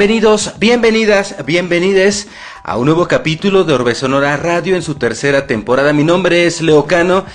Bienvenidos, 0.00 0.54
bienvenidas, 0.58 1.44
bienvenides 1.44 2.28
a 2.62 2.78
un 2.78 2.86
nuevo 2.86 3.06
capítulo 3.06 3.64
de 3.64 3.74
Orbe 3.74 3.94
Sonora 3.94 4.34
Radio 4.38 4.74
en 4.74 4.80
su 4.80 4.94
tercera 4.94 5.46
temporada. 5.46 5.92
Mi 5.92 6.04
nombre 6.04 6.46
es 6.46 6.62
Leocano 6.62 7.26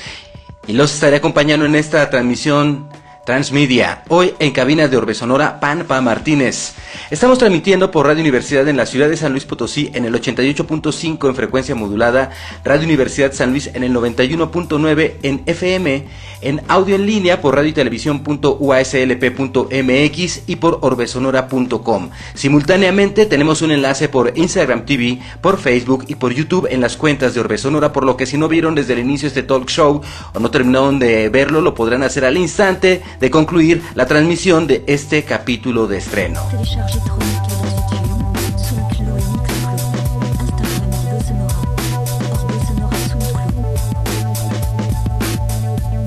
y 0.66 0.73
los 0.73 0.91
estaré 0.91 1.17
acompañando 1.17 1.67
en 1.67 1.75
esta 1.75 2.09
transmisión 2.09 2.89
Transmedia. 3.25 4.03
Hoy 4.07 4.35
en 4.37 4.51
cabina 4.51 4.87
de 4.87 4.97
Orbe 4.97 5.15
Sonora, 5.15 5.59
Panpa 5.59 5.99
Martínez. 5.99 6.73
Estamos 7.09 7.39
transmitiendo 7.39 7.89
por 7.89 8.05
Radio 8.05 8.21
Universidad 8.21 8.67
en 8.67 8.77
la 8.77 8.85
ciudad 8.85 9.09
de 9.09 9.17
San 9.17 9.31
Luis 9.31 9.45
Potosí 9.45 9.89
en 9.95 10.05
el 10.05 10.13
88.5 10.13 11.27
en 11.27 11.35
frecuencia 11.35 11.73
modulada, 11.73 12.30
Radio 12.63 12.85
Universidad 12.85 13.33
San 13.33 13.49
Luis 13.49 13.71
en 13.73 13.83
el 13.83 13.93
91.9 13.93 15.13
en 15.23 15.41
FM, 15.47 16.05
en 16.41 16.61
audio 16.67 16.95
en 16.95 17.07
línea 17.07 17.41
por 17.41 17.55
radio 17.55 17.71
y 17.71 17.73
televisión.uaslp.mx 17.73 20.41
y 20.45 20.55
por 20.57 20.77
orbesonora.com. 20.81 22.09
Simultáneamente 22.35 23.25
tenemos 23.25 23.63
un 23.63 23.71
enlace 23.71 24.07
por 24.07 24.33
Instagram 24.35 24.85
TV, 24.85 25.19
por 25.41 25.57
Facebook 25.57 26.05
y 26.07 26.13
por 26.16 26.31
YouTube 26.31 26.67
en 26.69 26.80
las 26.80 26.95
cuentas 26.95 27.33
de 27.33 27.39
Orbe 27.39 27.57
Sonora, 27.57 27.91
por 27.91 28.05
lo 28.05 28.17
que 28.17 28.27
si 28.27 28.38
no 28.38 28.47
vieron 28.47 28.75
desde 28.75 28.94
el 28.94 28.99
inicio 28.99 29.27
este 29.27 29.41
talk 29.41 29.67
show 29.67 30.03
o 30.33 30.39
no 30.39 30.52
terminaron 30.52 30.99
de 30.99 31.30
verlo, 31.30 31.61
lo 31.61 31.73
podrán 31.73 32.03
hacer 32.03 32.23
al 32.23 32.38
instante 32.38 33.02
de 33.19 33.29
concluir 33.29 33.81
la 33.95 34.05
transmisión 34.05 34.67
de 34.67 34.83
este 34.87 35.23
capítulo 35.23 35.87
de 35.87 35.97
estreno. 35.97 36.41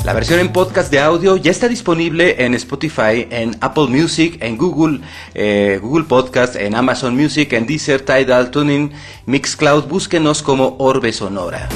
La 0.08 0.14
versión 0.14 0.40
en 0.40 0.54
podcast 0.54 0.90
de 0.90 1.00
audio 1.00 1.36
ya 1.36 1.50
está 1.50 1.68
disponible 1.68 2.42
en 2.42 2.54
Spotify, 2.54 3.28
en 3.28 3.58
Apple 3.60 3.88
Music, 3.88 4.38
en 4.40 4.56
Google, 4.56 5.00
eh, 5.34 5.78
Google 5.82 6.04
Podcast, 6.04 6.56
en 6.56 6.74
Amazon 6.74 7.14
Music, 7.14 7.52
en 7.52 7.66
Deezer, 7.66 8.00
Tidal, 8.00 8.50
Tuning, 8.50 8.90
Mixcloud. 9.26 9.84
Búsquenos 9.84 10.42
como 10.42 10.76
Orbe 10.78 11.12
Sonora. 11.12 11.68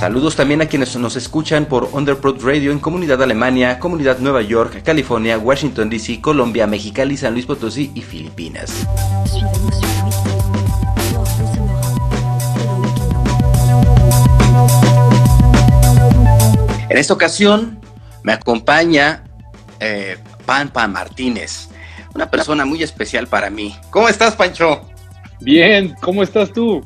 Saludos 0.00 0.34
también 0.34 0.62
a 0.62 0.66
quienes 0.66 0.96
nos 0.96 1.14
escuchan 1.16 1.66
por 1.66 1.90
Underprod 1.92 2.42
Radio 2.42 2.72
en 2.72 2.78
Comunidad 2.78 3.22
Alemania, 3.22 3.78
Comunidad 3.78 4.18
Nueva 4.18 4.40
York, 4.40 4.82
California, 4.82 5.36
Washington 5.36 5.90
DC, 5.90 6.22
Colombia, 6.22 6.66
Mexicali, 6.66 7.18
San 7.18 7.34
Luis 7.34 7.44
Potosí 7.44 7.92
y 7.94 8.00
Filipinas. 8.00 8.86
En 16.88 16.96
esta 16.96 17.12
ocasión 17.12 17.78
me 18.22 18.32
acompaña 18.32 19.24
eh, 19.80 20.16
Panpa 20.46 20.88
Martínez, 20.88 21.68
una 22.14 22.30
persona 22.30 22.64
muy 22.64 22.82
especial 22.82 23.26
para 23.26 23.50
mí. 23.50 23.76
¿Cómo 23.90 24.08
estás, 24.08 24.34
Pancho? 24.34 24.80
Bien, 25.40 25.94
¿cómo 26.00 26.22
estás 26.22 26.50
tú? 26.54 26.82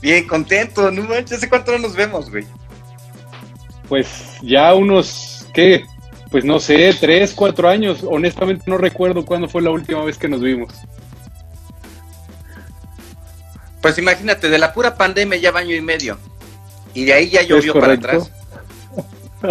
Bien, 0.00 0.26
contento, 0.26 0.90
no 0.90 1.02
manches, 1.02 1.38
¿hace 1.38 1.48
cuánto 1.48 1.72
no 1.72 1.78
nos 1.78 1.94
vemos, 1.94 2.30
güey? 2.30 2.46
Pues 3.88 4.38
ya 4.42 4.72
unos, 4.74 5.46
¿qué? 5.52 5.84
Pues 6.30 6.44
no 6.44 6.60
sé, 6.60 6.94
tres, 6.98 7.34
cuatro 7.34 7.68
años. 7.68 8.04
Honestamente 8.08 8.64
no 8.66 8.78
recuerdo 8.78 9.24
cuándo 9.24 9.48
fue 9.48 9.62
la 9.62 9.70
última 9.70 10.04
vez 10.04 10.16
que 10.16 10.28
nos 10.28 10.40
vimos. 10.40 10.72
Pues 13.82 13.98
imagínate, 13.98 14.48
de 14.48 14.58
la 14.58 14.72
pura 14.72 14.94
pandemia 14.96 15.38
ya 15.38 15.50
año 15.50 15.74
y 15.74 15.80
medio. 15.80 16.18
Y 16.94 17.04
de 17.04 17.14
ahí 17.14 17.30
ya 17.30 17.42
llovió 17.42 17.74
para 17.74 17.94
atrás. 17.94 18.30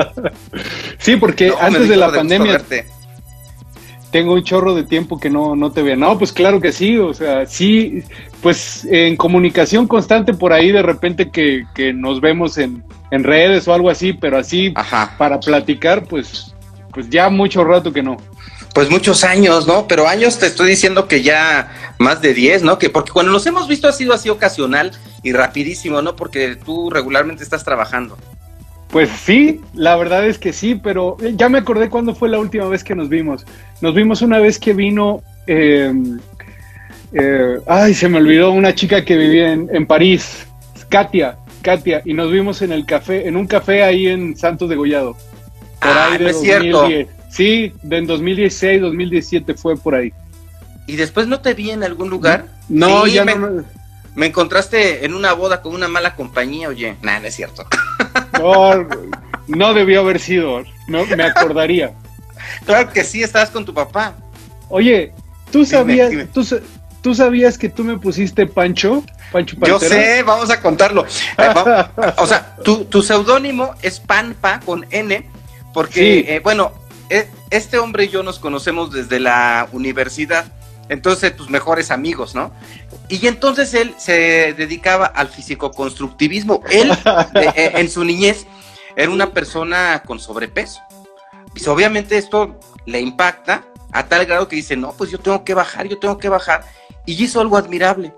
sí, 0.99 1.15
porque 1.15 1.53
antes 1.59 1.89
de 1.89 1.97
la 1.97 2.11
pandemia 2.11 2.61
tengo 4.11 4.33
un 4.33 4.43
chorro 4.43 4.73
de 4.73 4.83
tiempo 4.83 5.19
que 5.19 5.29
no, 5.29 5.55
no 5.55 5.71
te 5.71 5.83
veo. 5.83 5.95
No, 5.95 6.17
pues 6.17 6.31
claro 6.33 6.59
que 6.59 6.71
sí, 6.71 6.97
o 6.97 7.13
sea, 7.13 7.45
sí, 7.45 8.03
pues 8.41 8.85
en 8.89 9.15
comunicación 9.15 9.87
constante 9.87 10.33
por 10.33 10.53
ahí 10.53 10.71
de 10.71 10.81
repente 10.81 11.29
que, 11.29 11.65
nos 11.93 12.21
vemos 12.21 12.57
en, 12.57 12.83
redes 13.11 13.67
o 13.67 13.73
algo 13.73 13.89
así, 13.89 14.13
pero 14.13 14.37
así 14.37 14.73
para 15.17 15.39
platicar, 15.39 16.03
pues, 16.05 16.53
pues 16.93 17.09
ya 17.09 17.29
mucho 17.29 17.63
rato 17.63 17.91
que 17.91 18.03
no. 18.03 18.17
Pues 18.73 18.89
muchos 18.89 19.23
años, 19.23 19.65
¿no? 19.65 19.87
Pero 19.87 20.07
años 20.07 20.37
te 20.37 20.45
estoy 20.45 20.69
diciendo 20.69 21.07
que 21.07 21.23
ya 21.23 21.95
más 21.97 22.21
de 22.21 22.35
10, 22.35 22.63
¿no? 22.63 22.77
Que 22.77 22.89
porque 22.89 23.11
cuando 23.11 23.31
nos 23.31 23.45
hemos 23.47 23.67
visto 23.67 23.87
ha 23.87 23.91
sido 23.91 24.13
así 24.13 24.29
ocasional 24.29 24.91
y 25.23 25.33
rapidísimo, 25.33 26.01
¿no? 26.03 26.15
Porque 26.15 26.55
tú 26.55 26.89
regularmente 26.89 27.43
estás 27.43 27.63
trabajando. 27.63 28.15
Pues 28.91 29.09
sí, 29.09 29.61
la 29.73 29.95
verdad 29.95 30.25
es 30.25 30.39
que 30.39 30.51
sí, 30.51 30.75
pero 30.75 31.17
ya 31.35 31.47
me 31.47 31.59
acordé 31.59 31.89
cuándo 31.89 32.15
fue 32.15 32.27
la 32.27 32.39
última 32.39 32.65
vez 32.67 32.83
que 32.83 32.95
nos 32.95 33.07
vimos. 33.07 33.45
Nos 33.81 33.93
vimos 33.93 34.21
una 34.21 34.39
vez 34.39 34.57
que 34.57 34.73
vino, 34.73 35.21
em, 35.45 36.19
eh, 37.13 37.59
ay, 37.67 37.93
se 37.93 38.09
me 38.09 38.17
olvidó, 38.17 38.51
una 38.51 38.73
chica 38.73 39.05
que 39.05 39.15
vivía 39.15 39.53
en, 39.53 39.85
París, 39.85 40.47
Katia, 40.89 41.37
Katia, 41.61 42.01
y 42.03 42.13
nos 42.13 42.31
vimos 42.31 42.63
en 42.63 42.71
el 42.71 42.85
café, 42.85 43.27
en 43.27 43.35
un 43.35 43.45
café 43.45 43.83
ahí 43.83 44.07
en 44.07 44.35
Santos 44.35 44.67
de 44.69 44.75
Gollado. 44.75 45.13
Por 45.79 45.91
ah, 45.91 46.09
ahí 46.11 46.25
es 46.25 46.41
cierto. 46.41 46.87
Sí, 47.29 47.71
de 47.83 47.97
en 47.97 48.07
2016, 48.07 48.81
2017 48.81 49.53
fue 49.53 49.77
por 49.77 49.93
ahí. 49.93 50.11
¿Y 50.87 50.95
después 50.95 51.27
no 51.27 51.41
te 51.41 51.53
vi 51.53 51.69
en 51.69 51.83
algún 51.83 52.09
lugar? 52.09 52.47
No, 52.67 53.05
ya 53.05 53.23
no 53.23 53.63
me 54.15 54.25
encontraste 54.25 55.05
en 55.05 55.13
una 55.13 55.33
boda 55.33 55.61
con 55.61 55.73
una 55.73 55.87
mala 55.87 56.15
compañía, 56.15 56.69
oye. 56.69 56.97
Nah, 57.01 57.19
no 57.19 57.27
es 57.27 57.35
cierto. 57.35 57.65
No, 58.33 58.87
no 59.47 59.73
debió 59.73 60.01
haber 60.01 60.19
sido. 60.19 60.63
No 60.87 61.05
me 61.05 61.23
acordaría. 61.23 61.93
Claro 62.65 62.91
que 62.91 63.03
sí, 63.03 63.23
estabas 63.23 63.49
con 63.49 63.65
tu 63.65 63.73
papá. 63.73 64.15
Oye, 64.69 65.13
¿tú 65.51 65.65
sabías, 65.65 66.11
Tú, 67.01 67.15
sabías 67.15 67.57
que 67.57 67.69
tú 67.69 67.83
me 67.83 67.97
pusiste 67.97 68.45
Pancho? 68.45 69.03
Pancho 69.31 69.55
Yo 69.65 69.79
sé, 69.79 70.21
vamos 70.23 70.49
a 70.49 70.59
contarlo. 70.61 71.05
Eh, 71.37 71.53
o 72.17 72.27
sea, 72.27 72.55
tu, 72.63 73.01
seudónimo 73.01 73.73
es 73.81 73.99
Panpa 73.99 74.59
con 74.59 74.85
N, 74.89 75.25
porque, 75.73 76.19
eh, 76.27 76.41
bueno, 76.43 76.73
e, 77.09 77.27
este 77.49 77.79
hombre 77.79 78.05
y 78.05 78.09
yo 78.09 78.21
nos 78.21 78.37
conocemos 78.37 78.91
desde 78.91 79.19
la 79.19 79.67
universidad 79.71 80.51
entonces 80.89 81.35
tus 81.35 81.49
mejores 81.49 81.91
amigos, 81.91 82.35
¿no? 82.35 82.51
Y 83.09 83.25
entonces 83.25 83.73
él 83.73 83.95
se 83.97 84.53
dedicaba 84.53 85.07
al 85.07 85.29
físico-constructivismo. 85.29 86.61
Él, 86.69 86.91
eh, 87.55 87.71
en 87.75 87.89
su 87.89 88.03
niñez, 88.05 88.45
era 88.95 89.11
una 89.11 89.33
persona 89.33 90.03
con 90.05 90.19
sobrepeso. 90.19 90.79
Y 91.55 91.67
obviamente 91.67 92.17
esto 92.17 92.59
le 92.85 93.01
impacta 93.01 93.65
a 93.91 94.05
tal 94.05 94.25
grado 94.25 94.47
que 94.47 94.55
dice, 94.55 94.75
no, 94.75 94.93
pues 94.93 95.09
yo 95.09 95.19
tengo 95.19 95.43
que 95.43 95.55
bajar, 95.55 95.87
yo 95.87 95.97
tengo 95.97 96.17
que 96.19 96.29
bajar. 96.29 96.63
Y 97.05 97.21
hizo 97.23 97.41
algo 97.41 97.57
admirable. 97.57 98.13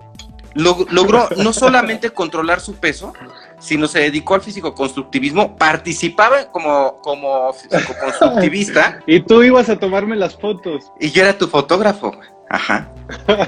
logró 0.53 1.29
no 1.37 1.53
solamente 1.53 2.09
controlar 2.13 2.59
su 2.59 2.75
peso, 2.75 3.13
sino 3.59 3.87
se 3.87 3.99
dedicó 3.99 4.33
al 4.35 4.41
físico-constructivismo, 4.41 5.55
participaba 5.55 6.51
como, 6.51 6.97
como 6.97 7.53
físico-constructivista. 7.53 8.99
y 9.07 9.21
tú 9.21 9.43
ibas 9.43 9.69
a 9.69 9.79
tomarme 9.79 10.17
las 10.17 10.35
fotos. 10.35 10.91
Y 10.99 11.11
yo 11.11 11.23
era 11.23 11.37
tu 11.37 11.47
fotógrafo. 11.47 12.11
Ajá. 12.51 12.89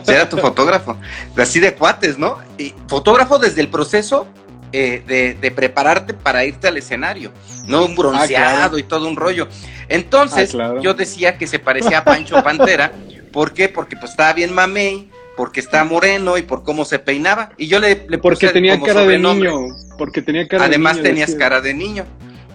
Era 0.07 0.29
tu 0.29 0.37
fotógrafo. 0.37 0.97
Así 1.37 1.59
de 1.59 1.73
cuates, 1.73 2.17
¿no? 2.17 2.37
Y 2.57 2.73
fotógrafo 2.87 3.37
desde 3.37 3.61
el 3.61 3.67
proceso 3.67 4.27
eh, 4.71 5.35
de, 5.39 5.51
prepararte 5.51 6.13
para 6.13 6.45
irte 6.45 6.67
al 6.67 6.77
escenario, 6.77 7.31
¿no? 7.67 7.85
Un 7.85 7.91
ah, 7.91 7.95
bronceado 7.97 8.77
y 8.77 8.83
todo 8.83 9.07
un 9.07 9.15
rollo. 9.15 9.47
Entonces, 9.89 10.55
ah, 10.55 10.75
yo 10.81 10.93
decía 10.93 11.37
que 11.37 11.47
se 11.47 11.59
parecía 11.59 11.99
a 11.99 12.03
Pancho 12.03 12.41
Pantera. 12.41 12.93
¿Por 13.31 13.53
qué? 13.53 13.67
Porque 13.67 13.97
pues 13.97 14.11
estaba 14.11 14.31
bien 14.33 14.53
mamey, 14.53 15.09
porque 15.35 15.59
está 15.59 15.83
moreno 15.83 16.37
y 16.37 16.43
por 16.43 16.63
cómo 16.63 16.85
se 16.85 16.97
peinaba. 16.99 17.51
Y 17.57 17.67
yo 17.67 17.79
le, 17.79 18.05
le 18.07 18.17
Porque 18.19 18.49
tenía 18.49 18.79
cara 18.79 19.05
de 19.05 19.19
niño. 19.19 19.67
Porque 19.97 20.21
tenía 20.21 20.47
cara 20.47 20.65
Además 20.65 20.95
de 20.95 21.03
niño, 21.03 21.11
tenías 21.11 21.35
cara 21.35 21.59
de 21.59 21.73
niño. 21.73 22.05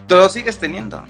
Tú 0.07 0.17
lo 0.17 0.29
sigues 0.31 0.57
teniendo. 0.59 1.05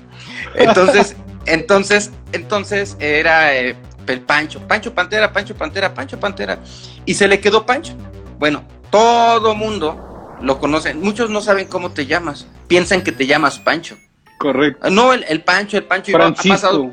Entonces, 0.56 1.14
entonces, 1.46 2.10
entonces 2.32 2.96
era 2.98 3.56
eh, 3.56 3.76
el 4.14 4.22
Pancho, 4.22 4.60
Pancho 4.66 4.94
Pantera, 4.94 5.32
Pancho 5.32 5.54
Pantera, 5.54 5.94
Pancho 5.94 6.18
Pantera, 6.18 6.58
y 7.04 7.14
se 7.14 7.28
le 7.28 7.40
quedó 7.40 7.66
Pancho. 7.66 7.94
Bueno, 8.38 8.64
todo 8.90 9.54
mundo 9.54 10.36
lo 10.40 10.58
conoce, 10.58 10.94
muchos 10.94 11.30
no 11.30 11.40
saben 11.40 11.66
cómo 11.66 11.92
te 11.92 12.06
llamas, 12.06 12.46
piensan 12.68 13.02
que 13.02 13.12
te 13.12 13.26
llamas 13.26 13.58
Pancho. 13.58 13.96
Correcto. 14.38 14.88
No, 14.90 15.12
el, 15.12 15.42
Pancho, 15.42 15.76
el 15.76 15.84
Pancho 15.84 16.12
Francisco. 16.12 16.52
Ha 16.52 16.56
pasado 16.56 16.92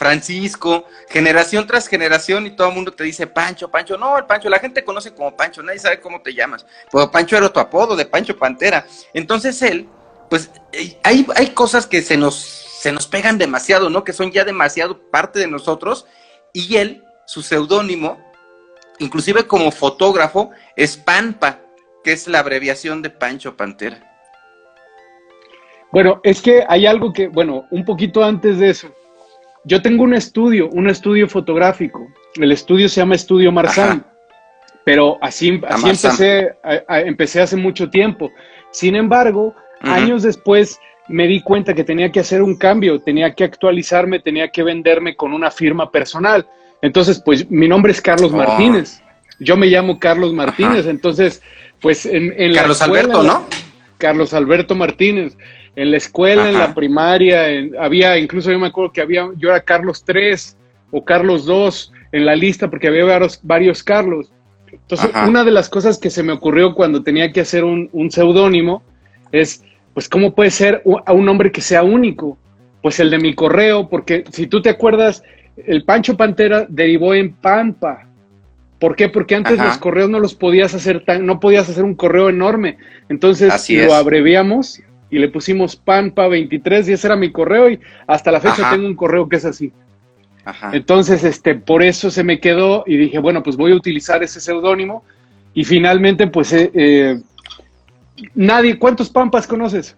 Francisco, 0.00 0.86
generación 1.10 1.66
tras 1.66 1.86
generación 1.86 2.46
y 2.46 2.56
todo 2.56 2.68
el 2.68 2.74
mundo 2.74 2.90
te 2.92 3.04
dice 3.04 3.26
Pancho, 3.26 3.70
Pancho. 3.70 3.98
No, 3.98 4.16
el 4.16 4.24
Pancho, 4.24 4.48
la 4.48 4.58
gente 4.58 4.82
conoce 4.82 5.12
como 5.12 5.36
Pancho, 5.36 5.62
nadie 5.62 5.78
sabe 5.78 6.00
cómo 6.00 6.22
te 6.22 6.32
llamas. 6.32 6.64
Pero 6.90 7.10
Pancho 7.10 7.36
era 7.36 7.52
tu 7.52 7.60
apodo 7.60 7.96
de 7.96 8.06
Pancho 8.06 8.34
Pantera. 8.34 8.86
Entonces 9.12 9.60
él, 9.60 9.88
pues 10.30 10.50
eh, 10.72 10.98
hay, 11.02 11.26
hay 11.36 11.48
cosas 11.50 11.86
que 11.86 12.00
se 12.00 12.16
nos, 12.16 12.36
se 12.36 12.92
nos 12.92 13.06
pegan 13.06 13.36
demasiado, 13.36 13.90
¿no? 13.90 14.02
Que 14.02 14.14
son 14.14 14.32
ya 14.32 14.42
demasiado 14.44 14.98
parte 15.10 15.38
de 15.38 15.48
nosotros 15.48 16.06
y 16.52 16.76
él, 16.76 17.04
su 17.26 17.42
seudónimo, 17.42 18.18
inclusive 18.98 19.46
como 19.46 19.70
fotógrafo, 19.70 20.50
es 20.76 20.96
Pampa, 20.96 21.60
que 22.04 22.12
es 22.12 22.28
la 22.28 22.40
abreviación 22.40 23.02
de 23.02 23.10
Pancho 23.10 23.56
Pantera. 23.56 24.06
Bueno, 25.92 26.20
es 26.22 26.40
que 26.40 26.64
hay 26.68 26.86
algo 26.86 27.12
que, 27.12 27.28
bueno, 27.28 27.66
un 27.70 27.84
poquito 27.84 28.22
antes 28.22 28.58
de 28.58 28.70
eso, 28.70 28.94
yo 29.64 29.82
tengo 29.82 30.04
un 30.04 30.14
estudio, 30.14 30.68
un 30.70 30.88
estudio 30.88 31.28
fotográfico. 31.28 32.06
El 32.36 32.52
estudio 32.52 32.88
se 32.88 33.00
llama 33.00 33.16
Estudio 33.16 33.52
Marzán, 33.52 34.06
pero 34.84 35.18
así, 35.20 35.60
así 35.68 35.90
empecé, 35.90 36.56
empecé 36.88 37.42
hace 37.42 37.56
mucho 37.56 37.90
tiempo. 37.90 38.30
Sin 38.70 38.96
embargo, 38.96 39.54
años 39.80 40.22
después 40.22 40.78
me 41.10 41.26
di 41.26 41.42
cuenta 41.42 41.74
que 41.74 41.82
tenía 41.82 42.12
que 42.12 42.20
hacer 42.20 42.40
un 42.40 42.56
cambio, 42.56 43.00
tenía 43.00 43.34
que 43.34 43.44
actualizarme, 43.44 44.20
tenía 44.20 44.48
que 44.48 44.62
venderme 44.62 45.16
con 45.16 45.32
una 45.32 45.50
firma 45.50 45.90
personal. 45.90 46.46
Entonces, 46.82 47.20
pues 47.24 47.50
mi 47.50 47.66
nombre 47.66 47.92
es 47.92 48.00
Carlos 48.00 48.30
oh. 48.32 48.36
Martínez. 48.36 49.02
Yo 49.40 49.56
me 49.56 49.66
llamo 49.66 49.98
Carlos 49.98 50.32
Martínez. 50.32 50.86
Entonces, 50.86 51.42
pues 51.80 52.06
en, 52.06 52.32
en 52.36 52.54
Carlos 52.54 52.80
Alberto, 52.80 53.22
¿no? 53.22 53.46
Carlos 53.98 54.32
Alberto 54.32 54.74
Martínez. 54.74 55.36
En 55.76 55.90
la 55.90 55.96
escuela, 55.96 56.48
en 56.48 56.58
la 56.58 56.74
primaria, 56.74 57.46
había, 57.80 58.18
incluso 58.18 58.50
yo 58.50 58.58
me 58.58 58.68
acuerdo 58.68 58.92
que 58.92 59.00
había, 59.00 59.28
yo 59.36 59.50
era 59.50 59.60
Carlos 59.60 60.04
3 60.04 60.56
o 60.90 61.04
Carlos 61.04 61.44
2 61.44 61.92
en 62.12 62.26
la 62.26 62.36
lista 62.36 62.68
porque 62.68 62.88
había 62.88 63.04
varios, 63.42 63.82
Carlos. 63.82 64.32
Entonces, 64.70 65.10
una 65.26 65.42
de 65.44 65.50
las 65.50 65.68
cosas 65.68 65.98
que 65.98 66.10
se 66.10 66.22
me 66.22 66.32
ocurrió 66.32 66.74
cuando 66.74 67.02
tenía 67.02 67.32
que 67.32 67.40
hacer 67.40 67.64
un, 67.64 67.88
un 67.92 68.10
seudónimo 68.10 68.82
es, 69.32 69.62
pues, 69.94 70.08
¿cómo 70.08 70.34
puede 70.34 70.50
ser 70.50 70.82
a 71.06 71.12
un 71.12 71.24
nombre 71.24 71.52
que 71.52 71.60
sea 71.60 71.82
único? 71.82 72.38
Pues 72.82 73.00
el 73.00 73.10
de 73.10 73.18
mi 73.18 73.34
correo, 73.34 73.88
porque 73.88 74.24
si 74.32 74.46
tú 74.46 74.62
te 74.62 74.70
acuerdas, 74.70 75.22
el 75.56 75.84
Pancho 75.84 76.16
Pantera 76.16 76.66
derivó 76.68 77.14
en 77.14 77.32
Pampa. 77.32 78.06
¿Por 78.78 78.96
qué? 78.96 79.10
Porque 79.10 79.34
antes 79.34 79.58
los 79.58 79.76
correos 79.76 80.08
no 80.08 80.20
los 80.20 80.34
podías 80.34 80.72
hacer 80.74 81.04
tan, 81.04 81.26
no 81.26 81.38
podías 81.38 81.68
hacer 81.68 81.84
un 81.84 81.94
correo 81.94 82.30
enorme. 82.30 82.78
Entonces 83.10 83.52
lo 83.68 83.94
abreviamos 83.94 84.80
y 85.10 85.18
le 85.18 85.28
pusimos 85.28 85.76
Pampa 85.76 86.28
23 86.28 86.88
y 86.88 86.92
ese 86.94 87.06
era 87.06 87.16
mi 87.16 87.30
correo 87.30 87.68
y 87.68 87.80
hasta 88.06 88.32
la 88.32 88.40
fecha 88.40 88.70
tengo 88.70 88.86
un 88.86 88.96
correo 88.96 89.28
que 89.28 89.36
es 89.36 89.44
así. 89.44 89.72
Entonces, 90.72 91.22
este, 91.24 91.54
por 91.54 91.82
eso 91.82 92.10
se 92.10 92.24
me 92.24 92.40
quedó 92.40 92.84
y 92.86 92.96
dije, 92.96 93.18
bueno, 93.18 93.42
pues 93.42 93.56
voy 93.56 93.72
a 93.72 93.76
utilizar 93.76 94.22
ese 94.22 94.40
seudónimo 94.40 95.04
y 95.52 95.64
finalmente, 95.64 96.26
pues, 96.28 96.52
eh, 96.52 96.70
eh, 96.72 97.20
nadie, 98.34 98.78
¿cuántos 98.78 99.10
Pampas 99.10 99.46
conoces? 99.46 99.96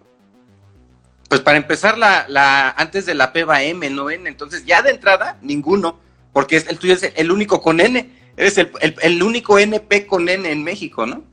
Pues 1.29 1.41
para 1.41 1.57
empezar, 1.57 1.97
la, 1.97 2.25
la, 2.27 2.69
antes 2.71 3.05
de 3.05 3.15
la 3.15 3.33
PEVA 3.33 3.63
M, 3.63 3.89
no 3.89 4.09
N, 4.09 4.29
entonces 4.29 4.65
ya 4.65 4.81
de 4.81 4.91
entrada, 4.91 5.37
ninguno, 5.41 5.99
porque 6.31 6.57
es, 6.57 6.67
el 6.67 6.77
tuyo 6.77 6.93
es 6.93 7.11
el 7.15 7.31
único 7.31 7.61
con 7.61 7.79
N, 7.79 8.09
eres 8.37 8.57
el, 8.57 8.71
el 9.01 9.23
único 9.23 9.57
NP 9.57 10.05
con 10.05 10.29
N 10.29 10.49
en 10.51 10.63
México, 10.63 11.05
¿no? 11.05 11.23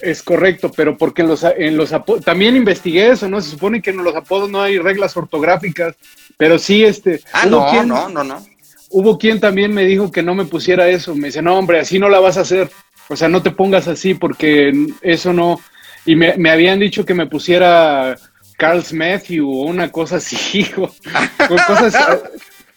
Es 0.00 0.22
correcto, 0.22 0.72
pero 0.74 0.98
porque 0.98 1.22
en 1.22 1.28
los, 1.28 1.44
en 1.44 1.76
los 1.76 1.94
también 2.24 2.56
investigué 2.56 3.10
eso, 3.10 3.28
¿no? 3.28 3.40
Se 3.40 3.50
supone 3.50 3.80
que 3.80 3.90
en 3.90 4.02
los 4.02 4.16
apodos 4.16 4.50
no 4.50 4.60
hay 4.60 4.78
reglas 4.78 5.16
ortográficas, 5.16 5.94
pero 6.36 6.58
sí, 6.58 6.82
este. 6.82 7.20
Ah, 7.32 7.46
no, 7.46 7.84
no, 7.84 8.08
no, 8.08 8.24
no. 8.24 8.44
Hubo 8.90 9.16
quien 9.16 9.38
también 9.38 9.72
me 9.72 9.84
dijo 9.84 10.10
que 10.10 10.22
no 10.22 10.34
me 10.34 10.44
pusiera 10.44 10.88
eso. 10.88 11.14
Me 11.14 11.28
dice, 11.28 11.40
no, 11.40 11.56
hombre, 11.56 11.78
así 11.78 12.00
no 12.00 12.08
la 12.08 12.18
vas 12.18 12.36
a 12.36 12.40
hacer. 12.40 12.68
O 13.08 13.16
sea, 13.16 13.28
no 13.28 13.42
te 13.42 13.50
pongas 13.50 13.88
así 13.88 14.14
porque 14.14 14.72
eso 15.02 15.32
no. 15.32 15.60
Y 16.04 16.16
me, 16.16 16.36
me 16.36 16.50
habían 16.50 16.80
dicho 16.80 17.04
que 17.04 17.14
me 17.14 17.26
pusiera 17.26 18.16
Carl 18.56 18.84
Matthew 18.92 19.48
o 19.48 19.62
una 19.62 19.90
cosa 19.90 20.16
así, 20.16 20.70
o, 20.76 20.88
cosas. 21.66 21.94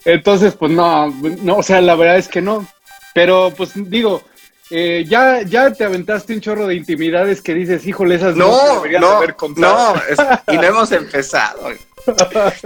Entonces, 0.04 0.56
pues 0.56 0.72
no, 0.72 1.10
no, 1.42 1.58
o 1.58 1.64
sea, 1.64 1.82
la 1.82 1.96
verdad 1.96 2.18
es 2.18 2.28
que 2.28 2.42
no. 2.42 2.68
Pero, 3.14 3.54
pues 3.56 3.72
digo, 3.76 4.24
eh, 4.70 5.06
ya, 5.08 5.44
ya 5.44 5.72
te 5.72 5.84
aventaste 5.84 6.34
un 6.34 6.42
chorro 6.42 6.68
de 6.68 6.76
intimidades 6.76 7.42
que 7.42 7.54
dices, 7.54 7.86
híjole, 7.86 8.16
esas 8.16 8.36
no, 8.36 8.84
no, 9.00 9.08
haber 9.12 9.36
contado. 9.36 9.96
No, 9.96 10.54
y 10.54 10.58
no 10.58 10.64
hemos 10.64 10.92
empezado. 10.92 11.70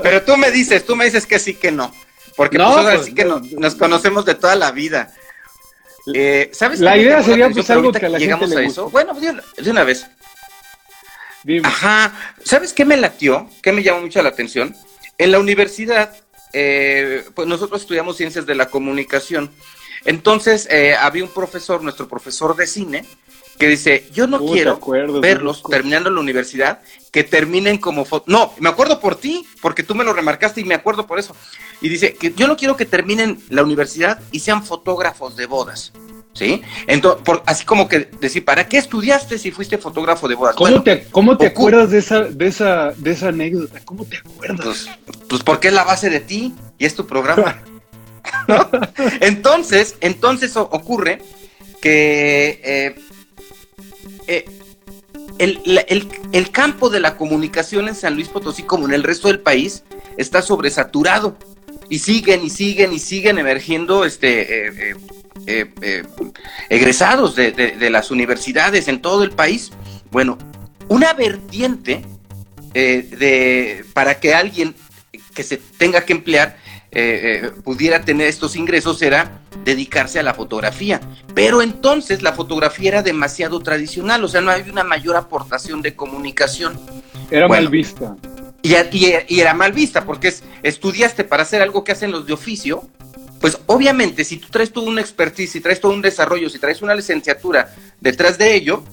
Pero 0.02 0.24
tú 0.24 0.38
me 0.38 0.50
dices, 0.52 0.86
tú 0.86 0.96
me 0.96 1.06
dices 1.06 1.26
que 1.26 1.40
sí, 1.40 1.54
que 1.54 1.72
no. 1.72 1.94
Porque 2.36 2.58
no, 2.58 2.72
pues, 2.72 3.00
pues, 3.02 3.14
que 3.14 3.26
nos, 3.26 3.76
conocemos 3.76 4.24
de 4.26 4.36
toda 4.36 4.56
la 4.56 4.72
vida. 4.72 5.14
Eh, 6.14 6.50
¿Sabes? 6.54 6.80
La 6.80 6.98
idea 6.98 7.24
sería 7.24 7.50
pues 7.50 7.70
algo 7.70 7.92
que 7.92 8.06
a 8.06 8.10
la 8.10 8.20
llegamos 8.20 8.52
a 8.56 8.62
eso. 8.62 8.90
Bueno, 8.90 9.14
de 9.14 9.72
una 9.72 9.84
vez. 9.84 10.06
Ajá. 11.64 12.14
¿Sabes 12.44 12.74
qué 12.74 12.86
me 12.86 12.98
latió? 12.98 13.50
¿Qué 13.62 13.72
me 13.72 13.84
llamó 13.84 14.02
mucho 14.02 14.22
la 14.22 14.30
atención? 14.30 14.76
En 15.18 15.32
la 15.32 15.40
universidad, 15.40 16.16
eh, 16.54 17.24
pues 17.34 17.48
nosotros 17.48 17.82
estudiamos 17.82 18.18
ciencias 18.18 18.46
de 18.46 18.56
la 18.56 18.68
comunicación 18.68 19.52
entonces, 20.06 20.68
eh, 20.72 20.96
había 20.96 21.24
un 21.24 21.30
profesor, 21.30 21.84
nuestro 21.84 22.08
profesor 22.08 22.56
de 22.56 22.68
cine, 22.68 23.06
que 23.60 23.68
dice, 23.68 24.08
yo 24.14 24.26
no 24.26 24.40
quiero 24.40 24.80
verlos 25.22 25.62
terminando 25.70 26.10
la 26.10 26.22
universidad, 26.22 26.80
que 27.12 27.26
terminen 27.26 27.78
como... 27.78 28.08
No, 28.26 28.54
me 28.58 28.70
acuerdo 28.70 29.02
por 29.02 29.18
ti, 29.18 29.46
porque 29.62 29.84
tú 29.84 29.96
me 29.96 30.06
lo 30.06 30.14
remarcaste 30.14 30.62
y 30.62 30.64
me 30.64 30.76
acuerdo 30.76 31.06
por 31.06 31.20
eso. 31.20 31.36
Y 31.82 31.90
dice, 31.90 32.14
que 32.14 32.34
yo 32.34 32.48
no 32.48 32.56
quiero 32.56 32.78
que 32.78 32.86
terminen 32.86 33.42
la 33.50 33.62
universidad 33.62 34.22
y 34.32 34.40
sean 34.40 34.64
fotógrafos 34.64 35.36
de 35.36 35.46
bodas. 35.46 35.92
¿Sí? 36.32 36.62
Entonces, 36.88 37.22
así 37.46 37.66
como 37.66 37.90
que 37.90 38.10
decir, 38.22 38.46
¿para 38.46 38.70
qué 38.70 38.78
estudiaste 38.78 39.38
si 39.38 39.52
fuiste 39.52 39.78
fotógrafo 39.78 40.30
de 40.30 40.36
bodas? 40.36 40.56
¿Cómo 40.56 40.82
te, 40.82 41.04
cómo 41.12 41.38
te 41.38 41.48
acuerdas 41.48 41.90
de 41.90 41.98
esa, 41.98 42.22
de, 42.22 42.48
esa, 42.48 42.94
de 42.96 43.12
esa 43.12 43.28
anécdota? 43.28 43.82
¿Cómo 43.84 44.06
te 44.06 44.18
acuerdas? 44.18 44.88
Pues, 45.06 45.18
pues 45.28 45.44
porque 45.44 45.68
es 45.68 45.74
la 45.74 45.84
base 45.84 46.10
de 46.10 46.22
ti 46.22 46.56
y 46.78 46.86
es 46.86 46.96
tu 46.96 47.06
programa. 47.06 47.62
Entonces, 49.20 49.98
entonces 50.00 50.56
ocurre 50.56 51.20
que 51.82 52.62
eh, 52.64 52.96
eh, 54.30 54.46
el, 55.40 56.52
campo 56.52 56.90
de 56.90 57.00
la 57.00 57.18
comunicación 57.18 57.88
en 57.88 57.96
San 57.96 58.14
Luis 58.14 58.30
Potosí, 58.30 58.64
como 58.64 58.86
en 58.86 58.94
el 58.94 59.04
resto 59.04 59.28
del 59.28 59.40
país, 59.40 59.84
está 60.18 60.42
sobresaturado. 60.42 61.38
Y 61.90 62.00
siguen 62.00 62.44
y 62.44 62.52
siguen 62.52 62.94
y 62.94 63.00
siguen 63.00 63.40
emergiendo 63.40 64.06
este, 64.06 64.94
eh, 65.48 66.04
egresados 66.70 67.36
de, 67.36 67.52
de, 67.52 67.90
las 67.90 68.12
universidades 68.12 68.88
en 68.88 69.02
todo 69.02 69.24
el 69.24 69.32
país. 69.32 69.72
Bueno, 70.12 70.38
una 70.88 71.14
vertiente 71.14 72.06
de, 72.74 73.84
para 73.94 74.20
que 74.20 74.36
alguien 74.36 74.76
que 75.34 75.42
se 75.42 75.58
tenga 75.58 76.06
que 76.06 76.14
emplear 76.14 76.58
eh, 76.92 77.42
eh, 77.44 77.52
pudiera 77.64 78.02
tener 78.04 78.28
estos 78.28 78.56
ingresos 78.56 79.02
era 79.04 79.42
dedicarse 79.64 80.20
a 80.20 80.24
la 80.24 80.34
fotografía. 80.34 81.00
Pero 81.36 81.62
entonces 81.62 82.24
la 82.24 82.34
fotografía 82.34 82.90
era 82.90 83.04
demasiado 83.04 83.60
tradicional, 83.60 84.24
o 84.24 84.28
sea, 84.28 84.42
no 84.42 84.50
había 84.50 84.72
una 84.72 84.84
mayor 84.84 85.16
aportación 85.16 85.82
de 85.82 85.96
comunicación. 85.96 86.80
Era 87.30 87.48
mal 87.48 87.68
vista. 87.68 88.16
Y, 88.62 88.74
y, 88.74 89.40
era 89.40 89.54
mal 89.54 89.72
vista, 89.72 90.04
porque 90.04 90.30
es, 90.30 90.44
estudiaste 90.64 91.24
para 91.24 91.44
hacer 91.44 91.62
algo 91.62 91.84
que 91.84 91.92
hacen 91.92 92.12
los 92.12 92.26
de 92.26 92.34
oficio, 92.34 92.84
pues 93.40 93.58
obviamente 93.68 94.26
si 94.26 94.38
tú 94.38 94.48
traes 94.50 94.74
todo 94.74 94.86
un 94.86 95.00
expertise, 95.00 95.52
si 95.52 95.62
traes 95.62 95.80
todo 95.80 95.94
un 95.94 96.02
desarrollo, 96.02 96.50
si 96.50 96.60
traes 96.60 96.82
una 96.82 96.96
licenciatura 96.96 97.74
detrás 98.02 98.38
de 98.38 98.56
ello, 98.56 98.84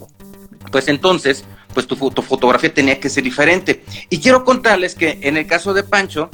pues 0.71 0.87
entonces, 0.88 1.45
pues 1.75 1.87
tu, 1.87 1.97
tu 2.11 2.23
fotografía 2.23 2.73
tenía 2.73 3.00
que 3.00 3.09
ser 3.09 3.25
diferente. 3.25 3.85
Y 4.11 4.21
quiero 4.21 4.45
contarles 4.45 4.95
que 4.95 5.19
en 5.23 5.37
el 5.37 5.47
caso 5.47 5.75
de 5.75 5.83
Pancho, 5.83 6.31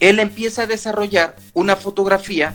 él 0.00 0.18
empieza 0.18 0.62
a 0.62 0.66
desarrollar 0.66 1.36
una 1.54 1.76
fotografía 1.76 2.54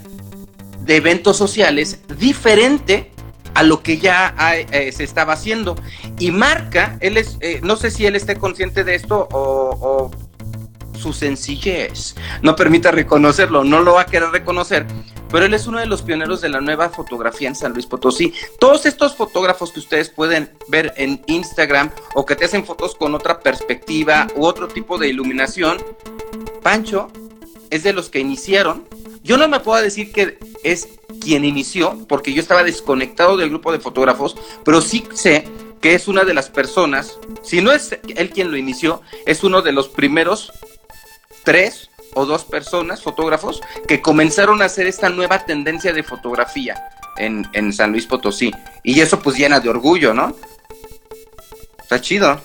de 0.81 0.97
eventos 0.97 1.37
sociales 1.37 1.99
diferente 2.19 3.11
a 3.53 3.63
lo 3.63 3.81
que 3.81 3.97
ya 3.97 4.35
eh, 4.53 4.91
se 4.91 5.03
estaba 5.03 5.33
haciendo. 5.33 5.75
Y 6.19 6.31
marca, 6.31 6.97
él 6.99 7.17
es, 7.17 7.37
eh, 7.39 7.61
no 7.63 7.77
sé 7.77 7.89
si 7.89 8.05
él 8.05 8.15
esté 8.15 8.35
consciente 8.35 8.83
de 8.83 8.95
esto 8.95 9.27
o, 9.31 10.11
su 10.95 11.11
sencillez 11.11 12.15
no 12.41 12.55
permita 12.55 12.89
reconocerlo, 12.89 13.63
no 13.63 13.81
lo 13.81 13.95
va 13.95 14.01
a 14.01 14.05
querer 14.05 14.29
reconocer, 14.29 14.87
pero 15.29 15.45
él 15.45 15.53
es 15.53 15.67
uno 15.67 15.79
de 15.79 15.85
los 15.85 16.01
pioneros 16.01 16.41
de 16.41 16.49
la 16.49 16.61
nueva 16.61 16.89
fotografía 16.89 17.49
en 17.49 17.53
San 17.53 17.73
Luis 17.73 17.85
Potosí. 17.85 18.33
Todos 18.59 18.85
estos 18.85 19.13
fotógrafos 19.13 19.71
que 19.71 19.81
ustedes 19.81 20.09
pueden 20.09 20.49
ver 20.69 20.93
en 20.95 21.21
Instagram 21.27 21.91
o 22.15 22.25
que 22.25 22.35
te 22.35 22.45
hacen 22.45 22.65
fotos 22.65 22.95
con 22.95 23.13
otra 23.13 23.39
perspectiva 23.39 24.25
u 24.35 24.45
otro 24.45 24.67
tipo 24.67 24.97
de 24.97 25.09
iluminación, 25.09 25.77
Pancho 26.63 27.11
es 27.69 27.83
de 27.83 27.93
los 27.93 28.09
que 28.09 28.19
iniciaron. 28.19 28.87
Yo 29.23 29.37
no 29.37 29.47
me 29.47 29.59
puedo 29.59 29.81
decir 29.81 30.11
que 30.11 30.37
es 30.63 30.87
quien 31.19 31.45
inició, 31.45 32.05
porque 32.07 32.33
yo 32.33 32.41
estaba 32.41 32.63
desconectado 32.63 33.37
del 33.37 33.49
grupo 33.49 33.71
de 33.71 33.79
fotógrafos, 33.79 34.35
pero 34.63 34.81
sí 34.81 35.03
sé 35.13 35.47
que 35.81 35.93
es 35.93 36.07
una 36.07 36.23
de 36.23 36.33
las 36.33 36.49
personas, 36.49 37.19
si 37.43 37.61
no 37.61 37.71
es 37.71 37.97
él 38.15 38.29
quien 38.31 38.49
lo 38.49 38.57
inició, 38.57 39.01
es 39.25 39.43
uno 39.43 39.61
de 39.61 39.71
los 39.71 39.87
primeros 39.87 40.51
tres 41.43 41.89
o 42.15 42.25
dos 42.25 42.43
personas, 42.43 43.03
fotógrafos, 43.03 43.61
que 43.87 44.01
comenzaron 44.01 44.61
a 44.61 44.65
hacer 44.65 44.87
esta 44.87 45.09
nueva 45.09 45.45
tendencia 45.45 45.93
de 45.93 46.01
fotografía 46.01 46.89
en, 47.17 47.47
en 47.53 47.71
San 47.73 47.91
Luis 47.91 48.07
Potosí. 48.07 48.51
Y 48.83 49.01
eso 49.01 49.19
pues 49.19 49.37
llena 49.37 49.59
de 49.59 49.69
orgullo, 49.69 50.13
¿no? 50.13 50.35
Está 51.81 52.01
chido. 52.01 52.41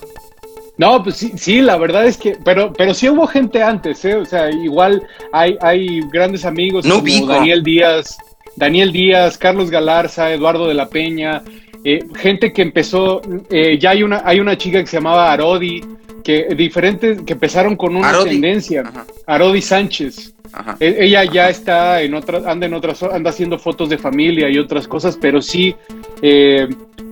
No, 0.81 1.03
pues 1.03 1.17
sí, 1.17 1.33
sí, 1.37 1.61
la 1.61 1.77
verdad 1.77 2.07
es 2.07 2.17
que, 2.17 2.39
pero, 2.43 2.73
pero 2.73 2.95
sí 2.95 3.07
hubo 3.07 3.27
gente 3.27 3.63
antes, 3.63 4.03
¿eh? 4.07 4.15
O 4.15 4.25
sea, 4.25 4.51
igual 4.51 5.07
hay, 5.31 5.59
hay 5.61 6.01
grandes 6.11 6.47
amigos 6.47 6.87
como 6.89 7.27
Daniel 7.27 7.63
Díaz, 7.63 8.17
Daniel 8.57 8.91
Díaz, 8.91 9.37
Carlos 9.37 9.71
Galarza, 9.71 10.33
Eduardo 10.33 10.67
de 10.67 10.73
la 10.73 10.89
Peña, 10.89 11.43
eh, 11.83 12.01
gente 12.15 12.53
que 12.53 12.63
empezó, 12.63 13.23
eh, 13.49 13.79
ya 13.79 13.91
hay 13.91 14.03
una, 14.03 14.23
hay 14.25 14.39
una 14.39 14.57
chica 14.57 14.81
que 14.81 14.87
se 14.87 14.99
llamaba 14.99 15.33
Arodi, 15.33 15.83
que 16.23 16.55
diferentes, 16.55 17.23
que 17.23 17.33
empezaron 17.33 17.77
con 17.77 17.97
una 17.97 18.23
tendencia, 18.23 18.85
Arodi 19.27 19.63
Sánchez. 19.63 20.35
E, 20.79 20.97
ella 20.99 21.25
ya 21.25 21.49
está 21.49 22.03
en 22.03 22.13
otra, 22.15 22.43
anda 22.51 22.67
en 22.67 22.75
otras, 22.75 23.03
anda 23.03 23.31
haciendo 23.31 23.59
fotos 23.59 23.89
de 23.89 23.97
familia 23.97 24.51
y 24.51 24.59
otras 24.59 24.87
cosas, 24.87 25.17
pero 25.19 25.41
sí, 25.41 25.75
eh, 26.21 26.69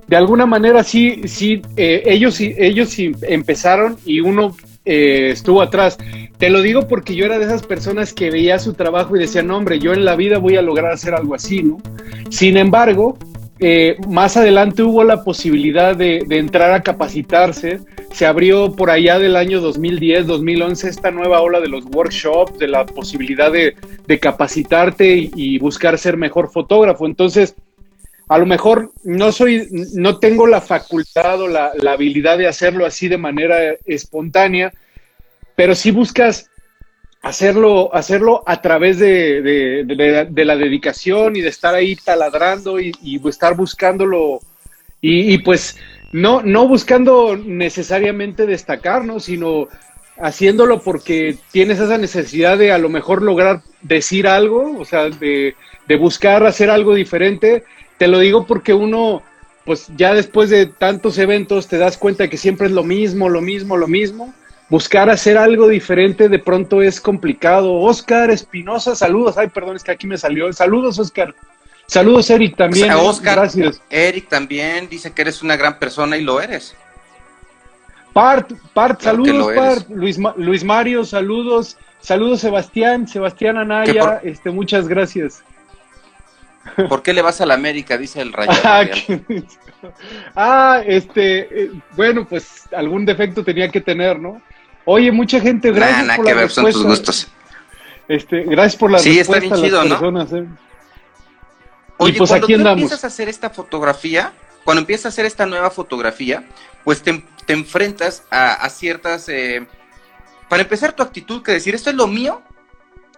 de 0.07 0.17
alguna 0.17 0.45
manera 0.45 0.85
sí, 0.85 1.23
sí, 1.27 1.63
ellos, 1.77 2.39
ellos 2.41 2.91
sí 2.91 3.13
empezaron 3.23 3.97
y 4.05 4.21
uno 4.21 4.55
estuvo 4.85 5.61
atrás. 5.63 5.99
Te 6.39 6.49
lo 6.49 6.63
digo 6.63 6.89
porque 6.89 7.15
yo 7.15 7.27
era 7.27 7.39
de 7.39 7.45
esas 7.45 7.63
personas 7.63 8.15
que 8.15 8.31
veía 8.31 8.59
su 8.59 8.73
trabajo 8.73 9.17
y 9.17 9.21
decía, 9.21 9.43
no, 9.43 9.57
hombre, 9.57 9.79
yo 9.79 9.93
en 9.93 10.05
la 10.05 10.17
vida 10.17 10.39
voy 10.39 10.57
a 10.57 10.63
lograr 10.63 10.93
hacer 10.93 11.15
algo 11.15 11.35
así, 11.35 11.63
¿no? 11.63 11.79
Sin 12.31 12.57
embargo, 12.57 13.19
eh, 13.61 13.97
más 14.09 14.37
adelante 14.37 14.83
hubo 14.83 15.03
la 15.03 15.25
posibilidad 15.25 15.97
de, 15.97 16.25
entrar 16.31 16.73
a 16.73 16.83
capacitarse. 16.83 17.81
Se 18.13 18.25
abrió 18.25 18.75
por 18.75 18.91
allá 18.91 19.19
del 19.19 19.37
año 19.37 19.61
2010, 19.61 20.27
2011 20.27 20.89
esta 20.89 21.11
nueva 21.11 21.41
ola 21.41 21.61
de 21.61 21.69
los 21.69 21.85
workshops, 21.87 22.59
de 22.59 22.69
la 22.69 22.87
posibilidad 22.87 23.51
de, 23.51 23.75
capacitarte 24.21 25.31
y, 25.35 25.59
buscar 25.59 25.99
ser 25.99 26.17
mejor 26.17 26.51
fotógrafo. 26.51 27.07
Entonces, 27.07 27.55
a 28.29 28.39
lo 28.39 28.47
mejor 28.47 28.93
no 29.05 29.33
soy, 29.33 29.67
no 29.95 30.19
tengo 30.19 30.47
la 30.47 30.61
facultad 30.61 31.41
o 31.41 31.49
la, 31.49 31.73
la 31.81 31.93
habilidad 31.93 32.39
de 32.39 32.47
hacerlo 32.47 32.87
así 32.87 33.09
de 33.09 33.19
manera 33.19 33.75
espontánea, 33.87 34.73
pero 35.57 35.75
si 35.75 35.91
buscas 35.91 36.49
hacerlo, 37.23 37.95
hacerlo 37.95 38.43
a 38.47 38.61
través 38.61 38.99
de, 38.99 39.85
la 40.35 40.57
dedicación 40.57 41.37
y 41.37 41.41
de 41.41 41.49
estar 41.49 41.75
ahí 41.75 41.97
taladrando 41.97 42.81
y, 42.81 42.93
estar 43.29 43.57
buscándolo 43.57 44.41
y, 45.01 45.39
pues 45.39 45.77
no, 46.13 46.43
no 46.43 46.67
buscando 46.67 47.37
necesariamente 47.37 48.47
destacar, 48.47 49.03
sino 49.21 49.69
haciéndolo 50.21 50.81
porque 50.83 51.37
tienes 51.53 51.79
esa 51.79 51.99
necesidad 51.99 52.59
de 52.59 52.73
a 52.73 52.79
lo 52.79 52.89
mejor 52.89 53.23
lograr 53.23 53.63
decir 53.83 54.27
algo, 54.27 54.77
o 54.79 54.85
sea, 54.85 55.11
de, 55.11 55.55
de 55.87 55.97
buscar 55.97 56.45
hacer 56.45 56.71
algo 56.71 56.95
diferente. 56.95 57.65
Te 57.99 58.09
lo 58.09 58.19
digo 58.19 58.47
porque 58.47 58.75
uno, 58.75 59.23
pues 59.65 59.87
ya 59.97 60.15
después 60.15 60.51
de 60.51 60.67
tantos 60.67 61.19
eventos 61.19 61.69
te 61.69 61.79
das 61.79 61.97
cuenta 61.97 62.29
que 62.29 62.37
siempre 62.37 62.67
es 62.67 62.73
lo 62.73 62.83
mismo, 62.83 63.29
lo 63.29 63.41
mismo, 63.41 63.77
lo 63.77 63.87
mismo 63.87 64.35
buscar 64.69 65.11
hacer 65.11 65.39
algo 65.39 65.69
diferente 65.69 66.29
de 66.29 66.39
pronto 66.39 66.83
es 66.83 67.01
complicado. 67.01 67.75
Oscar 67.75 68.31
Espinosa, 68.31 68.95
saludos. 68.95 69.39
Ay, 69.39 69.49
perdón, 69.49 69.77
es 69.77 69.85
que 69.85 69.93
aquí 69.93 70.07
me 70.07 70.19
salió. 70.19 70.53
Saludos, 70.53 70.99
Oscar. 70.99 71.35
Saludos, 71.87 72.29
Eric, 72.31 72.57
también. 72.57 72.93
Oscar, 72.93 73.37
gracias. 73.37 73.81
Eric 73.89 74.29
también 74.29 74.89
dice 74.89 75.13
que 75.13 75.23
eres 75.23 75.43
una 75.43 75.57
gran 75.57 75.79
persona 75.79 76.17
y 76.17 76.23
lo 76.23 76.41
eres. 76.41 76.77
Part, 78.13 78.53
Part, 78.75 79.01
saludos, 79.01 79.55
Part. 79.55 79.89
Luis, 79.91 80.19
Luis 80.37 80.65
Mario, 80.65 81.05
saludos. 81.05 81.77
Saludos, 82.01 82.41
Sebastián, 82.41 83.09
Sebastián 83.09 83.57
Anaya, 83.57 84.21
este, 84.23 84.51
muchas 84.51 84.87
gracias. 84.87 85.43
¿Por 86.89 87.03
qué 87.03 87.13
le 87.13 87.23
vas 87.23 87.41
a 87.41 87.47
la 87.47 87.55
América? 87.55 87.99
Dice 87.99 88.21
el 88.21 88.33
Rayo. 88.33 88.53
ah, 90.37 90.83
este, 90.87 91.65
eh, 91.65 91.71
bueno, 91.97 92.27
pues 92.27 92.69
algún 92.73 93.05
defecto 93.05 93.45
tenía 93.45 93.71
que 93.71 93.81
tener, 93.81 94.19
¿no? 94.19 94.41
Oye, 94.91 95.13
mucha 95.13 95.39
gente, 95.39 95.71
gracias 95.71 96.17
por 96.17 96.35
la 96.35 96.49
son 96.49 96.73
tus 96.73 96.83
gustos. 96.83 97.29
Este, 98.09 98.45
gracias 98.45 98.75
por 98.75 98.91
la 98.91 98.99
sí, 98.99 99.19
está 99.19 99.39
bien 99.39 99.55
chido, 99.55 99.85
¿no? 99.85 100.23
¿eh? 100.23 100.47
Oye, 101.99 102.15
pues 102.17 102.31
cuando 102.31 102.47
tú 102.47 102.55
empiezas 102.55 103.05
a 103.05 103.09
hacer 103.09 103.29
esta 103.29 103.51
fotografía, 103.51 104.33
cuando 104.65 104.81
empiezas 104.81 105.05
a 105.05 105.09
hacer 105.11 105.27
esta 105.27 105.45
nueva 105.45 105.71
fotografía, 105.71 106.43
pues 106.85 107.03
te, 107.03 107.23
enfrentas 107.49 108.23
a, 108.31 108.67
ciertas... 108.71 109.29
Eh, 109.29 109.67
para 110.49 110.63
empezar, 110.63 110.95
tu 110.95 111.03
actitud 111.03 111.43
que 111.43 111.53
decir, 111.53 111.75
esto 111.75 111.91
es 111.91 111.97
lo 111.97 112.07
mío 112.07 112.41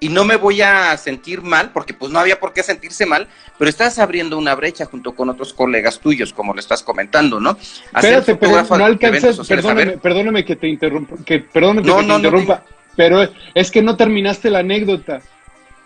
y 0.01 0.09
no 0.09 0.25
me 0.25 0.37
voy 0.37 0.63
a 0.63 0.97
sentir 0.97 1.43
mal, 1.43 1.71
porque 1.73 1.93
pues 1.93 2.11
no 2.11 2.19
había 2.19 2.41
por 2.41 2.55
qué 2.55 2.63
sentirse 2.63 3.05
mal, 3.05 3.29
pero 3.59 3.69
estás 3.69 3.99
abriendo 3.99 4.39
una 4.39 4.55
brecha 4.55 4.87
junto 4.87 5.15
con 5.15 5.29
otros 5.29 5.53
colegas 5.53 6.01
tuyos, 6.01 6.33
como 6.33 6.55
lo 6.55 6.61
estás 6.61 6.83
comentando, 6.83 7.39
¿no? 7.39 7.59
Espérate, 7.95 8.35
pero 8.37 8.63
no 8.63 8.85
alcanzas, 8.85 9.47
perdóname, 9.47 9.99
perdóname 9.99 10.45
que 10.45 10.57
te 10.57 10.69
interrumpa, 10.69 11.17
que, 11.25 11.41
perdóname 11.41 11.83
que 11.83 11.93
te 11.93 12.15
interrumpa, 12.15 12.65
pero 12.97 13.29
es 13.55 13.71
que 13.71 13.83
no 13.83 13.97
terminaste 13.97 14.49
la 14.49 14.61
anécdota. 14.61 15.21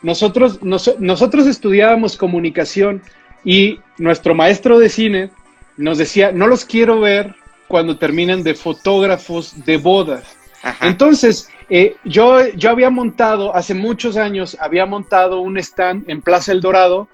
Nosotros, 0.03 0.61
nosotros 0.63 1.47
estudiábamos 1.47 2.17
comunicación 2.17 3.03
y 3.45 3.81
nuestro 3.99 4.35
maestro 4.35 4.79
de 4.79 4.89
cine 4.91 5.31
nos 5.77 5.99
decía, 5.99 6.31
no 6.31 6.47
los 6.47 6.65
quiero 6.65 7.01
ver 7.01 7.35
cuando 7.67 7.99
terminen 7.99 8.45
de 8.45 8.55
fotógrafos 8.55 9.65
de 9.65 9.79
bodas. 9.79 10.37
Entonces, 10.81 11.49
eh, 11.69 11.97
yo, 12.05 12.47
yo 12.55 12.71
había 12.71 12.91
montado, 12.91 13.55
hace 13.55 13.75
muchos 13.75 14.17
años, 14.17 14.57
había 14.61 14.87
montado 14.87 15.41
un 15.41 15.59
stand 15.59 16.09
en 16.09 16.23
Plaza 16.23 16.53
El 16.53 16.61
Dorado 16.61 17.09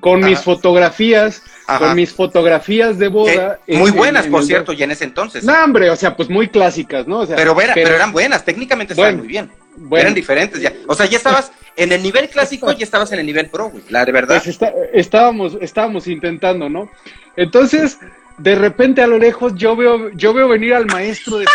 con, 0.00 0.24
mis, 0.24 0.40
fotografías, 0.40 1.42
con 1.78 1.94
mis 1.94 2.12
fotografías 2.12 2.98
de 2.98 3.08
boda. 3.08 3.58
muy 3.66 3.90
buenas, 3.90 4.26
por 4.26 4.44
cierto, 4.44 4.72
ya 4.72 4.84
en 4.84 4.92
ese 4.92 5.04
entonces. 5.04 5.44
No, 5.44 5.52
hombre, 5.62 5.90
o 5.90 5.96
sea, 5.96 6.16
pues 6.16 6.28
muy 6.28 6.48
clásicas, 6.48 7.06
¿no? 7.06 7.26
pero, 7.26 7.56
pero, 7.74 7.94
eran 7.94 8.12
buenas, 8.12 8.44
técnicamente 8.44 8.94
estaban 8.94 9.18
muy 9.18 9.26
bien. 9.26 9.50
eran 9.92 10.14
diferentes 10.14 10.60
ya. 10.60 10.72
O 10.86 10.94
sea, 10.94 11.06
ya 11.06 11.18
estabas 11.18 11.52
en 11.76 11.92
el 11.92 12.02
nivel 12.02 12.28
clásico, 12.28 12.70
ya 12.72 12.84
estabas 12.84 13.12
en 13.12 13.18
el 13.18 13.26
nivel 13.26 13.48
pro, 13.50 13.70
güey, 13.70 13.84
la 13.90 14.04
de 14.04 14.12
verdad. 14.12 14.42
Pues 14.42 14.58
estábamos, 14.92 15.58
estábamos 15.60 16.06
intentando, 16.06 16.68
¿no? 16.68 16.90
Entonces, 17.36 17.98
de 18.38 18.54
repente 18.54 19.02
a 19.02 19.06
lo 19.06 19.18
lejos 19.18 19.54
yo 19.56 19.76
veo, 19.76 20.10
yo 20.10 20.32
veo 20.32 20.48
venir 20.48 20.74
al 20.74 20.86
maestro 20.86 21.38
de 21.38 21.46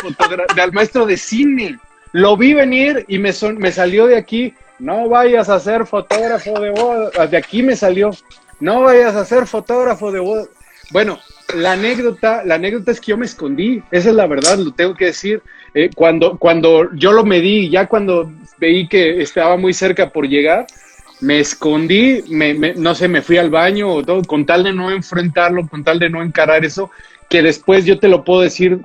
al 0.61 0.71
maestro 0.73 1.05
de 1.05 1.17
cine. 1.17 1.79
Lo 2.11 2.37
vi 2.37 2.53
venir 2.53 3.05
y 3.07 3.17
me, 3.17 3.31
me 3.57 3.71
salió 3.71 4.05
de 4.05 4.17
aquí, 4.17 4.53
no 4.77 5.09
vayas 5.09 5.49
a 5.49 5.59
ser 5.59 5.85
fotógrafo 5.85 6.59
de 6.59 6.69
boda. 6.69 7.27
De 7.27 7.37
aquí 7.37 7.63
me 7.63 7.75
salió, 7.75 8.11
no 8.59 8.81
vayas 8.81 9.15
a 9.15 9.25
ser 9.25 9.47
fotógrafo 9.47 10.11
de 10.11 10.19
boda. 10.19 10.45
Bueno, 10.91 11.19
la 11.55 11.71
anécdota, 11.71 12.43
la 12.45 12.55
anécdota 12.55 12.91
es 12.91 12.99
que 12.99 13.11
yo 13.11 13.17
me 13.17 13.25
escondí, 13.25 13.81
esa 13.89 14.09
es 14.09 14.15
la 14.15 14.27
verdad, 14.27 14.57
lo 14.57 14.71
tengo 14.71 14.93
que 14.93 15.05
decir. 15.05 15.41
Eh, 15.73 15.89
cuando, 15.95 16.37
cuando 16.37 16.93
yo 16.93 17.13
lo 17.13 17.25
medí, 17.25 17.69
ya 17.69 17.87
cuando 17.87 18.31
veí 18.59 18.87
que 18.87 19.21
estaba 19.21 19.57
muy 19.57 19.73
cerca 19.73 20.11
por 20.11 20.27
llegar, 20.27 20.67
me 21.23 21.39
escondí, 21.39 22.21
me, 22.29 22.73
no 22.75 22.93
sé, 22.93 23.07
me 23.07 23.21
fui 23.21 23.37
al 23.37 23.49
baño 23.49 23.89
o 23.89 24.03
todo, 24.03 24.21
con 24.23 24.45
tal 24.45 24.63
de 24.63 24.73
no 24.73 24.91
enfrentarlo, 24.91 25.65
con 25.67 25.83
tal 25.83 25.97
de 25.97 26.09
no 26.09 26.21
encarar 26.21 26.65
eso, 26.65 26.91
que 27.29 27.41
después 27.41 27.85
yo 27.85 27.97
te 27.97 28.09
lo 28.09 28.25
puedo 28.25 28.41
decir, 28.41 28.79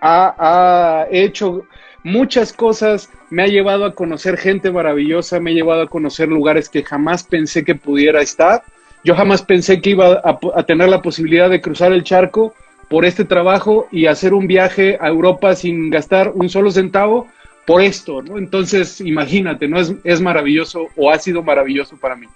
ha, 0.00 0.34
ha 0.38 1.06
hecho 1.10 1.66
muchas 2.02 2.54
cosas, 2.54 3.10
me 3.28 3.42
ha 3.42 3.48
llevado 3.48 3.84
a 3.84 3.94
conocer 3.94 4.38
gente 4.38 4.72
maravillosa, 4.72 5.40
me 5.40 5.50
ha 5.50 5.54
llevado 5.54 5.82
a 5.82 5.88
conocer 5.88 6.28
lugares 6.28 6.70
que 6.70 6.82
jamás 6.82 7.22
pensé 7.22 7.64
que 7.64 7.74
pudiera 7.74 8.22
estar. 8.22 8.62
Yo 9.04 9.14
jamás 9.14 9.42
pensé 9.42 9.82
que 9.82 9.90
iba 9.90 10.22
a, 10.24 10.38
a, 10.54 10.62
tener 10.62 10.88
la 10.88 11.02
posibilidad 11.02 11.50
de 11.50 11.60
cruzar 11.60 11.92
el 11.92 12.02
charco 12.02 12.54
por 12.88 13.04
este 13.04 13.26
trabajo 13.26 13.88
y 13.90 14.06
hacer 14.06 14.32
un 14.32 14.46
viaje 14.46 14.96
a 15.00 15.08
Europa 15.08 15.54
sin 15.54 15.90
gastar 15.90 16.32
un 16.34 16.48
solo 16.48 16.70
centavo 16.70 17.28
por 17.66 17.80
esto, 17.80 18.22
¿no? 18.22 18.38
Entonces, 18.38 19.00
imagínate, 19.00 19.68
¿no? 19.68 19.80
Es, 19.80 19.92
es 20.04 20.20
maravilloso 20.20 20.88
o 20.96 21.10
ha 21.10 21.18
sido 21.18 21.42
maravilloso 21.42 21.96
para 21.96 22.16
mí. 22.16 22.26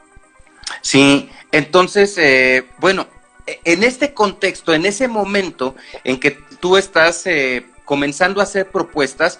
Sí, 0.80 1.28
entonces, 1.52 2.16
eh, 2.18 2.66
bueno, 2.78 3.06
en 3.64 3.82
este 3.84 4.12
contexto, 4.12 4.74
en 4.74 4.86
ese 4.86 5.08
momento 5.08 5.74
en 6.04 6.18
que 6.18 6.38
tú 6.60 6.76
estás 6.76 7.26
eh, 7.26 7.66
comenzando 7.84 8.40
a 8.40 8.44
hacer 8.44 8.70
propuestas, 8.70 9.38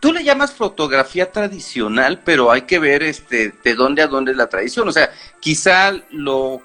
tú 0.00 0.12
le 0.12 0.24
llamas 0.24 0.52
fotografía 0.52 1.32
tradicional, 1.32 2.22
pero 2.24 2.50
hay 2.50 2.62
que 2.62 2.78
ver 2.78 3.02
este, 3.02 3.52
de 3.62 3.74
dónde 3.74 4.02
a 4.02 4.06
dónde 4.06 4.32
es 4.32 4.36
la 4.36 4.48
tradición. 4.48 4.88
O 4.88 4.92
sea, 4.92 5.10
quizá 5.40 5.92
lo... 6.10 6.62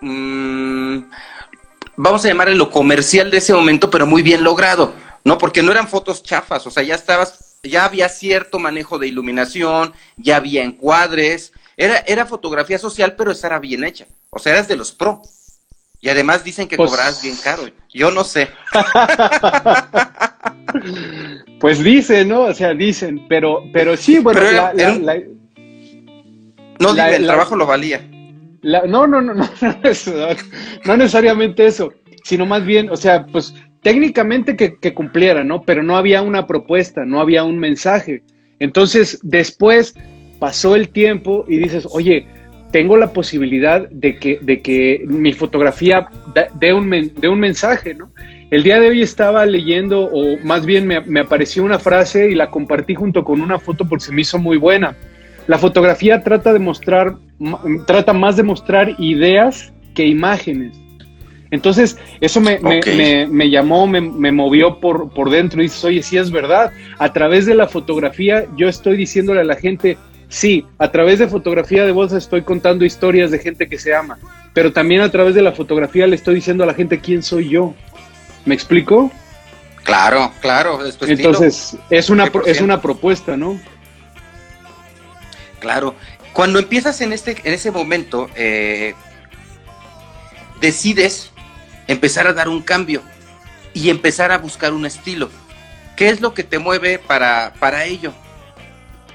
Mm, 0.00 1.04
vamos 1.96 2.24
a 2.24 2.28
llamar 2.28 2.48
lo 2.50 2.70
comercial 2.70 3.30
de 3.30 3.38
ese 3.38 3.54
momento, 3.54 3.90
pero 3.90 4.06
muy 4.06 4.22
bien 4.22 4.44
logrado, 4.44 4.94
¿no? 5.24 5.38
Porque 5.38 5.62
no 5.62 5.72
eran 5.72 5.88
fotos 5.88 6.22
chafas, 6.22 6.66
o 6.66 6.70
sea, 6.70 6.82
ya 6.82 6.94
estabas 6.94 7.45
ya 7.68 7.84
había 7.84 8.08
cierto 8.08 8.58
manejo 8.58 8.98
de 8.98 9.08
iluminación, 9.08 9.92
ya 10.16 10.36
había 10.36 10.64
encuadres, 10.64 11.52
era, 11.76 11.98
era 12.06 12.26
fotografía 12.26 12.78
social, 12.78 13.14
pero 13.16 13.32
esa 13.32 13.48
era 13.48 13.58
bien 13.58 13.84
hecha. 13.84 14.06
O 14.30 14.38
sea, 14.38 14.52
eras 14.52 14.68
de 14.68 14.76
los 14.76 14.92
pro. 14.92 15.22
Y 16.00 16.08
además 16.08 16.44
dicen 16.44 16.68
que 16.68 16.76
pues 16.76 16.90
cobras 16.90 17.22
bien 17.22 17.36
caro. 17.42 17.64
Yo 17.92 18.10
no 18.10 18.22
sé. 18.22 18.48
pues 21.60 21.82
dicen, 21.82 22.28
¿no? 22.28 22.42
O 22.42 22.54
sea, 22.54 22.74
dicen, 22.74 23.26
pero, 23.28 23.64
pero 23.72 23.96
sí, 23.96 24.18
bueno, 24.18 24.40
no, 26.78 26.90
el 26.90 27.26
trabajo 27.26 27.56
lo 27.56 27.66
valía. 27.66 28.06
no, 28.62 28.86
no, 28.86 29.06
no, 29.06 29.22
no, 29.22 29.34
no, 29.34 29.48
no 30.84 30.96
necesariamente 30.96 31.66
eso, 31.66 31.92
sino 32.24 32.44
más 32.46 32.64
bien, 32.64 32.90
o 32.90 32.96
sea, 32.96 33.26
pues 33.26 33.54
técnicamente 33.86 34.56
que, 34.56 34.94
cumpliera, 34.94 35.44
¿no? 35.44 35.62
Pero 35.62 35.84
no 35.84 35.96
había 35.96 36.20
una 36.20 36.48
propuesta, 36.48 37.04
no 37.04 37.20
había 37.20 37.44
un 37.44 37.60
mensaje. 37.60 38.24
Entonces, 38.58 39.20
después 39.22 39.94
pasó 40.40 40.74
el 40.74 40.88
tiempo 40.88 41.44
y 41.46 41.58
dices, 41.58 41.86
oye, 41.92 42.26
tengo 42.72 42.96
la 42.96 43.12
posibilidad 43.12 43.88
de 43.88 44.18
que, 44.18 44.40
de 44.42 44.60
que 44.60 45.04
mi 45.06 45.32
fotografía 45.32 46.08
dé 46.58 46.74
un, 46.74 46.90
de 46.90 47.28
un 47.28 47.38
mensaje, 47.38 47.94
¿no? 47.94 48.10
El 48.50 48.64
día 48.64 48.80
de 48.80 48.88
hoy 48.88 49.02
estaba 49.02 49.46
leyendo, 49.46 50.00
o 50.12 50.36
más 50.42 50.66
bien 50.66 50.88
me, 50.88 51.20
apareció 51.20 51.62
una 51.62 51.78
frase 51.78 52.28
y 52.28 52.34
la 52.34 52.50
compartí 52.50 52.96
junto 52.96 53.22
con 53.22 53.40
una 53.40 53.60
foto 53.60 53.88
porque 53.88 54.06
se 54.06 54.12
me 54.12 54.22
hizo 54.22 54.36
muy 54.36 54.56
buena. 54.56 54.96
La 55.46 55.58
fotografía 55.58 56.24
trata 56.24 56.52
de 56.52 56.58
mostrar, 56.58 57.14
trata 57.86 58.12
más 58.12 58.36
de 58.36 58.42
mostrar 58.42 58.96
ideas 58.98 59.72
que 59.94 60.08
imágenes. 60.08 60.76
Entonces, 61.50 61.96
eso 62.20 62.40
me, 62.40 62.58
me, 62.58 63.26
me, 63.26 63.50
llamó, 63.50 63.86
me, 63.86 64.00
movió 64.32 64.80
por, 64.80 65.10
por 65.10 65.30
dentro 65.30 65.60
y 65.60 65.64
dices, 65.64 65.84
oye, 65.84 66.02
sí 66.02 66.16
es 66.16 66.30
verdad. 66.30 66.72
A 66.98 67.12
través 67.12 67.46
de 67.46 67.54
la 67.54 67.68
fotografía 67.68 68.46
yo 68.56 68.68
estoy 68.68 68.96
diciéndole 68.96 69.40
a 69.40 69.44
la 69.44 69.54
gente, 69.54 69.96
sí, 70.28 70.66
a 70.78 70.90
través 70.90 71.18
de 71.20 71.28
fotografía 71.28 71.84
de 71.84 71.92
voz 71.92 72.12
estoy 72.12 72.42
contando 72.42 72.84
historias 72.84 73.30
de 73.30 73.38
gente 73.38 73.68
que 73.68 73.78
se 73.78 73.94
ama, 73.94 74.18
pero 74.54 74.72
también 74.72 75.02
a 75.02 75.10
través 75.10 75.34
de 75.34 75.42
la 75.42 75.52
fotografía 75.52 76.06
le 76.06 76.16
estoy 76.16 76.34
diciendo 76.34 76.64
a 76.64 76.66
la 76.66 76.74
gente 76.74 76.98
quién 76.98 77.22
soy 77.22 77.48
yo. 77.48 77.74
¿Me 78.44 78.54
explico? 78.54 79.10
Claro, 79.84 80.32
claro. 80.40 80.80
Entonces, 81.06 81.76
es 81.90 82.10
una, 82.10 82.30
es 82.44 82.60
una 82.60 82.82
propuesta, 82.82 83.36
¿no? 83.36 83.60
Claro. 85.60 85.94
Cuando 86.32 86.58
empiezas 86.58 87.00
en, 87.00 87.12
este, 87.12 87.36
en 87.44 87.54
ese 87.54 87.70
momento, 87.70 88.28
eh, 88.34 88.94
decides 90.60 91.32
empezar 91.86 92.26
a 92.26 92.32
dar 92.32 92.48
un 92.48 92.62
cambio 92.62 93.02
y 93.74 93.90
empezar 93.90 94.32
a 94.32 94.38
buscar 94.38 94.72
un 94.72 94.86
estilo. 94.86 95.30
¿Qué 95.96 96.08
es 96.08 96.20
lo 96.20 96.34
que 96.34 96.44
te 96.44 96.58
mueve 96.58 96.98
para, 96.98 97.54
para 97.58 97.84
ello? 97.84 98.12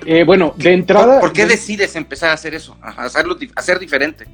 Eh, 0.05 0.23
bueno, 0.23 0.53
de 0.57 0.73
entrada... 0.73 1.19
¿Por, 1.19 1.33
qué 1.33 1.45
decides 1.45 1.95
empezar 1.95 2.29
a 2.29 2.33
hacer 2.33 2.55
eso? 2.55 2.77
A 2.81 3.03
hacerlo, 3.03 3.37
a 3.55 3.59
hacer 3.59 3.79
diferente. 3.79 4.25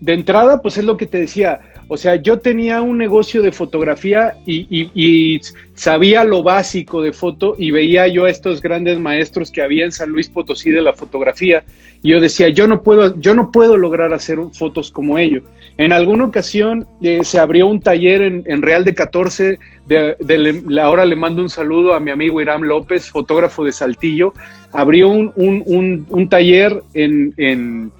De 0.00 0.14
entrada, 0.14 0.62
pues 0.62 0.78
es 0.78 0.84
lo 0.84 0.96
que 0.96 1.06
te 1.06 1.18
decía. 1.18 1.60
O 1.92 1.96
sea, 1.96 2.14
yo 2.14 2.38
tenía 2.38 2.82
un 2.82 2.98
negocio 2.98 3.42
de 3.42 3.50
fotografía 3.50 4.34
y, 4.46 5.40
sabía 5.74 6.24
lo 6.24 6.42
básico 6.42 7.02
de 7.02 7.12
foto 7.12 7.56
y 7.58 7.70
veía 7.70 8.06
yo 8.06 8.26
a 8.26 8.30
estos 8.30 8.62
grandes 8.62 9.00
maestros 9.00 9.50
que 9.50 9.60
había 9.62 9.86
en 9.86 9.92
San 9.92 10.10
Luis 10.10 10.28
Potosí 10.28 10.70
de 10.70 10.82
la 10.82 10.92
fotografía 10.92 11.64
y 12.02 12.10
yo 12.10 12.20
decía, 12.20 12.48
yo 12.48 12.68
no 12.68 12.82
puedo, 12.82 13.18
yo 13.18 13.34
no 13.34 13.50
puedo 13.50 13.76
lograr 13.76 14.12
hacer 14.12 14.38
fotos 14.52 14.92
como 14.92 15.18
ellos. 15.18 15.42
En 15.78 15.92
alguna 15.92 16.26
ocasión 16.26 16.86
eh, 17.02 17.24
se 17.24 17.40
abrió 17.40 17.66
un 17.66 17.80
taller 17.80 18.22
en, 18.22 18.62
Real 18.62 18.84
de 18.84 18.94
14, 18.94 19.58
de, 19.86 20.80
ahora 20.80 21.04
le 21.06 21.16
mando 21.16 21.42
un 21.42 21.50
saludo 21.50 21.94
a 21.94 22.00
mi 22.00 22.10
amigo 22.10 22.40
Irán 22.40 22.62
López, 22.68 23.10
fotógrafo 23.10 23.64
de 23.64 23.72
Saltillo, 23.72 24.32
abrió 24.70 25.08
un, 25.08 26.28
taller 26.30 26.82
en 26.94 27.34
en 27.36 27.90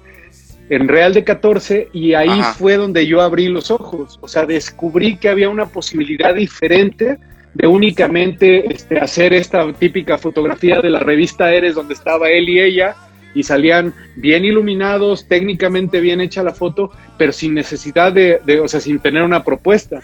Real 0.79 1.13
de 1.13 1.23
14 1.23 1.89
y 1.91 2.13
ahí 2.13 2.41
fue 2.57 2.77
donde 2.77 3.05
yo 3.05 3.21
abrí 3.21 3.49
los 3.49 3.71
ojos, 3.71 4.17
o 4.21 4.27
sea, 4.27 4.45
descubrí 4.45 5.17
que 5.17 5.29
había 5.29 5.49
una 5.49 5.65
posibilidad 5.65 6.33
diferente 6.33 7.17
de 7.53 7.67
únicamente 7.67 8.73
este, 8.73 8.97
hacer 8.97 9.33
esta 9.33 9.71
típica 9.73 10.17
fotografía 10.17 10.79
de 10.79 10.89
la 10.89 10.99
revista 10.99 11.53
Eres 11.53 11.75
donde 11.75 11.93
estaba 11.93 12.29
él 12.29 12.47
y 12.47 12.61
ella 12.61 12.95
y 13.33 13.43
salían 13.43 13.93
bien 14.15 14.45
iluminados, 14.45 15.27
técnicamente 15.27 15.99
bien 15.99 16.21
hecha 16.21 16.43
la 16.43 16.53
foto, 16.53 16.91
pero 17.17 17.31
sin 17.31 17.53
necesidad 17.53 18.13
de, 18.13 18.39
de, 18.45 18.59
o 18.59 18.67
sea, 18.67 18.79
sin 18.79 18.99
tener 18.99 19.23
una 19.23 19.43
propuesta. 19.43 20.01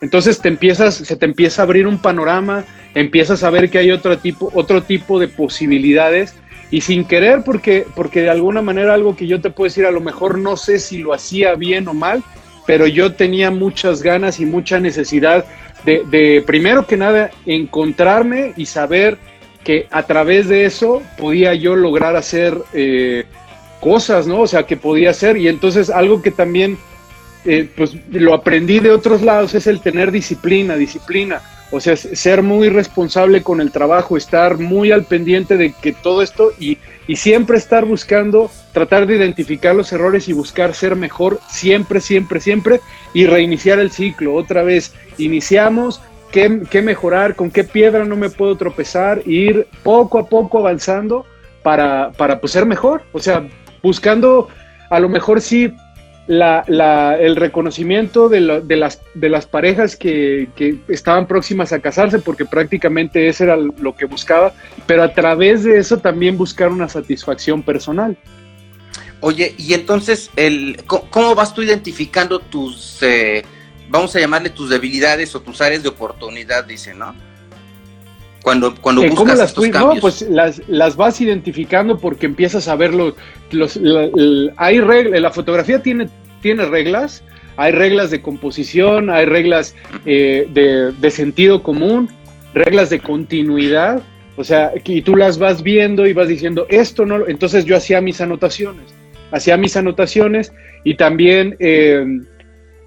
Entonces 0.00 0.40
te 0.40 0.48
empiezas, 0.48 0.94
se 0.94 1.16
te 1.16 1.24
empieza 1.24 1.62
a 1.62 1.64
abrir 1.64 1.86
un 1.86 1.98
panorama, 1.98 2.64
empiezas 2.94 3.42
a 3.42 3.50
ver 3.50 3.70
que 3.70 3.78
hay 3.78 3.90
otro 3.90 4.18
tipo, 4.18 4.50
otro 4.54 4.82
tipo 4.82 5.18
de 5.18 5.28
posibilidades 5.28 6.34
y 6.74 6.80
sin 6.80 7.04
querer, 7.04 7.44
porque, 7.44 7.86
porque 7.94 8.22
de 8.22 8.30
alguna 8.30 8.60
manera 8.60 8.94
algo 8.94 9.14
que 9.14 9.28
yo 9.28 9.40
te 9.40 9.48
puedo 9.48 9.68
decir, 9.68 9.86
a 9.86 9.92
lo 9.92 10.00
mejor 10.00 10.38
no 10.38 10.56
sé 10.56 10.80
si 10.80 10.98
lo 10.98 11.14
hacía 11.14 11.54
bien 11.54 11.86
o 11.86 11.94
mal, 11.94 12.24
pero 12.66 12.88
yo 12.88 13.12
tenía 13.14 13.52
muchas 13.52 14.02
ganas 14.02 14.40
y 14.40 14.44
mucha 14.44 14.80
necesidad 14.80 15.44
de, 15.84 16.42
primero 16.44 16.84
que 16.84 16.96
nada, 16.96 17.30
encontrarme 17.46 18.54
y 18.56 18.66
saber 18.66 19.18
que 19.62 19.86
a 19.92 20.02
través 20.02 20.48
de 20.48 20.64
eso 20.64 21.00
podía 21.16 21.54
yo 21.54 21.76
lograr 21.76 22.16
hacer 22.16 22.58
eh, 22.72 23.22
cosas, 23.78 24.26
¿no? 24.26 24.40
O 24.40 24.48
sea, 24.48 24.64
que 24.64 24.76
podía 24.76 25.10
hacer. 25.10 25.36
Y 25.36 25.46
entonces 25.46 25.90
algo 25.90 26.22
que 26.22 26.32
también, 26.32 26.76
eh, 27.44 27.68
pues 27.76 27.94
lo 28.10 28.34
aprendí 28.34 28.80
de 28.80 28.90
otros 28.90 29.22
lados 29.22 29.54
es 29.54 29.68
el 29.68 29.80
tener 29.80 30.10
disciplina, 30.10 30.74
disciplina. 30.74 31.40
O 31.74 31.80
sea, 31.80 31.96
ser 31.96 32.42
muy 32.42 32.68
responsable 32.68 33.42
con 33.42 33.60
el 33.60 33.72
trabajo, 33.72 34.16
estar 34.16 34.58
muy 34.58 34.92
al 34.92 35.04
pendiente 35.04 35.56
de 35.56 35.72
que 35.72 35.92
todo 35.92 36.22
esto 36.22 36.52
y, 36.60 36.78
siempre 37.16 37.58
estar 37.58 37.84
buscando, 37.84 38.48
tratar 38.72 39.06
de 39.06 39.16
identificar 39.16 39.74
los 39.74 39.92
errores 39.92 40.28
y 40.28 40.32
buscar 40.32 40.72
ser 40.72 40.94
mejor 40.94 41.40
siempre, 41.50 42.00
siempre, 42.00 42.40
siempre 42.40 42.80
y 43.12 43.26
reiniciar 43.26 43.80
el 43.80 43.90
ciclo. 43.90 44.34
Otra 44.34 44.62
vez, 44.62 44.94
iniciamos, 45.18 46.00
qué, 46.30 46.62
qué 46.70 46.80
mejorar, 46.80 47.34
con 47.34 47.50
qué 47.50 47.64
piedra 47.64 48.04
no 48.04 48.14
me 48.14 48.30
puedo 48.30 48.56
tropezar, 48.56 49.22
ir 49.26 49.66
poco 49.82 50.20
a 50.20 50.28
poco 50.28 50.60
avanzando 50.60 51.26
para, 51.64 52.12
para 52.12 52.40
pues, 52.40 52.52
ser 52.52 52.66
mejor. 52.66 53.02
O 53.12 53.18
sea, 53.18 53.48
buscando 53.82 54.48
a 54.90 55.00
lo 55.00 55.08
mejor 55.08 55.40
sí 55.40 55.74
la, 56.26 56.64
la, 56.68 57.18
el 57.18 57.36
reconocimiento 57.36 58.28
de, 58.28 58.62
de, 58.64 58.76
las, 58.76 59.00
de 59.14 59.28
las 59.28 59.46
parejas 59.46 59.96
que, 59.96 60.48
que, 60.56 60.78
estaban 60.88 61.26
próximas 61.26 61.72
a 61.72 61.80
casarse, 61.80 62.18
porque 62.18 62.44
prácticamente 62.44 63.28
eso 63.28 63.44
era 63.44 63.56
lo 63.56 63.94
que 63.94 64.06
buscaba, 64.06 64.54
pero 64.86 65.02
a 65.02 65.12
través 65.12 65.64
de 65.64 65.78
eso 65.78 65.98
también 65.98 66.38
buscar 66.38 66.70
una 66.70 66.88
satisfacción 66.88 67.62
personal. 67.62 68.16
Oye, 69.20 69.54
y 69.58 69.74
entonces, 69.74 70.30
el, 70.36 70.82
¿cómo 70.86 71.34
vas 71.34 71.54
tú 71.54 71.62
identificando 71.62 72.40
tus, 72.40 72.98
eh, 73.02 73.44
vamos 73.88 74.14
a 74.16 74.20
llamarle 74.20 74.50
tus 74.50 74.70
debilidades 74.70 75.34
o 75.34 75.40
tus 75.40 75.60
áreas 75.60 75.82
de 75.82 75.88
oportunidad, 75.88 76.64
dice, 76.64 76.94
¿no? 76.94 77.14
Cuando, 78.44 78.74
cuando 78.74 79.02
eh, 79.02 79.08
buscas 79.08 79.38
las 79.38 79.48
estos 79.48 79.68
cambios. 79.68 79.94
No, 79.94 80.00
pues 80.02 80.20
las, 80.28 80.60
las, 80.68 80.96
vas 80.96 81.18
identificando 81.18 81.98
porque 81.98 82.26
empiezas 82.26 82.68
a 82.68 82.76
ver 82.76 82.92
los, 82.92 83.14
los 83.50 83.80
hay 84.58 84.80
reglas, 84.80 85.22
la 85.22 85.30
fotografía 85.30 85.82
tiene, 85.82 86.10
tiene 86.42 86.66
reglas, 86.66 87.24
hay 87.56 87.72
reglas 87.72 88.10
de 88.10 88.20
composición, 88.20 89.08
hay 89.08 89.24
reglas 89.24 89.74
eh, 90.04 90.46
de, 90.52 90.92
de, 90.92 91.10
sentido 91.10 91.62
común, 91.62 92.10
reglas 92.52 92.90
de 92.90 93.00
continuidad, 93.00 94.02
o 94.36 94.44
sea, 94.44 94.72
y 94.84 95.00
tú 95.00 95.16
las 95.16 95.38
vas 95.38 95.62
viendo 95.62 96.06
y 96.06 96.12
vas 96.12 96.28
diciendo, 96.28 96.66
esto 96.68 97.06
no, 97.06 97.26
entonces 97.26 97.64
yo 97.64 97.78
hacía 97.78 98.02
mis 98.02 98.20
anotaciones, 98.20 98.92
hacía 99.32 99.56
mis 99.56 99.74
anotaciones 99.74 100.52
y 100.84 100.96
también... 100.96 101.56
Eh, 101.60 102.04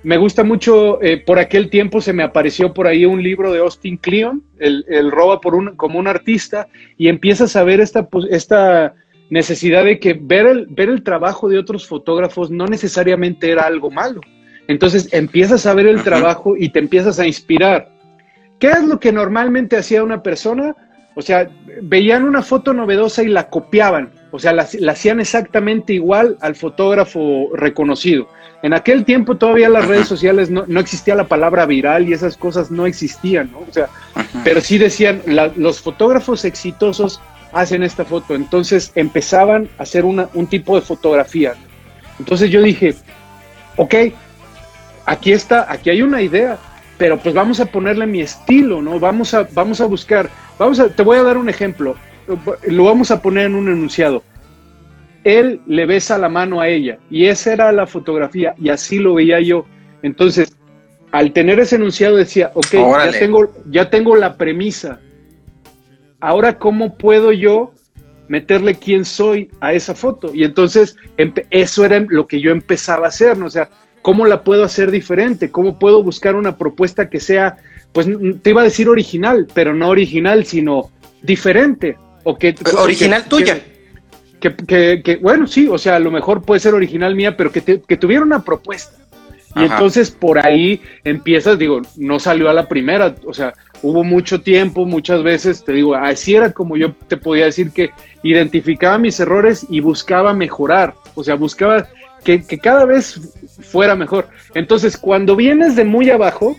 me 0.04 0.18
gusta 0.18 0.44
mucho, 0.44 1.02
eh, 1.02 1.18
por 1.18 1.40
aquel 1.40 1.70
tiempo 1.70 2.02
se 2.02 2.14
me 2.14 2.24
apareció 2.24 2.74
por 2.74 2.88
ahí 2.88 3.06
un 3.06 3.22
libro 3.22 3.52
de 3.52 3.60
Austin 3.60 3.98
Kleon, 3.98 4.44
el, 4.60 5.12
roba 5.12 5.42
por 5.42 5.56
un, 5.56 5.76
como 5.76 6.00
un 6.00 6.08
artista, 6.08 6.68
y 6.98 7.08
empiezas 7.08 7.56
a 7.56 7.64
ver 7.64 7.82
esta, 7.82 8.08
pues, 8.08 8.26
esta 8.30 8.94
necesidad 9.30 9.84
de 9.84 10.00
que 10.00 10.14
ver 10.14 10.46
el, 10.46 10.68
ver 10.68 10.90
el 10.90 11.04
trabajo 11.04 11.50
de 11.50 11.60
otros 11.60 11.88
fotógrafos 11.88 12.50
no 12.52 12.66
necesariamente 12.66 13.52
era 13.52 13.64
algo 13.64 13.92
malo. 13.92 14.22
Entonces 14.68 15.10
empiezas 15.14 15.66
a 15.66 15.74
ver 15.74 15.88
el 15.88 16.04
trabajo 16.04 16.56
y 16.58 16.70
te 16.70 16.80
empiezas 16.80 17.20
a 17.20 17.28
inspirar. 17.28 17.90
¿Qué 18.60 18.68
es 18.68 18.84
lo 18.84 19.00
que 19.00 19.12
normalmente 19.12 19.78
hacía 19.78 20.04
una 20.04 20.22
persona? 20.24 20.76
O 21.16 21.22
sea, 21.22 21.50
veían 21.82 22.24
una 22.24 22.42
foto 22.42 22.74
novedosa 22.74 23.24
y 23.24 23.28
la 23.28 23.50
copiaban, 23.50 24.12
o 24.32 24.40
sea, 24.40 24.54
la, 24.54 24.68
la 24.80 24.92
hacían 24.92 25.20
exactamente 25.20 25.94
igual 25.94 26.38
al 26.42 26.56
fotógrafo 26.56 27.50
reconocido. 27.54 28.28
En 28.64 28.74
aquel 28.74 29.06
tiempo 29.06 29.38
todavía 29.38 29.70
las 29.70 29.88
redes 29.88 30.08
sociales 30.08 30.50
no, 30.50 30.80
existía 30.80 31.14
la 31.14 31.28
palabra 31.28 31.66
viral 31.66 32.10
y 32.10 32.14
esas 32.14 32.36
cosas 32.38 32.72
no 32.72 32.88
existían, 32.88 33.52
¿no? 33.52 33.60
O 33.60 33.72
sea, 33.72 33.88
pero 34.44 34.62
sí 34.62 34.78
decían, 34.78 35.22
los 35.56 35.80
fotógrafos 35.80 36.44
exitosos 36.44 37.22
hacen 37.54 37.84
esta 37.84 38.04
foto. 38.04 38.34
Entonces 38.34 38.92
empezaban 38.96 39.70
a 39.78 39.84
hacer 39.84 40.06
una, 40.06 40.30
un 40.34 40.48
tipo 40.48 40.76
de 40.76 40.82
fotografía. 40.82 41.54
Entonces 42.20 42.50
yo 42.50 42.62
dije, 42.62 42.96
ok, 43.76 43.96
aquí 45.06 45.32
está, 45.34 45.72
aquí 45.72 45.92
hay 45.92 46.02
una 46.02 46.24
idea, 46.24 46.58
pero 46.98 47.18
pues 47.20 47.36
vamos 47.36 47.60
a 47.60 47.68
ponerle 47.68 48.08
mi 48.08 48.22
estilo, 48.22 48.82
¿no? 48.82 49.00
Vamos 49.00 49.36
a, 49.36 49.48
vamos 49.54 49.82
a 49.82 49.86
buscar, 49.86 50.32
vamos 50.58 50.80
a, 50.80 50.90
te 50.90 51.04
voy 51.04 51.18
a 51.18 51.24
dar 51.24 51.38
un 51.38 51.48
ejemplo, 51.48 51.96
lo 52.68 52.84
vamos 52.84 53.12
a 53.12 53.22
poner 53.22 53.46
en 53.46 53.56
un 53.56 53.68
enunciado 53.68 54.24
él 55.28 55.60
le 55.68 55.86
besa 55.86 56.18
la 56.18 56.30
mano 56.30 56.62
a 56.62 56.70
ella 56.70 57.00
y 57.10 57.26
esa 57.26 57.52
era 57.52 57.72
la 57.74 57.86
fotografía 57.86 58.56
y 58.58 58.70
así 58.70 58.98
lo 58.98 59.16
veía 59.16 59.42
yo. 59.42 59.66
Entonces, 60.02 60.56
al 61.12 61.34
tener 61.34 61.60
ese 61.60 61.76
enunciado 61.76 62.16
decía, 62.16 62.52
ok, 62.54 62.72
ya 62.72 63.12
tengo, 63.12 63.54
ya 63.70 63.90
tengo 63.90 64.16
la 64.16 64.38
premisa. 64.38 65.02
Ahora, 66.22 66.58
¿cómo 66.58 66.98
puedo 66.98 67.34
yo 67.34 67.74
meterle 68.30 68.76
quién 68.76 69.04
soy 69.04 69.50
a 69.60 69.74
esa 69.74 69.96
foto? 69.96 70.34
Y 70.34 70.46
entonces, 70.46 70.96
eso 71.50 71.84
era 71.84 72.00
lo 72.08 72.26
que 72.26 72.40
yo 72.40 72.52
empezaba 72.52 73.08
a 73.08 73.10
hacer, 73.10 73.38
¿no? 73.38 73.48
O 73.48 73.50
sea, 73.50 73.70
¿cómo 74.02 74.26
la 74.26 74.46
puedo 74.46 74.64
hacer 74.64 74.92
diferente? 74.92 75.52
¿Cómo 75.52 75.78
puedo 75.78 76.04
buscar 76.04 76.36
una 76.36 76.58
propuesta 76.58 77.10
que 77.10 77.20
sea, 77.20 77.58
pues 77.92 78.08
te 78.42 78.52
iba 78.52 78.62
a 78.62 78.66
decir 78.66 78.88
original, 78.88 79.46
pero 79.54 79.74
no 79.74 79.90
original, 79.90 80.46
sino 80.46 80.90
diferente? 81.22 81.98
O 82.30 82.38
que, 82.38 82.54
original 82.76 83.24
tuya 83.30 83.58
que, 84.40 85.20
bueno, 85.22 85.48
sí, 85.48 85.68
o 85.68 85.78
sea, 85.78 85.96
a 85.96 86.00
lo 86.00 86.12
mejor 86.12 86.44
puede 86.44 86.60
ser 86.60 86.74
original 86.74 87.16
mía, 87.16 87.38
pero 87.38 87.52
que, 87.54 87.82
que 87.82 87.98
tuviera 87.98 88.22
una 88.22 88.44
propuesta. 88.44 88.98
Y 89.56 89.64
entonces 89.64 90.12
por 90.12 90.46
ahí 90.46 90.82
empiezas, 91.06 91.58
digo, 91.58 91.82
no 91.96 92.20
salió 92.20 92.50
a 92.50 92.54
la 92.54 92.68
primera, 92.68 93.16
o 93.26 93.34
sea, 93.34 93.54
hubo 93.82 94.04
mucho 94.04 94.42
tiempo, 94.42 94.86
muchas 94.86 95.24
veces, 95.24 95.64
te 95.64 95.72
digo, 95.72 95.96
así 95.96 96.36
era 96.36 96.52
como 96.52 96.78
yo 96.78 96.94
te 97.08 97.16
podía 97.18 97.46
decir 97.46 97.72
que 97.72 97.90
identificaba 98.22 99.00
mis 99.00 99.20
errores 99.20 99.66
y 99.70 99.80
buscaba 99.80 100.34
mejorar, 100.34 100.94
o 101.16 101.24
sea, 101.24 101.36
buscaba 101.36 101.88
que, 102.24 102.44
cada 102.60 102.86
vez 102.86 103.20
fuera 103.62 103.96
mejor. 103.96 104.28
Entonces, 104.54 104.98
cuando 104.98 105.36
vienes 105.36 105.76
de 105.76 105.86
muy 105.86 106.10
abajo, 106.12 106.56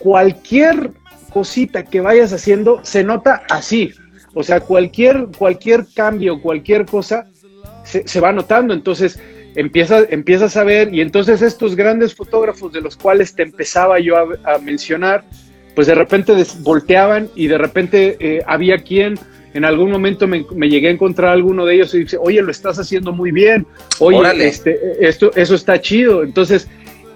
cualquier 0.00 0.90
cosita 1.36 1.84
que 1.84 2.00
vayas 2.00 2.32
haciendo 2.32 2.80
se 2.82 3.04
nota 3.04 3.42
así. 3.50 3.92
O 4.32 4.42
sea, 4.42 4.60
cualquier, 4.60 5.26
cualquier 5.36 5.84
cambio, 5.94 6.40
cualquier 6.40 6.86
cosa 6.86 7.26
se, 7.84 8.20
va 8.20 8.32
notando. 8.32 8.72
Entonces, 8.72 9.20
empiezas, 9.54 10.06
empiezas 10.08 10.56
a 10.56 10.64
ver, 10.64 10.94
y 10.94 11.02
entonces 11.02 11.42
estos 11.42 11.76
grandes 11.76 12.14
fotógrafos 12.14 12.72
de 12.72 12.80
los 12.80 12.96
cuales 12.96 13.34
te 13.34 13.42
empezaba 13.42 14.00
yo 14.00 14.16
a, 14.16 14.56
mencionar, 14.62 15.24
pues 15.74 15.86
de 15.86 15.94
repente 15.94 16.32
volteaban 16.60 17.28
y 17.34 17.48
de 17.48 17.58
repente 17.58 18.16
eh, 18.18 18.42
había 18.46 18.78
quien 18.78 19.18
en 19.52 19.66
algún 19.66 19.90
momento 19.90 20.26
me, 20.26 20.46
llegué 20.70 20.88
a 20.88 20.92
encontrar 20.92 21.28
a 21.28 21.32
alguno 21.32 21.66
de 21.66 21.74
ellos 21.74 21.94
y 21.94 21.98
dice, 21.98 22.16
oye, 22.18 22.40
lo 22.40 22.50
estás 22.50 22.78
haciendo 22.78 23.12
muy 23.12 23.30
bien, 23.30 23.66
oye, 23.98 24.46
este, 24.46 25.06
esto, 25.06 25.32
eso 25.34 25.54
está 25.54 25.82
chido. 25.82 26.22
Entonces, 26.22 26.66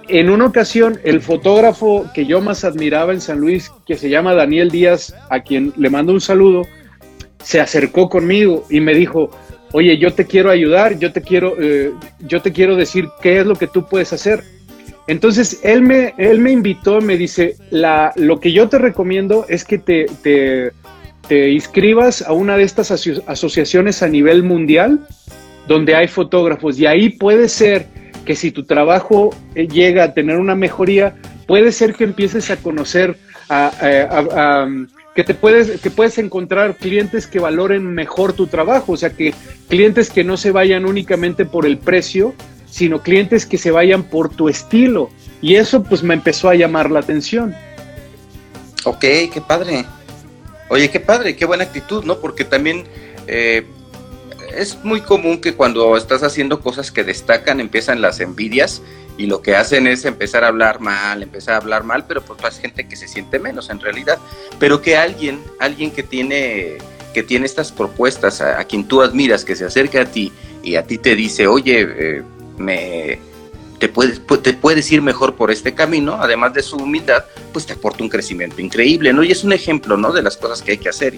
en 0.08 0.30
una 0.30 0.46
ocasión, 0.46 0.98
el 1.04 1.20
fotógrafo 1.20 2.06
que 2.14 2.26
yo 2.26 2.40
más 2.40 2.64
admiraba 2.64 3.12
en 3.12 3.20
San 3.20 3.38
Luis, 3.38 3.70
que 3.86 3.96
se 3.96 4.08
llama 4.08 4.34
Daniel 4.34 4.70
Díaz, 4.70 5.14
a 5.28 5.40
quien 5.40 5.72
le 5.76 5.90
mando 5.90 6.12
un 6.12 6.20
saludo, 6.20 6.66
se 7.42 7.60
acercó 7.60 8.08
conmigo 8.08 8.66
y 8.70 8.80
me 8.80 8.94
dijo, 8.94 9.30
oye, 9.72 9.98
yo 9.98 10.12
te 10.12 10.26
quiero 10.26 10.50
ayudar, 10.50 10.98
yo 10.98 11.12
te 11.12 11.22
quiero, 11.22 11.54
eh, 11.60 11.92
yo 12.20 12.42
te 12.42 12.52
quiero 12.52 12.76
decir 12.76 13.08
qué 13.22 13.40
es 13.40 13.46
lo 13.46 13.54
que 13.54 13.66
tú 13.66 13.86
puedes 13.86 14.12
hacer. 14.12 14.42
Entonces, 15.06 15.60
él 15.62 15.82
me, 15.82 16.14
él 16.18 16.40
me 16.40 16.52
invitó, 16.52 17.00
me 17.00 17.16
dice, 17.16 17.56
lo 17.70 18.40
que 18.40 18.52
yo 18.52 18.68
te 18.68 18.78
recomiendo 18.78 19.44
es 19.48 19.64
que 19.64 19.78
te, 19.78 20.06
te, 20.22 20.72
te 21.28 21.50
inscribas 21.50 22.22
a 22.22 22.32
una 22.32 22.56
de 22.56 22.64
estas 22.64 22.90
asociaciones 23.26 24.02
a 24.02 24.08
nivel 24.08 24.42
mundial 24.42 25.00
donde 25.70 25.94
hay 25.94 26.09
fotógrafos 26.09 26.80
y 26.80 26.87
ahí 26.87 27.11
puede 27.11 27.48
ser 27.48 27.87
que 28.24 28.35
si 28.35 28.50
tu 28.50 28.64
trabajo 28.64 29.30
eh, 29.54 29.68
llega 29.68 30.02
a 30.02 30.14
tener 30.14 30.37
una 30.38 30.56
mejoría, 30.56 31.14
puede 31.46 31.70
ser 31.70 31.94
que 31.94 32.02
empieces 32.02 32.50
a 32.50 32.56
conocer 32.56 33.16
a, 33.48 33.70
a 33.80 34.68
que 35.14 35.22
te 35.22 35.33
puedes, 35.35 35.80
que 35.80 35.90
puedes 35.90 36.18
encontrar 36.18 36.76
clientes 36.76 37.28
que 37.28 37.38
valoren 37.38 37.87
mejor 37.87 38.33
tu 38.33 38.48
trabajo, 38.48 38.92
o 38.92 38.96
sea, 38.96 39.11
que 39.11 39.33
clientes 39.68 40.11
que 40.11 40.24
no 40.24 40.37
se 40.37 40.50
vayan 40.50 40.87
únicamente 40.87 41.44
por 41.44 41.64
el 41.66 41.78
precio, 41.78 42.35
sino 42.68 43.00
clientes 43.00 43.46
que 43.46 43.56
se 43.56 43.70
vayan 43.70 44.02
por 44.02 44.28
tu 44.28 44.48
estilo. 44.48 45.11
Y 45.40 45.54
eso 45.54 45.85
pues 45.85 46.02
me 46.02 46.14
empezó 46.14 46.48
a 46.48 46.56
llamar 46.56 46.90
la 46.90 46.98
atención. 46.98 47.54
Ok, 48.85 49.00
qué 49.00 49.42
padre. 49.46 49.85
Oye, 50.68 50.90
qué 50.90 50.98
padre, 50.98 51.37
qué 51.37 51.44
buena 51.44 51.62
actitud, 51.62 52.04
¿no? 52.04 52.18
Porque 52.18 52.44
también 52.44 52.85
eh, 53.28 53.64
es 54.56 54.84
muy 54.84 55.00
común 55.00 55.40
que 55.40 55.54
cuando 55.54 55.96
estás 55.96 56.22
haciendo 56.22 56.60
cosas 56.60 56.90
que 56.90 57.04
destacan 57.04 57.60
empiezan 57.60 58.00
las 58.00 58.20
envidias 58.20 58.82
y 59.16 59.26
lo 59.26 59.42
que 59.42 59.54
hacen 59.54 59.86
es 59.86 60.04
empezar 60.04 60.44
a 60.44 60.48
hablar 60.48 60.80
mal, 60.80 61.22
empezar 61.22 61.54
a 61.54 61.56
hablar 61.58 61.84
mal, 61.84 62.06
pero 62.06 62.22
pues 62.22 62.42
hay 62.42 62.62
gente 62.62 62.88
que 62.88 62.96
se 62.96 63.08
siente 63.08 63.38
menos 63.38 63.70
en 63.70 63.80
realidad, 63.80 64.18
pero 64.58 64.80
que 64.80 64.96
alguien, 64.96 65.42
alguien 65.58 65.90
que 65.90 66.02
tiene 66.02 66.78
que 67.12 67.22
tiene 67.22 67.46
estas 67.46 67.72
propuestas, 67.72 68.40
a, 68.40 68.62
quien 68.64 68.84
tú 68.84 69.02
admiras, 69.02 69.44
que 69.44 69.56
se 69.56 69.64
acerca 69.64 70.02
a 70.02 70.04
ti 70.04 70.32
y 70.62 70.76
a 70.76 70.84
ti 70.84 70.96
te 70.96 71.16
dice, 71.16 71.48
oye, 71.48 71.80
eh, 71.80 72.22
me, 72.56 73.18
te, 73.80 73.88
puedes, 73.88 74.20
te 74.42 74.52
puedes 74.52 74.90
ir 74.92 75.02
mejor 75.02 75.34
por 75.34 75.50
este 75.50 75.74
camino, 75.74 76.18
además 76.20 76.54
de 76.54 76.62
su 76.62 76.76
humildad, 76.76 77.24
pues 77.52 77.66
te 77.66 77.72
aporta 77.72 78.04
un 78.04 78.10
crecimiento 78.10 78.60
increíble, 78.60 79.12
¿no? 79.12 79.24
Y 79.24 79.32
es 79.32 79.42
un 79.42 79.52
ejemplo, 79.52 79.96
¿no? 79.96 80.12
De 80.12 80.22
las 80.22 80.36
cosas 80.36 80.62
que 80.62 80.72
hay 80.72 80.78
que 80.78 80.88
hacer 80.88 81.14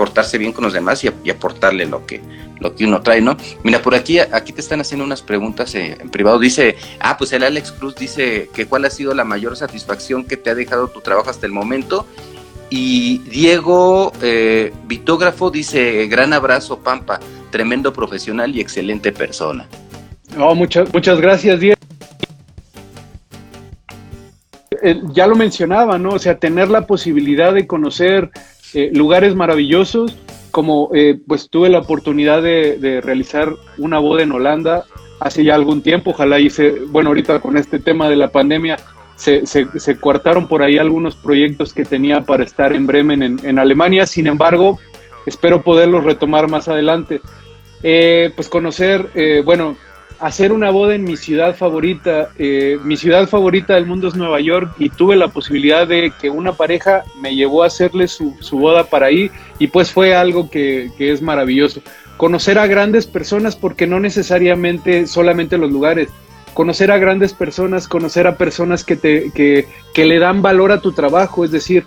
portarse 0.00 0.38
bien 0.38 0.52
con 0.52 0.64
los 0.64 0.72
demás 0.72 1.04
y, 1.04 1.30
aportarle 1.30 1.84
lo 1.84 2.06
que, 2.06 2.22
lo 2.58 2.74
que 2.74 2.86
uno 2.86 3.02
trae, 3.02 3.20
¿no? 3.20 3.36
Mira, 3.62 3.82
por 3.82 3.94
aquí, 3.94 4.18
aquí 4.18 4.50
te 4.50 4.62
están 4.62 4.80
haciendo 4.80 5.04
unas 5.04 5.20
preguntas 5.20 5.74
eh, 5.74 5.98
en 6.00 6.08
privado. 6.08 6.38
Dice, 6.38 6.76
ah, 7.00 7.18
pues 7.18 7.34
el 7.34 7.42
Alex 7.42 7.72
Cruz 7.72 7.96
dice 7.96 8.48
que 8.54 8.64
cuál 8.64 8.86
ha 8.86 8.90
sido 8.90 9.12
la 9.12 9.24
mayor 9.24 9.58
satisfacción 9.58 10.24
que 10.24 10.38
te 10.38 10.48
ha 10.48 10.54
dejado 10.54 10.88
tu 10.88 11.02
trabajo 11.02 11.28
hasta 11.28 11.44
el 11.44 11.52
momento. 11.52 12.06
Y 12.70 13.18
Diego 13.28 14.14
eh, 14.22 14.72
Vitógrafo 14.86 15.50
dice, 15.50 16.06
gran 16.06 16.32
abrazo, 16.32 16.78
Pampa, 16.78 17.20
tremendo 17.50 17.92
profesional 17.92 18.56
y 18.56 18.62
excelente 18.62 19.12
persona. 19.12 19.68
Oh, 20.38 20.54
muchas, 20.54 20.90
muchas 20.94 21.20
gracias, 21.20 21.60
Diego. 21.60 21.76
Eh, 24.82 24.98
ya 25.12 25.26
lo 25.26 25.36
mencionaba, 25.36 25.98
¿no? 25.98 26.14
O 26.14 26.18
sea, 26.18 26.38
tener 26.38 26.70
la 26.70 26.86
posibilidad 26.86 27.52
de 27.52 27.66
conocer 27.66 28.30
lugares 28.92 29.34
maravillosos, 29.34 30.16
como 30.50 30.90
eh, 30.94 31.18
pues 31.26 31.48
tuve 31.48 31.68
la 31.68 31.78
oportunidad 31.78 32.42
de, 32.42 33.00
realizar 33.02 33.54
una 33.78 33.98
boda 33.98 34.22
en 34.22 34.32
Holanda 34.32 34.84
hace 35.20 35.44
ya 35.44 35.54
algún 35.54 35.82
tiempo, 35.82 36.10
ojalá 36.10 36.40
hice, 36.40 36.70
bueno, 36.88 37.10
ahorita 37.10 37.40
con 37.40 37.56
este 37.58 37.78
tema 37.78 38.08
de 38.08 38.16
la 38.16 38.28
pandemia 38.28 38.78
se, 39.16 39.44
se, 39.44 40.00
coartaron 40.00 40.48
por 40.48 40.62
ahí 40.62 40.78
algunos 40.78 41.14
proyectos 41.14 41.74
que 41.74 41.84
tenía 41.84 42.22
para 42.22 42.42
estar 42.42 42.72
en 42.72 42.86
Bremen, 42.86 43.22
en, 43.22 43.58
Alemania, 43.58 44.06
sin 44.06 44.26
embargo, 44.26 44.78
espero 45.26 45.60
poderlos 45.60 46.04
retomar 46.04 46.48
más 46.48 46.68
adelante. 46.68 47.20
Eh, 47.82 48.32
pues 48.34 48.48
conocer, 48.48 49.10
eh, 49.14 49.42
bueno, 49.44 49.76
hacer 50.18 50.52
una 50.52 50.70
boda 50.70 50.94
en 50.94 51.04
mi 51.04 51.16
ciudad 51.16 51.54
favorita. 51.56 52.30
Eh, 52.38 52.78
mi 52.84 52.96
ciudad 52.96 53.28
favorita 53.28 53.74
del 53.74 53.86
mundo 53.86 54.08
es 54.08 54.14
Nueva 54.14 54.40
York 54.40 54.74
y 54.78 54.90
tuve 54.90 55.16
la 55.16 55.28
posibilidad 55.28 55.86
de 55.86 56.12
que 56.20 56.30
una 56.30 56.52
pareja 56.52 57.04
me 57.20 57.34
llevó 57.34 57.62
a 57.62 57.66
hacerle 57.66 58.08
su, 58.08 58.34
boda 58.52 58.84
para 58.84 59.06
ahí 59.06 59.30
y 59.58 59.68
pues 59.68 59.90
fue 59.90 60.14
algo 60.14 60.50
que, 60.50 60.90
es 60.98 61.22
maravilloso. 61.22 61.80
Conocer 62.16 62.58
a 62.58 62.66
grandes 62.66 63.06
personas 63.06 63.56
porque 63.56 63.86
no 63.86 63.98
necesariamente 63.98 65.06
solamente 65.06 65.56
los 65.56 65.70
lugares. 65.70 66.08
Conocer 66.52 66.90
a 66.90 66.98
grandes 66.98 67.32
personas, 67.32 67.88
conocer 67.88 68.26
a 68.26 68.36
personas 68.36 68.84
que, 68.84 68.96
te, 68.96 69.30
que, 69.30 69.66
que 69.94 70.04
le 70.04 70.18
dan 70.18 70.42
valor 70.42 70.72
a 70.72 70.80
tu 70.80 70.92
trabajo, 70.92 71.44
es 71.44 71.52
decir, 71.52 71.84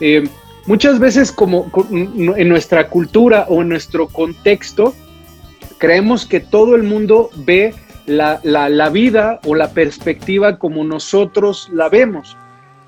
eh, 0.00 0.28
muchas 0.66 0.98
veces 0.98 1.32
como 1.32 1.70
en 1.90 2.48
nuestra 2.48 2.88
cultura 2.88 3.46
o 3.48 3.62
en 3.62 3.68
nuestro 3.68 4.08
contexto, 4.08 4.94
creemos 5.82 6.26
que 6.26 6.38
todo 6.38 6.76
el 6.76 6.84
mundo 6.84 7.28
ve 7.34 7.74
la, 8.06 8.38
vida 8.92 9.40
o 9.44 9.56
la 9.56 9.72
perspectiva 9.72 10.56
como 10.56 10.84
nosotros 10.84 11.68
la 11.72 11.88
vemos. 11.88 12.36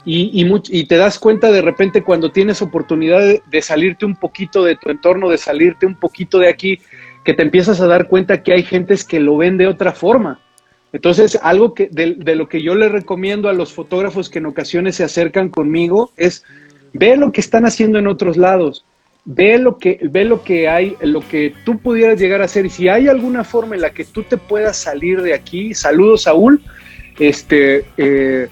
Y, 0.04 0.30
y, 0.70 0.84
te 0.84 0.96
das 0.96 1.18
cuenta 1.18 1.50
de 1.50 1.60
repente 1.60 2.04
cuando 2.04 2.30
tienes 2.30 2.62
oportunidad 2.62 3.20
de, 3.44 3.62
salirte 3.62 4.06
un 4.06 4.14
poquito 4.14 4.62
de 4.62 4.76
tu 4.76 4.90
entorno, 4.90 5.28
de 5.28 5.38
salirte 5.38 5.86
un 5.86 5.96
poquito 5.96 6.38
de 6.38 6.48
aquí, 6.48 6.78
que 7.24 7.34
te 7.34 7.42
empiezas 7.42 7.80
a 7.80 7.88
dar 7.88 8.06
cuenta 8.06 8.44
que 8.44 8.52
hay 8.52 8.62
gentes 8.62 9.02
que 9.02 9.18
lo 9.18 9.38
ven 9.38 9.58
de 9.58 9.66
otra 9.66 9.90
forma. 9.90 10.38
Entonces, 10.92 11.36
algo 11.42 11.74
que 11.74 11.88
de, 11.90 12.14
de, 12.14 12.36
lo 12.36 12.48
que 12.48 12.62
yo 12.62 12.76
le 12.76 12.88
recomiendo 12.88 13.48
a 13.48 13.54
los 13.54 13.72
fotógrafos 13.72 14.30
que 14.30 14.38
en 14.38 14.46
ocasiones 14.46 14.94
se 14.94 15.02
acercan 15.02 15.48
conmigo 15.48 16.12
es 16.16 16.44
ve 16.92 17.16
lo 17.16 17.32
que 17.32 17.40
están 17.40 17.66
haciendo 17.66 17.98
en 17.98 18.06
otros 18.06 18.36
lados 18.36 18.84
ve 19.24 19.58
lo 19.58 19.78
que, 19.78 20.00
ve 20.02 20.24
lo 20.24 20.42
que 20.42 20.68
hay, 20.68 20.96
lo 21.00 21.20
que 21.20 21.54
tú 21.64 21.78
pudieras 21.78 22.18
llegar 22.18 22.42
a 22.42 22.44
hacer. 22.44 22.66
Y 22.66 22.70
si 22.70 22.88
hay 22.88 23.08
alguna 23.08 23.44
forma 23.44 23.74
en 23.74 23.82
la 23.82 23.90
que 23.90 24.04
tú 24.04 24.22
te 24.22 24.36
puedas 24.36 24.76
salir 24.76 25.22
de 25.22 25.34
aquí, 25.34 25.74
saludos 25.74 26.22
Saúl, 26.22 26.62
este, 27.18 27.84
eh, 27.96 28.48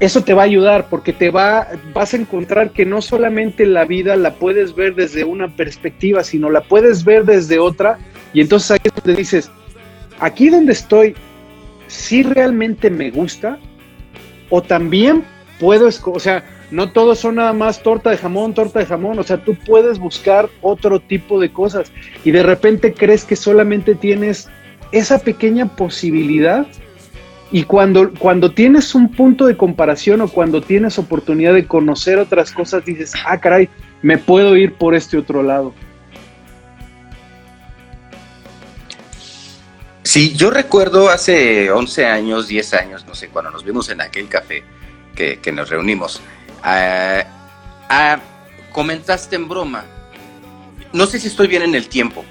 eso 0.00 0.24
te 0.24 0.34
va 0.34 0.42
a 0.42 0.46
ayudar 0.46 0.88
porque 0.88 1.12
te 1.12 1.30
va, 1.30 1.68
vas 1.94 2.14
a 2.14 2.16
encontrar 2.16 2.72
que 2.72 2.86
no 2.86 3.02
solamente 3.02 3.66
la 3.66 3.84
vida 3.84 4.16
la 4.16 4.34
puedes 4.34 4.74
ver 4.74 4.94
desde 4.94 5.24
una 5.24 5.54
perspectiva, 5.56 6.24
sino 6.24 6.50
la 6.50 6.62
puedes 6.62 7.04
ver 7.04 7.24
desde 7.24 7.58
otra. 7.58 7.98
Y 8.32 8.40
entonces 8.40 8.70
ahí 8.72 8.90
te 9.02 9.14
dices, 9.14 9.50
aquí 10.18 10.48
donde 10.48 10.72
estoy, 10.72 11.14
si 11.86 12.22
realmente 12.22 12.90
me 12.90 13.10
gusta, 13.10 13.58
o 14.48 14.62
también 14.62 15.24
puedo, 15.58 15.88
o 15.88 16.20
sea, 16.20 16.44
no 16.70 16.92
todos 16.92 17.18
son 17.18 17.36
nada 17.36 17.52
más 17.52 17.82
torta 17.82 18.10
de 18.10 18.16
jamón, 18.16 18.54
torta 18.54 18.78
de 18.78 18.86
jamón, 18.86 19.18
o 19.18 19.22
sea, 19.22 19.38
tú 19.38 19.56
puedes 19.66 19.98
buscar 19.98 20.48
otro 20.60 21.00
tipo 21.00 21.40
de 21.40 21.52
cosas 21.52 21.92
y 22.24 22.30
de 22.30 22.42
repente 22.42 22.94
crees 22.94 23.24
que 23.24 23.36
solamente 23.36 23.94
tienes 23.94 24.48
esa 24.92 25.18
pequeña 25.18 25.76
posibilidad 25.76 26.66
y 27.52 27.64
cuando, 27.64 28.12
cuando 28.18 28.52
tienes 28.52 28.94
un 28.94 29.10
punto 29.10 29.46
de 29.46 29.56
comparación 29.56 30.20
o 30.20 30.28
cuando 30.28 30.60
tienes 30.60 30.98
oportunidad 30.98 31.54
de 31.54 31.66
conocer 31.66 32.18
otras 32.18 32.52
cosas, 32.52 32.84
dices, 32.84 33.12
ah, 33.26 33.38
caray, 33.38 33.68
me 34.02 34.18
puedo 34.18 34.56
ir 34.56 34.74
por 34.74 34.94
este 34.94 35.18
otro 35.18 35.42
lado. 35.42 35.74
Sí, 40.04 40.32
yo 40.34 40.50
recuerdo 40.50 41.08
hace 41.08 41.70
11 41.70 42.06
años, 42.06 42.48
10 42.48 42.74
años, 42.74 43.06
no 43.06 43.14
sé, 43.14 43.28
cuando 43.28 43.50
nos 43.50 43.64
vimos 43.64 43.90
en 43.90 44.00
aquel 44.00 44.28
café 44.28 44.62
que, 45.14 45.38
que 45.40 45.52
nos 45.52 45.68
reunimos, 45.68 46.20
Ah, 46.62 47.24
ah, 47.88 48.18
comentaste 48.72 49.36
en 49.36 49.48
broma 49.48 49.84
no 50.92 51.06
sé 51.06 51.20
si 51.20 51.28
estoy 51.28 51.46
bien 51.46 51.62
en 51.62 51.74
el 51.74 51.88
tiempo, 51.88 52.24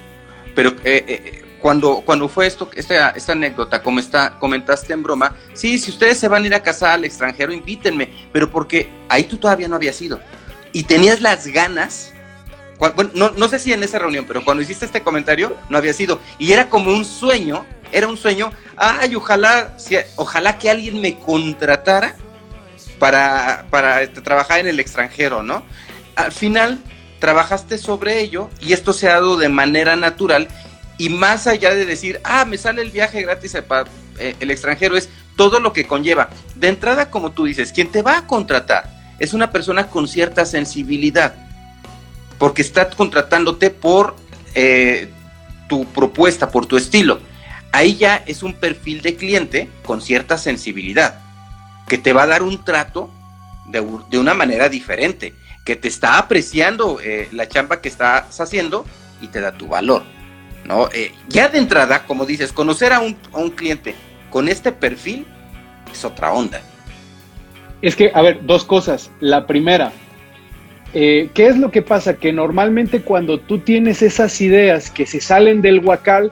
pero 0.55 0.71
eh, 0.83 1.05
eh, 1.07 1.45
cuando, 1.59 2.01
cuando 2.01 2.27
fue 2.27 2.47
esto, 2.47 2.69
esta, 2.75 3.09
esta 3.11 3.31
anécdota, 3.33 3.81
como 3.81 3.99
está, 3.99 4.37
comentaste 4.39 4.93
en 4.93 5.03
broma, 5.03 5.35
sí, 5.53 5.79
si 5.79 5.91
ustedes 5.91 6.17
se 6.17 6.27
van 6.27 6.43
a 6.43 6.47
ir 6.47 6.55
a 6.55 6.63
casar 6.63 6.91
al 6.91 7.05
extranjero, 7.05 7.53
invítenme, 7.53 8.09
pero 8.31 8.49
porque 8.49 8.89
ahí 9.07 9.23
tú 9.23 9.37
todavía 9.37 9.67
no 9.67 9.75
habías 9.75 10.01
ido. 10.01 10.19
Y 10.71 10.83
tenías 10.83 11.21
las 11.21 11.47
ganas, 11.47 12.13
bueno, 12.77 13.11
no, 13.13 13.31
no 13.31 13.47
sé 13.47 13.59
si 13.59 13.73
en 13.73 13.83
esa 13.83 13.99
reunión, 13.99 14.25
pero 14.27 14.43
cuando 14.43 14.63
hiciste 14.63 14.85
este 14.85 15.01
comentario, 15.01 15.55
no 15.69 15.77
había 15.77 15.93
sido. 15.93 16.19
Y 16.37 16.51
era 16.51 16.69
como 16.69 16.91
un 16.91 17.03
sueño, 17.03 17.65
era 17.91 18.07
un 18.07 18.17
sueño, 18.17 18.51
ay, 18.77 19.15
ojalá, 19.15 19.75
ojalá 20.15 20.57
que 20.57 20.69
alguien 20.69 21.01
me 21.01 21.17
contratara 21.19 22.15
para, 22.99 23.65
para 23.69 24.03
este, 24.03 24.21
trabajar 24.21 24.59
en 24.59 24.67
el 24.67 24.79
extranjero, 24.79 25.41
¿no? 25.41 25.63
Al 26.15 26.31
final 26.31 26.79
trabajaste 27.19 27.77
sobre 27.77 28.19
ello 28.19 28.49
y 28.61 28.73
esto 28.73 28.93
se 28.93 29.09
ha 29.09 29.13
dado 29.13 29.37
de 29.37 29.49
manera 29.49 29.95
natural 29.95 30.47
y 30.97 31.09
más 31.09 31.47
allá 31.47 31.73
de 31.73 31.85
decir, 31.85 32.19
ah, 32.23 32.45
me 32.45 32.57
sale 32.57 32.81
el 32.81 32.91
viaje 32.91 33.21
gratis 33.21 33.57
para 33.67 33.89
eh, 34.19 34.35
el 34.39 34.51
extranjero, 34.51 34.97
es 34.97 35.09
todo 35.37 35.61
lo 35.61 35.71
que 35.71 35.87
conlleva. 35.87 36.29
De 36.55 36.67
entrada, 36.67 37.09
como 37.09 37.31
tú 37.31 37.45
dices, 37.45 37.71
quien 37.71 37.89
te 37.89 38.01
va 38.01 38.17
a 38.17 38.27
contratar 38.27 38.99
es 39.19 39.33
una 39.33 39.51
persona 39.51 39.87
con 39.87 40.07
cierta 40.07 40.45
sensibilidad, 40.45 41.35
porque 42.37 42.61
está 42.61 42.89
contratándote 42.89 43.69
por 43.69 44.15
eh, 44.55 45.09
tu 45.67 45.85
propuesta, 45.85 46.51
por 46.51 46.65
tu 46.65 46.77
estilo. 46.77 47.19
Ahí 47.71 47.95
ya 47.95 48.23
es 48.25 48.43
un 48.43 48.53
perfil 48.53 49.01
de 49.01 49.15
cliente 49.15 49.69
con 49.85 50.01
cierta 50.01 50.37
sensibilidad, 50.37 51.21
que 51.89 51.97
te 51.97 52.13
va 52.13 52.23
a 52.23 52.27
dar 52.27 52.43
un 52.43 52.63
trato 52.63 53.09
de, 53.65 53.85
de 54.09 54.17
una 54.17 54.33
manera 54.33 54.69
diferente 54.69 55.33
que 55.65 55.75
te 55.75 55.87
está 55.87 56.17
apreciando 56.17 56.99
eh, 57.03 57.27
la 57.31 57.47
chamba 57.47 57.81
que 57.81 57.89
estás 57.89 58.39
haciendo 58.39 58.85
y 59.21 59.27
te 59.27 59.41
da 59.41 59.51
tu 59.51 59.67
valor. 59.67 60.03
¿no? 60.65 60.89
Eh, 60.93 61.11
ya 61.27 61.47
de 61.49 61.59
entrada, 61.59 62.05
como 62.05 62.25
dices, 62.25 62.53
conocer 62.53 62.93
a 62.93 63.01
un, 63.01 63.13
cliente 63.51 63.93
con 64.29 64.47
este 64.47 64.71
perfil 64.71 65.25
es 65.91 66.03
otra 66.05 66.33
onda. 66.33 66.61
Es 67.81 67.95
que, 67.95 68.11
a 68.13 68.21
ver, 68.21 68.45
dos 68.45 68.65
cosas. 68.65 69.11
La 69.19 69.45
primera, 69.47 69.91
eh, 70.93 71.29
¿qué 71.33 71.47
es 71.47 71.57
lo 71.57 71.71
que 71.71 71.81
pasa? 71.81 72.15
Que 72.15 72.33
normalmente 72.33 73.01
cuando 73.01 73.39
tú 73.39 73.59
tienes 73.59 74.01
esas 74.01 74.41
ideas 74.41 74.89
que 74.89 75.05
se 75.05 75.21
salen 75.21 75.61
del 75.61 75.85
huacal, 75.85 76.31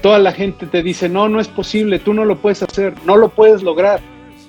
toda 0.00 0.18
la 0.18 0.32
gente 0.32 0.66
te 0.66 0.82
dice, 0.82 1.08
no, 1.08 1.28
no 1.28 1.40
es 1.40 1.48
posible, 1.48 1.98
tú 1.98 2.14
no 2.14 2.24
lo 2.24 2.38
puedes 2.38 2.62
hacer, 2.62 2.94
no 3.04 3.16
lo 3.16 3.28
puedes 3.28 3.62
lograr. 3.62 4.00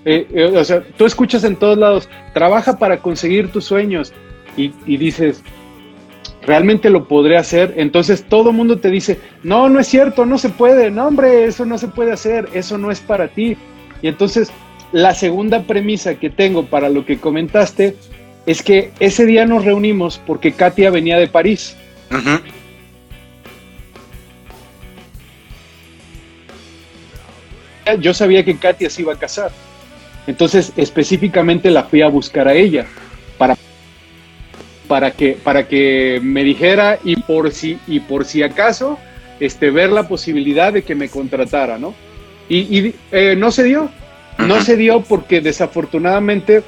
Eh, 0.06 0.28
eh, 0.34 0.58
o 0.58 0.64
sea, 0.66 0.84
tú 0.98 1.06
escuchas 1.06 1.44
en 1.44 1.56
todos 1.56 1.78
lados, 1.78 2.10
trabaja 2.34 2.78
para 2.78 2.98
conseguir 2.98 3.52
tus 3.52 3.66
sueños 3.66 4.14
y, 4.58 4.70
dices, 4.98 5.42
¿realmente 6.44 6.90
lo 6.90 7.08
podré 7.08 7.38
hacer? 7.38 7.74
Entonces 7.78 8.24
todo 8.28 8.50
el 8.50 8.56
mundo 8.56 8.80
te 8.80 8.90
dice, 8.90 9.20
no, 9.44 9.70
no 9.70 9.80
es 9.80 9.88
cierto, 9.88 10.26
no 10.26 10.38
se 10.38 10.50
puede, 10.50 10.92
no 10.92 11.08
hombre, 11.08 11.46
eso 11.46 11.66
no 11.66 11.78
se 11.78 11.88
puede 11.88 12.12
hacer, 12.12 12.50
eso 12.54 12.78
no 12.78 12.92
es 12.92 13.00
para 13.00 13.30
ti. 13.30 13.58
Y 14.02 14.08
entonces 14.08 14.52
la 14.92 15.16
segunda 15.16 15.64
premisa 15.64 16.16
que 16.16 16.30
tengo 16.30 16.66
para 16.66 16.90
lo 16.90 17.06
que 17.06 17.18
comentaste 17.18 17.96
es 18.46 18.62
que 18.62 18.92
ese 19.00 19.26
día 19.26 19.46
nos 19.46 19.64
reunimos 19.64 20.22
porque 20.28 20.52
Katia 20.52 20.92
venía 20.92 21.18
de 21.18 21.28
París. 21.28 21.78
Yo 28.00 28.14
sabía 28.14 28.44
que 28.44 28.58
Katia 28.58 28.90
se 28.90 29.02
iba 29.02 29.14
a 29.14 29.18
casar. 29.18 29.52
Entonces, 30.28 30.72
específicamente 30.78 31.70
la 31.70 31.84
fui 31.84 32.02
a 32.02 32.08
buscar 32.08 32.48
a 32.48 32.54
ella 32.54 32.86
para, 33.38 33.58
para, 34.88 35.12
que, 35.12 35.38
para 35.44 35.68
que 35.68 36.20
me 36.24 36.44
dijera 36.44 37.00
y 37.04 37.18
por 37.18 37.52
si, 37.52 37.78
y 37.88 38.00
por 38.00 38.26
si 38.26 38.42
acaso 38.44 38.98
este, 39.40 39.70
ver 39.72 39.92
la 39.92 40.08
posibilidad 40.08 40.72
de 40.72 40.84
que 40.84 40.96
me 40.96 41.10
contratara, 41.10 41.78
¿no? 41.78 41.94
Y, 42.50 42.94
eh, 43.12 43.36
no 43.38 43.52
se 43.52 43.64
dio, 43.64 43.90
no 44.38 44.62
se 44.62 44.76
dio 44.78 45.02
porque 45.02 45.42
desafortunadamente 45.42 46.62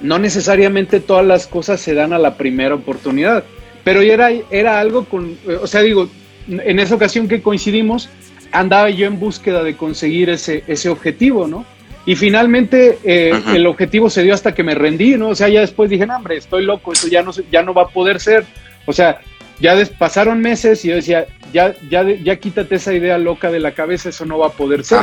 no 0.00 0.18
necesariamente 0.18 1.00
todas 1.00 1.24
las 1.24 1.46
cosas 1.46 1.80
se 1.80 1.94
dan 1.94 2.12
a 2.12 2.18
la 2.18 2.36
primera 2.36 2.74
oportunidad, 2.74 3.44
pero 3.82 4.02
era, 4.02 4.30
era 4.50 4.78
algo 4.78 5.04
con, 5.06 5.36
o 5.60 5.66
sea, 5.66 5.80
digo, 5.80 6.08
en 6.48 6.78
esa 6.78 6.94
ocasión 6.94 7.28
que 7.28 7.42
coincidimos, 7.42 8.08
andaba 8.52 8.90
yo 8.90 9.06
en 9.06 9.18
búsqueda 9.18 9.62
de 9.62 9.76
conseguir 9.76 10.30
ese, 10.30 10.64
ese 10.66 10.90
objetivo, 10.90 11.48
¿no? 11.48 11.64
Y 12.06 12.16
finalmente 12.16 12.98
eh, 13.02 13.32
el 13.54 13.66
objetivo 13.66 14.10
se 14.10 14.22
dio 14.22 14.34
hasta 14.34 14.54
que 14.54 14.62
me 14.62 14.74
rendí, 14.74 15.16
¿no? 15.16 15.28
O 15.28 15.34
sea, 15.34 15.48
ya 15.48 15.60
después 15.60 15.88
dije, 15.88 16.06
no, 16.06 16.16
hombre, 16.16 16.36
estoy 16.36 16.64
loco, 16.64 16.92
eso 16.92 17.08
ya 17.08 17.22
no, 17.22 17.32
ya 17.50 17.62
no 17.62 17.72
va 17.72 17.82
a 17.82 17.88
poder 17.88 18.20
ser. 18.20 18.44
O 18.84 18.92
sea, 18.92 19.20
ya 19.58 19.74
pasaron 19.98 20.40
meses 20.40 20.84
y 20.84 20.88
yo 20.88 20.96
decía, 20.96 21.26
ya, 21.52 21.74
ya, 21.88 22.02
ya 22.02 22.36
quítate 22.36 22.74
esa 22.74 22.92
idea 22.92 23.16
loca 23.16 23.50
de 23.50 23.60
la 23.60 23.72
cabeza, 23.72 24.10
eso 24.10 24.26
no 24.26 24.38
va 24.38 24.48
a 24.48 24.52
poder 24.52 24.84
ser. 24.84 25.00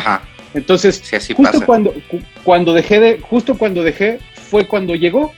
Entonces, 0.54 1.02
justo 1.36 1.66
cuando, 1.66 1.94
cuando 2.44 2.74
dejé 2.74 3.00
de, 3.00 3.20
justo 3.20 3.58
cuando 3.58 3.82
dejé, 3.84 4.20
fue 4.50 4.68
cuando 4.68 4.94
llegó. 4.94 5.34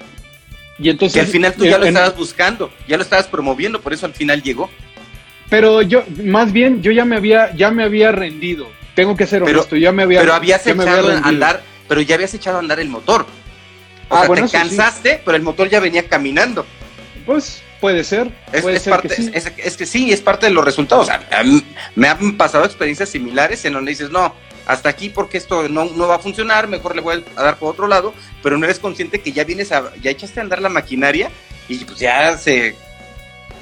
Y 0.79 0.89
entonces. 0.89 1.13
Que 1.13 1.21
al 1.21 1.27
final 1.27 1.53
tú 1.53 1.65
ya 1.65 1.77
lo 1.77 1.85
estabas 1.85 2.17
buscando, 2.17 2.71
ya 2.89 2.97
lo 2.97 3.03
estabas 3.03 3.27
promoviendo, 3.27 3.79
por 3.79 3.93
eso 3.93 4.05
al 4.05 4.13
final 4.13 4.41
llegó. 4.41 4.69
Pero 5.49 5.81
yo, 5.81 6.03
más 6.23 6.51
bien, 6.51 6.81
yo 6.81 6.91
ya 6.91 7.05
me 7.05 7.15
había, 7.15 7.55
ya 7.55 7.71
me 7.71 7.83
había 7.83 8.11
rendido 8.11 8.67
tengo 8.95 9.15
que 9.15 9.27
ser 9.27 9.43
honesto, 9.43 9.75
ya 9.75 9.91
me 9.91 10.03
había. 10.03 10.19
Pero 10.19 10.33
habías 10.33 10.65
echado 10.65 11.09
a 11.09 11.17
andar, 11.19 11.63
pero 11.87 12.01
ya 12.01 12.15
habías 12.15 12.33
echado 12.33 12.57
a 12.57 12.59
andar 12.59 12.79
el 12.79 12.89
motor. 12.89 13.25
O 14.09 14.15
ah, 14.15 14.27
sea, 14.27 14.35
te 14.35 14.51
cansaste, 14.51 15.21
pero 15.25 15.35
el 15.35 15.43
motor 15.43 15.69
ya 15.69 15.79
venía 15.79 16.07
caminando. 16.07 16.65
Pues 17.25 17.63
puede 17.79 18.03
ser. 18.03 18.31
Es, 18.51 18.63
parte, 18.87 19.09
que 19.09 19.15
sí. 19.15 19.31
Es, 19.33 19.77
que 19.77 19.85
sí, 19.85 20.13
es 20.13 20.21
parte 20.21 20.45
de 20.45 20.51
los 20.51 20.63
resultados. 20.63 21.07
me 21.95 22.07
han 22.07 22.37
pasado 22.37 22.65
experiencias 22.65 23.09
similares 23.09 23.65
en 23.65 23.73
donde 23.73 23.91
dices, 23.91 24.11
no, 24.11 24.33
hasta 24.65 24.89
aquí 24.89 25.09
porque 25.09 25.37
esto 25.37 25.67
no, 25.67 25.85
no, 25.85 26.07
va 26.07 26.15
a 26.15 26.19
funcionar, 26.19 26.67
mejor 26.67 26.95
le 26.95 27.01
voy 27.01 27.23
a 27.35 27.43
dar 27.43 27.57
por 27.57 27.69
otro 27.71 27.87
lado, 27.87 28.13
pero 28.41 28.57
no 28.57 28.65
eres 28.65 28.79
consciente 28.79 29.21
que 29.21 29.31
ya 29.31 29.43
vienes 29.43 29.71
a, 29.71 29.93
ya 30.01 30.11
echaste 30.11 30.39
a 30.39 30.43
andar 30.43 30.61
la 30.61 30.69
maquinaria 30.69 31.29
y 31.67 31.77
pues 31.83 31.99
ya 31.99 32.37
se 32.37 32.75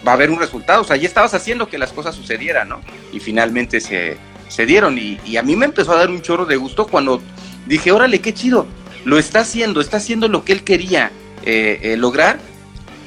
va 0.06 0.12
a 0.12 0.16
haber 0.16 0.30
un 0.30 0.40
resultado. 0.40 0.82
O 0.82 0.86
sea, 0.86 0.98
ya 0.98 1.08
estabas 1.08 1.34
haciendo 1.34 1.70
que 1.70 1.78
las 1.78 1.92
cosas 1.94 2.16
sucedieran, 2.16 2.70
¿no? 2.70 2.82
Y 3.12 3.20
finalmente 3.20 3.80
se, 3.80 4.18
se 4.52 4.66
dieron. 4.66 4.98
Y, 4.98 5.38
a 5.38 5.44
mí 5.44 5.56
me 5.56 5.66
empezó 5.66 5.94
a 5.94 5.98
dar 5.98 6.12
un 6.12 6.22
chorro 6.22 6.46
de 6.46 6.58
gusto 6.58 6.86
cuando 6.86 7.22
dije, 7.66 7.92
órale, 7.92 8.20
qué 8.20 8.34
chido, 8.34 8.68
lo 9.06 9.18
está 9.18 9.40
haciendo, 9.40 9.82
está 9.82 9.98
haciendo 9.98 10.28
lo 10.28 10.44
que 10.44 10.52
él 10.52 10.64
quería 10.64 11.12
eh, 11.44 11.80
eh, 11.82 11.98
lograr 11.98 12.40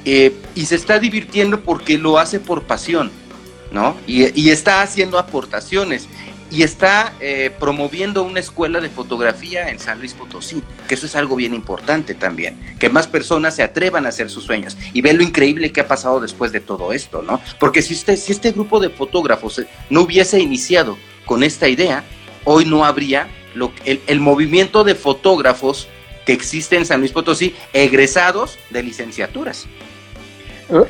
eh, 0.04 0.34
y 0.54 0.66
se 0.66 0.74
está 0.74 0.98
divirtiendo 0.98 1.60
porque 1.60 1.98
lo 1.98 2.18
hace 2.18 2.40
por 2.40 2.62
pasión, 2.62 3.10
¿no? 3.70 3.96
Y, 4.06 4.48
está 4.48 4.82
haciendo 4.82 5.18
aportaciones 5.18 6.08
y 6.50 6.62
está 6.62 7.12
promoviendo 7.58 8.22
una 8.22 8.38
escuela 8.38 8.80
de 8.80 8.88
fotografía 8.88 9.70
en 9.70 9.80
San 9.80 9.98
Luis 9.98 10.14
Potosí, 10.14 10.62
que 10.86 10.94
eso 10.94 11.06
es 11.06 11.16
algo 11.16 11.34
bien 11.34 11.52
importante 11.52 12.14
también, 12.14 12.60
que 12.78 12.88
más 12.88 13.08
personas 13.08 13.56
se 13.56 13.64
atrevan 13.64 14.06
a 14.06 14.10
hacer 14.10 14.30
sus 14.30 14.44
sueños 14.44 14.76
y 14.92 15.00
ve 15.00 15.14
lo 15.14 15.24
increíble 15.24 15.72
que 15.72 15.80
ha 15.80 15.88
pasado 15.88 16.20
después 16.20 16.52
de 16.52 16.60
todo 16.60 16.92
esto, 16.92 17.22
¿no? 17.22 17.40
Porque 17.58 17.82
si, 17.82 17.94
usted, 17.94 18.16
si 18.16 18.30
este 18.30 18.52
grupo 18.52 18.78
de 18.78 18.90
fotógrafos 18.90 19.62
no 19.90 20.02
hubiese 20.02 20.38
iniciado 20.38 20.96
con 21.24 21.42
esta 21.42 21.68
idea, 21.68 22.04
hoy 22.44 22.64
no 22.64 22.84
habría 22.84 23.28
el, 23.84 24.20
movimiento 24.20 24.84
de 24.84 24.94
fotógrafos 24.94 25.88
que 26.26 26.32
existe 26.32 26.76
en 26.76 26.86
San 26.86 27.00
Luis 27.00 27.12
Potosí, 27.12 27.54
egresados 27.72 28.58
de 28.70 28.82
licenciaturas. 28.82 29.66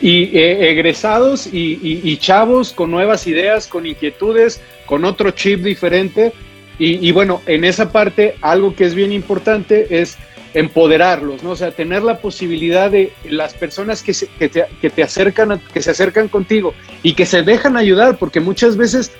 Y 0.00 0.36
eh, 0.38 0.70
egresados 0.70 1.48
y, 1.52 2.16
chavos 2.18 2.72
con 2.72 2.90
nuevas 2.90 3.26
ideas, 3.26 3.66
con 3.66 3.86
inquietudes, 3.86 4.60
con 4.86 5.04
otro 5.04 5.32
chip 5.32 5.60
diferente. 5.60 6.32
Y, 6.78 7.10
bueno, 7.12 7.40
en 7.46 7.64
esa 7.64 7.92
parte 7.92 8.36
algo 8.40 8.74
que 8.74 8.84
es 8.84 8.94
bien 8.94 9.12
importante 9.12 10.00
es 10.00 10.16
empoderarlos, 10.54 11.42
¿no? 11.42 11.50
O 11.50 11.56
sea, 11.56 11.72
tener 11.72 12.04
la 12.04 12.18
posibilidad 12.18 12.88
de 12.88 13.12
las 13.28 13.54
personas 13.54 14.04
que, 14.04 14.12
que, 14.38 14.48
te, 14.48 14.64
que 14.80 14.88
te 14.88 15.02
acercan, 15.02 15.60
que 15.72 15.82
se 15.82 15.90
acercan 15.90 16.28
contigo 16.28 16.74
y 17.02 17.14
que 17.14 17.26
se 17.26 17.42
dejan 17.42 17.76
ayudar, 17.76 18.18
porque 18.18 18.38
muchas 18.38 18.76
veces 18.76 19.10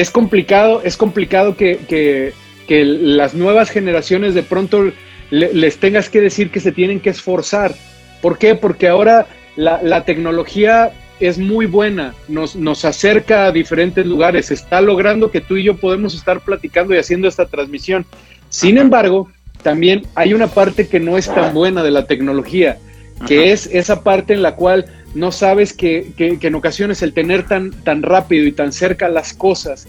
es 0.00 0.10
complicado, 0.12 0.80
es 0.84 0.96
complicado 0.96 1.56
que, 1.56 2.32
las 2.68 3.34
nuevas 3.34 3.70
generaciones 3.70 4.34
de 4.34 4.42
pronto 4.42 4.92
les 5.30 5.78
tengas 5.78 6.08
que 6.08 6.20
decir 6.20 6.50
que 6.50 6.60
se 6.60 6.70
tienen 6.70 7.00
que 7.00 7.10
esforzar. 7.10 7.74
¿Por 8.22 8.38
qué? 8.38 8.54
Porque 8.54 8.88
ahora 8.88 9.26
la, 9.56 10.04
tecnología 10.04 10.92
es 11.18 11.38
muy 11.38 11.66
buena, 11.66 12.14
nos, 12.28 12.54
nos 12.54 12.84
acerca 12.84 13.46
a 13.46 13.52
diferentes 13.52 14.06
lugares, 14.06 14.52
está 14.52 14.80
logrando 14.80 15.32
que 15.32 15.40
tú 15.40 15.56
y 15.56 15.64
yo 15.64 15.76
podemos 15.76 16.14
estar 16.14 16.40
platicando 16.40 16.94
y 16.94 16.98
haciendo 16.98 17.26
esta 17.26 17.46
transmisión. 17.46 18.06
Sin 18.50 18.78
embargo, 18.78 19.28
también 19.64 20.02
hay 20.14 20.32
una 20.32 20.46
parte 20.46 20.86
que 20.86 21.00
no 21.00 21.18
es 21.18 21.26
tan 21.26 21.52
buena 21.52 21.82
de 21.82 21.90
la 21.90 22.06
tecnología, 22.06 22.78
que 23.26 23.50
es 23.50 23.66
esa 23.66 24.04
parte 24.04 24.32
en 24.32 24.42
la 24.42 24.54
cual 24.54 24.84
no 25.14 25.32
sabes 25.32 25.72
que, 25.72 26.12
en 26.18 26.54
ocasiones 26.54 27.02
el 27.02 27.12
tener 27.12 27.46
tan, 27.46 27.70
tan 27.70 28.02
rápido 28.02 28.46
y 28.46 28.52
tan 28.52 28.72
cerca 28.72 29.08
las 29.08 29.32
cosas, 29.32 29.86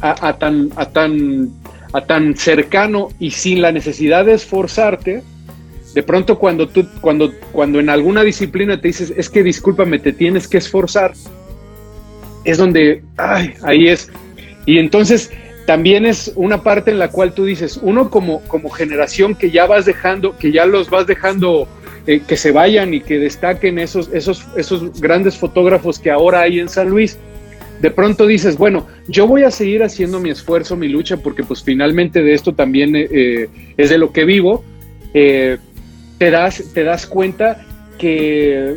a, 0.00 0.36
tan, 0.36 0.70
a, 0.74 0.86
tan, 0.86 1.50
a 1.92 2.04
tan 2.04 2.36
cercano 2.36 3.10
y 3.20 3.30
sin 3.30 3.62
la 3.62 3.70
necesidad 3.70 4.24
de 4.24 4.34
esforzarte, 4.34 5.22
de 5.94 6.02
pronto 6.02 6.38
cuando 6.38 6.68
tú, 6.68 6.88
cuando, 7.00 7.32
cuando 7.52 7.78
en 7.78 7.90
alguna 7.90 8.22
disciplina 8.24 8.80
te 8.80 8.88
dices, 8.88 9.12
es 9.16 9.28
que 9.28 9.42
discúlpame, 9.42 9.98
te 9.98 10.12
tienes 10.12 10.48
que 10.48 10.58
esforzar, 10.58 11.12
es 12.44 12.58
donde, 12.58 13.04
ay, 13.16 13.54
ahí 13.62 13.88
es. 13.88 14.10
Y 14.66 14.78
entonces 14.78 15.30
también 15.66 16.06
es 16.06 16.32
una 16.34 16.62
parte 16.62 16.90
en 16.90 16.98
la 16.98 17.08
cual 17.08 17.34
tú 17.34 17.44
dices, 17.44 17.78
uno 17.80 18.10
como, 18.10 18.40
como 18.48 18.70
generación 18.70 19.34
que 19.34 19.50
ya 19.50 19.66
vas 19.66 19.84
dejando, 19.84 20.36
que 20.36 20.50
ya 20.50 20.66
los 20.66 20.90
vas 20.90 21.06
dejando 21.06 21.68
eh, 22.06 22.20
que 22.26 22.36
se 22.36 22.52
vayan 22.52 22.94
y 22.94 23.00
que 23.00 23.18
destaquen 23.18 23.78
esos, 23.78 24.10
esos, 24.12 24.46
esos 24.56 25.00
grandes 25.00 25.36
fotógrafos 25.36 25.98
que 25.98 26.10
ahora 26.10 26.40
hay 26.40 26.60
en 26.60 26.68
San 26.68 26.88
Luis, 26.88 27.18
de 27.80 27.90
pronto 27.90 28.26
dices, 28.26 28.56
bueno, 28.56 28.86
yo 29.08 29.26
voy 29.26 29.42
a 29.42 29.50
seguir 29.50 29.82
haciendo 29.82 30.20
mi 30.20 30.30
esfuerzo, 30.30 30.76
mi 30.76 30.88
lucha, 30.88 31.16
porque 31.16 31.42
pues 31.42 31.62
finalmente 31.62 32.22
de 32.22 32.32
esto 32.32 32.54
también 32.54 32.94
eh, 32.94 33.48
es 33.76 33.90
de 33.90 33.98
lo 33.98 34.12
que 34.12 34.24
vivo, 34.24 34.64
eh, 35.14 35.58
te, 36.18 36.30
das, 36.30 36.62
te 36.72 36.84
das 36.84 37.06
cuenta 37.06 37.64
que 37.98 38.76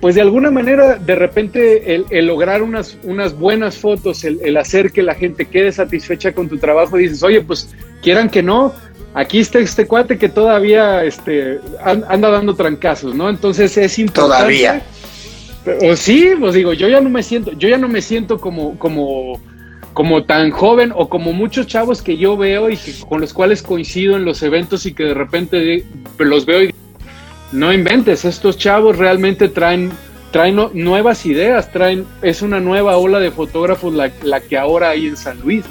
pues 0.00 0.14
de 0.14 0.20
alguna 0.20 0.50
manera 0.50 0.96
de 0.96 1.14
repente 1.14 1.94
el, 1.94 2.26
lograr 2.26 2.62
unas, 2.62 2.98
unas 3.02 3.36
buenas 3.38 3.78
fotos, 3.78 4.24
el, 4.24 4.56
hacer 4.56 4.92
que 4.92 5.02
la 5.02 5.14
gente 5.14 5.46
quede 5.46 5.72
satisfecha 5.72 6.32
con 6.32 6.48
tu 6.48 6.58
trabajo, 6.58 6.96
dices, 6.96 7.22
oye, 7.22 7.40
pues 7.40 7.74
quieran 8.02 8.28
que 8.28 8.42
no, 8.42 8.74
aquí 9.16 9.38
está 9.38 9.58
este 9.58 9.86
cuate 9.86 10.18
que 10.18 10.28
todavía 10.28 11.02
este, 11.02 11.58
anda 11.82 12.30
dando 12.30 12.54
trancazos, 12.54 13.14
¿no? 13.14 13.30
Entonces 13.30 13.76
es 13.78 13.98
importante. 13.98 14.36
Todavía. 14.36 14.82
O 15.82 15.96
sí, 15.96 16.32
pues 16.38 16.54
digo, 16.54 16.74
yo 16.74 16.86
ya 16.88 17.00
no 17.00 17.08
me 17.08 17.22
siento, 17.22 17.52
yo 17.52 17.68
ya 17.68 17.78
no 17.78 17.88
me 17.88 18.02
siento 18.02 18.38
como, 18.38 18.78
como, 18.78 19.40
como 19.94 20.24
tan 20.24 20.50
joven 20.50 20.92
o 20.94 21.08
como 21.08 21.32
muchos 21.32 21.66
chavos 21.66 22.02
que 22.02 22.18
yo 22.18 22.36
veo 22.36 22.68
y 22.68 22.76
que, 22.76 22.92
con 23.08 23.22
los 23.22 23.32
cuales 23.32 23.62
coincido 23.62 24.16
en 24.16 24.26
los 24.26 24.42
eventos 24.42 24.84
y 24.84 24.92
que 24.92 25.04
de 25.04 25.14
repente 25.14 25.84
los 26.18 26.44
veo 26.44 26.64
y 26.64 26.74
no 27.52 27.72
inventes, 27.72 28.24
estos 28.26 28.58
chavos 28.58 28.98
realmente 28.98 29.48
traen, 29.48 29.92
traen 30.30 30.60
nuevas 30.74 31.24
ideas, 31.24 31.72
traen, 31.72 32.04
es 32.20 32.42
una 32.42 32.60
nueva 32.60 32.98
ola 32.98 33.18
de 33.18 33.30
fotógrafos 33.30 33.94
la, 33.94 34.12
la 34.22 34.40
que 34.40 34.58
ahora 34.58 34.90
hay 34.90 35.06
en 35.06 35.16
San 35.16 35.40
Luis. 35.40 35.64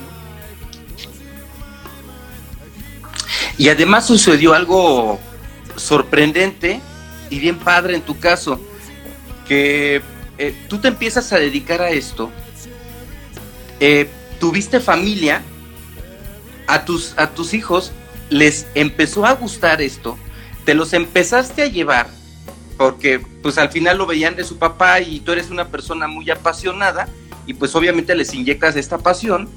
Y 3.57 3.69
además 3.69 4.05
sucedió 4.05 4.53
algo 4.53 5.19
sorprendente 5.75 6.81
y 7.29 7.39
bien 7.39 7.57
padre 7.57 7.95
en 7.95 8.01
tu 8.01 8.19
caso, 8.19 8.59
que 9.47 10.01
eh, 10.37 10.55
tú 10.67 10.79
te 10.79 10.87
empiezas 10.87 11.31
a 11.33 11.37
dedicar 11.37 11.81
a 11.81 11.89
esto, 11.89 12.31
eh, 13.79 14.09
tuviste 14.39 14.79
familia, 14.79 15.41
a 16.67 16.85
tus, 16.85 17.13
a 17.17 17.31
tus 17.31 17.53
hijos 17.53 17.91
les 18.29 18.67
empezó 18.73 19.25
a 19.25 19.33
gustar 19.33 19.81
esto, 19.81 20.17
te 20.65 20.73
los 20.73 20.93
empezaste 20.93 21.61
a 21.63 21.67
llevar 21.67 22.07
porque 22.77 23.19
pues 23.41 23.57
al 23.57 23.69
final 23.69 23.97
lo 23.97 24.05
veían 24.05 24.35
de 24.35 24.43
su 24.43 24.57
papá 24.57 24.99
y 24.99 25.19
tú 25.19 25.31
eres 25.31 25.49
una 25.49 25.69
persona 25.69 26.07
muy 26.07 26.29
apasionada 26.29 27.07
y 27.45 27.53
pues 27.53 27.75
obviamente 27.75 28.15
les 28.15 28.33
inyectas 28.33 28.75
esta 28.75 28.97
pasión, 28.97 29.47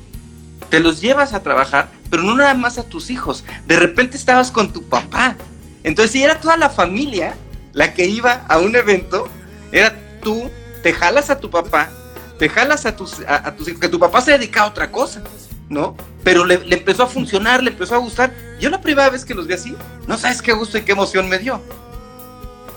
te 0.71 0.81
los 0.81 1.01
llevas 1.01 1.33
a 1.33 1.43
trabajar, 1.43 1.89
pero 2.11 2.23
no 2.23 2.35
nada 2.35 2.55
más 2.55 2.79
a 2.79 2.85
tus 2.85 3.11
hijos, 3.11 3.45
de 3.67 3.77
repente 3.77 4.17
estabas 4.17 4.51
con 4.51 4.73
tu 4.73 4.83
papá. 4.83 5.37
Entonces 5.83 6.13
si 6.13 6.23
era 6.23 6.41
toda 6.41 6.57
la 6.57 6.71
familia 6.71 7.35
la 7.73 7.95
que 7.95 8.07
iba 8.07 8.45
a 8.49 8.59
un 8.59 8.75
evento, 8.77 9.29
era 9.73 9.95
tú, 10.23 10.51
te 10.83 10.93
jalas 10.93 11.31
a 11.31 11.39
tu 11.39 11.51
papá, 11.51 11.91
te 12.39 12.49
jalas 12.49 12.87
a 12.87 12.97
tus, 12.97 13.21
a, 13.27 13.55
tus 13.55 13.69
hijos, 13.69 13.81
que 13.81 13.89
tu 13.89 13.99
papá 13.99 14.21
se 14.21 14.33
dedica 14.33 14.63
a 14.63 14.67
otra 14.67 14.91
cosa, 14.91 15.23
¿no? 15.69 15.97
Pero 16.25 16.45
le, 16.45 16.59
le 16.65 16.77
empezó 16.77 17.05
a 17.05 17.07
funcionar, 17.07 17.63
le 17.63 17.71
empezó 17.71 17.95
a 17.95 17.99
gustar. 17.99 18.33
Yo 18.61 18.71
la 18.71 18.81
primera 18.81 19.11
vez 19.11 19.25
que 19.25 19.35
los 19.35 19.47
vi 19.47 19.55
así, 19.55 19.77
no 20.07 20.19
sabes 20.19 20.43
qué 20.43 20.53
gusto 20.53 20.79
y 20.79 20.83
qué 20.83 20.93
emoción 20.93 21.29
me 21.29 21.39
dio. 21.39 21.61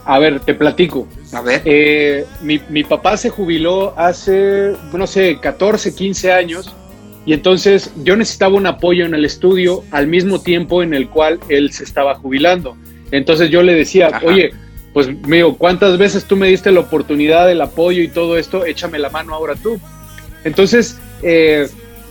A 0.05 0.19
ver, 0.19 0.39
te 0.39 0.53
platico. 0.53 1.07
A 1.33 1.41
ver. 1.41 1.61
Eh, 1.65 2.25
mi, 2.41 2.59
mi, 2.69 2.83
papá 2.83 3.17
se 3.17 3.29
jubiló 3.29 3.97
hace, 3.97 4.75
no 4.93 5.05
sé, 5.05 5.39
14, 5.39 5.93
15 5.93 6.31
años. 6.31 6.75
Y 7.25 7.33
entonces 7.33 7.91
yo 8.03 8.15
necesitaba 8.15 8.55
un 8.55 8.65
apoyo 8.65 9.05
en 9.05 9.13
el 9.13 9.25
estudio 9.25 9.83
al 9.91 10.07
mismo 10.07 10.41
tiempo 10.41 10.81
en 10.81 10.93
el 10.93 11.07
cual 11.07 11.39
él 11.49 11.71
se 11.71 11.83
estaba 11.83 12.15
jubilando. 12.15 12.75
Entonces 13.11 13.49
yo 13.49 13.61
le 13.61 13.75
decía, 13.75 14.21
oye, 14.23 14.51
pues 14.93 15.07
mío, 15.27 15.55
¿cuántas 15.57 15.97
veces 15.97 16.25
tú 16.25 16.35
me 16.35 16.47
diste 16.47 16.71
la 16.71 16.79
oportunidad, 16.81 17.49
el 17.51 17.61
apoyo 17.61 18.01
y 18.01 18.07
todo 18.07 18.37
esto? 18.37 18.65
Échame 18.65 18.99
la 18.99 19.09
mano 19.09 19.33
ahora 19.33 19.55
tú. 19.55 19.79
Entonces, 20.43 20.99
eh, 21.21 21.67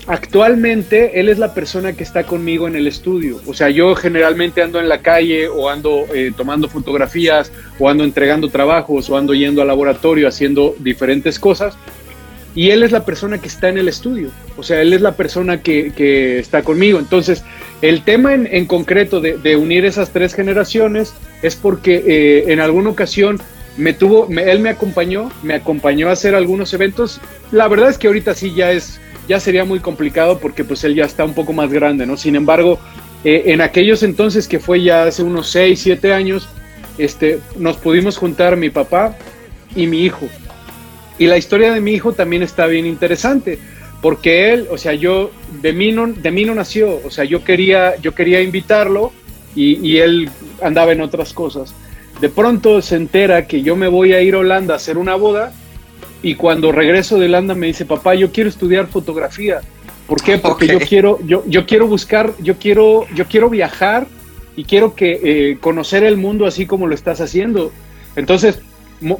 actualmente 0.06 1.20
él 1.20 1.28
es 1.28 1.38
la 1.38 1.54
persona 1.54 1.92
que 1.92 2.02
está 2.02 2.24
conmigo 2.24 2.68
en 2.68 2.76
el 2.76 2.86
estudio. 2.86 3.40
O 3.46 3.54
sea, 3.54 3.68
yo 3.70 3.94
generalmente 3.94 4.62
ando 4.62 4.80
en 4.80 4.88
la 4.88 5.02
calle 5.02 5.48
o 5.48 5.68
ando 5.68 6.06
eh, 6.14 6.32
tomando 6.36 6.68
fotografías 6.68 7.52
o 7.78 7.88
ando 7.88 8.04
entregando 8.04 8.48
trabajos 8.48 9.10
o 9.10 9.16
ando 9.16 9.34
yendo 9.34 9.60
al 9.60 9.68
laboratorio 9.68 10.28
haciendo 10.28 10.74
diferentes 10.78 11.38
cosas. 11.38 11.76
Y 12.54 12.70
él 12.70 12.82
es 12.82 12.90
la 12.90 13.04
persona 13.04 13.38
que 13.38 13.48
está 13.48 13.68
en 13.68 13.78
el 13.78 13.88
estudio. 13.88 14.30
O 14.56 14.62
sea, 14.62 14.80
él 14.82 14.92
es 14.92 15.00
la 15.00 15.12
persona 15.12 15.62
que, 15.62 16.38
está 16.38 16.62
conmigo. 16.62 16.98
Entonces, 16.98 17.44
el 17.80 18.02
tema 18.02 18.34
en, 18.34 18.66
concreto 18.66 19.20
de, 19.20 19.56
unir 19.56 19.84
esas 19.84 20.10
tres 20.10 20.34
generaciones 20.34 21.14
es 21.42 21.56
porque 21.56 22.02
eh, 22.06 22.52
en 22.52 22.60
alguna 22.60 22.90
ocasión 22.90 23.38
me 23.76 23.92
tuvo, 23.92 24.28
él 24.28 24.58
me 24.58 24.70
acompañó, 24.70 25.30
me 25.42 25.54
acompañó 25.54 26.08
a 26.08 26.12
hacer 26.12 26.34
algunos 26.34 26.74
eventos. 26.74 27.20
La 27.52 27.68
verdad 27.68 27.88
es 27.88 27.98
que 27.98 28.08
ahorita 28.08 28.34
sí 28.34 28.52
ya 28.54 28.72
es 28.72 29.00
ya 29.30 29.38
sería 29.38 29.64
muy 29.64 29.78
complicado 29.78 30.40
porque 30.40 30.64
pues 30.64 30.82
él 30.82 30.96
ya 30.96 31.04
está 31.04 31.24
un 31.24 31.34
poco 31.34 31.52
más 31.52 31.70
grande, 31.70 32.04
¿no? 32.04 32.16
Sin 32.16 32.34
embargo, 32.34 32.80
eh, 33.22 33.44
en 33.46 33.60
aquellos 33.60 34.02
entonces 34.02 34.48
que 34.48 34.58
fue 34.58 34.82
ya 34.82 35.04
hace 35.04 35.22
unos 35.22 35.48
6, 35.50 35.80
7 35.80 36.12
años, 36.12 36.48
este, 36.98 37.38
nos 37.56 37.76
pudimos 37.76 38.16
juntar 38.16 38.56
mi 38.56 38.70
papá 38.70 39.16
y 39.76 39.86
mi 39.86 40.02
hijo. 40.02 40.28
Y 41.20 41.26
la 41.26 41.36
historia 41.36 41.70
de 41.70 41.82
mi 41.82 41.92
hijo 41.92 42.14
también 42.14 42.42
está 42.42 42.66
bien 42.66 42.86
interesante, 42.86 43.58
porque 44.00 44.54
él, 44.54 44.68
o 44.70 44.78
sea, 44.78 44.94
yo, 44.94 45.30
de 45.60 45.74
mí 45.74 45.92
no, 45.92 46.06
de 46.06 46.30
mí 46.30 46.46
no 46.46 46.54
nació, 46.54 46.98
o 47.04 47.10
sea, 47.10 47.24
yo 47.24 47.44
quería, 47.44 47.96
yo 47.96 48.14
quería 48.14 48.40
invitarlo 48.40 49.12
y, 49.54 49.86
y 49.86 49.98
él 49.98 50.30
andaba 50.62 50.92
en 50.92 51.02
otras 51.02 51.34
cosas. 51.34 51.74
De 52.22 52.30
pronto 52.30 52.80
se 52.80 52.96
entera 52.96 53.46
que 53.46 53.60
yo 53.60 53.76
me 53.76 53.86
voy 53.86 54.14
a 54.14 54.22
ir 54.22 54.34
a 54.34 54.38
Holanda 54.38 54.72
a 54.72 54.78
hacer 54.78 54.96
una 54.96 55.14
boda 55.14 55.52
y 56.22 56.36
cuando 56.36 56.72
regreso 56.72 57.18
de 57.18 57.26
Holanda 57.26 57.54
me 57.54 57.66
dice, 57.66 57.84
papá, 57.84 58.14
yo 58.14 58.32
quiero 58.32 58.48
estudiar 58.48 58.86
fotografía. 58.86 59.60
¿Por 60.06 60.22
qué? 60.22 60.38
Porque 60.38 60.68
yo 60.68 60.80
quiero, 60.80 61.18
yo, 61.26 61.44
yo 61.46 61.66
quiero 61.66 61.86
buscar, 61.86 62.32
yo 62.38 62.56
quiero, 62.56 63.06
yo 63.14 63.26
quiero 63.26 63.50
viajar 63.50 64.06
y 64.56 64.64
quiero 64.64 64.94
que 64.94 65.20
eh, 65.22 65.58
conocer 65.60 66.02
el 66.02 66.16
mundo 66.16 66.46
así 66.46 66.64
como 66.64 66.86
lo 66.86 66.94
estás 66.94 67.20
haciendo. 67.20 67.72
Entonces, 68.16 68.60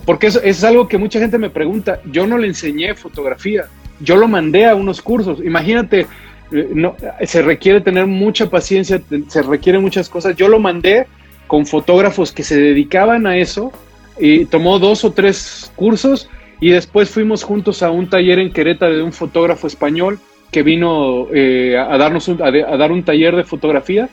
porque 0.04 0.26
eso, 0.26 0.40
es 0.42 0.62
algo 0.64 0.88
que 0.88 0.98
mucha 0.98 1.18
gente 1.18 1.38
me 1.38 1.50
pregunta. 1.50 2.00
Yo 2.04 2.26
no 2.26 2.38
le 2.38 2.48
enseñé 2.48 2.94
fotografía, 2.94 3.66
yo 4.00 4.16
lo 4.16 4.28
mandé 4.28 4.66
a 4.66 4.74
unos 4.74 5.00
cursos. 5.00 5.40
Imagínate, 5.44 6.06
eh, 6.52 6.68
no, 6.72 6.96
se 7.24 7.42
requiere 7.42 7.80
tener 7.80 8.06
mucha 8.06 8.50
paciencia, 8.50 9.00
se 9.28 9.42
requiere 9.42 9.78
muchas 9.78 10.08
cosas. 10.08 10.36
Yo 10.36 10.48
lo 10.48 10.58
mandé 10.58 11.06
con 11.46 11.66
fotógrafos 11.66 12.32
que 12.32 12.42
se 12.42 12.60
dedicaban 12.60 13.26
a 13.26 13.36
eso 13.36 13.72
y 14.18 14.44
tomó 14.46 14.78
dos 14.78 15.04
o 15.04 15.12
tres 15.12 15.72
cursos 15.76 16.28
y 16.60 16.70
después 16.70 17.10
fuimos 17.10 17.42
juntos 17.42 17.82
a 17.82 17.90
un 17.90 18.08
taller 18.08 18.38
en 18.38 18.52
Querétaro 18.52 18.94
de 18.94 19.02
un 19.02 19.12
fotógrafo 19.12 19.66
español 19.66 20.18
que 20.52 20.62
vino 20.62 21.26
eh, 21.32 21.76
a, 21.78 21.96
darnos 21.96 22.28
a, 22.28 22.50
dar 22.50 22.92
un 22.92 23.02
taller 23.02 23.34
de 23.36 23.44
fotografía. 23.44 24.08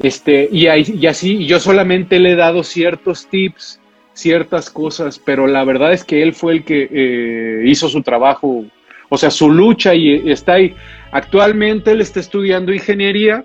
Este, 0.00 0.48
y, 0.50 0.66
y 0.66 1.06
así, 1.06 1.46
yo 1.46 1.60
solamente 1.60 2.18
le 2.18 2.32
he 2.32 2.36
dado 2.36 2.62
ciertos 2.62 3.28
tips, 3.28 3.80
ciertas 4.16 4.70
cosas, 4.70 5.20
pero 5.22 5.46
la 5.46 5.62
verdad 5.64 5.92
es 5.92 6.02
que 6.02 6.22
él 6.22 6.34
fue 6.34 6.54
el 6.54 6.64
que 6.64 6.88
eh, 6.90 7.62
hizo 7.66 7.88
su 7.88 8.02
trabajo, 8.02 8.64
o 9.10 9.18
sea, 9.18 9.30
su 9.30 9.50
lucha 9.50 9.94
y 9.94 10.30
está 10.30 10.54
ahí. 10.54 10.74
Actualmente 11.12 11.92
él 11.92 12.00
está 12.00 12.18
estudiando 12.18 12.72
ingeniería 12.72 13.44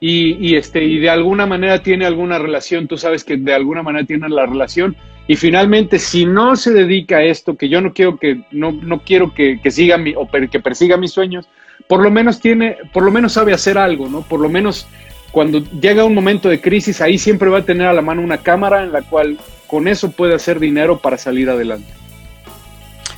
y, 0.00 0.56
este, 0.56 0.82
y 0.82 0.98
de 0.98 1.10
alguna 1.10 1.44
manera 1.44 1.82
tiene 1.82 2.06
alguna 2.06 2.38
relación, 2.38 2.88
tú 2.88 2.96
sabes 2.96 3.22
que 3.22 3.36
de 3.36 3.52
alguna 3.52 3.82
manera 3.82 4.06
tiene 4.06 4.30
la 4.30 4.46
relación 4.46 4.96
y 5.28 5.36
finalmente, 5.36 5.98
si 5.98 6.24
no 6.24 6.56
se 6.56 6.72
dedica 6.72 7.18
a 7.18 7.22
esto, 7.22 7.56
que 7.56 7.68
yo 7.68 7.82
no 7.82 7.92
quiero 7.92 8.16
que, 8.16 8.40
no, 8.50 8.72
no 8.72 9.00
quiero 9.00 9.34
que, 9.34 9.60
siga 9.70 9.98
mi, 9.98 10.14
o 10.16 10.26
que 10.26 10.60
persiga 10.60 10.96
mis 10.96 11.12
sueños, 11.12 11.46
por 11.86 12.02
lo 12.02 12.10
menos 12.10 12.40
tiene, 12.40 12.78
por 12.92 13.02
lo 13.02 13.10
menos 13.10 13.34
sabe 13.34 13.52
hacer 13.52 13.76
algo, 13.76 14.08
¿no? 14.08 14.22
Por 14.22 14.40
lo 14.40 14.48
menos 14.48 14.88
cuando 15.30 15.62
llega 15.80 16.04
un 16.04 16.14
momento 16.14 16.48
de 16.48 16.60
crisis, 16.60 17.02
ahí 17.02 17.18
siempre 17.18 17.50
va 17.50 17.58
a 17.58 17.64
tener 17.64 17.86
a 17.86 17.92
la 17.92 18.02
mano 18.02 18.22
una 18.22 18.38
cámara 18.38 18.82
en 18.82 18.92
la 18.92 19.02
cual 19.02 19.38
con 19.70 19.86
eso 19.86 20.10
puede 20.10 20.34
hacer 20.34 20.58
dinero 20.58 20.98
para 20.98 21.16
salir 21.16 21.48
adelante. 21.48 21.88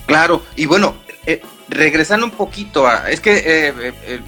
Claro, 0.07 0.43
y 0.55 0.67
bueno, 0.67 0.95
eh, 1.25 1.41
regresando 1.69 2.27
un 2.27 2.33
poquito 2.33 2.87
a, 2.87 3.11
es 3.11 3.21
que 3.21 3.37
eh, 3.37 3.73
eh, 4.05 4.21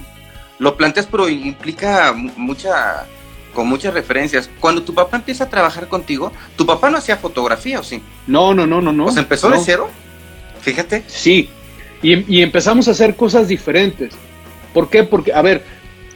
lo 0.57 0.75
planteas, 0.75 1.05
pero 1.05 1.29
implica 1.29 2.13
mucha 2.13 3.05
con 3.53 3.67
muchas 3.67 3.93
referencias. 3.93 4.49
Cuando 4.59 4.83
tu 4.83 4.93
papá 4.93 5.17
empieza 5.17 5.45
a 5.45 5.49
trabajar 5.49 5.87
contigo, 5.87 6.31
tu 6.57 6.65
papá 6.65 6.89
no 6.89 6.97
hacía 6.97 7.15
fotografía, 7.17 7.79
¿o 7.79 7.83
sí? 7.83 8.01
No, 8.27 8.53
no, 8.53 8.65
no, 8.65 8.81
no, 8.81 8.91
no. 8.91 9.05
¿O 9.05 9.17
empezó 9.17 9.49
de 9.49 9.59
cero? 9.63 9.89
Fíjate. 10.61 11.03
Sí, 11.07 11.49
y, 12.01 12.41
empezamos 12.41 12.87
a 12.87 12.91
hacer 12.91 13.15
cosas 13.15 13.47
diferentes. 13.47 14.13
¿Por 14.73 14.89
qué? 14.89 15.03
Porque, 15.03 15.31
a 15.31 15.41
ver, 15.41 15.63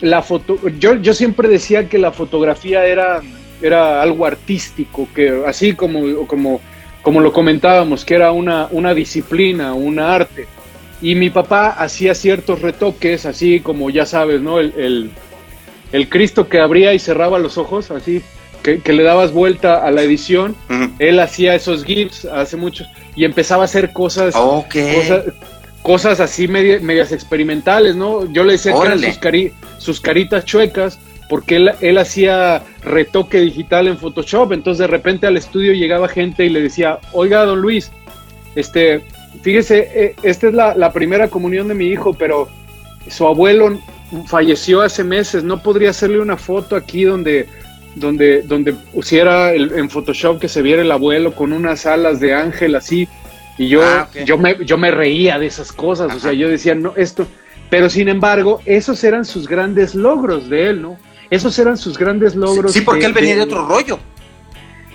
la 0.01 0.21
foto, 0.21 0.57
yo, 0.79 0.95
yo 0.95 1.13
siempre 1.13 1.47
decía 1.47 1.87
que 1.87 1.97
la 1.97 2.11
fotografía 2.11 2.85
era, 2.85 3.21
era 3.61 4.01
algo 4.01 4.25
artístico, 4.25 5.07
que 5.13 5.43
así 5.45 5.73
como, 5.73 6.27
como, 6.27 6.61
como 7.01 7.21
lo 7.21 7.33
comentábamos, 7.33 8.05
que 8.05 8.15
era 8.15 8.31
una, 8.31 8.67
una 8.71 8.93
disciplina, 8.93 9.73
un 9.73 9.99
arte. 9.99 10.47
Y 11.01 11.15
mi 11.15 11.29
papá 11.29 11.69
hacía 11.69 12.13
ciertos 12.13 12.61
retoques, 12.61 13.25
así 13.25 13.61
como 13.61 13.89
ya 13.89 14.05
sabes, 14.05 14.41
¿no? 14.41 14.59
El, 14.59 15.11
el, 15.91 16.09
Cristo 16.09 16.49
que 16.49 16.59
abría 16.59 16.93
y 16.93 16.99
cerraba 16.99 17.39
los 17.39 17.57
ojos, 17.57 17.89
así, 17.91 18.21
que, 18.63 18.81
le 18.93 19.03
dabas 19.03 19.31
vuelta 19.31 19.77
a 19.77 19.91
la 19.91 20.03
edición. 20.03 20.55
Él 20.99 21.19
hacía 21.19 21.55
esos 21.55 21.85
GIFs 21.85 22.25
hace 22.25 22.57
mucho 22.57 22.85
y 23.15 23.23
empezaba 23.23 23.63
a 23.63 23.65
hacer 23.65 23.93
cosas, 23.93 24.35
cosas, 25.81 26.19
así 26.19 26.47
medias 26.47 27.11
experimentales, 27.13 27.95
¿no? 27.95 28.31
Yo 28.31 28.43
le 28.43 28.53
decía 28.53 28.73
que 28.73 28.85
eran 28.85 29.01
sus, 29.01 29.19
sus 29.77 30.01
caritas 30.01 30.43
chuecas 30.43 30.99
porque 31.29 31.57
él, 31.57 31.71
él, 31.79 31.97
hacía 31.99 32.63
retoque 32.83 33.39
digital 33.39 33.87
en 33.87 33.97
Photoshop, 33.97 34.51
entonces 34.51 34.79
de 34.79 34.87
repente 34.87 35.27
al 35.27 35.37
estudio 35.37 35.73
llegaba 35.73 36.09
gente 36.09 36.43
y 36.43 36.49
le 36.49 36.59
decía, 36.59 36.99
oiga, 37.13 37.45
don 37.45 37.61
Luis, 37.61 37.91
este, 38.55 39.03
fíjese, 39.41 39.89
eh, 39.93 40.15
esta 40.23 40.47
es 40.47 40.53
la, 40.53 40.91
primera 40.91 41.29
comunión 41.29 41.67
de 41.67 41.75
mi 41.75 41.85
hijo, 41.85 42.13
pero 42.13 42.49
su 43.07 43.27
abuelo 43.27 43.79
falleció 44.27 44.81
hace 44.81 45.03
meses, 45.03 45.43
no 45.43 45.61
podría 45.61 45.91
hacerle 45.91 46.19
una 46.19 46.35
foto 46.35 46.75
aquí 46.75 47.03
donde, 47.03 47.47
donde, 47.95 48.41
donde 48.41 48.73
pusiera 48.73 49.53
en 49.53 49.89
Photoshop 49.89 50.39
que 50.39 50.49
se 50.49 50.63
viera 50.63 50.81
el 50.81 50.91
abuelo 50.91 51.35
con 51.35 51.53
unas 51.53 51.85
alas 51.85 52.19
de 52.19 52.33
ángel 52.33 52.75
así, 52.75 53.07
y 53.59 53.67
yo, 53.67 53.83
ah, 53.83 54.09
yo, 54.25 54.37
me, 54.37 54.55
yo 54.65 54.77
me 54.77 54.89
reía 54.89 55.37
de 55.37 55.45
esas 55.45 55.71
cosas, 55.71 56.15
o 56.15 56.19
sea, 56.19 56.33
yo 56.33 56.49
decía, 56.49 56.73
no, 56.73 56.93
esto, 56.95 57.27
pero 57.69 57.89
sin 57.89 58.07
embargo, 58.07 58.61
esos 58.65 59.03
eran 59.03 59.25
sus 59.25 59.47
grandes 59.47 59.93
logros 59.93 60.49
de 60.49 60.69
él, 60.69 60.81
¿no? 60.81 60.97
Esos 61.29 61.57
eran 61.59 61.77
sus 61.77 61.97
grandes 61.97 62.35
logros. 62.35 62.73
Sí, 62.73 62.81
porque 62.81 63.05
él 63.05 63.13
venía 63.13 63.35
de 63.35 63.41
otro 63.41 63.65
rollo 63.67 63.99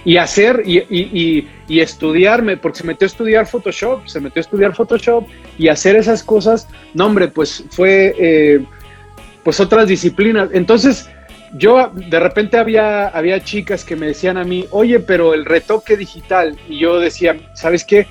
y 0.05 0.19
hacer 0.19 0.63
y, 0.67 0.79
y, 0.79 1.49
y, 1.67 1.81
estudiarme, 1.81 2.59
porque 2.59 2.79
se 2.79 2.85
metió 2.85 3.07
a 3.07 3.09
estudiar 3.09 3.47
Photoshop, 3.47 4.07
se 4.07 4.21
metió 4.21 4.41
a 4.41 4.43
estudiar 4.43 4.75
Photoshop 4.75 5.27
y 5.59 5.69
hacer 5.69 5.97
esas 5.97 6.23
cosas, 6.23 6.69
no 6.93 7.07
hombre, 7.07 7.29
pues 7.29 7.65
fue 7.71 8.15
eh, 8.19 8.65
pues 9.43 9.61
otras 9.61 9.89
disciplinas. 9.89 10.51
Entonces 10.53 11.09
yo 11.55 11.91
de 11.95 12.21
repente 12.21 12.59
había, 12.59 13.09
había 13.09 13.43
chicas 13.43 13.85
que 13.85 13.97
me 13.97 14.09
decían 14.09 14.37
a 14.37 14.45
mí, 14.45 14.67
oye, 14.71 15.01
pero 15.01 15.33
el 15.33 15.47
retoque 15.47 15.97
digital, 15.97 16.59
y 16.69 16.81
yo 16.81 16.99
decía, 16.99 17.37
¿sabes 17.55 17.85
qué? 17.85 18.07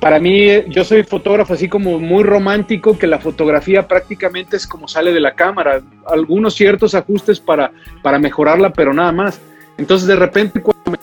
Para 0.00 0.18
mí, 0.18 0.48
yo 0.68 0.84
soy 0.84 1.04
fotógrafo 1.04 1.54
así 1.54 1.68
como 1.68 2.00
muy 2.00 2.24
romántico, 2.24 2.98
que 2.98 3.06
la 3.06 3.20
fotografía 3.20 3.86
prácticamente 3.86 4.56
es 4.56 4.66
como 4.66 4.88
sale 4.88 5.12
de 5.12 5.20
la 5.20 5.34
cámara, 5.34 5.80
algunos 6.06 6.54
ciertos 6.54 6.94
ajustes 6.94 7.38
para, 7.38 7.70
para 8.02 8.18
mejorarla, 8.18 8.72
pero 8.72 8.92
nada 8.92 9.12
más. 9.12 9.40
Entonces 9.78 10.08
de 10.08 10.16
repente 10.16 10.60
cuando 10.60 10.90
me 10.90 10.98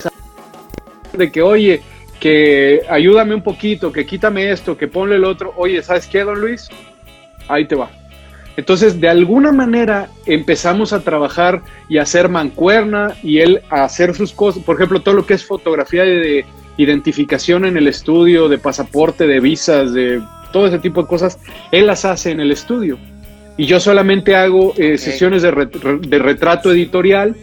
de 1.18 1.32
que, 1.32 1.42
oye, 1.42 1.82
que 2.20 2.82
ayúdame 2.90 3.36
un 3.36 3.42
poquito, 3.42 3.92
que 3.92 4.06
quítame 4.06 4.52
esto, 4.52 4.78
que 4.78 4.88
ponle 4.88 5.16
el 5.16 5.24
otro, 5.24 5.54
oye, 5.56 5.82
¿sabes 5.82 6.08
qué, 6.08 6.24
don 6.24 6.40
Luis? 6.40 6.70
Ahí 7.48 7.66
te 7.66 7.76
va. 7.76 7.90
Entonces, 8.58 9.00
de 9.00 9.08
alguna 9.08 9.52
manera 9.52 10.10
empezamos 10.26 10.92
a 10.92 11.04
trabajar 11.04 11.62
y 11.88 12.00
a 12.00 12.02
hacer 12.02 12.28
mancuerna 12.28 13.16
y 13.22 13.38
él 13.38 13.62
a 13.70 13.84
hacer 13.84 14.16
sus 14.16 14.34
cosas, 14.34 14.64
por 14.64 14.76
ejemplo, 14.76 15.00
todo 15.02 15.14
lo 15.14 15.28
que 15.28 15.36
es 15.36 15.46
fotografía 15.46 16.04
de 16.04 16.44
identificación 16.76 17.66
en 17.66 17.78
el 17.78 17.88
estudio, 17.88 18.50
de 18.50 18.58
pasaporte, 18.58 19.28
de 19.28 19.40
visas, 19.40 19.94
de 19.94 20.22
todo 20.52 20.68
ese 20.68 20.80
tipo 20.80 21.04
de 21.04 21.08
cosas, 21.08 21.40
él 21.72 21.86
las 21.86 22.04
hace 22.04 22.32
en 22.32 22.40
el 22.40 22.52
estudio. 22.52 22.98
Y 23.58 23.68
yo 23.68 23.80
solamente 23.80 24.36
hago 24.36 24.74
eh, 24.76 24.98
sesiones 24.98 25.44
de, 25.44 25.52
de 26.02 26.20
retrato 26.20 26.72
editorial 26.72 27.36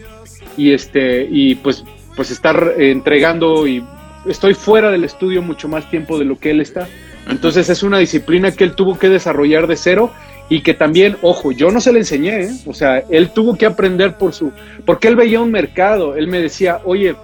y 0.57 0.71
este 0.71 1.27
y 1.29 1.55
pues 1.55 1.83
pues 2.15 2.31
estar 2.31 2.73
entregando 2.77 3.67
y 3.67 3.83
estoy 4.25 4.53
fuera 4.53 4.91
del 4.91 5.03
estudio 5.03 5.41
mucho 5.41 5.67
más 5.67 5.89
tiempo 5.89 6.17
de 6.19 6.25
lo 6.25 6.37
que 6.39 6.51
él 6.51 6.59
está. 6.59 6.87
Entonces 7.29 7.69
es 7.69 7.83
una 7.83 7.99
disciplina 7.99 8.51
que 8.51 8.63
él 8.63 8.75
tuvo 8.75 8.97
que 8.97 9.09
desarrollar 9.09 9.67
de 9.67 9.75
cero 9.75 10.11
y 10.49 10.61
que 10.61 10.73
también, 10.73 11.17
ojo, 11.21 11.51
yo 11.51 11.71
no 11.71 11.81
se 11.81 11.91
le 11.91 11.99
enseñé, 11.99 12.43
¿eh? 12.43 12.51
o 12.65 12.73
sea, 12.73 13.03
él 13.09 13.29
tuvo 13.29 13.57
que 13.57 13.65
aprender 13.65 14.17
por 14.17 14.33
su, 14.33 14.51
porque 14.85 15.07
él 15.07 15.15
veía 15.15 15.41
un 15.41 15.51
mercado, 15.51 16.15
él 16.15 16.27
me 16.27 16.39
decía, 16.39 16.81
oye, 16.85 17.15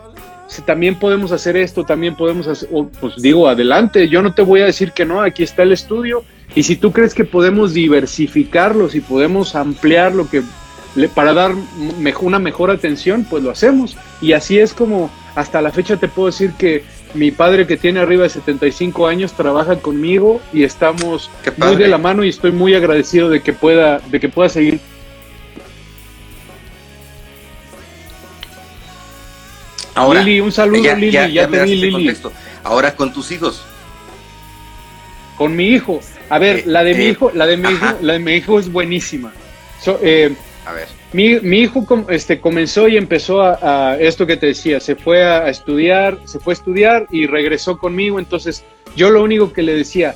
si 0.47 0.61
también 0.63 0.95
podemos 0.95 1.31
hacer 1.31 1.55
esto, 1.55 1.85
también 1.85 2.15
podemos 2.15 2.47
hacer, 2.47 2.69
pues 2.99 3.15
digo, 3.21 3.47
adelante, 3.47 4.09
yo 4.09 4.21
no 4.21 4.33
te 4.33 4.41
voy 4.41 4.61
a 4.61 4.65
decir 4.65 4.91
que 4.91 5.05
no, 5.05 5.21
aquí 5.21 5.43
está 5.43 5.63
el 5.63 5.71
estudio, 5.71 6.23
y 6.55 6.63
si 6.63 6.75
tú 6.75 6.91
crees 6.91 7.13
que 7.13 7.23
podemos 7.23 7.73
diversificarlo, 7.73 8.89
si 8.89 8.99
podemos 8.99 9.55
ampliar 9.55 10.13
lo 10.13 10.29
que 10.29 10.43
para 11.15 11.33
dar 11.33 11.53
una 12.19 12.39
mejor 12.39 12.71
atención, 12.71 13.25
pues 13.29 13.43
lo 13.43 13.51
hacemos. 13.51 13.95
Y 14.21 14.33
así 14.33 14.59
es 14.59 14.73
como 14.73 15.09
hasta 15.35 15.61
la 15.61 15.71
fecha 15.71 15.97
te 15.97 16.09
puedo 16.09 16.27
decir 16.27 16.51
que 16.57 16.83
mi 17.13 17.31
padre 17.31 17.67
que 17.67 17.77
tiene 17.77 17.99
arriba 17.99 18.23
de 18.23 18.29
75 18.29 19.07
años 19.07 19.33
trabaja 19.33 19.77
conmigo 19.77 20.41
y 20.53 20.63
estamos 20.63 21.29
muy 21.57 21.75
de 21.75 21.87
la 21.87 21.97
mano 21.97 22.23
y 22.23 22.29
estoy 22.29 22.51
muy 22.51 22.75
agradecido 22.75 23.29
de 23.29 23.41
que 23.41 23.53
pueda, 23.53 23.99
de 23.99 24.19
que 24.19 24.29
pueda 24.29 24.49
seguir. 24.49 24.79
Ahora, 29.93 30.23
Lili, 30.23 30.39
un 30.39 30.51
saludo 30.51 30.95
Lili, 30.95 31.11
ya, 31.11 31.47
te 31.47 31.63
vi 31.63 31.75
Lili. 31.75 32.17
Ahora 32.63 32.95
con 32.95 33.11
tus 33.13 33.31
hijos. 33.31 33.63
Con 35.37 35.55
mi 35.55 35.67
hijo. 35.67 35.99
A 36.29 36.39
ver, 36.39 36.59
eh, 36.59 36.63
la 36.65 36.83
de 36.83 36.93
mi 36.93 37.03
eh, 37.03 37.09
hijo, 37.09 37.31
la 37.33 37.45
de 37.45 37.57
mi 37.57 37.69
hijo, 37.69 37.85
la 38.01 38.13
de 38.13 38.19
mi 38.19 38.33
hijo 38.33 38.59
es 38.59 38.71
buenísima. 38.71 39.33
eh, 40.01 40.33
a 40.65 40.71
ver. 40.73 41.00
Mi, 41.13 41.39
mi 41.41 41.59
hijo 41.59 41.85
este, 42.09 42.39
comenzó 42.39 42.87
y 42.87 42.95
empezó 42.95 43.41
a, 43.41 43.97
esto 43.99 44.25
que 44.25 44.37
te 44.37 44.47
decía, 44.47 44.79
se 44.79 44.95
fue 44.95 45.23
a, 45.23 45.49
estudiar, 45.49 46.17
se 46.25 46.39
fue 46.39 46.53
a 46.53 46.55
estudiar 46.55 47.07
y 47.11 47.27
regresó 47.27 47.77
conmigo, 47.77 48.17
entonces 48.17 48.63
yo 48.95 49.09
lo 49.09 49.21
único 49.21 49.51
que 49.51 49.61
le 49.61 49.73
decía, 49.73 50.15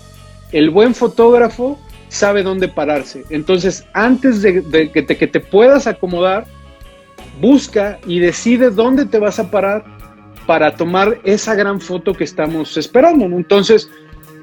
el 0.53 0.69
buen 0.69 0.95
fotógrafo 0.95 1.77
sabe 2.07 2.43
dónde 2.43 2.69
pararse, 2.69 3.25
entonces 3.29 3.85
antes 3.91 4.41
de, 4.41 4.89
que, 4.91 5.01
te, 5.01 5.17
que 5.17 5.27
te 5.27 5.41
puedas 5.41 5.85
acomodar, 5.85 6.45
busca 7.41 7.99
y 8.07 8.19
decide 8.19 8.69
dónde 8.69 9.05
te 9.05 9.19
vas 9.19 9.39
a 9.39 9.51
parar 9.51 9.83
para 10.45 10.75
tomar 10.75 11.19
esa 11.23 11.55
gran 11.55 11.81
foto 11.81 12.13
que 12.13 12.23
estamos 12.23 12.77
esperando. 12.77 13.25
Entonces, 13.25 13.89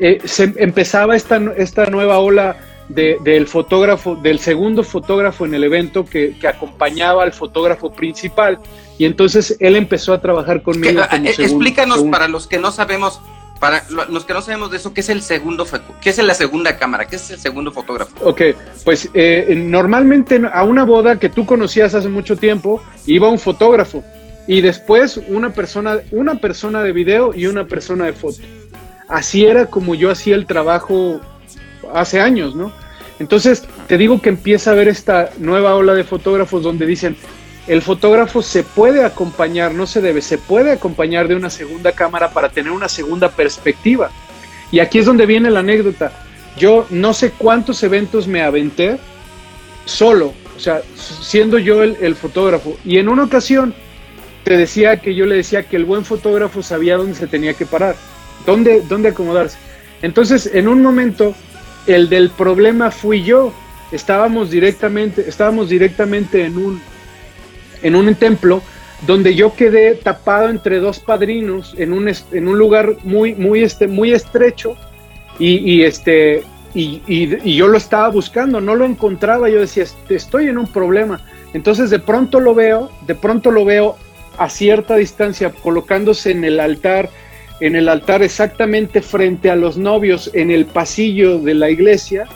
eh, 0.01 0.21
se 0.25 0.53
empezaba 0.57 1.17
esta, 1.17 1.41
esta 1.57 1.87
nueva 1.87 2.19
ola 2.19 2.57
del 2.95 3.47
fotógrafo, 3.47 4.17
del 4.17 4.39
segundo 4.39 4.85
fotógrafo 4.85 5.47
en 5.47 5.55
el 5.55 5.65
evento 5.65 6.05
que, 6.05 6.35
acompañaba 6.47 7.23
al 7.23 7.33
fotógrafo 7.33 7.93
principal. 7.93 8.59
Y 8.99 9.05
entonces 9.05 9.57
él 9.61 9.77
empezó 9.77 10.13
a 10.13 10.21
trabajar 10.21 10.63
conmigo. 10.63 11.03
Como 11.11 11.27
eh, 11.27 11.35
explícanos 11.39 12.03
para 12.05 12.29
los 12.29 12.47
que 12.47 12.59
no 12.59 12.71
sabemos, 12.71 13.21
para 13.59 13.85
los 13.89 14.25
que 14.25 14.33
no 14.33 14.43
sabemos 14.43 14.71
de 14.71 14.77
eso, 14.77 14.93
¿qué 14.93 15.01
es 15.01 15.09
el 15.09 15.23
segundo, 15.23 15.67
qué 16.01 16.11
es 16.11 16.19
la 16.19 16.35
segunda 16.35 16.77
cámara? 16.77 17.07
¿Qué 17.07 17.17
es 17.17 17.31
el 17.31 17.39
segundo 17.39 17.73
fotógrafo? 17.73 18.13
Ok, 18.25 18.43
pues 18.85 19.09
eh, 19.15 19.55
normalmente 19.57 20.41
a 20.53 20.63
una 20.65 20.85
boda 20.85 21.19
que 21.19 21.29
tú 21.29 21.47
conocías 21.47 21.95
hace 21.95 22.09
mucho 22.09 22.37
tiempo, 22.37 22.83
iba 23.07 23.29
un 23.29 23.39
fotógrafo 23.39 24.05
y 24.47 24.61
después 24.61 25.21
una 25.29 25.51
persona, 25.51 26.01
una 26.11 26.37
persona 26.37 26.83
de 26.83 26.93
video 26.93 27.33
y 27.35 27.47
una 27.47 27.65
persona 27.67 28.07
de 28.07 28.13
foto. 28.13 28.43
Así 29.09 29.45
era 29.45 29.67
como 29.67 29.95
yo 29.95 30.11
hacía 30.11 30.35
el 30.35 30.47
trabajo 30.47 31.21
hace 31.95 32.21
años, 32.21 32.55
¿no? 32.55 32.73
Entonces, 33.23 33.63
te 33.87 33.99
digo 33.99 34.21
que 34.21 34.31
empieza 34.31 34.71
a 34.71 34.73
haber 34.73 34.89
esta 34.89 35.31
nueva 35.39 35.77
ola 35.77 35.95
de 35.95 36.03
fotógrafos 36.03 36.65
donde 36.65 36.87
dicen, 36.87 37.17
el 37.69 37.81
fotógrafo 37.81 38.43
se 38.43 38.65
puede 38.65 39.05
acompañar, 39.05 39.75
no 39.75 39.87
se 39.87 40.01
debe, 40.01 40.21
se 40.21 40.39
puede 40.39 40.73
acompañar 40.73 41.29
de 41.29 41.37
una 41.37 41.49
segunda 41.49 41.93
cámara 41.93 42.31
para 42.33 42.49
tener 42.49 42.73
una 42.73 42.89
segunda 42.89 43.31
perspectiva. 43.31 44.11
Y 44.73 44.81
aquí 44.81 44.99
es 44.99 45.07
donde 45.07 45.27
viene 45.27 45.53
la 45.53 45.61
anécdota. 45.61 46.11
Yo 46.59 46.85
no 46.91 47.15
sé 47.15 47.31
cuántos 47.31 47.85
eventos 47.85 48.27
me 48.27 48.43
aventé 48.43 48.99
solo, 49.85 50.35
o 50.57 50.59
sea, 50.59 50.83
siendo 50.97 51.61
yo 51.61 51.85
el, 51.85 52.17
fotógrafo. 52.17 52.77
Y 52.85 52.99
en 52.99 53.09
una 53.09 53.23
ocasión 53.23 53.73
te 54.43 54.57
decía 54.57 54.97
que 54.97 55.15
yo 55.15 55.27
le 55.27 55.37
decía 55.37 55.63
que 55.63 55.77
el 55.77 55.85
buen 55.85 56.05
fotógrafo 56.05 56.61
sabía 56.61 56.97
dónde 56.97 57.15
se 57.15 57.29
tenía 57.29 57.55
que 57.55 57.67
parar, 57.67 57.95
dónde, 58.47 58.81
dónde 58.81 59.11
acomodarse. 59.11 59.59
Entonces, 60.03 60.51
en 60.53 60.67
un 60.67 60.83
momento 60.83 61.37
el 61.87 62.09
del 62.09 62.31
problema 62.31 62.91
fui 62.91 63.23
yo. 63.23 63.53
Estábamos 63.91 64.51
directamente, 64.51 65.29
estábamos 65.29 65.69
directamente 65.69 66.45
en 66.45 66.57
un, 66.57 66.81
en 67.83 67.95
un 67.95 68.15
templo 68.15 68.63
donde 69.07 69.35
yo 69.35 69.55
quedé 69.55 69.95
tapado 69.95 70.49
entre 70.49 70.79
dos 70.79 71.01
padrinos 71.01 71.75
en 71.77 71.93
un, 71.93 72.09
en 72.09 72.49
un 72.49 72.59
lugar 72.59 72.97
muy, 73.03 73.35
muy, 73.35 73.63
este, 73.63 73.89
muy 73.89 74.13
estrecho 74.13 74.77
y, 75.39 75.83
este, 75.83 76.45
y, 76.73 77.03
y, 77.09 77.57
yo 77.57 77.67
lo 77.67 77.77
estaba 77.77 78.09
buscando, 78.11 78.61
no 78.61 78.77
lo 78.77 78.85
encontraba, 78.85 79.49
yo 79.49 79.59
decía, 79.59 79.85
estoy 80.09 80.47
en 80.47 80.57
un 80.57 80.69
problema. 80.69 81.21
Entonces 81.53 81.91
de 81.91 81.99
pronto 81.99 82.39
lo 82.39 82.55
veo, 82.55 82.93
de 83.07 83.17
pronto 83.17 83.51
lo 83.51 83.65
veo 83.65 83.97
a 84.39 84.49
cierta 84.49 84.95
distancia 84.95 85.51
colocándose 85.51 86.31
en 86.31 86.45
el 86.45 86.61
altar 86.61 87.11
en 87.63 87.77
el 87.77 87.89
altar 87.89 88.23
exactamente 88.23 89.01
frente 89.01 89.49
a 89.49 89.57
los 89.57 89.77
novios 89.77 90.31
en 90.35 90.51
el 90.51 90.67
pasillo 90.67 91.39
de 91.39 91.55
la 91.55 91.71
iglesia 91.71 92.27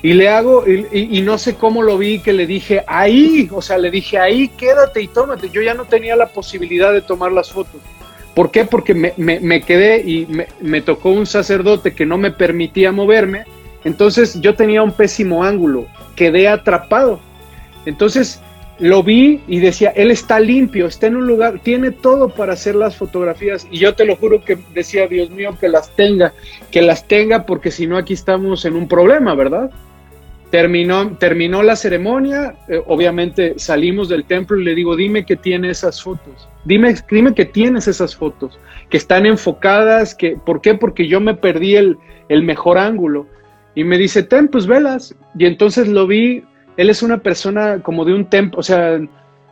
y 0.00 0.12
le 0.12 0.28
hago, 0.28 0.64
y, 0.68 1.20
no 1.22 1.38
sé 1.38 1.56
cómo 1.56 1.82
lo 1.82 1.98
vi, 1.98 2.20
que 2.20 2.32
le 2.32 2.46
dije, 2.46 2.84
ahí, 2.86 3.48
o 3.50 3.60
sea, 3.60 3.78
le 3.78 3.90
dije, 3.90 4.16
ahí, 4.16 4.46
quédate 4.46 5.02
y 5.02 5.08
tómate. 5.08 5.50
Yo 5.50 5.60
ya 5.60 5.74
no 5.74 5.86
tenía 5.86 6.14
la 6.14 6.28
posibilidad 6.28 6.92
de 6.92 7.02
tomar 7.02 7.32
las 7.32 7.50
fotos, 7.50 7.80
¿Por 8.32 8.52
qué? 8.52 8.64
Porque 8.64 8.94
me, 8.94 9.60
quedé 9.62 10.08
y 10.08 10.28
me, 10.60 10.80
tocó 10.82 11.10
un 11.10 11.26
sacerdote 11.26 11.92
que 11.92 12.06
no 12.06 12.16
me 12.16 12.30
permitía 12.30 12.92
moverme. 12.92 13.42
Entonces 13.82 14.40
yo 14.40 14.54
tenía 14.54 14.84
un 14.84 14.92
pésimo 14.92 15.42
ángulo, 15.42 15.88
quedé 16.14 16.46
atrapado. 16.46 17.18
Entonces 17.84 18.40
lo 18.78 19.02
vi 19.02 19.40
y 19.48 19.58
decía, 19.58 19.90
él 19.90 20.10
está 20.10 20.38
limpio, 20.38 20.86
está 20.86 21.08
en 21.08 21.16
un 21.16 21.26
lugar, 21.26 21.60
tiene 21.62 21.90
todo 21.90 22.28
para 22.28 22.52
hacer 22.52 22.74
las 22.74 22.96
fotografías. 22.96 23.66
Y 23.70 23.78
yo 23.78 23.94
te 23.94 24.04
lo 24.04 24.16
juro 24.16 24.44
que 24.44 24.58
decía, 24.74 25.06
Dios 25.06 25.30
mío, 25.30 25.56
que 25.60 25.68
las 25.68 25.94
tenga, 25.96 26.32
que 26.70 26.82
las 26.82 27.06
tenga, 27.08 27.44
porque 27.44 27.70
si 27.70 27.86
no 27.86 27.96
aquí 27.96 28.14
estamos 28.14 28.64
en 28.64 28.76
un 28.76 28.86
problema, 28.86 29.34
¿verdad? 29.34 29.70
Terminó, 30.50 31.16
terminó 31.18 31.62
la 31.62 31.76
ceremonia, 31.76 32.56
eh, 32.68 32.80
obviamente 32.86 33.58
salimos 33.58 34.08
del 34.08 34.24
templo 34.24 34.58
y 34.58 34.64
le 34.64 34.74
digo, 34.74 34.96
dime 34.96 35.26
que 35.26 35.36
tiene 35.36 35.70
esas 35.70 36.02
fotos, 36.02 36.48
dime, 36.64 36.94
dime 37.10 37.34
que 37.34 37.44
tienes 37.44 37.86
esas 37.86 38.16
fotos, 38.16 38.58
que 38.88 38.96
están 38.96 39.26
enfocadas, 39.26 40.14
que, 40.14 40.36
¿por 40.36 40.62
qué? 40.62 40.74
Porque 40.74 41.06
yo 41.06 41.20
me 41.20 41.34
perdí 41.34 41.76
el, 41.76 41.98
el 42.28 42.42
mejor 42.44 42.78
ángulo. 42.78 43.26
Y 43.74 43.84
me 43.84 43.98
dice, 43.98 44.22
ten, 44.22 44.48
pues 44.48 44.66
velas. 44.66 45.14
Y 45.38 45.44
entonces 45.44 45.86
lo 45.86 46.06
vi, 46.06 46.42
él 46.78 46.90
es 46.90 47.02
una 47.02 47.18
persona 47.18 47.82
como 47.82 48.04
de 48.04 48.14
un 48.14 48.30
templo, 48.30 48.60
o 48.60 48.62
sea, 48.62 49.00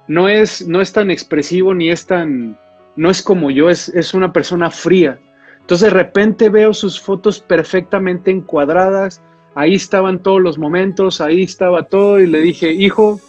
no 0.06 0.28
es, 0.28 0.66
no 0.66 0.80
es 0.80 0.92
tan 0.92 1.10
expresivo 1.10 1.74
ni 1.74 1.90
es 1.90 2.06
tan, 2.06 2.56
no 2.94 3.10
es 3.10 3.20
como 3.20 3.50
yo, 3.50 3.68
es, 3.68 3.88
es 3.88 4.14
una 4.14 4.32
persona 4.32 4.70
fría. 4.70 5.18
Entonces 5.60 5.88
de 5.88 5.98
repente 5.98 6.48
veo 6.48 6.72
sus 6.72 7.00
fotos 7.00 7.40
perfectamente 7.40 8.30
encuadradas, 8.30 9.20
ahí 9.56 9.74
estaban 9.74 10.22
todos 10.22 10.40
los 10.40 10.56
momentos, 10.56 11.20
ahí 11.20 11.42
estaba 11.42 11.82
todo 11.82 12.20
y 12.20 12.28
le 12.28 12.40
dije, 12.40 12.70
hijo, 12.70 13.20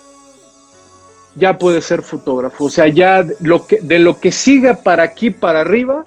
ya 1.33 1.57
puedes 1.57 1.83
ser 1.85 2.03
fotógrafo, 2.03 2.65
o 2.65 2.69
sea, 2.69 2.87
ya 2.87 3.25
lo 3.41 3.65
que, 3.65 3.79
de 3.81 3.97
lo 3.97 4.19
que 4.19 4.31
siga 4.31 4.75
para 4.75 5.01
aquí, 5.01 5.31
para 5.31 5.61
arriba, 5.61 6.05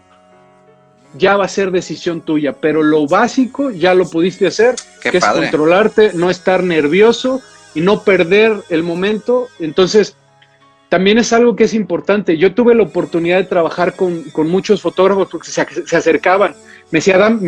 ya 1.15 1.37
va 1.37 1.47
a 1.47 1.49
ser 1.49 1.73
decisión 1.73 2.21
tuya, 2.21 2.53
pero 2.53 2.85
lo 2.85 3.09
básico 3.09 3.73
ya 3.73 3.95
lo 3.95 4.09
pudiste 4.09 4.47
hacer, 4.47 4.77
que 5.03 5.19
es 5.19 5.25
controlarte, 5.25 6.13
no 6.15 6.31
estar 6.31 6.63
nervioso 6.63 7.43
y 7.75 7.81
no 7.81 8.03
perder 8.03 8.53
el 8.69 8.83
momento. 8.83 9.49
Entonces, 9.59 10.17
también 10.89 11.19
es 11.19 11.33
algo 11.33 11.57
que 11.57 11.65
es 11.65 11.75
importante. 11.75 12.37
Yo 12.37 12.55
tuve 12.55 12.75
la 12.75 12.83
oportunidad 12.83 13.39
de 13.39 13.45
trabajar 13.45 13.95
con, 13.95 14.25
muchos 14.49 14.83
fotógrafos 14.83 15.29
porque 15.31 15.51
se, 15.51 15.67
se 15.87 15.97
acercaban 15.97 16.55
me, 16.91 17.01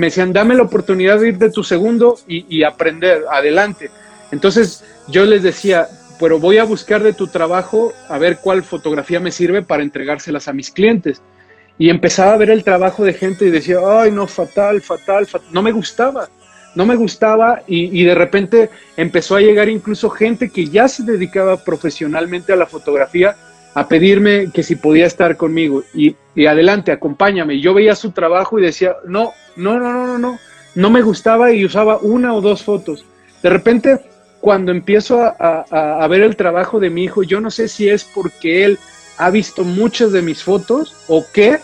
decían, 0.07 0.33
dame 0.33 0.55
la 0.55 0.63
oportunidad 0.63 1.19
de 1.19 1.29
ir 1.29 1.39
de 1.39 1.51
tu 1.51 1.65
segundo 1.65 2.19
y, 2.27 2.63
aprender, 2.63 3.25
adelante. 3.31 3.91
Entonces 4.31 4.85
yo 5.09 5.25
les 5.25 5.43
decía, 5.43 5.89
pero 6.21 6.39
voy 6.39 6.59
a 6.59 6.65
buscar 6.65 7.03
de 7.03 7.13
tu 7.13 7.27
trabajo 7.27 7.93
a 8.09 8.19
ver 8.19 8.39
cuál 8.41 8.63
fotografía 8.63 9.21
me 9.21 9.33
sirve 9.33 9.63
para 9.63 9.83
entregárselas 9.83 10.49
a 10.49 10.53
mis 10.53 10.71
clientes. 10.71 11.21
Y 11.79 11.91
empezaba 11.91 12.35
a 12.35 12.37
ver 12.37 12.51
el 12.51 12.63
trabajo 12.63 13.05
de 13.05 13.15
gente 13.15 13.47
y 13.47 13.51
decía, 13.51 13.79
ay, 13.85 14.13
no, 14.13 14.27
fatal, 14.27 14.81
fatal, 14.81 15.27
fatal. 15.27 15.49
No 15.53 15.63
me 15.63 15.73
gustaba, 15.73 16.29
no 16.75 16.87
me 16.87 16.97
gustaba 16.97 17.63
y, 17.67 18.05
de 18.05 18.15
repente 18.15 18.71
empezó 18.97 19.37
a 19.37 19.41
llegar 19.41 19.69
incluso 19.69 20.09
gente 20.11 20.51
que 20.51 20.67
ya 20.67 20.89
se 20.89 21.03
dedicaba 21.03 21.59
profesionalmente 21.59 22.53
a 22.53 22.57
la 22.57 22.67
fotografía 22.67 23.37
a 23.75 23.89
pedirme 23.89 24.51
que 24.53 24.63
si 24.63 24.77
podía 24.77 25.07
estar 25.07 25.37
conmigo 25.37 25.83
y, 25.95 26.17
adelante, 26.47 26.93
acompáñame. 26.93 27.61
Yo 27.61 27.75
veía 27.75 27.95
su 27.95 28.13
trabajo 28.13 28.59
y 28.59 28.63
decía, 28.63 28.97
no, 29.07 29.33
no, 29.57 29.79
no, 29.79 29.93
no, 29.93 30.07
no, 30.07 30.19
no, 30.19 30.39
no 30.75 30.91
me 30.91 31.03
gustaba 31.03 31.53
y 31.53 31.65
usaba 31.65 31.99
una 31.99 32.35
o 32.35 32.41
dos 32.41 32.63
fotos. 32.63 33.05
De 33.43 33.51
repente, 33.51 34.01
cuando 34.41 34.73
empiezo 34.73 35.21
a, 35.23 36.07
ver 36.09 36.23
el 36.23 36.37
trabajo 36.37 36.81
de 36.81 36.91
mi 36.91 37.05
hijo, 37.05 37.23
yo 37.23 37.41
no 37.41 37.51
sé 37.51 37.69
si 37.69 37.89
es 37.89 38.05
porque 38.05 38.65
él 38.65 38.79
ha 39.17 39.31
visto 39.31 39.63
muchas 39.63 40.11
de 40.13 40.21
mis 40.21 40.43
fotos 40.43 40.97
o 41.07 41.25
qué, 41.33 41.61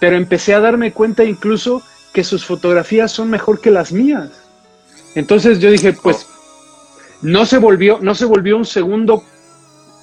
pero 0.00 0.16
empecé 0.16 0.54
a 0.54 0.60
darme 0.60 0.92
cuenta 0.92 1.24
incluso 1.24 1.82
que 2.12 2.24
sus 2.24 2.44
fotografías 2.44 3.12
son 3.12 3.30
mejor 3.30 3.60
que 3.60 3.70
las 3.70 3.92
mías. 3.92 4.45
Entonces 5.16 5.60
yo 5.60 5.70
dije, 5.70 5.94
pues 5.94 6.28
no 7.22 7.46
se 7.46 7.56
volvió, 7.56 7.98
no 8.02 8.14
se 8.14 8.26
volvió 8.26 8.56
un 8.58 8.66
segundo 8.66 9.24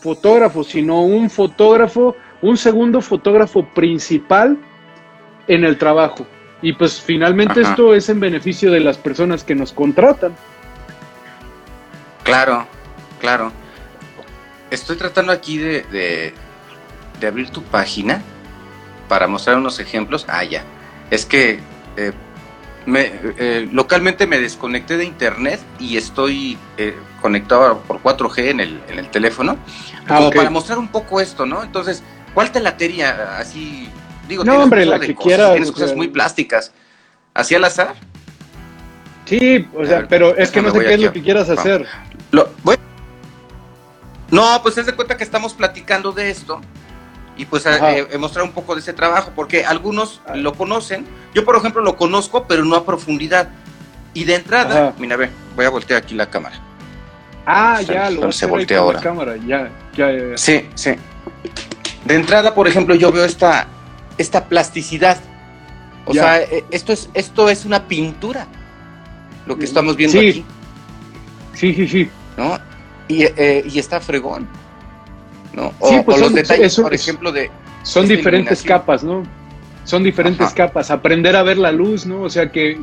fotógrafo, 0.02 0.64
sino 0.64 1.04
un 1.04 1.30
fotógrafo, 1.30 2.16
un 2.42 2.58
segundo 2.58 3.00
fotógrafo 3.00 3.64
principal 3.64 4.58
en 5.48 5.64
el 5.64 5.78
trabajo. 5.78 6.26
Y 6.64 6.74
pues 6.74 7.00
finalmente 7.00 7.62
esto 7.62 7.94
es 7.94 8.10
en 8.10 8.20
beneficio 8.20 8.72
de 8.72 8.80
las 8.80 8.98
personas 8.98 9.44
que 9.44 9.54
nos 9.54 9.72
contratan. 9.72 10.34
Claro, 12.24 12.66
claro. 13.20 13.52
Estoy 14.72 14.98
tratando 14.98 15.32
aquí 15.32 15.60
de, 15.60 16.34
de, 17.20 17.28
abrir 17.28 17.52
tu 17.52 17.62
página 17.62 18.24
para 19.08 19.28
mostrar 19.28 19.58
unos 19.58 19.80
ejemplos. 19.80 20.26
Ah, 20.28 20.44
ya. 20.44 20.64
Es 21.12 21.26
que 21.26 21.60
eh, 21.98 22.14
me, 22.86 23.12
eh, 23.38 23.68
localmente 23.72 24.28
me 24.28 24.40
desconecté 24.40 24.98
de 24.98 25.06
internet 25.06 25.60
y 25.80 25.98
estoy 25.98 26.58
eh, 26.78 26.96
conectado 27.22 27.80
por 27.80 28.02
4G 28.02 28.50
en 28.50 28.60
el, 28.60 28.82
en 28.90 29.00
el 29.00 29.10
teléfono, 29.10 29.58
ah, 30.08 30.18
como 30.18 30.32
para 30.32 30.50
mostrar 30.50 30.78
un 30.78 30.90
poco 30.90 31.22
esto, 31.22 31.46
¿no? 31.46 31.64
Entonces, 31.64 32.04
¿cuál 32.34 32.52
te 32.52 32.60
latería 32.60 33.38
así? 33.38 33.90
Digo, 34.28 34.44
no, 34.44 34.64
hombre, 34.64 34.86
la 34.86 35.00
que 35.00 35.16
quieras. 35.16 35.52
Tienes 35.52 35.72
cosas 35.72 35.96
muy 35.96 36.08
plásticas. 36.08 36.72
¿Así 37.34 37.56
al 37.56 37.64
azar? 37.64 37.96
Sí, 39.26 39.68
o 39.74 39.86
sea, 39.86 40.08
pero 40.08 40.36
es 40.38 40.52
que 40.52 40.62
no 40.62 40.72
sé 40.72 40.80
qué 40.80 40.94
es 40.94 41.02
lo 41.02 41.14
que 41.14 41.22
quieras 41.22 41.50
hacer. 41.50 41.88
Lo, 42.32 42.50
No, 44.30 44.62
pues 44.62 44.78
es 44.78 44.86
de 44.86 44.94
cuenta 44.94 45.18
que 45.18 45.24
estamos 45.24 45.54
platicando 45.54 46.12
de 46.12 46.30
esto 46.30 46.62
y 47.36 47.46
pues 47.46 47.66
eh, 47.66 48.08
eh, 48.12 48.18
mostrar 48.18 48.46
un 48.46 48.52
poco 48.52 48.76
de 48.76 48.82
ese 48.82 48.94
trabajo, 48.94 49.32
porque 49.36 49.66
algunos 49.66 50.22
lo 50.36 50.54
conocen, 50.54 51.06
yo 51.34 51.44
por 51.44 51.56
ejemplo 51.56 51.82
lo 51.82 51.96
conozco, 51.96 52.46
pero 52.48 52.64
no 52.64 52.76
a 52.76 52.86
profundidad. 52.86 53.50
Y 54.14 54.26
de 54.26 54.36
entrada, 54.36 54.94
mira, 55.00 55.16
ve, 55.16 55.30
voy 55.56 55.66
a 55.66 55.70
voltear 55.70 56.04
aquí 56.04 56.14
la 56.14 56.30
cámara. 56.30 56.60
Ah, 57.46 57.82
ya, 57.82 58.12
lo 58.12 58.32
se 58.32 58.46
voltea 58.46 58.80
ahora. 58.80 59.00
La 59.00 59.04
cámara, 59.04 59.36
ya, 59.38 59.72
ya, 59.96 60.12
ya, 60.12 60.38
Sí, 60.38 60.70
sí. 60.76 60.92
De 62.06 62.16
entrada, 62.16 62.54
por 62.54 62.68
ejemplo, 62.68 62.94
yo 62.94 63.12
veo 63.12 63.26
esta, 63.26 63.68
esta 64.18 64.46
plasticidad. 64.46 65.18
O 66.06 66.14
sea, 66.14 66.42
eh, 66.42 66.64
esto 66.70 66.94
es, 66.94 67.10
esto 67.14 67.50
es 67.50 67.66
una 67.66 67.88
pintura, 67.88 68.46
lo 69.48 69.58
que 69.58 69.66
estamos 69.66 69.96
viendo 69.96 70.20
aquí. 70.20 70.46
Sí, 71.54 71.74
sí, 71.74 71.88
sí. 71.88 72.10
¿No? 72.38 72.60
Y, 73.08 73.24
y 73.24 73.80
está 73.80 74.00
fregón. 74.00 74.48
¿No? 75.54 75.74
O, 75.80 75.90
sí, 75.90 75.96
pues 76.06 76.20
los 76.20 76.34
detalles, 76.34 76.76
por 76.80 76.94
ejemplo, 76.94 77.32
de... 77.32 77.50
Son 77.84 78.08
diferentes 78.08 78.64
capas, 78.64 79.04
¿no? 79.04 79.24
Son 79.84 80.04
diferentes 80.04 80.54
capas. 80.54 80.92
Aprender 80.92 81.36
a 81.36 81.44
ver 81.44 81.58
la 81.58 81.72
luz, 81.72 82.06
¿no? 82.06 82.22
O 82.22 82.30
sea, 82.30 82.52
que, 82.52 82.78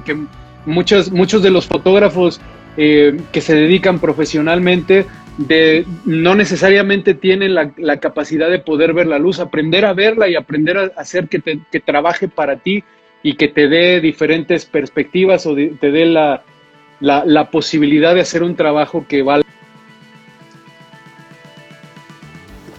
muchos, 0.66 1.10
muchos 1.10 1.42
de 1.42 1.50
los 1.50 1.66
fotógrafos 1.66 2.40
eh, 2.76 3.18
que 3.32 3.40
se 3.40 3.54
dedican 3.54 3.98
profesionalmente 3.98 5.06
de, 5.38 5.86
no 6.04 6.34
necesariamente 6.34 7.14
tienen 7.14 7.54
la, 7.54 7.96
capacidad 7.98 8.50
de 8.50 8.58
poder 8.58 8.92
ver 8.92 9.06
la 9.06 9.18
luz, 9.18 9.40
aprender 9.40 9.86
a 9.86 9.94
verla 9.94 10.28
y 10.28 10.36
aprender 10.36 10.76
a 10.76 10.90
hacer 10.96 11.28
que, 11.28 11.38
te, 11.38 11.60
que 11.70 11.80
trabaje 11.80 12.28
para 12.28 12.56
ti 12.56 12.84
y 13.22 13.34
que 13.34 13.48
te 13.48 13.68
dé 13.68 14.00
diferentes 14.00 14.66
perspectivas 14.66 15.46
o 15.46 15.54
te 15.54 15.90
dé 15.90 16.04
la, 16.04 16.42
la, 17.00 17.24
la, 17.24 17.50
posibilidad 17.50 18.14
de 18.14 18.20
hacer 18.20 18.42
un 18.42 18.54
trabajo 18.54 19.06
que 19.08 19.22
valga 19.22 19.48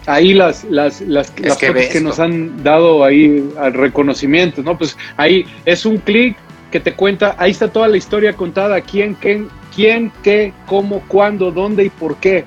ahí 0.06 0.34
las, 0.34 0.64
las, 0.64 1.00
las, 1.02 1.30
que, 1.30 2.00
nos 2.00 2.18
han 2.18 2.62
dado 2.62 3.04
ahí 3.04 3.48
al 3.58 3.74
reconocimiento, 3.74 4.62
¿no? 4.62 4.76
Pues 4.76 4.96
ahí 5.16 5.46
es 5.64 5.86
un 5.86 5.98
clic 5.98 6.36
que 6.70 6.80
te 6.80 6.94
cuenta, 6.94 7.34
ahí 7.38 7.50
está 7.50 7.68
toda 7.68 7.88
la 7.88 7.96
historia 7.96 8.32
contada, 8.32 8.80
quién, 8.80 9.14
quién, 9.14 9.48
quién, 9.74 10.12
qué, 10.22 10.52
cómo, 10.66 11.02
cuándo, 11.08 11.50
dónde 11.50 11.84
y 11.84 11.90
por 11.90 12.16
qué. 12.16 12.44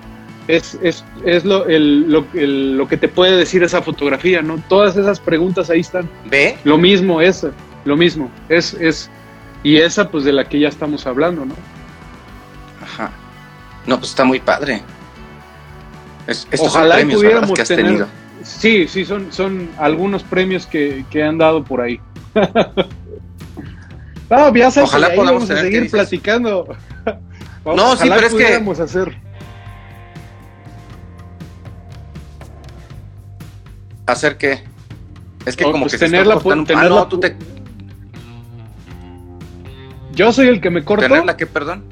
Es, 0.48 0.78
es, 0.84 1.04
es 1.26 1.44
lo, 1.44 1.66
el, 1.66 2.12
lo, 2.12 2.26
lo, 2.34 2.88
que 2.88 2.98
te 2.98 3.08
puede 3.08 3.36
decir 3.36 3.64
esa 3.64 3.82
fotografía, 3.82 4.44
¿no? 4.44 4.62
Todas 4.70 4.96
esas 4.96 5.20
preguntas 5.20 5.70
ahí 5.72 5.80
están. 5.80 6.08
¿Ve? 6.30 6.58
Lo 6.64 6.78
mismo, 6.78 7.20
es 7.20 7.48
lo 7.84 7.98
mismo. 7.98 8.30
Es, 8.48 8.76
es, 8.76 9.10
y 9.64 9.78
esa, 9.78 10.10
pues, 10.10 10.24
de 10.24 10.34
la 10.34 10.48
que 10.48 10.60
ya 10.60 10.68
estamos 10.68 11.08
hablando, 11.08 11.46
¿no? 11.46 11.56
Ajá. 12.84 13.12
No, 13.88 13.98
pues 13.98 14.12
está 14.12 14.24
muy 14.24 14.40
padre. 14.40 14.84
Ojalá 16.60 16.98
pudiéramos 17.02 17.54
que 17.54 17.62
has 17.62 17.68
tener. 17.68 17.86
Tenido. 17.86 18.08
Sí, 18.44 18.88
sí, 18.88 19.06
son, 19.06 19.32
son 19.32 19.70
algunos 19.78 20.24
premios 20.24 20.66
que, 20.66 21.06
han 21.24 21.38
dado 21.38 21.64
por 21.64 21.82
ahí. 21.82 22.00
no, 24.30 24.56
ya 24.56 24.72
sabes, 24.72 24.90
Ojalá 24.90 25.14
podamos 25.16 25.48
seguir 25.48 25.90
platicando. 25.90 26.68
no, 27.66 27.96
sí, 27.96 28.10
pero 28.10 28.28
es 28.28 28.34
que. 28.34 28.82
hacer. 28.82 29.18
¿Hacer 34.06 34.38
qué? 34.38 34.64
Es 35.46 35.56
que 35.56 35.64
como 35.64 35.82
pues 35.82 35.94
que 35.94 36.00
tener 36.00 36.28
la, 36.28 36.40
tener 36.40 36.92
ah, 36.92 37.08
tú 37.10 37.20
te... 37.20 37.36
Yo 40.14 40.32
soy 40.32 40.48
el 40.48 40.62
que 40.62 40.70
me 40.70 40.84
corto. 40.84 41.08
¿Tener 41.08 41.26
la 41.26 41.36
qué, 41.38 41.48
perdón? 41.48 41.86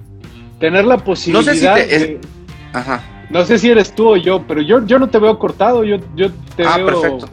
Tener 0.59 0.85
la 0.85 0.97
posibilidad 0.97 1.75
de... 1.75 2.19
Ajá 2.71 3.12
no 3.33 3.43
sé 3.45 3.57
si 3.57 3.71
eres 3.71 3.93
tú 3.93 4.09
o 4.09 4.15
yo, 4.15 4.43
pero 4.47 4.61
yo, 4.61 4.85
yo 4.85 4.99
no 4.99 5.09
te 5.09 5.17
veo 5.17 5.39
cortado, 5.39 5.83
yo, 5.83 5.97
yo 6.15 6.29
te 6.55 6.63
ah, 6.65 6.77
veo. 6.77 6.85
perfecto. 6.85 7.29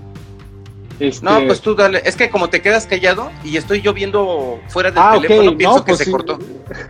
Este... 0.98 1.24
No, 1.24 1.46
pues 1.46 1.60
tú 1.60 1.74
dale. 1.74 2.00
Es 2.06 2.16
que 2.16 2.30
como 2.30 2.48
te 2.48 2.62
quedas 2.62 2.86
callado 2.86 3.30
y 3.44 3.58
estoy 3.58 3.82
yo 3.82 3.92
viendo 3.92 4.60
fuera 4.68 4.90
del 4.90 4.98
ah, 4.98 5.18
teléfono, 5.20 5.56
pienso 5.58 5.84
que 5.84 5.92
pues 5.92 5.98
se 5.98 6.10
cortó. 6.10 6.38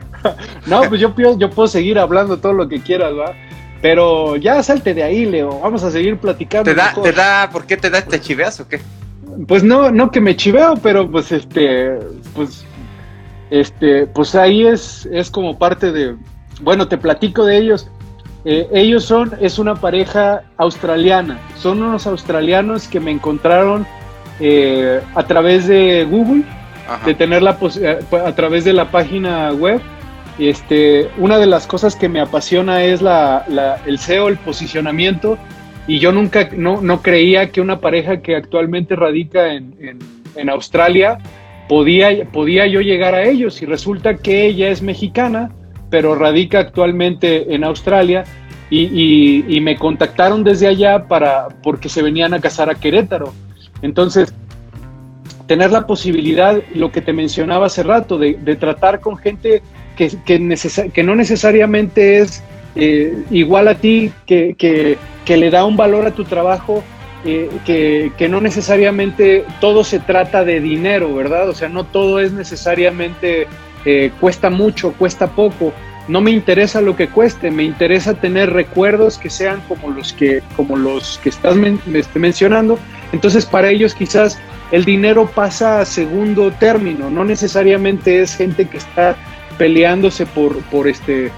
no, 0.66 0.82
pues 0.88 1.00
yo, 1.00 1.12
yo 1.36 1.50
puedo 1.50 1.66
seguir 1.66 1.98
hablando 1.98 2.38
todo 2.38 2.52
lo 2.52 2.68
que 2.68 2.80
quieras, 2.80 3.12
¿va? 3.12 3.34
Pero 3.82 4.36
ya 4.36 4.62
salte 4.62 4.94
de 4.94 5.02
ahí, 5.02 5.26
Leo. 5.26 5.58
Vamos 5.58 5.82
a 5.82 5.90
seguir 5.90 6.16
platicando. 6.18 6.70
¿Te 6.70 6.76
da, 6.76 6.94
¿te 6.94 7.12
da, 7.12 7.50
por 7.50 7.66
qué 7.66 7.76
te 7.76 7.90
da, 7.90 8.02
te 8.02 8.20
chiveas 8.20 8.60
o 8.60 8.68
qué? 8.68 8.80
Pues 9.48 9.64
no, 9.64 9.90
no 9.90 10.12
que 10.12 10.20
me 10.20 10.36
chiveo, 10.36 10.74
pero 10.80 11.10
pues 11.10 11.32
este, 11.32 11.98
pues, 12.34 12.64
este, 13.50 14.06
pues 14.06 14.36
ahí 14.36 14.66
es, 14.66 15.08
es 15.10 15.30
como 15.30 15.58
parte 15.58 15.90
de, 15.90 16.14
bueno, 16.60 16.86
te 16.86 16.96
platico 16.96 17.44
de 17.44 17.58
ellos. 17.58 17.90
Eh, 18.44 18.68
ellos 18.72 19.04
son, 19.04 19.32
es 19.40 19.58
una 19.58 19.74
pareja 19.74 20.42
australiana, 20.56 21.38
son 21.58 21.82
unos 21.82 22.06
australianos 22.06 22.88
que 22.88 22.98
me 22.98 23.10
encontraron 23.10 23.86
eh, 24.40 25.00
a 25.14 25.22
través 25.24 25.66
de 25.66 26.04
Google, 26.04 26.44
de 27.04 27.14
tener 27.14 27.42
la 27.42 27.58
eh, 27.76 27.98
a 28.24 28.32
través 28.34 28.64
de 28.64 28.72
la 28.72 28.90
página 28.90 29.52
web. 29.52 29.80
Este, 30.38 31.10
una 31.18 31.36
de 31.38 31.46
las 31.46 31.66
cosas 31.66 31.94
que 31.94 32.08
me 32.08 32.20
apasiona 32.20 32.82
es 32.82 33.02
la, 33.02 33.44
el 33.84 33.98
SEO, 33.98 34.28
el 34.28 34.38
posicionamiento, 34.38 35.36
y 35.86 35.98
yo 35.98 36.12
nunca, 36.12 36.48
no, 36.56 36.80
no 36.80 37.02
creía 37.02 37.50
que 37.50 37.60
una 37.60 37.80
pareja 37.80 38.22
que 38.22 38.36
actualmente 38.36 38.96
radica 38.96 39.52
en, 39.52 39.98
en, 40.36 40.48
Australia 40.48 41.18
podía, 41.68 42.24
podía 42.32 42.66
yo 42.66 42.80
llegar 42.80 43.14
a 43.14 43.24
ellos, 43.24 43.60
y 43.60 43.66
resulta 43.66 44.16
que 44.16 44.46
ella 44.46 44.70
es 44.70 44.80
mexicana, 44.80 45.50
pero 45.90 46.14
radica 46.14 46.60
actualmente 46.60 47.54
en 47.54 47.64
Australia, 47.64 48.24
y, 48.70 49.60
me 49.60 49.76
contactaron 49.76 50.44
desde 50.44 50.68
allá 50.68 51.08
para, 51.08 51.48
porque 51.62 51.88
se 51.88 52.02
venían 52.02 52.32
a 52.34 52.40
casar 52.40 52.70
a 52.70 52.76
Querétaro. 52.76 53.32
Entonces, 53.82 54.32
tener 55.46 55.72
la 55.72 55.86
posibilidad, 55.86 56.60
lo 56.74 56.92
que 56.92 57.00
te 57.00 57.12
mencionaba 57.12 57.66
hace 57.66 57.82
rato, 57.82 58.18
de, 58.18 58.34
tratar 58.56 59.00
con 59.00 59.16
gente 59.16 59.62
que, 59.96 60.10
que, 60.24 61.02
no 61.02 61.14
necesariamente 61.16 62.18
es 62.18 62.42
eh, 62.76 63.24
igual 63.30 63.68
a 63.68 63.74
ti, 63.74 64.12
que, 64.26 64.96
le 65.26 65.50
da 65.50 65.64
un 65.64 65.76
valor 65.76 66.06
a 66.06 66.12
tu 66.12 66.24
trabajo, 66.24 66.82
eh, 67.24 67.50
que, 68.16 68.28
no 68.28 68.40
necesariamente 68.40 69.44
todo 69.60 69.82
se 69.82 69.98
trata 69.98 70.44
de 70.44 70.60
dinero, 70.60 71.14
¿verdad? 71.14 71.48
O 71.48 71.54
sea, 71.54 71.68
no 71.68 71.84
todo 71.84 72.20
es 72.20 72.32
necesariamente 72.32 73.48
eh, 73.84 74.10
cuesta 74.20 74.50
mucho, 74.50 74.92
cuesta 74.92 75.28
poco. 75.28 75.72
No 76.08 76.20
me 76.20 76.30
interesa 76.30 76.80
lo 76.80 76.96
que 76.96 77.08
cueste, 77.08 77.50
me 77.50 77.62
interesa 77.62 78.14
tener 78.14 78.52
recuerdos 78.52 79.18
que 79.18 79.30
sean 79.30 79.60
como 79.68 79.90
los 79.90 80.12
que, 80.12 80.42
como 80.56 80.76
los 80.76 81.18
que 81.22 81.28
estás 81.28 81.56
este, 81.94 82.18
mencionando 82.18 82.78
entonces 83.12 83.46
para 83.46 83.70
ellos 83.70 83.94
quizás 83.94 84.38
el 84.70 84.84
dinero 84.84 85.26
pasa 85.26 85.80
a 85.80 85.84
segundo 85.84 86.52
término, 86.52 87.10
no 87.10 87.24
necesariamente 87.24 88.20
es 88.20 88.36
gente 88.36 88.68
que 88.68 88.76
está 88.76 89.16
peleándose 89.58 90.26
por, 90.26 90.58
por 90.64 90.86
este, 90.86 91.30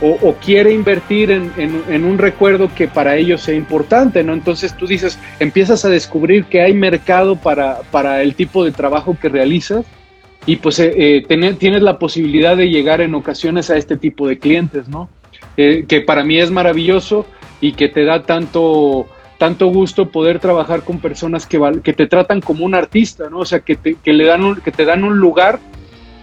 o, 0.00 0.34
quiere 0.34 0.72
invertir 0.72 1.30
en, 1.30 2.04
un 2.04 2.18
recuerdo 2.18 2.70
que 2.74 2.88
para 2.88 3.16
ellos 3.16 3.42
sea 3.42 3.54
importante, 3.54 4.22
¿no? 4.22 4.32
Entonces 4.32 4.74
tú 4.74 4.86
dices, 4.86 5.18
empiezas 5.38 5.84
a 5.84 5.88
descubrir 5.88 6.44
que 6.44 6.62
hay 6.62 6.72
mercado 6.72 7.36
para, 7.36 7.80
para 7.90 8.22
el 8.22 8.34
tipo 8.34 8.64
de 8.64 8.72
trabajo 8.72 9.16
que 9.20 9.28
realizas 9.28 9.84
y 10.48 10.56
pues 10.56 10.78
eh, 10.78 10.94
eh, 10.96 11.54
tienes 11.58 11.82
la 11.82 11.98
posibilidad 11.98 12.56
de 12.56 12.70
llegar 12.70 13.02
en 13.02 13.14
ocasiones 13.14 13.68
a 13.68 13.76
este 13.76 13.98
tipo 13.98 14.26
de 14.26 14.38
clientes, 14.38 14.88
¿no? 14.88 15.10
Eh, 15.58 15.84
que 15.86 16.00
para 16.00 16.24
mí 16.24 16.38
es 16.38 16.50
maravilloso 16.50 17.26
y 17.60 17.72
que 17.72 17.88
te 17.90 18.06
da 18.06 18.22
tanto 18.22 19.06
tanto 19.36 19.66
gusto 19.66 20.08
poder 20.08 20.38
trabajar 20.38 20.84
con 20.84 21.00
personas 21.00 21.46
que, 21.46 21.58
te 21.92 22.06
tratan 22.06 22.40
como 22.40 22.64
un 22.64 22.74
artista, 22.74 23.28
¿no? 23.28 23.40
O 23.40 23.44
sea, 23.44 23.60
que 23.60 23.76
te, 23.76 23.96
que 23.96 24.14
le 24.14 24.24
dan 24.24 24.42
un, 24.42 24.56
que 24.56 24.72
te 24.72 24.86
dan 24.86 25.04
un 25.04 25.18
lugar 25.18 25.60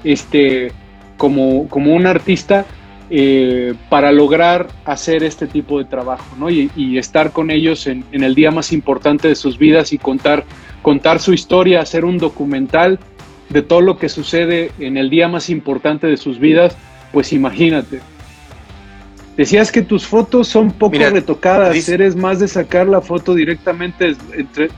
este, 0.03 0.71
como, 1.17 1.69
como 1.69 1.93
un 1.93 2.07
artista 2.07 2.65
eh, 3.11 3.75
para 3.89 4.11
lograr 4.11 4.69
hacer 4.85 5.23
este 5.23 5.45
tipo 5.45 5.77
de 5.77 5.85
trabajo, 5.85 6.35
¿no? 6.39 6.49
Y, 6.49 6.97
estar 6.97 7.31
con 7.31 7.51
ellos 7.51 7.85
en, 7.85 8.03
en, 8.11 8.23
el 8.23 8.33
día 8.33 8.49
más 8.49 8.73
importante 8.73 9.27
de 9.27 9.35
sus 9.35 9.59
vidas 9.59 9.93
y 9.93 9.99
contar, 9.99 10.45
contar 10.81 11.19
su 11.19 11.31
historia, 11.31 11.81
hacer 11.81 12.05
un 12.05 12.17
documental 12.17 12.99
de 13.55 13.61
todo 13.61 13.79
lo 13.79 13.97
que 13.97 14.09
sucede 14.09 14.73
en 14.79 14.97
el 14.97 15.09
día 15.09 15.29
más 15.29 15.49
importante 15.49 16.07
de 16.07 16.17
sus 16.17 16.39
vidas, 16.39 16.75
pues 17.13 17.31
imagínate. 17.31 18.01
Decías 19.37 19.71
que 19.71 19.81
tus 19.81 20.05
fotos 20.05 20.49
son 20.49 20.71
poco 20.71 20.97
retocadas, 20.97 21.87
eres 21.87 22.17
más 22.17 22.41
de 22.41 22.49
sacar 22.49 22.85
la 22.85 22.99
foto 22.99 23.33
directamente 23.33 24.13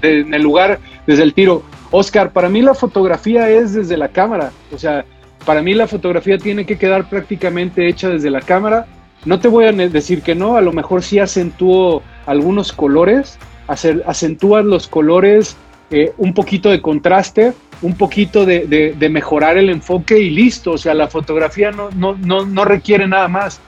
en 0.04 0.32
el 0.32 0.42
lugar, 0.44 0.78
desde 1.08 1.24
el 1.24 1.34
tiro. 1.34 1.64
Oscar, 1.90 2.32
para 2.32 2.50
mí 2.50 2.62
la 2.62 2.76
fotografía 2.76 3.50
es 3.50 3.74
desde 3.74 3.98
la 3.98 4.10
cámara, 4.10 4.52
o 4.72 4.78
sea, 4.78 5.06
para 5.44 5.64
mí 5.64 5.74
la 5.74 5.88
fotografía 5.88 6.38
tiene 6.38 6.68
que 6.68 6.78
quedar 6.78 7.10
prácticamente 7.10 7.88
hecha 7.88 8.10
desde 8.10 8.30
la 8.30 8.42
cámara. 8.42 8.86
No 9.26 9.40
te 9.40 9.48
voy 9.48 9.66
a 9.66 9.72
decir 9.72 10.22
que 10.22 10.36
no, 10.36 10.56
a 10.56 10.62
lo 10.62 10.72
mejor 10.72 11.02
sí 11.02 11.18
acentúo 11.18 12.04
algunos 12.28 12.74
colores, 12.74 13.40
acentúas 13.68 14.64
los 14.66 14.88
colores, 14.88 15.58
eh, 15.92 16.14
un 16.18 16.34
poquito 16.34 16.70
de 16.70 16.82
contraste, 16.82 17.54
un 17.82 17.96
poquito 17.96 18.46
de, 18.46 18.96
mejorar 19.10 19.58
el 19.58 19.70
enfoque 19.70 20.20
y 20.20 20.30
listo, 20.30 20.72
o 20.72 20.78
sea, 20.78 20.94
la 20.94 21.08
fotografía 21.08 21.72
no, 21.72 21.90
no, 21.92 22.16
no, 22.16 22.46
no 22.46 22.66
requiere 22.66 23.08
nada 23.08 23.28
más 23.28 23.62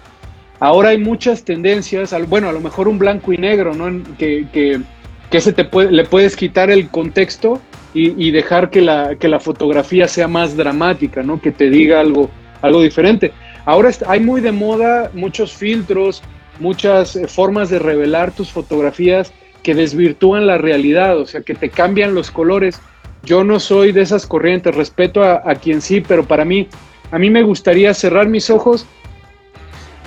Ahora 0.60 0.90
hay 0.90 0.98
muchas 0.98 1.44
tendencias, 1.46 2.14
bueno, 2.28 2.50
a 2.50 2.52
lo 2.52 2.60
mejor 2.60 2.90
un 2.90 3.00
blanco 3.00 3.32
y 3.32 3.38
negro, 3.38 3.74
¿no? 3.74 4.04
Que, 4.18 4.46
que, 4.52 5.40
se 5.40 5.54
te 5.54 5.64
le 5.90 6.04
puedes 6.04 6.36
quitar 6.36 6.70
el 6.70 6.90
contexto 6.90 7.62
y, 7.94 8.32
dejar 8.32 8.70
que 8.70 8.82
la, 8.82 9.16
que 9.16 9.30
la 9.30 9.40
fotografía 9.40 10.08
sea 10.08 10.28
más 10.28 10.58
dramática, 10.58 11.24
¿no? 11.24 11.40
Que 11.40 11.52
te 11.52 11.70
diga 11.70 12.02
algo, 12.02 12.30
algo 12.62 12.82
diferente. 12.82 13.32
Ahora 13.66 13.90
hay 14.08 14.20
muy 14.20 14.42
de 14.42 14.52
moda 14.52 15.12
muchos 15.14 15.54
filtros, 15.54 16.22
muchas 16.60 17.16
eh, 17.16 17.28
formas 17.28 17.70
de 17.70 17.80
revelar 17.80 18.32
tus 18.32 18.52
fotografías 18.52 19.32
que 19.64 19.76
desvirtúan 19.76 20.48
la 20.48 20.58
realidad, 20.58 21.18
o 21.20 21.26
sea, 21.26 21.42
que 21.42 21.56
te 21.56 21.70
cambian 21.70 22.16
los 22.16 22.32
colores. 22.32 22.82
Yo 23.24 23.44
no 23.44 23.60
soy 23.60 23.92
de 23.92 24.02
esas 24.02 24.26
corrientes, 24.26 24.76
respeto 24.76 25.24
a, 25.24 25.56
quien 25.56 25.82
sí, 25.82 26.02
pero 26.02 26.24
para 26.26 26.46
mí, 26.46 26.68
a 27.12 27.20
mí 27.20 27.30
me 27.30 27.44
gustaría 27.44 27.94
cerrar 27.94 28.28
mis 28.28 28.50
ojos 28.50 28.86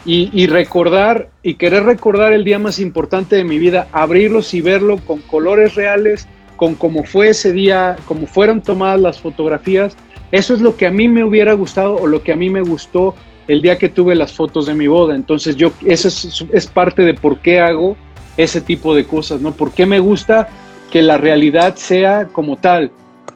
y, 0.05 0.47
recordar 0.47 1.29
y 1.43 1.55
querer 1.55 1.85
recordar 1.85 2.33
el 2.33 2.45
día 2.45 2.59
más 2.59 2.79
importante 2.79 3.37
de 3.37 3.45
mi 3.45 3.59
vida, 3.59 3.89
abrirlos 3.93 4.55
y 4.55 4.61
verlo 4.61 4.99
con 4.99 5.21
colores 5.21 5.75
reales, 5.75 6.27
con 6.57 6.75
cómo 6.75 7.05
fue 7.05 7.29
ese 7.29 7.53
día, 7.53 7.97
cómo 8.07 8.27
fueron 8.27 8.63
tomadas 8.63 9.01
las 9.01 9.21
fotografías. 9.21 9.97
Eso 10.33 10.55
es 10.55 10.61
lo 10.61 10.77
que 10.77 10.87
a 10.87 10.91
mí 10.91 11.09
me 11.09 11.25
hubiera 11.25 11.53
gustado 11.53 11.97
o 11.97 12.07
lo 12.07 12.23
que 12.23 12.33
a 12.33 12.37
mí 12.37 12.49
me 12.49 12.63
gustó 12.63 13.15
el 13.49 13.63
día 13.63 13.79
que 13.79 13.89
tuve 13.89 14.15
las 14.15 14.33
fotos 14.33 14.67
de 14.67 14.75
mi 14.75 14.87
boda. 14.87 15.15
Entonces 15.15 15.57
yo, 15.57 15.73
eso 15.85 16.09
es, 16.09 16.67
parte 16.69 17.03
de 17.03 17.15
por 17.15 17.39
qué 17.39 17.61
hago 17.61 17.97
ese 18.37 18.61
tipo 18.61 18.95
de 18.95 19.05
cosas, 19.05 19.41
¿no? 19.41 19.53
¿Por 19.53 19.73
qué 19.73 19.87
me 19.87 20.01
gusta 20.01 20.49
que 20.91 21.03
la 21.03 21.19
realidad 21.19 21.77
sea 21.77 22.29
como 22.33 22.57
tal? 22.57 22.91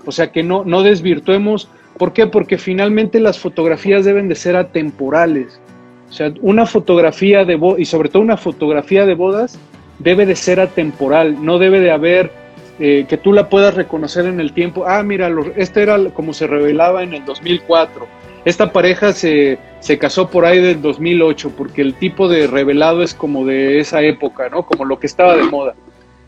O 0.05 0.13
sea, 0.13 0.31
que 0.31 0.43
no, 0.43 0.65
no 0.65 0.83
desvirtuemos. 0.83 1.69
¿Por 1.99 2.13
qué? 2.13 2.27
Porque 2.27 2.59
finalmente 2.59 3.21
las 3.21 3.39
fotografías 3.39 4.05
deben 4.05 4.29
de 4.29 4.35
ser 4.35 4.57
atemporales. 4.57 5.61
O 6.09 6.13
sea, 6.13 6.33
una 6.41 6.67
fotografía 6.67 7.45
de 7.45 7.57
bodas, 7.57 7.81
y 7.81 7.85
sobre 7.85 8.09
todo 8.09 8.23
una 8.23 8.37
fotografía 8.37 9.07
de 9.07 9.15
bodas, 9.15 9.59
debe 9.99 10.27
de 10.27 10.37
ser 10.37 10.61
atemporal, 10.61 11.45
no 11.45 11.59
debe 11.59 11.81
de 11.81 11.91
haber 11.91 12.31
eh, 12.79 13.07
que 13.09 13.17
tú 13.17 13.33
la 13.33 13.49
puedas 13.49 13.75
reconocer 13.75 14.27
en 14.27 14.39
el 14.39 14.53
tiempo. 14.53 14.85
Ah, 14.87 15.03
mira, 15.03 15.31
este 15.57 15.83
era 15.83 15.99
como 16.11 16.33
se 16.33 16.47
revelaba 16.47 17.03
en 17.03 17.15
el 17.15 17.25
2004. 17.25 18.07
Esta 18.47 18.73
pareja 18.73 19.13
se, 19.13 19.59
se 19.81 19.99
casó 19.99 20.31
por 20.31 20.45
ahí 20.45 20.61
del 20.61 20.81
2008, 20.81 21.53
porque 21.57 21.83
el 21.83 21.95
tipo 21.95 22.29
de 22.29 22.47
revelado 22.47 23.03
es 23.03 23.13
como 23.13 23.45
de 23.45 23.81
esa 23.81 24.03
época, 24.03 24.49
¿no? 24.49 24.65
Como 24.65 24.85
lo 24.85 25.01
que 25.01 25.09
estaba 25.09 25.37
de 25.37 25.43
moda. 25.43 25.75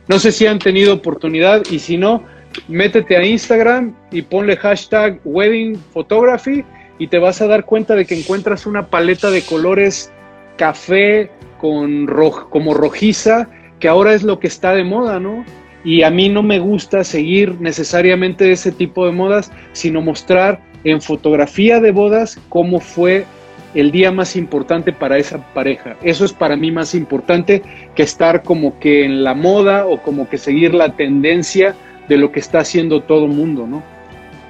No 0.09 0.19
sé 0.19 0.33
si 0.33 0.45
han 0.45 0.59
tenido 0.59 0.95
oportunidad 0.95 1.63
y 1.71 1.79
si 1.79 1.97
no, 1.97 2.25
métete 2.67 3.17
a 3.17 3.25
Instagram 3.25 3.95
y 4.11 4.23
ponle 4.23 4.57
hashtag 4.57 5.21
wedding 5.25 5.77
photography 5.93 6.65
y 6.99 7.07
te 7.07 7.21
vas 7.21 7.41
a 7.41 7.47
dar 7.47 7.65
cuenta 7.65 7.95
de 7.95 8.05
que 8.05 8.19
encuentras 8.19 8.67
una 8.67 8.89
paleta 8.89 9.31
de 9.31 9.43
colores 9.43 10.11
café 10.57 11.31
con 11.61 12.09
rojo, 12.09 12.51
como 12.51 12.75
rojiza, 12.75 13.49
que 13.79 13.87
ahora 13.87 14.13
es 14.15 14.25
lo 14.25 14.41
que 14.41 14.49
está 14.49 14.75
de 14.75 14.83
moda, 14.83 15.21
¿no? 15.21 15.45
Y 15.85 16.03
a 16.03 16.11
mí 16.11 16.29
no 16.29 16.43
me 16.43 16.59
gusta 16.59 17.05
seguir 17.05 17.61
necesariamente 17.61 18.51
ese 18.51 18.73
tipo 18.73 19.07
de 19.07 19.13
modas, 19.13 19.53
sino 19.73 20.01
mostrar 20.01 20.61
en 20.85 21.01
fotografía 21.03 21.81
de 21.81 21.91
bodas 21.91 22.39
cómo 22.49 22.81
fue 22.81 23.27
el 23.75 23.91
día 23.91 24.11
más 24.11 24.37
importante 24.37 24.93
para 24.93 25.19
esa 25.19 25.39
pareja. 25.53 25.97
Eso 26.03 26.25
es 26.25 26.33
para 26.33 26.57
mí 26.57 26.71
más 26.71 26.95
importante 26.95 27.63
que 27.95 28.03
estar 28.03 28.43
como 28.43 28.79
que 28.81 29.05
en 29.05 29.23
la 29.25 29.35
moda 29.35 29.87
o 29.87 30.03
como 30.03 30.29
que 30.29 30.39
seguir 30.39 30.75
la 30.75 30.97
tendencia 30.97 31.75
de 32.09 32.17
lo 32.17 32.33
que 32.33 32.41
está 32.41 32.61
haciendo 32.61 33.03
todo 33.03 33.27
el 33.27 33.33
mundo, 33.33 33.67
¿no? 33.67 33.83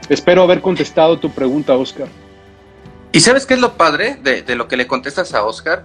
Espero 0.09 0.43
haber 0.43 0.61
contestado 0.61 1.19
tu 1.19 1.31
pregunta, 1.31 1.77
Oscar. 1.77 2.09
¿Y 3.13 3.21
sabes 3.21 3.47
qué 3.47 3.55
es 3.55 3.61
lo 3.61 3.75
padre 3.75 4.17
de, 4.23 4.55
lo 4.55 4.69
que 4.69 4.77
le 4.77 4.87
contestas 4.87 5.35
a 5.35 5.45
Oscar? 5.45 5.85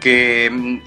Que 0.00 0.50
mm, 0.52 0.78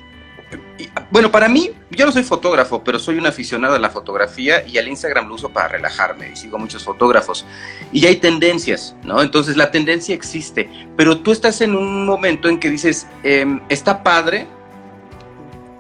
bueno, 1.12 1.32
para 1.32 1.48
mí, 1.48 1.72
yo 1.90 2.06
no 2.06 2.12
soy 2.12 2.24
fotógrafo, 2.24 2.84
pero 2.84 3.00
soy 3.00 3.18
un 3.18 3.26
aficionado 3.26 3.76
a 3.76 3.80
la 3.80 3.90
fotografía 3.90 4.66
y 4.66 4.78
al 4.78 4.88
Instagram 4.88 5.28
lo 5.28 5.36
uso 5.36 5.50
para 5.50 5.68
relajarme 5.70 6.32
y 6.32 6.36
sigo 6.36 6.58
muchos 6.58 6.84
fotógrafos. 6.84 7.46
Y 7.92 8.06
hay 8.06 8.18
tendencias, 8.18 8.96
¿no? 9.04 9.22
Entonces 9.22 9.58
la 9.58 9.72
tendencia 9.72 10.14
existe, 10.16 10.70
pero 10.96 11.20
tú 11.20 11.32
estás 11.32 11.62
en 11.62 11.76
un 11.76 12.06
momento 12.06 12.48
en 12.50 12.60
que 12.60 12.70
dices, 12.70 13.08
em, 13.24 13.62
está 13.70 14.04
padre, 14.04 14.48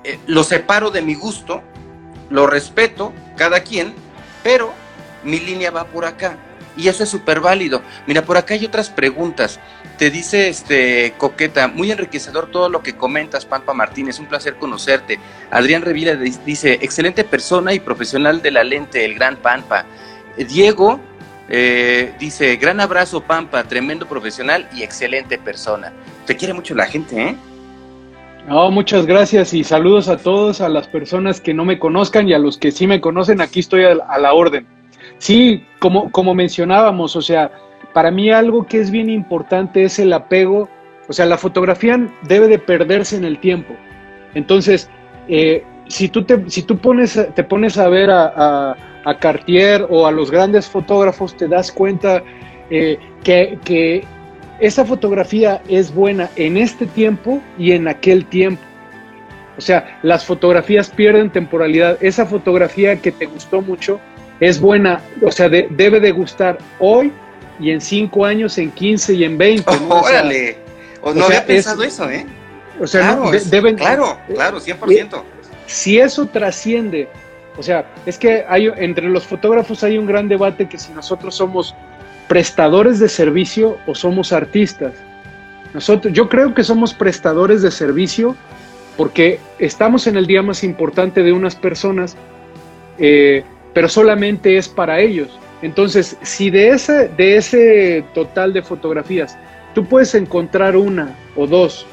eh, 0.03 0.19
lo 0.27 0.43
separo 0.43 0.91
de 0.91 1.01
mi 1.01 1.15
gusto, 1.15 1.61
lo 2.29 2.47
respeto, 2.47 3.13
cada 3.35 3.61
quien, 3.61 3.93
pero 4.43 4.73
mi 5.23 5.39
línea 5.39 5.71
va 5.71 5.85
por 5.85 6.05
acá. 6.05 6.37
Y 6.75 6.89
eso 6.89 7.03
es 7.03 7.09
súper 7.09 7.39
válido. 7.39 7.81
Mira, 8.05 8.23
por 8.23 8.37
acá 8.37 8.53
hay 8.53 8.65
otras 8.65 8.89
preguntas. 8.89 9.59
Te 9.97 10.11
dice 10.11 10.47
este 10.47 11.15
Coqueta, 11.17 11.67
muy 11.67 11.91
enriquecedor 11.91 12.51
todo 12.51 12.69
lo 12.69 12.83
que 12.83 12.95
comentas, 12.95 13.45
Pampa 13.45 13.73
Martínez, 13.73 14.19
un 14.19 14.27
placer 14.27 14.55
conocerte. 14.57 15.19
Adrián 15.49 15.81
Revila 15.81 16.15
dice, 16.15 16.73
excelente 16.81 17.23
persona 17.23 17.73
y 17.73 17.79
profesional 17.79 18.43
de 18.43 18.51
la 18.51 18.63
lente, 18.63 19.03
el 19.03 19.15
gran 19.15 19.37
Pampa. 19.37 19.85
Diego 20.37 20.99
eh, 21.49 22.13
dice, 22.19 22.57
gran 22.57 22.79
abrazo 22.79 23.21
Pampa, 23.21 23.63
tremendo 23.63 24.07
profesional 24.07 24.69
y 24.75 24.83
excelente 24.83 25.39
persona. 25.39 25.91
Te 26.27 26.35
quiere 26.35 26.53
mucho 26.53 26.75
la 26.75 26.85
gente, 26.85 27.29
¿eh? 27.29 27.35
No, 28.47 28.69
muchas 28.69 29.07
gracias 29.07 29.53
y 29.53 29.63
saludos 29.63 30.09
a 30.09 30.17
todos, 30.17 30.61
a 30.61 30.69
las 30.69 30.87
personas 30.87 31.41
que 31.41 31.55
no 31.55 31.65
me 31.65 31.79
conozcan 31.79 32.29
y 32.29 32.33
a 32.33 32.39
los 32.39 32.57
que 32.57 32.71
sí 32.71 32.85
me 32.85 33.01
conocen, 33.01 33.41
aquí 33.41 33.61
estoy 33.61 33.83
a 33.83 33.95
la 33.95 34.33
orden. 34.33 34.67
Sí, 35.17 35.65
como, 35.79 36.11
como 36.11 36.35
mencionábamos, 36.35 37.15
o 37.15 37.21
sea, 37.21 37.51
para 37.97 38.11
mí 38.11 38.29
algo 38.29 38.67
que 38.67 38.79
es 38.79 38.91
bien 38.91 39.09
importante 39.09 39.83
es 39.83 39.97
el 39.97 40.13
apego, 40.13 40.69
o 41.09 41.13
sea, 41.13 41.25
la 41.25 41.35
fotografía 41.35 41.99
debe 42.21 42.47
de 42.47 42.59
perderse 42.59 43.15
en 43.15 43.25
el 43.25 43.39
tiempo. 43.39 43.73
Entonces, 44.35 44.87
eh, 45.27 45.63
si 45.87 46.07
tú, 46.07 46.23
te, 46.23 46.47
si 46.47 46.61
tú 46.61 46.77
pones, 46.77 47.19
te 47.33 47.43
pones 47.43 47.75
a 47.79 47.89
ver 47.89 48.11
a, 48.11 48.75
Cartier 49.19 49.87
o 49.89 50.05
a 50.05 50.11
los 50.11 50.29
grandes 50.29 50.67
fotógrafos, 50.67 51.35
te 51.35 51.47
das 51.47 51.71
cuenta 51.71 52.21
eh, 52.69 52.99
que, 53.23 53.57
que 53.65 54.03
esa 54.59 54.85
fotografía 54.85 55.63
es 55.67 55.91
buena 55.91 56.29
en 56.35 56.57
este 56.57 56.85
tiempo 56.85 57.41
y 57.57 57.71
en 57.71 57.87
aquel 57.87 58.25
tiempo. 58.25 58.61
O 59.57 59.61
sea, 59.61 59.97
las 60.03 60.23
fotografías 60.23 60.91
pierden 60.91 61.31
temporalidad. 61.31 61.97
Esa 61.99 62.27
fotografía 62.27 62.97
que 62.97 63.11
te 63.11 63.25
gustó 63.25 63.63
mucho, 63.63 63.99
es 64.39 64.61
buena, 64.61 65.01
o 65.23 65.31
sea, 65.31 65.49
debe 65.49 65.99
de 65.99 66.11
gustar 66.11 66.59
hoy 66.77 67.11
y 67.59 67.71
en 67.71 67.81
5 67.81 68.25
años, 68.25 68.57
en 68.57 68.71
15 68.71 69.13
y 69.13 69.23
en 69.23 69.37
20. 69.37 69.71
órale, 69.89 70.57
no 71.03 71.25
había 71.25 71.45
pensado 71.45 71.83
eso, 71.83 72.09
¿eh? 72.09 72.25
O 72.79 72.85
sea, 72.85 73.15
claro, 73.15 73.31
deben, 73.45 73.75
claro, 73.75 74.19
claro, 74.33 74.59
100%. 74.59 75.23
Si 75.65 75.97
eso 75.97 76.27
trasciende, 76.27 77.09
o 77.57 77.63
sea, 77.63 77.85
es 78.05 78.17
que 78.17 78.45
hay 78.47 78.71
entre 78.77 79.09
los 79.09 79.25
fotógrafos 79.25 79.83
hay 79.83 79.97
un 79.97 80.05
gran 80.05 80.27
debate 80.27 80.69
que 80.69 80.77
si 80.77 80.91
nosotros 80.93 81.35
somos 81.35 81.75
prestadores 82.27 82.99
de 82.99 83.09
servicio 83.09 83.77
o 83.87 83.95
somos 83.95 84.31
artistas. 84.31 84.93
Nosotros, 85.73 86.13
yo 86.13 86.29
creo 86.29 86.53
que 86.53 86.63
somos 86.63 86.93
prestadores 86.93 87.61
de 87.61 87.71
servicio 87.71 88.35
porque 88.95 89.39
estamos 89.59 90.07
en 90.07 90.17
el 90.17 90.27
día 90.27 90.41
más 90.41 90.63
importante 90.63 91.23
de 91.23 91.33
unas 91.33 91.55
personas. 91.55 92.15
Eh, 92.99 93.43
pero 93.77 93.89
solamente 93.89 94.57
es 94.57 94.67
para 94.67 94.99
ellos. 94.99 95.29
Entonces, 95.61 96.17
si 96.21 96.49
de 96.49 96.69
ese, 96.69 97.07
de 97.09 97.37
ese 97.37 98.05
total 98.13 98.53
de 98.53 98.61
fotografías 98.61 99.37
tú 99.73 99.85
puedes 99.85 100.15
encontrar 100.15 100.75
una 100.75 101.15
o 101.35 101.45
dos, 101.45 101.85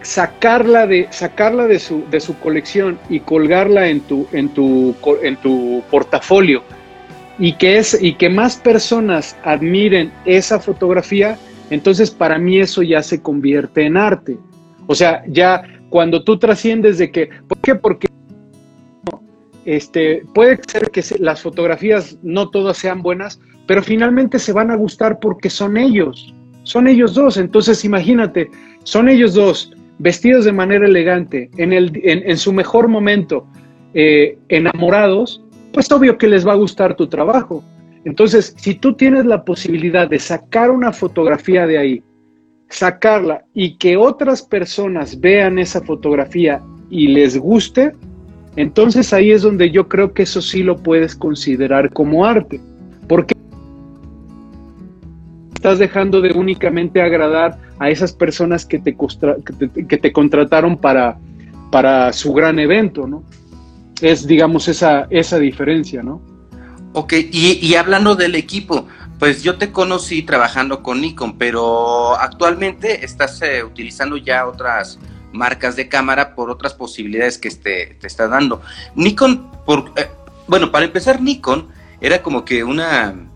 sacarla 0.00 0.86
de, 0.86 1.06
sacarla 1.10 1.66
de, 1.66 1.78
su, 1.78 2.04
de 2.10 2.20
su 2.20 2.38
colección 2.38 2.98
y 3.10 3.20
colgarla 3.20 3.88
en 3.88 4.00
tu, 4.00 4.26
en 4.32 4.48
tu, 4.48 4.94
en 5.22 5.36
tu 5.36 5.82
portafolio 5.90 6.62
y 7.38 7.52
que, 7.52 7.76
es, 7.76 7.98
y 8.00 8.14
que 8.14 8.30
más 8.30 8.56
personas 8.56 9.36
admiren 9.44 10.10
esa 10.24 10.58
fotografía, 10.58 11.38
entonces 11.70 12.10
para 12.10 12.38
mí 12.38 12.58
eso 12.58 12.82
ya 12.82 13.02
se 13.02 13.20
convierte 13.22 13.84
en 13.84 13.96
arte. 13.96 14.38
O 14.86 14.94
sea, 14.94 15.22
ya 15.28 15.62
cuando 15.90 16.24
tú 16.24 16.38
trasciendes 16.38 16.98
de 16.98 17.10
que, 17.10 17.28
¿por 17.46 17.58
qué? 17.58 17.74
Porque 17.74 18.07
este, 19.68 20.22
puede 20.32 20.58
ser 20.66 20.90
que 20.90 21.04
las 21.18 21.42
fotografías 21.42 22.18
no 22.22 22.48
todas 22.48 22.78
sean 22.78 23.02
buenas, 23.02 23.38
pero 23.66 23.82
finalmente 23.82 24.38
se 24.38 24.54
van 24.54 24.70
a 24.70 24.76
gustar 24.76 25.18
porque 25.20 25.50
son 25.50 25.76
ellos, 25.76 26.34
son 26.62 26.88
ellos 26.88 27.12
dos. 27.12 27.36
Entonces 27.36 27.84
imagínate, 27.84 28.50
son 28.84 29.10
ellos 29.10 29.34
dos 29.34 29.70
vestidos 29.98 30.46
de 30.46 30.52
manera 30.52 30.86
elegante, 30.86 31.50
en, 31.58 32.38
su 32.38 32.52
mejor 32.54 32.88
momento, 32.88 33.46
eh, 33.92 34.38
enamorados, 34.48 35.44
pues 35.74 35.92
obvio 35.92 36.16
que 36.16 36.28
les 36.28 36.46
va 36.46 36.52
a 36.52 36.56
gustar 36.56 36.96
tu 36.96 37.06
trabajo. 37.06 37.62
Entonces, 38.06 38.54
si 38.56 38.74
tú 38.74 38.94
tienes 38.94 39.26
la 39.26 39.44
posibilidad 39.44 40.08
de 40.08 40.18
sacar 40.18 40.70
una 40.70 40.94
fotografía 40.94 41.66
de 41.66 41.76
ahí, 41.76 42.02
sacarla 42.70 43.44
y 43.52 43.76
que 43.76 43.98
otras 43.98 44.40
personas 44.40 45.20
vean 45.20 45.58
esa 45.58 45.82
fotografía 45.82 46.62
y 46.88 47.08
les 47.08 47.36
guste, 47.36 47.92
entonces 48.58 49.12
ahí 49.12 49.30
es 49.30 49.42
donde 49.42 49.70
yo 49.70 49.86
creo 49.86 50.12
que 50.12 50.24
eso 50.24 50.42
sí 50.42 50.64
lo 50.64 50.78
puedes 50.78 51.14
considerar 51.14 51.92
como 51.92 52.26
arte, 52.26 52.60
porque 53.06 53.36
estás 55.54 55.78
dejando 55.78 56.20
de 56.20 56.32
únicamente 56.32 57.00
agradar 57.00 57.56
a 57.78 57.88
esas 57.88 58.12
personas 58.12 58.66
que 58.66 58.80
te, 58.80 58.96
que 59.88 59.96
te, 59.96 60.12
contrataron 60.12 60.76
para, 60.76 61.18
para 61.70 62.12
su 62.12 62.32
gran 62.32 62.58
evento, 62.58 63.06
¿no? 63.06 63.22
Es, 64.00 64.26
digamos, 64.26 64.66
esa, 64.66 65.06
esa 65.08 65.38
diferencia, 65.38 66.02
¿no? 66.02 66.20
Ok, 66.94 67.12
y, 67.30 67.72
hablando 67.76 68.16
del 68.16 68.34
equipo, 68.34 68.88
pues 69.20 69.44
yo 69.44 69.56
te 69.56 69.70
conocí 69.70 70.24
trabajando 70.24 70.82
con 70.82 71.00
Nikon, 71.00 71.38
pero 71.38 72.16
actualmente 72.16 73.04
estás 73.04 73.40
eh, 73.42 73.62
utilizando 73.62 74.16
ya 74.16 74.48
otras 74.48 74.98
marcas 75.32 75.76
de 75.76 75.88
cámara 75.88 76.34
por 76.34 76.50
otras 76.50 76.74
posibilidades 76.74 77.38
que 77.38 77.48
este, 77.48 77.96
te 78.00 78.06
está 78.06 78.28
dando. 78.28 78.62
Nikon, 78.94 79.50
por, 79.64 79.92
eh, 79.96 80.08
bueno, 80.46 80.70
para 80.70 80.86
empezar, 80.86 81.20
Nikon 81.20 81.68
era 82.00 82.22
como 82.22 82.44
que 82.44 82.64
una, 82.64 83.27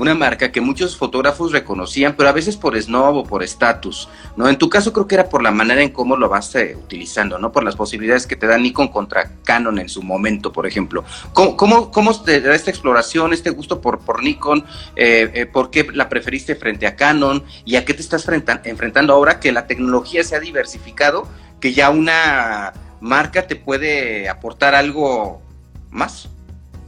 una 0.00 0.14
marca 0.14 0.50
que 0.50 0.60
muchos 0.60 0.96
fotógrafos 0.96 1.52
reconocían, 1.52 2.14
pero 2.16 2.28
a 2.28 2.32
veces 2.32 2.56
por 2.56 2.80
snob 2.80 3.16
o 3.16 3.24
por 3.24 3.42
estatus, 3.42 4.08
¿no? 4.36 4.48
En 4.48 4.56
tu 4.56 4.68
caso 4.70 4.92
creo 4.92 5.06
que 5.06 5.14
era 5.14 5.28
por 5.28 5.42
la 5.42 5.50
manera 5.50 5.82
en 5.82 5.90
cómo 5.90 6.16
lo 6.16 6.28
vas 6.28 6.54
eh, 6.54 6.76
utilizando, 6.76 7.38
¿no? 7.38 7.52
Por 7.52 7.64
las 7.64 7.76
posibilidades 7.76 8.26
que 8.26 8.36
te 8.36 8.46
da 8.46 8.56
Nikon 8.56 8.88
contra 8.88 9.30
Canon 9.44 9.78
en 9.78 9.88
su 9.88 10.02
momento, 10.02 10.52
por 10.52 10.66
ejemplo. 10.66 11.04
¿Cómo, 11.32 11.90
cómo, 11.90 12.20
te 12.22 12.40
da 12.40 12.54
esta 12.54 12.70
exploración, 12.70 13.32
este 13.32 13.50
gusto 13.50 13.80
por, 13.80 14.00
por 14.00 14.22
Nikon? 14.22 14.64
Eh, 14.96 15.46
¿Por 15.52 15.70
qué 15.70 15.86
la 15.92 16.08
preferiste 16.08 16.56
frente 16.56 16.86
a 16.86 16.96
Canon? 16.96 17.44
¿Y 17.64 17.76
a 17.76 17.84
qué 17.84 17.94
te 17.94 18.00
estás 18.00 18.26
enfrentando 18.64 19.12
ahora 19.12 19.38
que 19.38 19.52
la 19.52 19.66
tecnología 19.66 20.24
se 20.24 20.34
ha 20.34 20.40
diversificado 20.40 21.28
que 21.60 21.74
ya 21.74 21.90
una 21.90 22.72
marca 23.00 23.46
te 23.46 23.56
puede 23.56 24.28
aportar 24.28 24.74
algo 24.74 25.42
más 25.90 26.28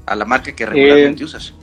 a 0.07 0.17
la 0.17 0.25
marca 0.25 0.53
que 0.53 0.67
regularmente 0.67 1.23
eh, 1.23 1.27
usas. 1.27 1.55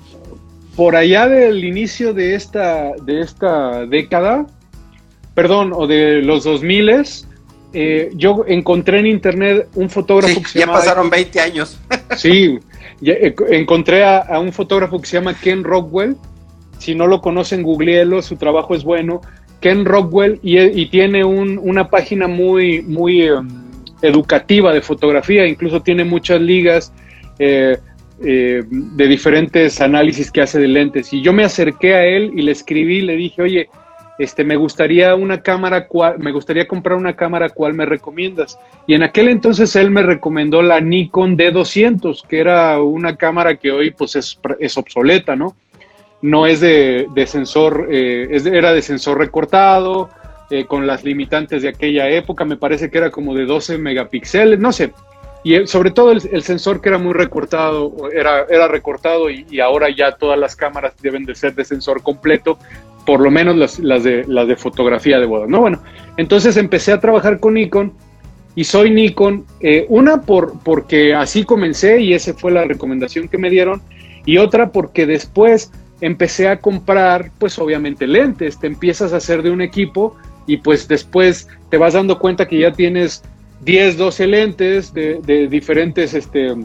Por 0.79 0.95
allá 0.95 1.27
del 1.27 1.65
inicio 1.65 2.13
de 2.13 2.35
esta, 2.35 2.93
de 3.01 3.19
esta 3.19 3.85
década, 3.85 4.47
perdón, 5.35 5.73
o 5.75 5.87
de 5.87 6.21
los 6.21 6.45
2000 6.45 7.03
eh, 7.73 8.11
yo 8.13 8.45
encontré 8.47 8.99
en 8.99 9.07
internet 9.07 9.67
un 9.75 9.89
fotógrafo 9.89 10.41
que 10.41 10.47
se 10.47 10.59
ya 10.59 10.67
pasaron 10.67 11.09
20 11.09 11.41
años. 11.41 11.77
sí, 12.15 12.59
eh, 13.01 13.35
encontré 13.49 14.05
a, 14.05 14.39
un 14.39 14.53
fotógrafo 14.53 15.01
que 15.01 15.07
se 15.07 15.17
llama 15.17 15.33
Ken 15.33 15.65
Rockwell. 15.65 16.15
Si 16.77 16.95
no 16.95 17.07
lo 17.07 17.19
conocen, 17.19 17.61
googleelo, 17.61 18.21
su 18.21 18.37
trabajo 18.37 18.73
es 18.73 18.85
bueno. 18.85 19.19
Ken 19.59 19.83
Rockwell 19.83 20.39
y, 20.41 20.85
tiene 20.85 21.25
una 21.25 21.89
página 21.89 22.29
muy, 22.29 22.83
muy 22.83 23.23
em, 23.23 23.49
educativa 24.01 24.71
de 24.71 24.79
fotografía, 24.79 25.45
incluso 25.45 25.81
tiene 25.81 26.05
muchas 26.05 26.39
ligas 26.39 26.93
eh, 27.37 27.77
eh, 28.23 28.63
de 28.69 29.07
diferentes 29.07 29.81
análisis 29.81 30.31
que 30.31 30.41
hace 30.41 30.59
de 30.59 30.67
lentes. 30.67 31.13
Y 31.13 31.21
yo 31.21 31.33
me 31.33 31.43
acerqué 31.43 31.95
a 31.95 32.05
él 32.05 32.31
y 32.35 32.41
le 32.41 32.51
escribí, 32.51 33.01
le 33.01 33.15
dije, 33.15 33.41
oye, 33.41 33.69
este, 34.19 34.43
me 34.43 34.57
gustaría 34.57 35.15
una 35.15 35.41
cámara, 35.41 35.87
me 36.17 36.31
gustaría 36.31 36.67
comprar 36.67 36.97
una 36.97 37.15
cámara, 37.15 37.49
¿cuál 37.49 37.73
me 37.73 37.85
recomiendas? 37.85 38.59
Y 38.85 38.93
en 38.93 39.03
aquel 39.03 39.29
entonces 39.29 39.75
él 39.77 39.91
me 39.91 40.03
recomendó 40.03 40.61
la 40.61 40.81
Nikon 40.81 41.37
D200, 41.37 42.27
que 42.27 42.39
era 42.39 42.81
una 42.81 43.15
cámara 43.15 43.55
que 43.55 43.71
hoy 43.71 43.91
pues 43.91 44.17
es, 44.17 44.77
obsoleta, 44.77 45.37
¿no? 45.37 45.55
no 46.21 46.47
es 46.47 46.59
de, 46.59 47.07
sensor, 47.27 47.87
eh, 47.89 48.41
era 48.51 48.73
de 48.73 48.81
sensor 48.81 49.19
recortado, 49.19 50.09
eh, 50.51 50.65
con 50.65 50.87
las 50.87 51.03
limitantes 51.03 51.61
de 51.61 51.69
aquella 51.69 52.09
época, 52.09 52.43
me 52.43 52.57
parece 52.57 52.89
que 52.89 52.97
era 52.97 53.11
como 53.11 53.35
de 53.35 53.45
12 53.45 53.77
megapíxeles, 53.77 54.59
no 54.59 54.71
sé. 54.71 54.91
Y 55.43 55.55
eh, 55.55 55.67
sobre 55.67 55.91
todo 55.91 56.11
el, 56.11 56.41
sensor 56.41 56.81
que 56.81 56.89
era 56.89 56.97
muy 56.97 57.13
recortado, 57.13 57.93
era, 58.13 58.45
era 58.49 58.67
recortado 58.67 59.29
y, 59.29 59.59
ahora 59.59 59.87
ya 59.95 60.13
todas 60.13 60.37
las 60.37 60.55
cámaras 60.55 60.93
deben 61.01 61.25
de 61.25 61.35
ser 61.35 61.55
de 61.55 61.63
sensor 61.63 62.03
completo, 62.03 62.57
por 63.05 63.21
lo 63.21 63.31
menos 63.31 63.55
las, 63.79 64.03
de, 64.03 64.25
las 64.27 64.47
de 64.47 64.55
fotografía 64.55 65.19
de 65.19 65.25
boda. 65.25 65.47
No, 65.47 65.61
bueno, 65.61 65.81
entonces 66.17 66.57
empecé 66.57 66.91
a 66.91 66.99
trabajar 66.99 67.39
con 67.39 67.53
Nikon 67.53 67.93
y 68.55 68.65
soy 68.65 68.91
Nikon, 68.91 69.45
eh, 69.61 69.85
una 69.89 70.21
por, 70.21 70.59
porque 70.63 71.13
así 71.13 71.45
comencé 71.45 72.01
y 72.01 72.13
esa 72.13 72.33
fue 72.33 72.51
la 72.51 72.65
recomendación 72.65 73.27
que 73.27 73.37
me 73.37 73.49
dieron, 73.49 73.81
y 74.25 74.37
otra 74.37 74.71
porque 74.71 75.05
después 75.05 75.71
empecé 76.01 76.47
a 76.47 76.59
comprar, 76.59 77.31
pues 77.39 77.57
obviamente 77.59 78.07
lentes, 78.07 78.59
te 78.59 78.67
empiezas 78.67 79.13
a 79.13 79.17
hacer 79.17 79.43
de 79.43 79.51
un 79.51 79.61
equipo 79.61 80.15
y 80.45 80.57
pues 80.57 80.87
después 80.87 81.47
te 81.69 81.77
vas 81.77 81.93
dando 81.93 82.19
cuenta 82.19 82.47
que 82.47 82.59
ya 82.59 82.71
tienes 82.71 83.23
10, 83.61 83.97
12 83.97 84.27
lentes 84.27 84.93
de, 84.93 85.47
diferentes 85.49 86.13
este, 86.13 86.55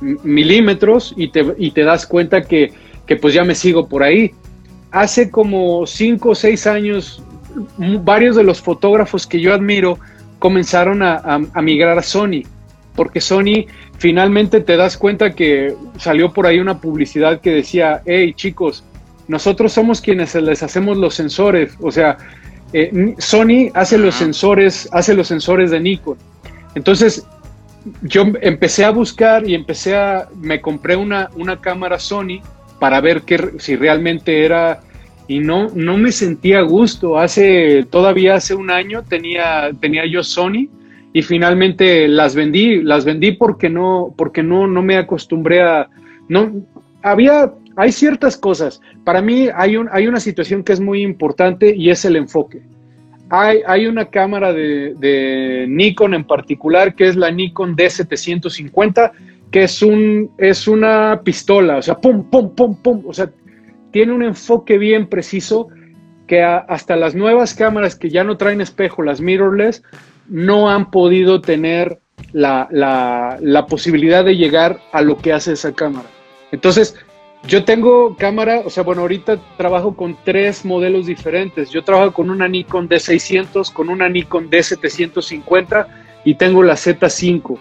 milímetros 0.00 1.14
y 1.16 1.28
te, 1.28 1.54
y 1.58 1.72
te 1.72 1.82
das 1.82 2.06
cuenta 2.06 2.42
que, 2.42 2.72
que, 3.06 3.16
pues 3.16 3.34
ya 3.34 3.44
me 3.44 3.54
sigo 3.54 3.88
por 3.88 4.02
ahí. 4.02 4.32
Hace 4.90 5.30
como 5.30 5.86
5 5.86 6.30
o 6.30 6.34
6 6.34 6.66
años, 6.66 7.22
varios 7.78 8.36
de 8.36 8.44
los 8.44 8.60
fotógrafos 8.60 9.26
que 9.26 9.40
yo 9.40 9.52
admiro 9.52 9.98
comenzaron 10.38 11.02
a, 11.02 11.16
a, 11.52 11.62
migrar 11.62 11.98
a 11.98 12.02
Sony, 12.02 12.42
porque 12.96 13.20
Sony 13.20 13.66
finalmente 13.98 14.60
te 14.60 14.76
das 14.76 14.96
cuenta 14.96 15.34
que 15.34 15.74
salió 15.98 16.32
por 16.32 16.46
ahí 16.46 16.58
una 16.58 16.80
publicidad 16.80 17.40
que 17.40 17.50
decía, 17.50 18.02
hey 18.06 18.32
chicos, 18.34 18.82
nosotros 19.28 19.72
somos 19.72 20.00
quienes 20.00 20.34
les 20.34 20.62
hacemos 20.62 20.96
los 20.96 21.14
sensores, 21.14 21.74
o 21.80 21.90
sea, 21.90 22.16
eh, 22.72 23.14
Sony 23.18 23.70
hace 23.74 23.98
los 23.98 24.14
sensores, 24.14 24.88
hace 24.92 25.14
los 25.14 25.28
sensores 25.28 25.70
de 25.70 25.80
Nikon. 25.80 26.16
Entonces, 26.74 27.26
yo 28.02 28.24
empecé 28.42 28.84
a 28.84 28.90
buscar 28.90 29.48
y 29.48 29.54
empecé 29.54 29.96
a, 29.96 30.28
me 30.40 30.60
compré 30.60 30.96
una, 30.96 31.30
una 31.36 31.60
cámara 31.60 31.98
Sony 31.98 32.40
para 32.78 33.00
ver 33.00 33.22
qué, 33.22 33.52
si 33.58 33.76
realmente 33.76 34.44
era, 34.44 34.80
y 35.26 35.40
no, 35.40 35.68
no 35.74 35.96
me 35.96 36.12
sentía 36.12 36.58
a 36.58 36.62
gusto. 36.62 37.18
Hace, 37.18 37.86
todavía 37.90 38.34
hace 38.34 38.54
un 38.54 38.70
año 38.70 39.02
tenía, 39.02 39.70
tenía 39.80 40.06
yo 40.06 40.22
Sony 40.22 40.68
y 41.12 41.22
finalmente 41.22 42.06
las 42.08 42.34
vendí, 42.34 42.82
las 42.82 43.04
vendí 43.04 43.32
porque 43.32 43.68
no, 43.68 44.14
porque 44.16 44.42
no, 44.42 44.66
no 44.66 44.82
me 44.82 44.96
acostumbré 44.96 45.62
a, 45.62 45.88
no, 46.28 46.62
había 47.02 47.52
hay 47.76 47.92
ciertas 47.92 48.36
cosas. 48.36 48.80
Para 49.04 49.22
mí 49.22 49.48
hay, 49.54 49.76
un, 49.76 49.88
hay 49.92 50.06
una 50.06 50.20
situación 50.20 50.62
que 50.62 50.72
es 50.72 50.80
muy 50.80 51.02
importante 51.02 51.74
y 51.74 51.90
es 51.90 52.04
el 52.04 52.16
enfoque. 52.16 52.62
Hay, 53.32 53.86
una 53.86 54.06
cámara 54.06 54.52
de, 54.52 55.66
Nikon 55.68 56.14
en 56.14 56.24
particular 56.24 56.96
que 56.96 57.06
es 57.06 57.14
la 57.14 57.30
Nikon 57.30 57.76
D750, 57.76 59.12
que 59.52 59.62
es, 59.64 59.82
un, 59.82 60.32
una 60.66 61.20
pistola, 61.22 61.76
o 61.76 61.82
sea, 61.82 61.96
pum, 61.96 62.28
pum, 62.28 62.52
pum, 62.56 62.74
pum, 62.82 63.04
o 63.06 63.14
sea, 63.14 63.30
tiene 63.92 64.12
un 64.12 64.24
enfoque 64.24 64.78
bien 64.78 65.06
preciso 65.06 65.68
que 66.26 66.42
hasta 66.42 66.96
las 66.96 67.14
nuevas 67.14 67.54
cámaras 67.54 67.94
que 67.94 68.10
ya 68.10 68.24
no 68.24 68.36
traen 68.36 68.60
espejo, 68.60 69.02
las 69.04 69.20
mirrorless, 69.20 69.84
no 70.28 70.68
han 70.68 70.90
podido 70.90 71.40
tener 71.40 72.00
la, 72.32 72.68
la 73.40 73.66
posibilidad 73.66 74.24
de 74.24 74.36
llegar 74.36 74.80
a 74.92 75.02
lo 75.02 75.18
que 75.18 75.32
hace 75.32 75.52
esa 75.52 75.72
cámara. 75.72 76.08
Entonces, 76.50 76.96
yo 77.46 77.64
tengo 77.64 78.16
cámara, 78.16 78.62
o 78.64 78.70
sea, 78.70 78.82
bueno, 78.82 79.02
ahorita 79.02 79.38
trabajo 79.56 79.96
con 79.96 80.16
tres 80.24 80.64
modelos 80.64 81.06
diferentes. 81.06 81.70
Yo 81.70 81.82
trabajo 81.82 82.12
con 82.12 82.30
una 82.30 82.48
Nikon 82.48 82.88
D600, 82.88 83.72
con 83.72 83.88
una 83.88 84.08
Nikon 84.08 84.50
D750 84.50 85.86
y 86.24 86.34
tengo 86.34 86.62
la 86.62 86.74
Z5. 86.74 87.58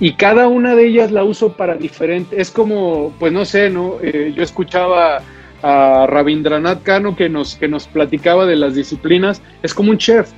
Y 0.00 0.12
cada 0.12 0.48
una 0.48 0.74
de 0.74 0.86
ellas 0.86 1.12
la 1.12 1.24
uso 1.24 1.52
para 1.52 1.76
diferente. 1.76 2.40
Es 2.40 2.50
como, 2.50 3.14
pues 3.18 3.32
no 3.32 3.44
sé, 3.44 3.70
¿no? 3.70 3.96
Eh, 4.02 4.32
yo 4.36 4.42
escuchaba 4.42 5.22
a 5.62 6.06
Rabindranath 6.06 6.82
Kano 6.82 7.16
que 7.16 7.28
nos, 7.28 7.54
que 7.56 7.68
nos 7.68 7.86
platicaba 7.86 8.46
de 8.46 8.56
las 8.56 8.74
disciplinas. 8.74 9.40
Es 9.62 9.72
como 9.72 9.90
un 9.90 9.98
chef. 9.98 10.30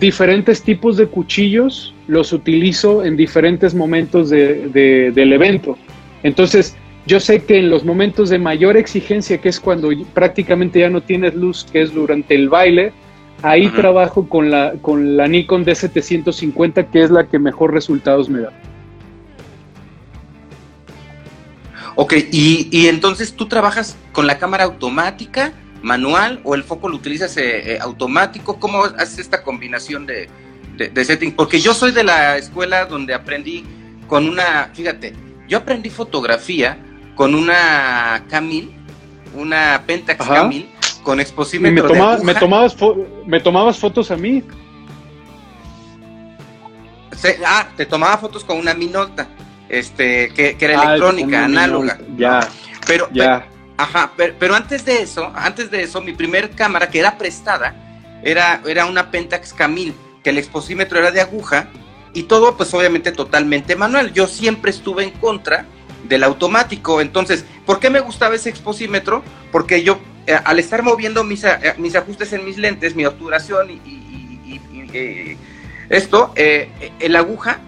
Diferentes 0.00 0.62
tipos 0.62 0.96
de 0.96 1.06
cuchillos 1.06 1.94
los 2.08 2.32
utilizo 2.32 3.04
en 3.04 3.16
diferentes 3.16 3.74
momentos 3.74 4.30
de, 4.30 5.12
del 5.14 5.32
evento. 5.32 5.78
Entonces, 6.22 6.76
yo 7.06 7.20
sé 7.20 7.44
que 7.44 7.58
en 7.58 7.70
los 7.70 7.84
momentos 7.84 8.30
de 8.30 8.38
mayor 8.38 8.76
exigencia, 8.76 9.40
que 9.40 9.48
es 9.48 9.60
cuando 9.60 9.90
prácticamente 10.12 10.80
ya 10.80 10.90
no 10.90 11.00
tienes 11.00 11.34
luz, 11.34 11.64
que 11.70 11.82
es 11.82 11.94
durante 11.94 12.34
el 12.34 12.48
baile, 12.48 12.92
ahí 13.42 13.68
trabajo 13.68 14.28
con 14.28 14.50
la, 14.50 14.74
con 14.82 15.16
la 15.16 15.28
Nikon 15.28 15.64
D750, 15.64 16.90
que 16.90 17.02
es 17.02 17.10
la 17.10 17.28
que 17.28 17.38
mejor 17.38 17.72
resultados 17.72 18.28
me 18.28 18.40
da. 18.40 18.52
Ok, 21.94 22.14
y, 22.32 22.88
entonces 22.88 23.34
tú 23.34 23.46
trabajas 23.46 23.96
con 24.12 24.26
la 24.26 24.38
cámara 24.38 24.64
automática, 24.64 25.52
manual, 25.82 26.40
o 26.42 26.56
el 26.56 26.64
foco 26.64 26.88
lo 26.88 26.96
utilizas 26.96 27.36
eh, 27.36 27.74
eh, 27.74 27.78
automático. 27.80 28.58
¿Cómo 28.58 28.82
haces 28.82 29.20
esta 29.20 29.42
combinación 29.44 30.06
de, 30.06 30.28
de, 30.76 30.88
de 30.88 31.04
setting? 31.04 31.32
Porque 31.32 31.60
yo 31.60 31.72
soy 31.72 31.92
de 31.92 32.02
la 32.02 32.36
escuela 32.36 32.84
donde 32.86 33.14
aprendí 33.14 33.64
con 34.08 34.28
una, 34.28 34.70
fíjate, 34.74 35.14
yo 35.48 35.58
aprendí 35.58 35.88
fotografía 35.88 36.76
con 37.16 37.34
una 37.34 38.24
Camil, 38.28 38.76
una 39.34 39.82
Pentax 39.84 40.24
Camil, 40.24 40.68
con 41.02 41.18
exposímetro 41.18 41.82
me, 41.82 41.94
tomabas, 41.94 42.22
me, 42.22 42.34
tomabas 42.34 42.76
me 43.26 43.40
tomabas 43.40 43.78
fotos 43.78 44.10
a 44.12 44.16
mí. 44.16 44.44
ah, 47.44 47.68
te 47.76 47.86
tomaba 47.86 48.18
fotos 48.18 48.44
con 48.44 48.58
una 48.58 48.74
Minolta, 48.74 49.26
este, 49.68 50.28
que, 50.34 50.56
era 50.60 50.78
ah, 50.78 50.84
electrónica, 50.84 51.46
análoga. 51.46 51.98
Ya. 52.16 52.48
Pero, 52.86 53.08
ya. 53.12 53.48
ajá, 53.78 54.12
pero, 54.16 54.54
antes 54.54 54.84
de 54.84 55.02
eso, 55.02 55.32
antes 55.34 55.70
de 55.70 55.82
eso, 55.82 56.00
mi 56.02 56.12
primer 56.12 56.50
cámara 56.50 56.88
que 56.88 57.00
era 57.00 57.18
prestada 57.18 57.74
era, 58.22 58.60
era 58.66 58.84
una 58.84 59.10
Pentax 59.10 59.54
Camil, 59.54 59.94
que 60.22 60.30
el 60.30 60.38
exposímetro 60.38 60.98
era 60.98 61.10
de 61.10 61.22
aguja 61.22 61.68
y 62.12 62.24
todo, 62.24 62.58
pues 62.58 62.72
obviamente 62.74 63.10
totalmente 63.10 63.74
manual. 63.74 64.12
Yo 64.12 64.26
siempre 64.26 64.70
estuve 64.70 65.04
en 65.04 65.10
contra 65.12 65.66
del 66.08 66.24
automático. 66.24 67.00
Entonces, 67.00 67.44
¿por 67.64 67.80
qué 67.80 67.90
me 67.90 68.00
gustaba 68.00 68.34
ese 68.34 68.48
exposímetro? 68.48 69.22
Porque 69.52 69.82
yo, 69.82 69.98
eh, 70.26 70.38
al 70.44 70.58
estar 70.58 70.82
moviendo 70.82 71.24
mis, 71.24 71.44
eh, 71.44 71.74
mis, 71.78 71.94
ajustes 71.94 72.32
en 72.32 72.44
mis 72.44 72.58
lentes, 72.58 72.94
mi 72.94 73.04
obturación 73.04 73.70
y, 73.70 74.60
eh, 74.92 75.36
esto, 75.88 76.32
el 76.36 77.16
aguja 77.16 77.60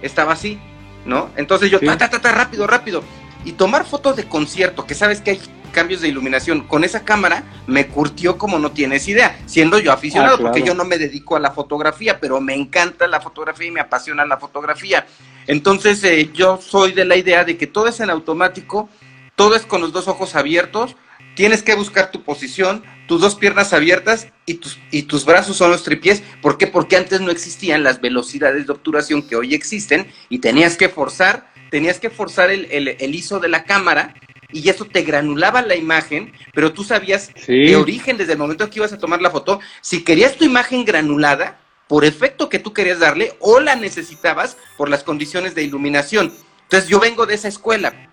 estaba 0.00 0.32
así, 0.32 0.58
¿no? 1.04 1.30
Entonces 1.36 1.70
yo, 1.70 1.78
ta, 1.80 1.96
ta, 1.96 2.10
ta, 2.10 2.20
ta, 2.20 2.32
rápido, 2.32 2.66
rápido. 2.66 3.04
Y 3.44 3.52
tomar 3.52 3.84
fotos 3.84 4.16
de 4.16 4.24
concierto, 4.24 4.86
que 4.86 4.94
sabes 4.94 5.20
que 5.20 5.32
hay 5.32 5.40
cambios 5.72 6.00
de 6.00 6.08
iluminación 6.08 6.60
con 6.60 6.84
esa 6.84 7.04
cámara, 7.04 7.42
me 7.66 7.88
curtió 7.88 8.38
como 8.38 8.58
no 8.58 8.70
tienes 8.70 9.08
idea, 9.08 9.36
siendo 9.46 9.78
yo 9.78 9.90
aficionado, 9.92 10.36
ah, 10.36 10.40
porque 10.42 10.62
yo 10.62 10.74
no 10.74 10.84
me 10.84 10.98
dedico 10.98 11.34
a 11.34 11.40
la 11.40 11.50
fotografía, 11.50 12.20
pero 12.20 12.40
me 12.40 12.54
encanta 12.54 13.08
la 13.08 13.20
fotografía 13.20 13.66
y 13.66 13.70
me 13.72 13.80
apasiona 13.80 14.24
la 14.24 14.36
fotografía. 14.36 15.06
Entonces 15.46 16.02
eh, 16.04 16.30
yo 16.32 16.60
soy 16.60 16.92
de 16.92 17.04
la 17.04 17.16
idea 17.16 17.44
de 17.44 17.56
que 17.56 17.66
todo 17.66 17.88
es 17.88 18.00
en 18.00 18.10
automático, 18.10 18.88
todo 19.36 19.56
es 19.56 19.66
con 19.66 19.80
los 19.80 19.92
dos 19.92 20.08
ojos 20.08 20.34
abiertos, 20.34 20.96
tienes 21.34 21.62
que 21.62 21.74
buscar 21.74 22.10
tu 22.10 22.22
posición, 22.22 22.82
tus 23.06 23.20
dos 23.20 23.34
piernas 23.34 23.72
abiertas 23.72 24.28
y 24.46 24.54
tus, 24.54 24.78
y 24.90 25.02
tus 25.02 25.24
brazos 25.24 25.56
son 25.56 25.70
los 25.70 25.82
tripiés. 25.82 26.22
¿Por 26.40 26.58
qué? 26.58 26.66
Porque 26.66 26.96
antes 26.96 27.20
no 27.20 27.30
existían 27.30 27.82
las 27.82 28.00
velocidades 28.00 28.66
de 28.66 28.72
obturación 28.72 29.22
que 29.22 29.36
hoy 29.36 29.54
existen 29.54 30.10
y 30.28 30.38
tenías 30.38 30.76
que 30.76 30.88
forzar, 30.88 31.50
tenías 31.70 31.98
que 31.98 32.10
forzar 32.10 32.50
el, 32.50 32.66
el, 32.70 33.14
ISO 33.14 33.40
de 33.40 33.48
la 33.48 33.64
cámara 33.64 34.14
y 34.52 34.68
eso 34.68 34.84
te 34.84 35.02
granulaba 35.02 35.62
la 35.62 35.76
imagen, 35.76 36.32
pero 36.52 36.72
tú 36.72 36.84
sabías 36.84 37.30
de 37.46 37.74
origen 37.76 38.18
desde 38.18 38.32
el 38.32 38.38
momento 38.38 38.68
que 38.68 38.78
ibas 38.78 38.92
a 38.92 38.98
tomar 38.98 39.22
la 39.22 39.30
foto, 39.30 39.60
si 39.80 40.04
querías 40.04 40.36
tu 40.36 40.44
imagen 40.44 40.84
granulada, 40.84 41.58
por 41.92 42.06
efecto 42.06 42.48
que 42.48 42.58
tú 42.58 42.72
querías 42.72 43.00
darle 43.00 43.36
o 43.38 43.60
la 43.60 43.76
necesitabas 43.76 44.56
por 44.78 44.88
las 44.88 45.04
condiciones 45.04 45.54
de 45.54 45.62
iluminación. 45.62 46.32
Entonces 46.62 46.88
yo 46.88 46.98
vengo 46.98 47.26
de 47.26 47.34
esa 47.34 47.48
escuela. 47.48 48.08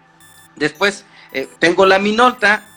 Después 0.58 1.06
eh, 1.32 1.48
tengo 1.60 1.86
la 1.86 1.98
Minolta. 1.98 2.68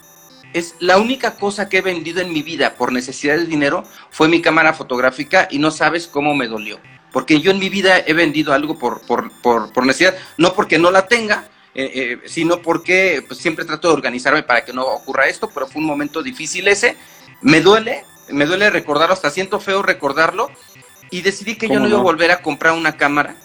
Es 0.53 0.77
la 0.79 0.99
única 0.99 1.35
cosa 1.35 1.69
que 1.69 1.79
he 1.79 1.81
vendido 1.81 2.21
en 2.21 2.33
mi 2.33 2.45
vida 2.45 2.77
por 2.77 2.93
necesidad 2.93 3.37
de 3.37 3.47
dinero 3.47 3.83
fue 4.13 4.29
mi 4.29 4.41
cámara 4.41 4.75
fotográfica 4.75 5.49
y 5.51 5.59
no 5.59 5.73
sabes 5.73 6.07
cómo 6.07 6.37
me 6.37 6.47
dolió. 6.47 6.79
Porque 7.11 7.41
yo 7.41 7.51
en 7.51 7.59
mi 7.59 7.69
vida 7.69 7.99
he 7.99 8.13
vendido 8.13 8.53
algo 8.53 8.79
por, 8.79 9.01
por, 9.05 9.33
por, 9.43 9.85
necesidad, 9.85 10.15
no 10.39 10.55
porque 10.55 10.79
no 10.79 10.93
la 10.93 11.09
tenga, 11.09 11.49
eh, 11.75 11.91
eh, 11.93 12.29
sino 12.29 12.63
porque 12.63 13.25
pues, 13.27 13.41
siempre 13.41 13.65
trato 13.65 13.89
de 13.89 13.95
organizarme 13.95 14.45
para 14.45 14.65
que 14.65 14.73
no 14.73 14.85
ocurra 14.85 15.27
esto, 15.27 15.51
pero 15.53 15.67
fue 15.67 15.81
un 15.81 15.89
momento 15.89 16.23
difícil 16.23 16.69
ese. 16.69 16.97
Me 17.41 17.61
duele, 17.61 18.05
me 18.29 18.47
duele 18.47 18.71
recordarlo, 18.71 19.15
hasta 19.15 19.31
siento 19.31 19.59
feo 19.59 19.83
recordarlo, 19.83 20.49
y 21.13 21.21
decidí 21.21 21.55
que 21.57 21.69
yo 21.69 21.79
no, 21.79 21.87
iba 21.87 21.99
a 21.99 22.03
volver 22.03 22.31
a 22.33 22.43
comprar 22.43 22.73
una 22.73 22.97
cámara 22.97 23.37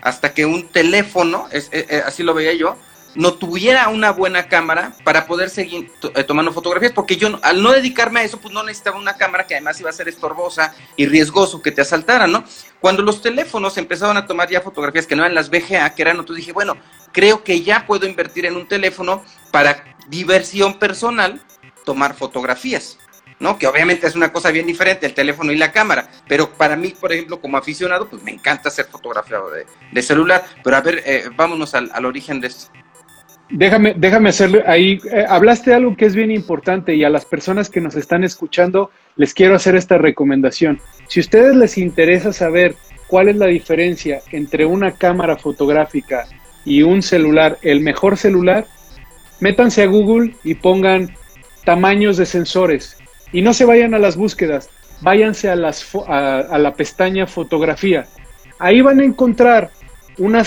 hasta 0.00 0.32
que 0.32 0.46
un 0.46 0.68
teléfono, 0.68 1.48
es, 1.50 1.68
eh, 1.72 1.84
eh, 1.90 2.02
así 2.06 2.22
lo 2.22 2.32
veía 2.32 2.54
yo, 2.54 2.76
no 3.16 3.34
tuviera 3.34 3.88
una 3.88 4.12
buena 4.12 4.46
cámara 4.46 4.92
para 5.02 5.26
poder 5.26 5.50
seguir 5.50 5.90
eh, 6.14 6.22
tomando 6.22 6.52
fotografías, 6.52 6.92
porque 6.92 7.16
yo 7.16 7.40
al 7.42 7.60
no 7.60 7.72
dedicarme 7.72 8.20
a 8.20 8.22
eso, 8.22 8.38
pues 8.38 8.54
no 8.54 8.62
necesitaba 8.62 8.98
una 8.98 9.16
cámara 9.16 9.48
que 9.48 9.54
además 9.54 9.80
iba 9.80 9.90
a 9.90 9.92
ser 9.92 10.08
estorbosa 10.08 10.72
y 10.94 11.06
riesgoso 11.06 11.60
que 11.60 11.72
te 11.72 11.80
asaltaran, 11.80 12.30
¿no? 12.30 12.44
Cuando 12.78 13.02
los 13.02 13.20
teléfonos 13.20 13.76
empezaron 13.78 14.16
a 14.16 14.26
tomar 14.26 14.48
ya 14.48 14.60
fotografías 14.60 15.08
que 15.08 15.16
no 15.16 15.24
eran 15.24 15.34
las 15.34 15.50
VGA, 15.50 15.92
que 15.96 16.02
eran 16.02 16.20
otros, 16.20 16.36
dije, 16.36 16.52
bueno, 16.52 16.76
creo 17.10 17.42
que 17.42 17.62
ya 17.62 17.84
puedo 17.84 18.06
invertir 18.06 18.46
en 18.46 18.54
un 18.54 18.68
teléfono 18.68 19.24
para 19.50 19.96
diversión 20.06 20.78
personal, 20.78 21.42
tomar 21.84 22.14
fotografías. 22.14 22.97
¿No? 23.40 23.58
Que 23.58 23.66
obviamente 23.66 24.06
es 24.06 24.16
una 24.16 24.32
cosa 24.32 24.50
bien 24.50 24.66
diferente, 24.66 25.06
el 25.06 25.14
teléfono 25.14 25.52
y 25.52 25.56
la 25.56 25.72
cámara, 25.72 26.08
pero 26.26 26.50
para 26.50 26.76
mí, 26.76 26.94
por 26.98 27.12
ejemplo, 27.12 27.40
como 27.40 27.56
aficionado, 27.56 28.08
pues 28.08 28.22
me 28.22 28.32
encanta 28.32 28.68
hacer 28.68 28.86
fotografía 28.86 29.38
de, 29.92 30.02
celular, 30.02 30.44
pero 30.62 30.76
a 30.76 30.80
ver, 30.80 31.02
eh, 31.04 31.24
vámonos 31.36 31.74
al, 31.74 32.04
origen 32.04 32.40
de 32.40 32.48
esto. 32.48 32.70
Déjame, 33.50 33.94
déjame 33.96 34.28
hacerle 34.28 34.62
ahí, 34.66 35.00
eh, 35.10 35.24
hablaste 35.26 35.70
de 35.70 35.76
algo 35.76 35.96
que 35.96 36.04
es 36.04 36.14
bien 36.14 36.30
importante 36.30 36.94
y 36.94 37.04
a 37.04 37.08
las 37.08 37.24
personas 37.24 37.70
que 37.70 37.80
nos 37.80 37.94
están 37.96 38.22
escuchando 38.22 38.90
les 39.16 39.32
quiero 39.32 39.54
hacer 39.54 39.74
esta 39.74 39.96
recomendación. 39.96 40.80
Si 41.08 41.20
a 41.20 41.22
ustedes 41.22 41.56
les 41.56 41.78
interesa 41.78 42.32
saber 42.32 42.76
cuál 43.06 43.28
es 43.28 43.36
la 43.36 43.46
diferencia 43.46 44.20
entre 44.32 44.66
una 44.66 44.92
cámara 44.92 45.36
fotográfica 45.36 46.26
y 46.64 46.82
un 46.82 47.00
celular, 47.02 47.58
el 47.62 47.80
mejor 47.80 48.18
celular, 48.18 48.66
métanse 49.40 49.82
a 49.82 49.86
Google 49.86 50.34
y 50.44 50.54
pongan 50.54 51.14
tamaños 51.64 52.18
de 52.18 52.26
sensores 52.26 52.98
y 53.32 53.42
no 53.42 53.52
se 53.52 53.64
vayan 53.64 53.94
a 53.94 53.98
las 53.98 54.16
búsquedas, 54.16 54.70
váyanse 55.00 55.48
a, 55.50 55.56
las, 55.56 55.86
a, 56.06 56.58
la 56.58 56.74
pestaña 56.74 57.26
fotografía. 57.26 58.06
Ahí 58.58 58.80
van 58.80 59.00
a 59.00 59.04
encontrar 59.04 59.70
una, 60.16 60.44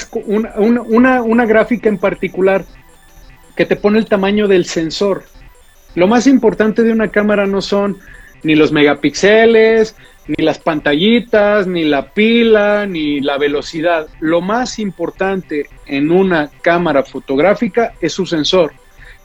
una 1.22 1.46
gráfica 1.46 1.90
en 1.90 1.98
particular 1.98 2.66
que 3.56 3.66
te 3.66 3.76
pone 3.76 4.00
el 4.00 4.06
tamaño 4.06 4.48
del 4.48 4.66
sensor. 4.66 5.24
Lo 5.96 6.08
más 6.08 6.28
importante 6.28 6.84
de 6.84 6.92
una 6.92 7.10
cámara 7.10 7.46
no 7.46 7.62
son 7.62 7.98
ni 8.44 8.56
los 8.56 8.72
megapíxeles, 8.72 9.96
ni 10.28 10.44
las 10.44 10.60
pantallitas, 10.60 11.68
ni 11.68 11.84
la 11.84 12.14
pila, 12.14 12.86
ni 12.86 13.20
la 13.22 13.38
velocidad. 13.38 14.08
Lo 14.20 14.42
más 14.42 14.80
importante 14.80 15.68
en 15.86 16.12
una 16.12 16.50
cámara 16.62 17.04
fotográfica 17.04 17.94
es 18.02 18.14
su 18.14 18.26
sensor. 18.26 18.74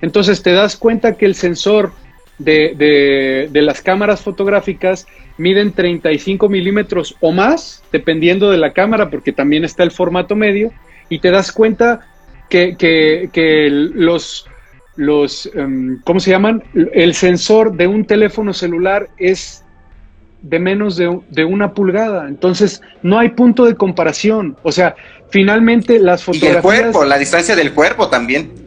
Entonces 0.01 0.43
te 0.43 0.53
das 0.53 0.77
cuenta 0.77 1.17
que 1.17 1.27
el 1.27 1.35
sensor 1.35 1.93
de, 2.39 3.49
las 3.53 3.81
cámaras 3.83 4.21
fotográficas 4.21 5.07
miden 5.39 5.73
35 5.73 6.49
milímetros 6.49 7.17
o 7.21 7.33
más, 7.33 7.83
dependiendo 7.93 8.51
de 8.51 8.59
la 8.59 8.73
cámara, 8.73 9.11
porque 9.11 9.33
también 9.33 9.65
está 9.65 9.83
el 9.83 9.91
formato 9.91 10.37
medio, 10.37 10.73
y 11.09 11.19
te 11.19 11.31
das 11.31 11.53
cuenta 11.53 12.01
que, 12.49 13.69
los, 13.95 14.47
los 14.97 15.51
em, 15.55 16.01
¿cómo 16.05 16.21
se 16.21 16.31
llaman? 16.31 16.63
El 16.75 17.15
sensor 17.15 17.77
de 17.77 17.87
un 17.87 18.05
teléfono 18.07 18.53
celular 18.53 19.09
es 19.19 19.63
de 20.43 20.59
menos 20.59 20.97
de, 20.97 21.21
de, 21.31 21.45
una 21.45 21.73
pulgada. 21.73 22.29
Entonces, 22.29 22.81
no 23.03 23.19
hay 23.19 23.31
punto 23.31 23.65
de 23.65 23.75
comparación. 23.75 24.57
O 24.63 24.71
sea, 24.71 24.95
finalmente 25.31 25.99
las 25.99 26.23
fotografías... 26.23 26.55
Y 26.55 26.57
el 26.57 26.63
cuerpo, 26.63 27.05
la 27.05 27.19
distancia 27.19 27.57
del 27.57 27.73
cuerpo 27.73 28.09
también. 28.09 28.66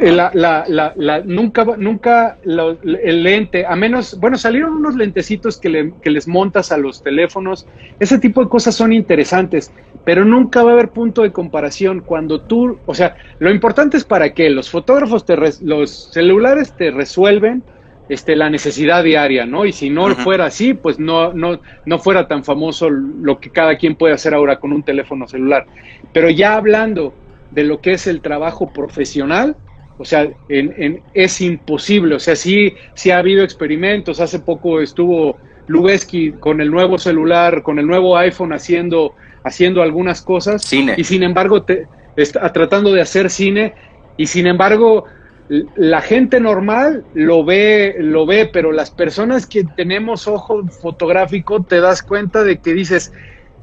Eh, 0.00 0.12
la, 0.12 0.30
la, 0.34 0.92
la, 0.96 1.20
nunca, 1.24 1.64
nunca 1.76 2.38
el 2.44 3.22
lente, 3.24 3.66
a 3.66 3.74
menos, 3.74 4.18
bueno, 4.20 4.38
salieron 4.38 4.74
unos 4.74 4.94
lentecitos 4.94 5.58
que, 5.58 5.68
le, 5.68 5.92
que, 6.00 6.10
les 6.10 6.28
montas 6.28 6.70
a 6.70 6.76
los 6.76 7.02
teléfonos, 7.02 7.66
ese 7.98 8.18
tipo 8.18 8.42
de 8.42 8.48
cosas 8.48 8.76
son 8.76 8.92
interesantes, 8.92 9.72
pero 10.04 10.24
nunca 10.24 10.62
va 10.62 10.70
a 10.70 10.72
haber 10.74 10.90
punto 10.90 11.22
de 11.22 11.32
comparación 11.32 12.02
cuando 12.02 12.42
tú, 12.42 12.78
o 12.86 12.94
sea, 12.94 13.16
lo 13.40 13.50
importante 13.50 13.96
es 13.96 14.04
para 14.04 14.32
que 14.32 14.48
los 14.48 14.70
fotógrafos, 14.70 15.24
te 15.24 15.36
los 15.36 16.10
celulares 16.12 16.72
te 16.76 16.92
resuelven 16.92 17.64
este, 18.08 18.36
la 18.36 18.50
necesidad 18.50 19.02
diaria, 19.02 19.44
¿no? 19.44 19.64
Y 19.64 19.72
si 19.72 19.90
no 19.90 20.14
fuera 20.14 20.46
así, 20.46 20.72
pues 20.72 21.00
no, 21.00 21.32
no, 21.32 21.60
no 21.84 21.98
fuera 21.98 22.28
tan 22.28 22.44
famoso 22.44 22.88
lo 22.90 23.40
que 23.40 23.50
cada 23.50 23.76
quien 23.76 23.96
puede 23.96 24.14
hacer 24.14 24.34
ahora 24.34 24.60
con 24.60 24.72
un 24.72 24.84
teléfono 24.84 25.26
celular. 25.26 25.66
Pero 26.12 26.30
ya 26.30 26.54
hablando 26.54 27.12
de 27.50 27.64
lo 27.64 27.80
que 27.80 27.92
es 27.92 28.06
el 28.06 28.20
trabajo 28.20 28.72
profesional, 28.72 29.56
o 29.98 30.04
sea, 30.04 30.28
en, 30.48 31.02
es 31.12 31.40
imposible, 31.40 32.14
o 32.14 32.20
sea, 32.20 32.36
sí, 32.36 32.74
sí 32.94 33.10
ha 33.10 33.18
habido 33.18 33.42
experimentos, 33.42 34.20
hace 34.20 34.38
poco 34.38 34.80
estuvo 34.80 35.38
Lubeski 35.66 36.32
con 36.32 36.60
el 36.60 36.70
nuevo 36.70 36.98
celular, 36.98 37.62
con 37.62 37.78
el 37.78 37.86
nuevo 37.86 38.16
iPhone 38.16 38.52
haciendo, 38.52 39.14
haciendo 39.42 39.82
algunas 39.82 40.22
cosas, 40.22 40.62
cine. 40.62 40.94
y 40.96 41.04
sin 41.04 41.22
embargo 41.24 41.62
te, 41.62 41.88
está 42.16 42.52
tratando 42.52 42.92
de 42.92 43.00
hacer 43.00 43.28
cine, 43.28 43.74
y 44.16 44.26
sin 44.26 44.46
embargo 44.46 45.04
la 45.48 46.00
gente 46.02 46.40
normal 46.40 47.04
lo 47.14 47.44
ve, 47.44 47.96
lo 47.98 48.26
ve, 48.26 48.48
pero 48.52 48.70
las 48.70 48.90
personas 48.90 49.46
que 49.46 49.64
tenemos 49.64 50.28
ojo 50.28 50.66
fotográfico 50.66 51.62
te 51.62 51.80
das 51.80 52.02
cuenta 52.02 52.44
de 52.44 52.58
que 52.58 52.74
dices, 52.74 53.12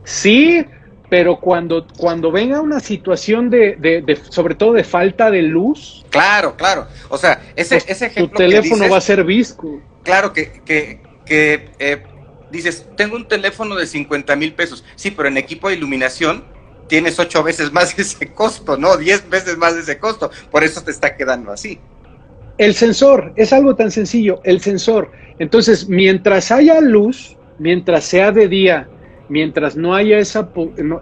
sí, 0.04 0.66
pero 1.10 1.40
cuando, 1.40 1.86
cuando 1.98 2.32
venga 2.32 2.62
una 2.62 2.80
situación 2.80 3.50
de, 3.50 3.76
de, 3.76 4.20
sobre 4.30 4.56
todo 4.56 4.74
de 4.74 4.84
falta 4.84 5.30
de 5.30 5.42
luz. 5.44 6.06
Claro, 6.10 6.56
claro. 6.56 6.88
O 7.10 7.18
sea, 7.18 7.42
ese, 7.56 7.76
pues, 7.76 7.90
ese 7.90 8.06
ejemplo. 8.08 8.32
Tu 8.32 8.38
teléfono 8.38 8.90
va 8.90 8.98
a 8.98 9.02
ser 9.02 9.24
visco. 9.24 9.82
Claro 10.04 10.34
que, 10.34 10.62
que, 10.66 11.02
que 11.26 11.70
eh, 11.80 12.04
dices, 12.52 12.88
tengo 12.96 13.16
un 13.16 13.28
teléfono 13.28 13.76
de 13.76 13.86
50 13.88 14.36
mil 14.36 14.54
pesos. 14.54 14.84
Sí, 14.96 15.12
pero 15.12 15.30
en 15.30 15.38
equipo 15.38 15.70
de 15.70 15.76
iluminación 15.76 16.44
tienes 16.88 17.20
ocho 17.20 17.44
veces 17.44 17.72
más 17.72 17.98
ese 18.00 18.32
costo, 18.32 18.78
¿no? 18.78 18.98
Diez 18.98 19.30
veces 19.30 19.58
más 19.58 19.76
ese 19.76 20.00
costo. 20.00 20.32
Por 20.52 20.64
eso 20.64 20.82
te 20.82 20.92
está 20.92 21.16
quedando 21.16 21.52
así. 21.52 21.80
El 22.58 22.74
sensor, 22.74 23.34
es 23.36 23.52
algo 23.52 23.76
tan 23.76 23.92
sencillo, 23.92 24.40
el 24.46 24.62
sensor. 24.62 25.12
Entonces, 25.40 25.90
mientras 25.90 26.52
haya 26.52 26.80
luz, 26.80 27.36
mientras 27.60 28.06
sea 28.06 28.32
de 28.32 28.48
día 28.48 28.88
mientras 29.30 29.76
no 29.76 29.96
haya 29.96 30.20
esa, 30.20 30.50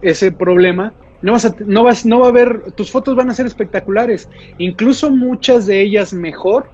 ese 0.01 0.31
problema, 0.31 0.93
no, 1.21 1.31
vas 1.33 1.45
a, 1.45 1.55
no, 1.65 1.83
vas, 1.83 2.05
no 2.05 2.19
va 2.19 2.27
a 2.27 2.29
haber, 2.29 2.71
tus 2.73 2.91
fotos 2.91 3.15
van 3.15 3.29
a 3.29 3.33
ser 3.33 3.45
espectaculares, 3.45 4.29
incluso 4.57 5.09
muchas 5.09 5.65
de 5.65 5.81
ellas 5.81 6.13
mejor 6.13 6.69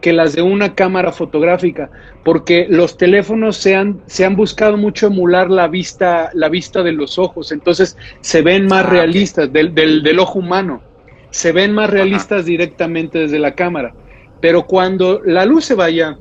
que 0.00 0.12
las 0.12 0.34
de 0.34 0.42
una 0.42 0.74
cámara 0.74 1.12
fotográfica, 1.12 1.90
porque 2.24 2.66
los 2.68 2.96
teléfonos 2.96 3.56
se 3.56 3.76
han, 3.76 4.02
se 4.06 4.24
han 4.24 4.36
buscado 4.36 4.76
mucho 4.76 5.06
emular 5.06 5.48
la 5.48 5.68
vista, 5.68 6.30
la 6.34 6.48
vista 6.48 6.82
de 6.82 6.92
los 6.92 7.18
ojos, 7.18 7.52
entonces 7.52 7.96
se 8.20 8.42
ven 8.42 8.66
más 8.66 8.84
ah, 8.84 8.90
realistas 8.90 9.52
del, 9.52 9.74
del, 9.74 10.18
ojo 10.18 10.40
humano, 10.40 10.82
se 11.30 11.52
ven 11.52 11.72
más 11.72 11.88
realistas 11.88 12.44
directamente 12.44 13.20
desde 13.20 13.38
la 13.38 13.54
cámara, 13.54 13.94
pero 14.40 14.66
cuando 14.66 15.22
la 15.24 15.46
luz 15.46 15.64
se 15.64 15.74
vaya, 15.74 16.18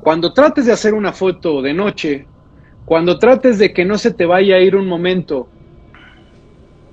cuando 0.00 0.32
trates 0.32 0.66
de 0.66 0.72
hacer 0.72 0.94
una 0.94 1.12
foto 1.12 1.60
de 1.60 1.74
noche 1.74 2.26
cuando 2.84 3.18
trates 3.18 3.58
de 3.58 3.72
que 3.72 3.84
no 3.84 3.98
se 3.98 4.12
te 4.12 4.26
vaya 4.26 4.56
a 4.56 4.60
ir 4.60 4.76
un 4.76 4.86
momento, 4.86 5.48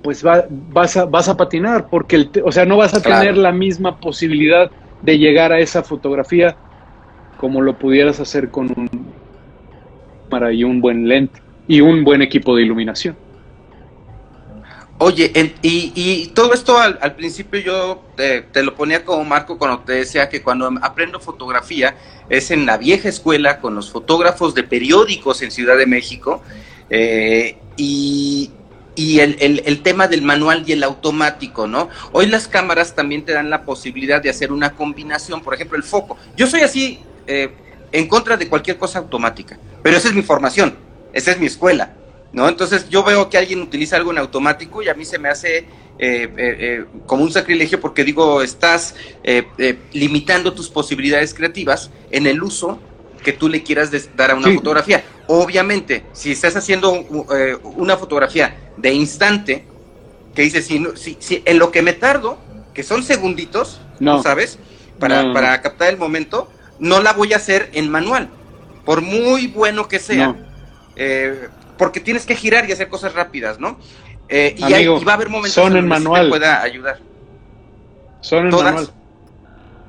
pues 0.02 0.22
vas, 0.22 0.96
a, 0.96 1.04
vas 1.04 1.28
a 1.28 1.36
patinar, 1.36 1.88
porque, 1.88 2.16
el, 2.16 2.30
o 2.44 2.50
sea, 2.50 2.64
no 2.64 2.76
vas 2.76 2.94
a 2.94 3.02
tener 3.02 3.36
la 3.36 3.52
misma 3.52 3.98
posibilidad 3.98 4.70
de 5.02 5.18
llegar 5.18 5.52
a 5.52 5.58
esa 5.58 5.82
fotografía 5.82 6.56
como 7.36 7.60
lo 7.60 7.76
pudieras 7.76 8.20
hacer 8.20 8.50
con 8.50 8.72
un 8.76 8.88
cámara 10.28 10.52
y 10.52 10.64
un 10.64 10.80
buen 10.80 11.08
lente 11.08 11.40
y 11.68 11.80
un 11.80 12.04
buen 12.04 12.22
equipo 12.22 12.56
de 12.56 12.62
iluminación. 12.62 13.16
Oye, 14.98 15.32
y, 15.62 16.26
todo 16.28 16.54
esto 16.54 16.78
al, 16.78 17.16
principio 17.16 17.58
yo 17.60 18.04
te, 18.16 18.62
lo 18.62 18.76
ponía 18.76 19.04
como 19.04 19.24
marco 19.24 19.58
cuando 19.58 19.80
te 19.80 19.94
decía 19.94 20.28
que 20.28 20.42
cuando 20.42 20.70
aprendo 20.80 21.18
fotografía 21.18 21.96
es 22.28 22.52
en 22.52 22.66
la 22.66 22.78
vieja 22.78 23.08
escuela 23.08 23.58
con 23.58 23.74
los 23.74 23.90
fotógrafos 23.90 24.54
de 24.54 24.62
periódicos 24.62 25.42
en 25.42 25.50
Ciudad 25.50 25.76
de 25.76 25.86
México 25.86 26.40
eh, 26.88 27.58
y, 27.76 28.50
el, 28.96 29.82
tema 29.82 30.06
del 30.06 30.22
manual 30.22 30.62
y 30.66 30.72
el 30.72 30.84
automático, 30.84 31.66
¿no? 31.66 31.88
Hoy 32.12 32.26
las 32.26 32.46
cámaras 32.46 32.94
también 32.94 33.24
te 33.24 33.32
dan 33.32 33.50
la 33.50 33.64
posibilidad 33.64 34.22
de 34.22 34.30
hacer 34.30 34.52
una 34.52 34.74
combinación, 34.76 35.42
por 35.42 35.54
ejemplo, 35.54 35.76
el 35.76 35.82
foco. 35.82 36.16
Yo 36.36 36.46
soy 36.46 36.60
así 36.60 37.00
eh, 37.26 37.50
en 37.90 38.06
contra 38.06 38.36
de 38.36 38.48
cualquier 38.48 38.78
cosa 38.78 39.00
automática, 39.00 39.58
pero 39.82 39.96
esa 39.96 40.08
es 40.08 40.14
mi 40.14 40.22
formación, 40.22 40.76
esa 41.12 41.32
es 41.32 41.40
mi 41.40 41.46
escuela. 41.46 41.94
¿No? 42.32 42.48
Entonces 42.48 42.88
yo 42.88 43.04
veo 43.04 43.28
que 43.28 43.38
alguien 43.38 43.60
utiliza 43.60 43.96
algo 43.96 44.10
en 44.10 44.18
automático 44.18 44.82
y 44.82 44.88
a 44.88 44.94
mí 44.94 45.04
se 45.04 45.18
me 45.18 45.28
hace 45.28 45.58
eh, 45.58 45.64
eh, 45.98 46.30
eh, 46.36 46.84
como 47.06 47.22
un 47.22 47.32
sacrilegio 47.32 47.80
porque 47.80 48.04
digo, 48.04 48.42
estás 48.42 48.94
limitando 49.92 50.52
tus 50.52 50.68
posibilidades 50.68 51.34
creativas 51.34 51.90
en 52.10 52.26
el 52.26 52.42
uso 52.42 52.80
que 53.22 53.32
tú 53.32 53.48
le 53.48 53.62
quieras 53.62 53.90
dar 54.16 54.32
a 54.32 54.34
una 54.34 54.52
fotografía. 54.52 55.04
Obviamente, 55.28 56.04
si 56.12 56.32
estás 56.32 56.56
haciendo 56.56 56.92
una 57.76 57.96
fotografía 57.96 58.56
de 58.76 58.92
instante, 58.92 59.64
que 60.34 60.42
dices, 60.42 60.66
si, 60.66 61.16
si, 61.20 61.42
en 61.44 61.58
lo 61.58 61.70
que 61.70 61.82
me 61.82 61.92
tardo, 61.92 62.38
que 62.74 62.82
son 62.82 63.04
segunditos, 63.04 63.80
no. 64.00 64.22
¿sabes? 64.22 64.58
Para, 64.98 65.32
para 65.32 65.60
captar 65.62 65.90
el 65.90 65.98
momento, 65.98 66.50
no 66.80 67.00
la 67.00 67.12
voy 67.12 67.32
a 67.32 67.36
hacer 67.36 67.70
en 67.74 67.88
manual, 67.90 68.28
por 68.84 69.02
muy 69.02 69.46
bueno 69.46 69.86
que 69.86 70.00
sea 70.00 70.34
porque 71.82 71.98
tienes 71.98 72.24
que 72.24 72.36
girar 72.36 72.68
y 72.68 72.70
hacer 72.70 72.88
cosas 72.88 73.12
rápidas, 73.12 73.58
¿no? 73.58 73.76
Eh, 74.28 74.54
y, 74.56 74.86
va 74.86 75.10
a 75.10 75.14
haber 75.16 75.28
momentos 75.28 75.50
son 75.50 75.76
en, 75.76 75.88
manual. 75.88 76.26
te 76.26 76.28
pueda 76.28 76.62
ayudar. 76.62 77.00
Son 78.20 78.46
en 78.46 78.54
manual. 78.54 78.88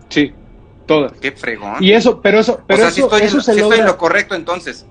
Sí, 0.09 0.33
todas. 0.87 1.11
Qué 1.19 1.33
fregón. 1.33 1.83
Y 1.83 1.91
eso, 1.91 2.19
pero 2.19 2.39
eso, 2.39 2.63
pero 2.65 2.87
eso, 2.87 3.03
estoy, 3.05 3.21
eso 3.21 3.51
en, 3.51 3.59
estoy 3.59 3.77
en 3.77 3.85
lo 3.85 3.95
correcto 3.95 4.33
entonces. 4.33 4.87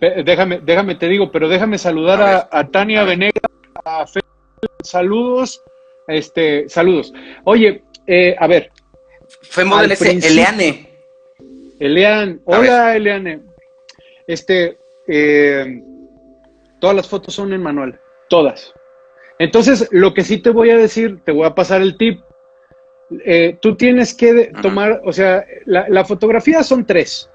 Déjame, 0.00 0.58
déjame 0.58 0.96
te 0.96 1.06
digo, 1.06 1.30
pero 1.30 1.48
déjame 1.48 1.78
saludar 1.78 2.48
a, 2.50 2.68
Tania 2.72 3.04
Venegas, 3.04 3.44
a 3.84 4.04
Fe, 4.04 4.18
saludos, 4.82 5.62
este, 6.08 6.68
saludos. 6.68 7.14
Oye, 7.44 7.84
eh, 8.08 8.34
a 8.36 8.48
ver. 8.48 8.72
Fue 9.42 9.64
Model 9.64 9.92
Eleane. 9.92 10.90
Elian, 11.78 12.40
hola 12.46 12.96
Eliane. 12.96 13.42
Este, 14.26 14.76
eh, 15.06 15.82
todas 16.82 16.96
las 16.96 17.08
fotos 17.08 17.32
son 17.32 17.52
en 17.52 17.62
manual, 17.62 18.00
todas. 18.28 18.74
Entonces, 19.38 19.88
lo 19.92 20.14
que 20.14 20.24
sí 20.24 20.38
te 20.38 20.50
voy 20.50 20.70
a 20.70 20.76
decir, 20.76 21.20
te 21.24 21.30
voy 21.30 21.46
a 21.46 21.54
pasar 21.54 21.80
el 21.80 21.96
tip. 21.96 22.22
Eh, 23.24 23.56
tú 23.62 23.76
tienes 23.76 24.12
que 24.12 24.50
tomar, 24.62 25.00
o 25.04 25.12
sea, 25.12 25.44
la, 25.64 26.04
fotografía 26.04 26.64
son 26.64 26.84
tres: 26.84 27.30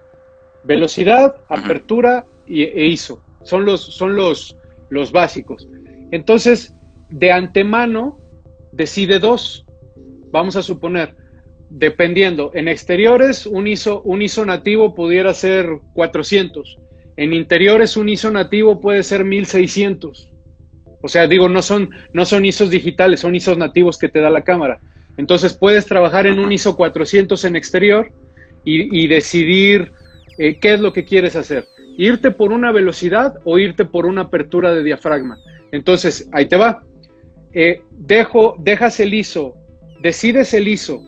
velocidad, 0.65 1.37
apertura 1.47 2.25
y, 2.45 2.63
e 2.63 2.87
ISO. 2.87 3.23
Son 3.43 3.63
los, 3.63 3.79
son 3.79 4.17
los, 4.17 4.57
los 4.89 5.13
básicos. 5.13 5.65
Entonces, 6.11 6.75
de 7.09 7.31
antemano, 7.31 8.19
decide 8.73 9.17
dos. 9.17 9.65
Vamos 10.29 10.57
a 10.57 10.61
suponer, 10.61 11.15
dependiendo, 11.69 12.51
en 12.53 12.67
exteriores 12.67 13.45
un 13.45 13.65
ISO, 13.65 14.01
un 14.01 14.21
ISO 14.21 14.45
nativo 14.45 14.93
pudiera 14.93 15.33
ser 15.33 15.79
400, 15.93 16.79
en 17.17 17.33
interiores 17.33 17.97
un 17.97 18.09
ISO 18.09 18.31
nativo 18.31 18.79
puede 18.79 19.03
ser 19.03 19.25
1600. 19.25 20.31
O 21.01 21.07
sea, 21.07 21.27
digo, 21.27 21.49
no 21.49 21.61
son, 21.61 21.89
no 22.13 22.25
son 22.25 22.45
ISOs 22.45 22.69
digitales, 22.69 23.19
son 23.19 23.35
ISOs 23.35 23.57
nativos 23.57 23.97
que 23.97 24.07
te 24.07 24.21
da 24.21 24.29
la 24.29 24.43
cámara. 24.43 24.79
Entonces 25.17 25.53
puedes 25.55 25.87
trabajar 25.87 26.27
en 26.27 26.39
un 26.39 26.51
ISO 26.51 26.75
400 26.75 27.43
en 27.45 27.55
exterior 27.55 28.11
y, 28.63 29.07
decidir 29.07 29.93
eh, 30.37 30.59
qué 30.59 30.73
es 30.73 30.79
lo 30.81 30.91
que 30.91 31.05
quieres 31.05 31.37
hacer. 31.37 31.67
Irte 31.97 32.31
por 32.31 32.51
una 32.51 32.71
velocidad 32.73 33.35
o 33.45 33.57
irte 33.57 33.85
por 33.85 34.05
una 34.05 34.23
apertura 34.23 34.73
de 34.73 34.83
diafragma. 34.83 35.39
Entonces, 35.71 36.27
ahí 36.33 36.47
te 36.47 36.57
va. 36.57 36.83
Eh, 37.53 37.81
dejo, 37.91 38.55
dejas 38.59 38.99
el 38.99 39.13
ISO, 39.13 39.55
decides 40.01 40.53
el 40.53 40.67
ISO 40.67 41.03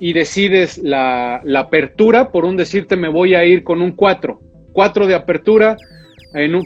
y 0.00 0.14
decides 0.14 0.78
la, 0.78 1.42
la, 1.44 1.60
apertura, 1.60 2.32
por 2.32 2.46
un 2.46 2.56
decirte 2.56 2.96
me 2.96 3.08
voy 3.08 3.34
a 3.34 3.44
ir 3.44 3.62
con 3.62 3.82
un 3.82 3.92
4, 3.92 4.40
4 4.72 5.06
de 5.06 5.14
apertura 5.14 5.76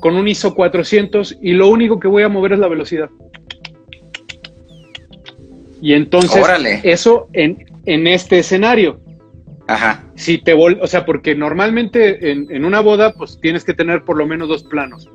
con 0.01 0.17
un 0.17 0.29
ISO 0.29 0.55
400 0.55 1.39
y 1.41 1.53
lo 1.53 1.69
único 1.69 1.99
que 1.99 2.09
voy 2.09 2.23
a 2.23 2.29
mover 2.29 2.53
es 2.53 2.59
la 2.59 2.69
velocidad. 2.69 3.11
Y 5.81 5.93
entonces, 5.93 6.43
eso 6.85 7.29
en, 7.33 7.67
en, 7.85 8.07
este 8.07 8.39
escenario. 8.39 9.01
Ajá. 9.67 10.05
Si 10.15 10.39
te 10.39 10.55
o 10.55 10.87
sea, 10.87 11.05
porque 11.05 11.35
normalmente 11.35 12.31
en, 12.31 12.47
en, 12.51 12.65
una 12.65 12.81
boda, 12.81 13.13
pues 13.13 13.39
tienes 13.41 13.65
que 13.65 13.75
tener 13.75 14.03
por 14.03 14.17
lo 14.17 14.27
menos 14.27 14.49
dos 14.49 14.63
planos. 14.63 15.11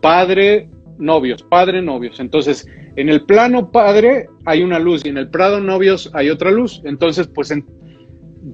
Padre, 0.00 0.68
novios, 0.98 1.42
padre, 1.42 1.82
novios. 1.82 2.20
Entonces, 2.20 2.66
en 2.96 3.08
el 3.08 3.24
plano 3.24 3.70
padre 3.70 4.28
hay 4.44 4.62
una 4.62 4.78
luz 4.78 5.04
y 5.04 5.08
en 5.08 5.18
el 5.18 5.28
prado 5.28 5.60
novios 5.60 6.10
hay 6.14 6.30
otra 6.30 6.50
luz. 6.50 6.80
Entonces, 6.84 7.26
pues 7.26 7.52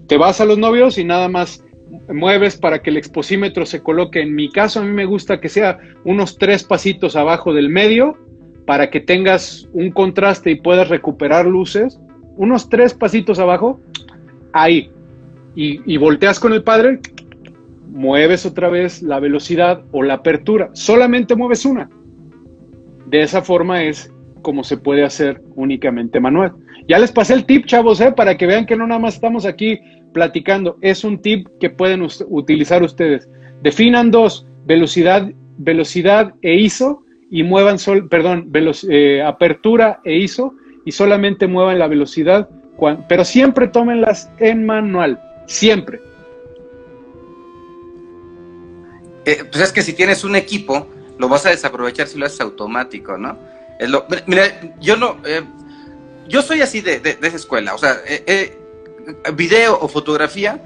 te 0.07 0.17
vas 0.17 0.41
a 0.41 0.45
los 0.45 0.59
novios 0.59 0.99
y 0.99 1.05
nada 1.05 1.29
más 1.29 1.65
mueves 2.13 2.57
para 2.57 2.81
que 2.81 2.91
el 2.91 2.97
exposímetro 2.97 3.67
se 3.67 3.83
coloque. 3.83 4.21
En 4.21 4.35
mi 4.35 4.51
caso, 4.51 4.81
a 4.81 4.85
mí 4.85 4.93
me 4.93 5.05
gusta 5.05 5.41
que 5.41 5.49
sea 5.49 5.79
unos 6.05 6.37
tres 6.39 6.65
pasitos 6.65 7.17
abajo 7.17 7.53
del 7.53 7.69
medio 7.69 8.17
para 8.67 8.91
que 8.91 9.01
tengas 9.01 9.69
un 9.73 9.91
contraste 9.91 10.51
y 10.51 10.61
puedas 10.61 10.89
recuperar 10.89 11.47
luces. 11.47 11.99
Unos 12.37 12.69
tres 12.69 12.95
pasitos 12.95 13.39
abajo, 13.39 13.81
ahí. 14.53 14.91
Y, 15.55 15.81
y 15.93 15.97
volteas 15.97 16.39
con 16.39 16.53
el 16.53 16.63
padre, 16.63 17.01
mueves 17.91 18.47
otra 18.47 18.69
vez 18.69 19.03
la 19.03 19.19
velocidad 19.19 19.83
o 19.93 20.03
la 20.03 20.15
apertura. 20.15 20.71
Solamente 20.73 21.35
mueves 21.35 21.65
una. 21.65 21.91
De 23.07 23.23
esa 23.23 23.43
forma 23.43 23.83
es 23.85 24.13
como 24.43 24.63
se 24.65 24.77
puede 24.77 25.05
hacer 25.05 25.43
únicamente 25.57 26.21
manual. 26.21 26.55
Ya 26.89 26.99
les 26.99 27.13
pasé 27.13 27.35
el 27.35 27.45
tip, 27.45 27.67
chavos, 27.67 28.01
¿eh? 28.01 28.13
para 28.13 28.37
que 28.37 28.47
vean 28.47 28.67
que 28.67 28.77
no 28.77 28.87
nada 28.87 29.01
más 29.01 29.15
estamos 29.15 29.45
aquí 29.45 29.81
platicando. 30.13 30.79
Es 30.81 31.05
un 31.05 31.21
tip 31.21 31.49
que 31.61 31.71
pueden 31.71 32.07
utilizar 32.29 32.83
ustedes. 32.83 33.29
Definan 33.63 34.11
dos, 34.11 34.47
velocidad, 34.67 35.31
velocidad 35.59 36.35
e 36.43 36.57
ISO 36.57 37.03
y 37.31 37.43
muevan, 37.43 37.79
sol, 37.79 38.09
perdón, 38.09 38.51
eh, 38.89 39.23
apertura 39.23 40.01
e 40.05 40.17
ISO 40.17 40.55
y 40.85 40.93
solamente 40.93 41.47
muevan 41.47 41.79
la 41.79 41.89
velocidad, 41.89 42.49
pero 43.09 43.25
siempre 43.25 43.69
tómenlas 43.69 44.31
en 44.39 44.65
manual, 44.65 45.21
siempre. 45.47 46.01
Eh, 49.25 49.45
pues 49.51 49.63
es 49.63 49.73
que 49.73 49.83
si 49.83 49.93
tienes 49.93 50.25
un 50.25 50.37
equipo, 50.37 50.87
lo 51.19 51.29
vas 51.29 51.45
a 51.45 51.51
desaprovechar 51.51 52.07
si 52.07 52.19
lo 52.19 52.25
haces 52.25 52.41
automático, 52.41 53.19
¿no? 53.19 53.37
Es 53.79 53.91
lo, 53.91 54.07
mira, 54.27 54.45
yo 54.81 54.97
no, 54.97 55.19
eh, 55.27 55.43
yo 56.29 56.41
soy 56.41 56.63
así 56.63 56.81
de, 56.81 57.01
de, 57.01 57.19
esa 57.21 57.37
escuela, 57.37 57.75
o 57.75 57.79
sea, 57.79 57.97
eh, 58.07 58.57
video 59.35 59.79
o 59.81 59.89
fotografía 59.89 60.61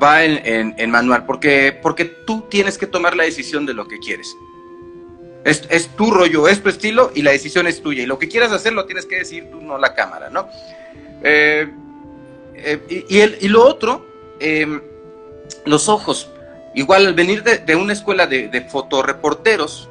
va 0.00 0.24
en, 0.24 0.74
en, 0.78 0.90
manual, 0.90 1.26
porque, 1.26 1.76
porque 1.82 2.04
tú 2.04 2.46
tienes 2.48 2.78
que 2.78 2.86
tomar 2.86 3.16
la 3.16 3.24
decisión 3.24 3.66
de 3.66 3.74
lo 3.74 3.88
que 3.88 3.98
quieres. 3.98 4.36
Es, 5.44 5.64
es, 5.70 5.88
tu 5.96 6.10
rollo, 6.10 6.48
es 6.48 6.62
tu 6.62 6.68
estilo 6.68 7.10
y 7.14 7.22
la 7.22 7.30
decisión 7.32 7.66
es 7.66 7.82
tuya. 7.82 8.02
Y 8.02 8.06
lo 8.06 8.18
que 8.18 8.28
quieras 8.28 8.52
hacer 8.52 8.72
lo 8.72 8.86
tienes 8.86 9.06
que 9.06 9.16
decir 9.16 9.50
tú, 9.50 9.60
no 9.60 9.78
la 9.78 9.94
cámara, 9.94 10.30
¿no? 10.30 10.48
y, 12.88 13.18
el, 13.18 13.38
y, 13.40 13.48
lo 13.48 13.64
otro, 13.66 14.06
em, 14.38 14.80
los 15.64 15.88
ojos. 15.88 16.30
Igual 16.74 17.06
al 17.06 17.14
venir 17.14 17.42
de, 17.42 17.58
de 17.58 17.74
una 17.74 17.92
escuela 17.92 18.26
de, 18.26 18.48
de 18.48 18.60
fotoreporteros, 18.62 19.88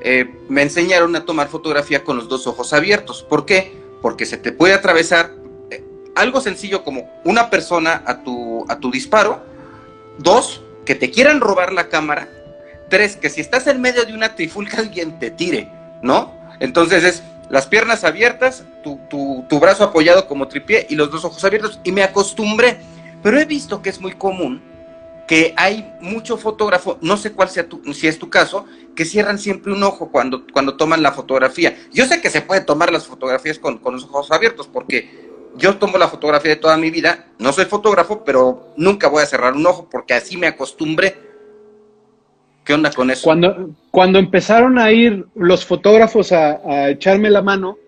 eh, 0.00 0.26
me 0.48 0.62
enseñaron 0.62 1.16
a 1.16 1.24
tomar 1.24 1.48
fotografía 1.48 2.04
con 2.04 2.16
los 2.16 2.28
dos 2.28 2.46
ojos 2.46 2.72
abiertos. 2.72 3.22
¿Por 3.22 3.46
qué? 3.46 3.72
Porque 4.02 4.26
se 4.26 4.36
te 4.36 4.52
puede 4.52 4.74
atravesar 4.74 5.32
eh, 5.32 5.45
algo 6.16 6.40
sencillo 6.40 6.82
como 6.82 7.08
una 7.24 7.50
persona 7.50 8.02
a 8.06 8.22
tu, 8.22 8.64
a 8.68 8.78
tu 8.78 8.90
disparo, 8.90 9.40
dos, 10.18 10.62
que 10.84 10.94
te 10.94 11.10
quieran 11.10 11.40
robar 11.40 11.72
la 11.72 11.88
cámara, 11.88 12.28
tres, 12.88 13.16
que 13.16 13.30
si 13.30 13.40
estás 13.40 13.66
en 13.66 13.80
medio 13.80 14.04
de 14.04 14.14
una 14.14 14.34
trifulca 14.34 14.78
alguien 14.78 15.18
te 15.18 15.30
tire, 15.30 15.70
¿no? 16.02 16.32
Entonces 16.60 17.04
es 17.04 17.22
las 17.48 17.66
piernas 17.66 18.02
abiertas, 18.02 18.64
tu, 18.82 18.98
tu 19.08 19.60
brazo 19.60 19.84
apoyado 19.84 20.26
como 20.26 20.48
tripié 20.48 20.86
y 20.90 20.96
los 20.96 21.10
dos 21.10 21.24
ojos 21.24 21.44
abiertos 21.44 21.80
y 21.84 21.92
me 21.92 22.02
acostumbré, 22.02 22.78
pero 23.22 23.38
he 23.38 23.44
visto 23.44 23.82
que 23.82 23.90
es 23.90 24.00
muy 24.00 24.12
común 24.12 24.62
que 25.26 25.54
hay 25.56 25.92
mucho 26.00 26.36
fotógrafo, 26.36 26.98
no 27.00 27.16
sé 27.16 27.32
cuál 27.32 27.48
sea 27.48 27.68
tu, 27.68 27.82
si 27.92 28.06
es 28.06 28.18
tu 28.18 28.30
caso, 28.30 28.64
que 28.94 29.04
cierran 29.04 29.38
siempre 29.38 29.72
un 29.72 29.82
ojo 29.82 30.10
cuando, 30.10 30.46
cuando 30.52 30.76
toman 30.76 31.02
la 31.02 31.12
fotografía. 31.12 31.76
Yo 31.92 32.06
sé 32.06 32.20
que 32.20 32.30
se 32.30 32.42
puede 32.42 32.60
tomar 32.60 32.92
las 32.92 33.06
fotografías 33.06 33.58
con, 33.58 33.80
los 33.84 34.04
ojos 34.04 34.30
abiertos, 34.30 34.68
porque 34.72 35.26
yo 35.56 35.76
tomo 35.76 35.98
la 35.98 36.08
fotografía 36.08 36.50
de 36.50 36.60
toda 36.60 36.76
mi 36.76 36.90
vida, 36.90 37.26
no 37.38 37.52
soy 37.52 37.64
fotógrafo, 37.64 38.24
pero 38.24 38.72
nunca 38.76 39.08
voy 39.08 39.22
a 39.22 39.26
cerrar 39.26 39.54
un 39.54 39.66
ojo 39.66 39.88
porque 39.90 40.14
así 40.14 40.36
me 40.36 40.46
acostumbré. 40.46 41.14
¿Qué 42.64 42.74
onda 42.74 42.90
con 42.90 43.10
eso? 43.10 43.22
Cuando, 43.22 43.70
cuando 43.90 44.18
empezaron 44.18 44.78
a 44.78 44.90
ir 44.90 45.24
los 45.34 45.64
fotógrafos 45.64 46.32
a, 46.32 46.90
echarme 46.90 47.30
la 47.30 47.40
mano, 47.40 47.78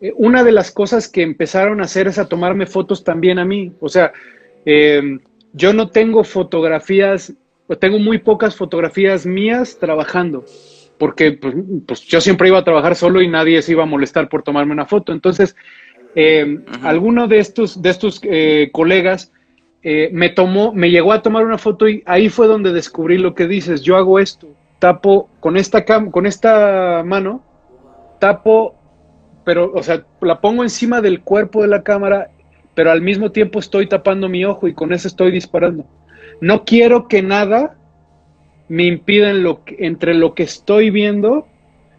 eh, 0.00 0.12
una 0.16 0.42
de 0.42 0.52
las 0.52 0.70
cosas 0.70 1.06
que 1.06 1.22
empezaron 1.22 1.80
a 1.80 1.84
hacer 1.84 2.08
es 2.08 2.18
a 2.18 2.28
tomarme 2.28 2.66
fotos 2.66 3.04
también 3.04 3.38
a 3.38 3.44
mí. 3.44 3.72
O 3.80 3.90
sea, 3.90 4.12
eh, 4.64 5.18
yo 5.52 5.74
no 5.74 5.90
tengo 5.90 6.24
fotografías, 6.24 7.34
tengo 7.78 7.98
muy 7.98 8.18
pocas 8.18 8.56
fotografías 8.56 9.26
mías 9.26 9.76
trabajando, 9.78 10.46
porque 10.98 11.32
pues, 11.32 11.54
pues, 11.86 12.00
yo 12.00 12.22
siempre 12.22 12.48
iba 12.48 12.58
a 12.58 12.64
trabajar 12.64 12.96
solo 12.96 13.20
y 13.20 13.28
nadie 13.28 13.60
se 13.60 13.72
iba 13.72 13.82
a 13.82 13.86
molestar 13.86 14.30
por 14.30 14.42
tomarme 14.42 14.72
una 14.72 14.86
foto. 14.86 15.12
Entonces, 15.12 15.54
eh, 16.14 16.60
alguno 16.82 17.28
de 17.28 17.38
estos, 17.38 17.80
de 17.80 17.90
estos 17.90 18.20
eh, 18.24 18.70
colegas 18.72 19.32
eh, 19.82 20.10
me 20.12 20.28
tomó, 20.28 20.72
me 20.72 20.90
llegó 20.90 21.12
a 21.12 21.22
tomar 21.22 21.44
una 21.44 21.58
foto 21.58 21.88
y 21.88 22.02
ahí 22.06 22.28
fue 22.28 22.46
donde 22.46 22.72
descubrí 22.72 23.18
lo 23.18 23.34
que 23.34 23.46
dices. 23.46 23.82
Yo 23.82 23.96
hago 23.96 24.18
esto, 24.18 24.48
tapo 24.78 25.28
con 25.40 25.56
esta 25.56 25.84
cam 25.84 26.10
con 26.10 26.26
esta 26.26 27.02
mano, 27.04 27.42
tapo, 28.20 28.74
pero, 29.44 29.72
o 29.74 29.82
sea, 29.82 30.04
la 30.20 30.40
pongo 30.40 30.62
encima 30.62 31.00
del 31.00 31.22
cuerpo 31.22 31.62
de 31.62 31.68
la 31.68 31.82
cámara 31.82 32.30
pero 32.74 32.90
al 32.90 33.02
mismo 33.02 33.32
tiempo 33.32 33.58
estoy 33.58 33.86
tapando 33.86 34.28
mi 34.28 34.44
ojo 34.44 34.68
y 34.68 34.74
con 34.74 34.92
eso 34.92 35.08
estoy 35.08 35.30
disparando. 35.30 35.84
No 36.40 36.64
quiero 36.64 37.06
que 37.08 37.22
nada 37.22 37.76
me 38.68 38.84
impida 38.84 39.30
en 39.30 39.42
lo 39.42 39.62
entre 39.66 40.14
lo 40.14 40.34
que 40.34 40.44
estoy 40.44 40.90
viendo 40.90 41.46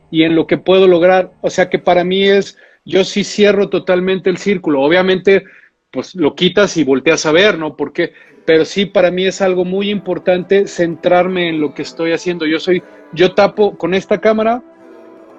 y 0.09 0.23
en 0.23 0.35
lo 0.35 0.47
que 0.47 0.57
puedo 0.57 0.87
lograr. 0.87 1.31
O 1.41 1.49
sea 1.49 1.69
que 1.69 1.79
para 1.79 2.03
mí 2.03 2.23
es, 2.23 2.57
yo 2.85 3.03
sí 3.03 3.23
cierro 3.23 3.69
totalmente 3.69 4.29
el 4.29 4.37
círculo. 4.37 4.81
Obviamente, 4.81 5.45
pues 5.91 6.15
lo 6.15 6.35
quitas 6.35 6.75
y 6.77 6.83
volteas 6.83 7.25
a 7.25 7.31
ver, 7.31 7.57
¿no? 7.57 7.75
Porque, 7.75 8.13
pero 8.45 8.65
sí 8.65 8.85
para 8.85 9.11
mí 9.11 9.25
es 9.25 9.41
algo 9.41 9.65
muy 9.65 9.89
importante 9.89 10.67
centrarme 10.67 11.49
en 11.49 11.61
lo 11.61 11.73
que 11.73 11.83
estoy 11.83 12.11
haciendo. 12.11 12.45
Yo 12.45 12.59
soy, 12.59 12.83
yo 13.13 13.33
tapo 13.33 13.77
con 13.77 13.93
esta 13.93 14.19
cámara, 14.19 14.61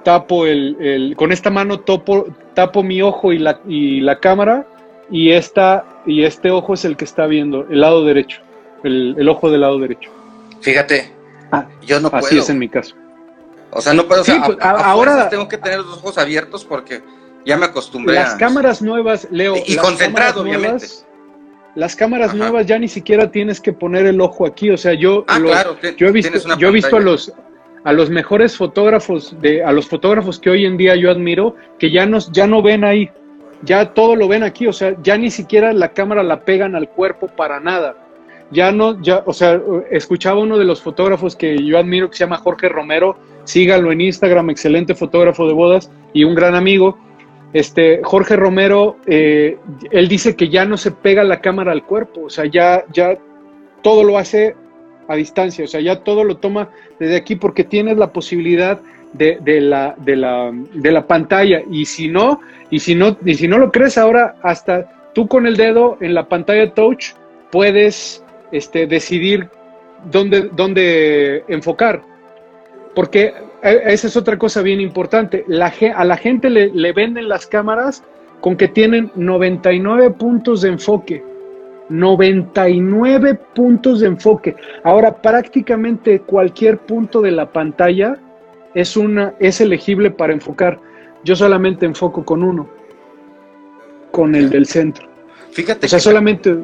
tapo 0.05 0.47
el, 0.47 0.77
el 0.81 1.16
con 1.16 1.33
esta 1.33 1.51
mano 1.51 1.81
topo, 1.81 2.27
tapo 2.55 2.83
mi 2.83 3.03
ojo 3.03 3.33
y 3.33 3.39
la, 3.39 3.61
y 3.66 4.01
la 4.01 4.21
cámara 4.21 4.66
y, 5.11 5.33
esta, 5.33 5.85
y 6.07 6.25
este 6.25 6.51
ojo 6.51 6.75
es 6.75 6.85
el 6.85 6.97
que 6.97 7.05
está 7.05 7.27
viendo, 7.27 7.66
el 7.69 7.81
lado 7.81 8.05
derecho, 8.05 8.41
el, 8.83 9.29
ojo 9.29 9.51
del 9.51 9.62
lado 9.62 9.79
derecho. 9.79 10.11
Fíjate, 10.61 11.12
ah, 11.53 11.66
yo 11.83 12.01
no 12.01 12.11
puedo. 12.11 12.25
Así 12.25 12.39
es 12.39 12.49
en 12.49 12.59
mi 12.59 12.69
caso. 12.69 12.95
O 13.71 13.81
sea, 13.81 13.93
no 13.93 14.07
puedo. 14.07 14.23
Pues, 14.25 14.59
ahora 14.61 15.29
tengo 15.29 15.49
que 15.49 15.59
tener 15.59 15.81
los 15.81 15.99
ojos 15.99 16.16
abiertos 16.16 16.65
porque 16.65 17.03
ya 17.45 17.57
me 17.57 17.66
acostumbré. 17.66 18.15
Las 18.15 18.35
cámaras 18.35 18.83
nuevas, 18.83 19.29
Leo. 19.31 19.57
Y 19.66 19.77
concentrado, 19.77 20.43
obviamente. 20.43 20.87
las 21.75 21.97
cámaras 21.97 22.35
nuevas 22.35 22.66
ya 22.66 22.79
ni 22.79 22.89
siquiera 22.89 23.31
tienes 23.31 23.61
que 23.61 23.73
poner 23.73 24.07
el 24.07 24.21
ojo 24.21 24.47
aquí, 24.47 24.71
o 24.71 24.77
sea, 24.77 24.95
yo, 24.95 25.25
ah, 25.29 25.39
yo 25.97 26.09
he 26.09 26.12
visto, 26.12 26.57
yo 26.57 26.69
he 26.69 26.73
visto 26.73 26.97
a 26.97 27.01
los 27.01 27.33
a 27.85 27.93
los 27.93 28.09
mejores 28.09 28.57
fotógrafos 28.57 29.37
de 29.41 29.62
a 29.62 29.71
los 29.71 29.87
fotógrafos 29.89 30.41
que 30.41 30.49
hoy 30.49 30.65
en 30.65 30.79
día 30.79 30.97
yo 30.97 31.11
admiro 31.11 31.55
que 31.79 31.91
ya 31.91 32.07
nos 32.07 32.33
ya 32.33 32.47
no 32.47 32.62
ven 32.62 32.83
ahí, 32.83 33.11
ya 33.62 33.93
todo 33.93 34.16
lo 34.16 34.29
ven 34.29 34.43
aquí, 34.43 34.66
o 34.66 34.73
sea, 34.73 34.97
ya 35.03 35.16
ni 35.16 35.31
siquiera 35.31 35.73
la 35.73 35.93
cámara 35.93 36.23
la 36.23 36.45
pegan 36.45 36.75
al 36.75 36.89
cuerpo 36.89 37.29
para 37.29 37.61
nada. 37.61 37.97
Ya 38.51 38.71
no, 38.71 39.01
ya, 39.03 39.23
o 39.27 39.33
sea, 39.33 39.61
escuchaba 39.91 40.39
uno 40.41 40.59
de 40.59 40.65
los 40.65 40.81
fotógrafos 40.81 41.35
que 41.35 41.57
yo 41.65 41.79
admiro 41.79 42.11
que 42.11 42.16
se 42.16 42.25
llama 42.25 42.37
Jorge 42.37 42.69
Romero, 42.69 43.16
sígalo 43.45 43.91
en 43.91 44.03
Instagram, 44.03 44.51
excelente 44.51 44.95
fotógrafo 44.95 45.47
de 45.47 45.55
bodas 45.55 45.91
y 46.12 46.25
un 46.25 46.35
gran 46.35 46.55
amigo. 46.55 46.99
Este, 47.55 48.01
Jorge 48.03 48.37
Romero, 48.37 48.99
eh, 49.07 49.57
él 49.91 50.09
dice 50.09 50.37
que 50.37 50.49
ya 50.49 50.67
no 50.67 50.77
se 50.77 50.91
pega 50.91 51.25
la 51.25 51.41
cámara 51.41 51.73
al 51.73 51.85
cuerpo, 51.85 52.25
o 52.25 52.31
sea, 52.31 52.45
ya, 52.47 52.85
ya 52.93 53.17
todo 53.81 54.03
lo 54.05 54.19
hace 54.19 54.57
a 55.09 55.15
distancia, 55.15 55.65
o 55.65 55.69
sea, 55.69 55.81
ya 55.81 56.03
todo 56.03 56.25
lo 56.25 56.37
toma 56.39 56.71
desde 56.99 57.17
aquí 57.17 57.37
porque 57.37 57.65
tienes 57.65 57.97
la 57.97 58.13
posibilidad 58.13 58.81
de, 59.13 59.61
la, 59.61 59.95
de, 59.99 60.17
la, 60.17 60.51
de 60.53 60.91
la 60.93 61.07
pantalla. 61.07 61.63
Y 61.71 61.87
si 61.87 62.09
no, 62.09 62.41
y 62.71 62.81
si 62.81 62.95
no, 62.95 63.17
y 63.25 63.35
si 63.35 63.49
no 63.49 63.59
lo 63.59 63.71
crees 63.71 63.97
ahora, 63.97 64.37
hasta 64.43 65.13
tú 65.15 65.29
con 65.29 65.47
el 65.47 65.57
dedo 65.57 65.97
en 66.01 66.15
la 66.15 66.29
pantalla 66.29 66.75
touch 66.75 67.13
puedes 67.51 68.25
este, 68.51 68.87
decidir 68.87 69.49
dónde, 70.11 70.51
dónde 70.53 71.45
enfocar. 71.49 72.03
Porque 72.95 73.33
esa 73.65 74.07
es 74.07 74.16
otra 74.16 74.39
cosa 74.39 74.62
bien 74.62 74.81
importante. 74.81 75.45
La, 75.49 75.73
a 75.97 76.05
la 76.05 76.16
gente 76.16 76.51
le, 76.51 76.69
le 76.69 76.93
venden 76.93 77.28
las 77.28 77.47
cámaras 77.47 78.03
con 78.41 78.57
que 78.57 78.69
tienen 78.69 79.11
99 79.15 80.11
puntos 80.11 80.61
de 80.62 80.69
enfoque. 80.69 81.24
99 81.89 83.35
puntos 83.55 84.01
de 84.01 84.07
enfoque. 84.07 84.57
Ahora, 84.82 85.20
prácticamente 85.20 86.20
cualquier 86.20 86.78
punto 86.78 87.20
de 87.23 87.31
la 87.31 87.53
pantalla 87.53 88.19
es, 88.74 88.97
una, 88.97 89.35
es 89.39 89.61
elegible 89.61 90.11
para 90.11 90.32
enfocar. 90.32 90.78
Yo 91.24 91.35
solamente 91.36 91.86
enfoco 91.86 92.24
con 92.24 92.43
uno, 92.43 92.69
con 94.11 94.35
el 94.35 94.51
del 94.51 94.66
centro. 94.66 95.09
Fíjate. 95.53 95.86
O 95.86 95.89
sea, 95.89 96.01
solamente 96.01 96.55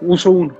uso 0.00 0.30
uno. 0.30 0.56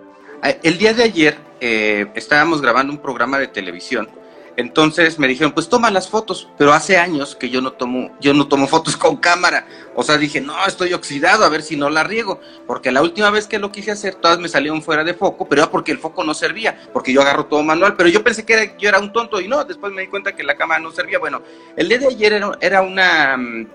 El 0.62 0.76
día 0.76 0.92
de 0.92 1.04
ayer 1.04 1.36
eh, 1.60 2.06
estábamos 2.14 2.60
grabando 2.60 2.92
un 2.92 2.98
programa 2.98 3.38
de 3.38 3.46
televisión 3.46 4.08
entonces 4.56 5.18
me 5.18 5.26
dijeron, 5.26 5.52
pues 5.52 5.68
toma 5.68 5.90
las 5.90 6.08
fotos, 6.08 6.48
pero 6.56 6.72
hace 6.72 6.96
años 6.96 7.34
que 7.34 7.50
yo 7.50 7.60
no 7.60 7.72
tomo, 7.72 8.16
yo 8.20 8.34
no 8.34 8.46
tomo 8.46 8.68
fotos 8.68 8.96
con 8.96 9.16
cámara. 9.16 9.66
O 9.96 10.02
sea, 10.02 10.16
dije, 10.16 10.40
no, 10.40 10.54
estoy 10.66 10.92
oxidado, 10.92 11.44
a 11.44 11.48
ver 11.48 11.62
si 11.62 11.76
no 11.76 11.90
la 11.90 12.04
riego. 12.04 12.40
Porque 12.66 12.92
la 12.92 13.02
última 13.02 13.30
vez 13.30 13.46
que 13.46 13.58
lo 13.58 13.72
quise 13.72 13.90
hacer, 13.90 14.14
todas 14.14 14.38
me 14.38 14.48
salieron 14.48 14.82
fuera 14.82 15.02
de 15.02 15.14
foco, 15.14 15.48
pero 15.48 15.62
era 15.62 15.70
porque 15.70 15.92
el 15.92 15.98
foco 15.98 16.22
no 16.24 16.34
servía, 16.34 16.88
porque 16.92 17.12
yo 17.12 17.22
agarro 17.22 17.46
todo 17.46 17.62
manual. 17.62 17.96
Pero 17.96 18.08
yo 18.08 18.22
pensé 18.22 18.44
que 18.44 18.74
yo 18.78 18.88
era 18.88 19.00
un 19.00 19.12
tonto 19.12 19.40
y 19.40 19.48
no, 19.48 19.64
después 19.64 19.92
me 19.92 20.02
di 20.02 20.08
cuenta 20.08 20.36
que 20.36 20.44
la 20.44 20.56
cámara 20.56 20.80
no 20.80 20.92
servía. 20.92 21.18
Bueno, 21.18 21.42
el 21.76 21.88
de 21.88 22.06
ayer 22.06 22.40
era, 22.60 22.82
una, 22.82 23.36
mm, 23.36 23.66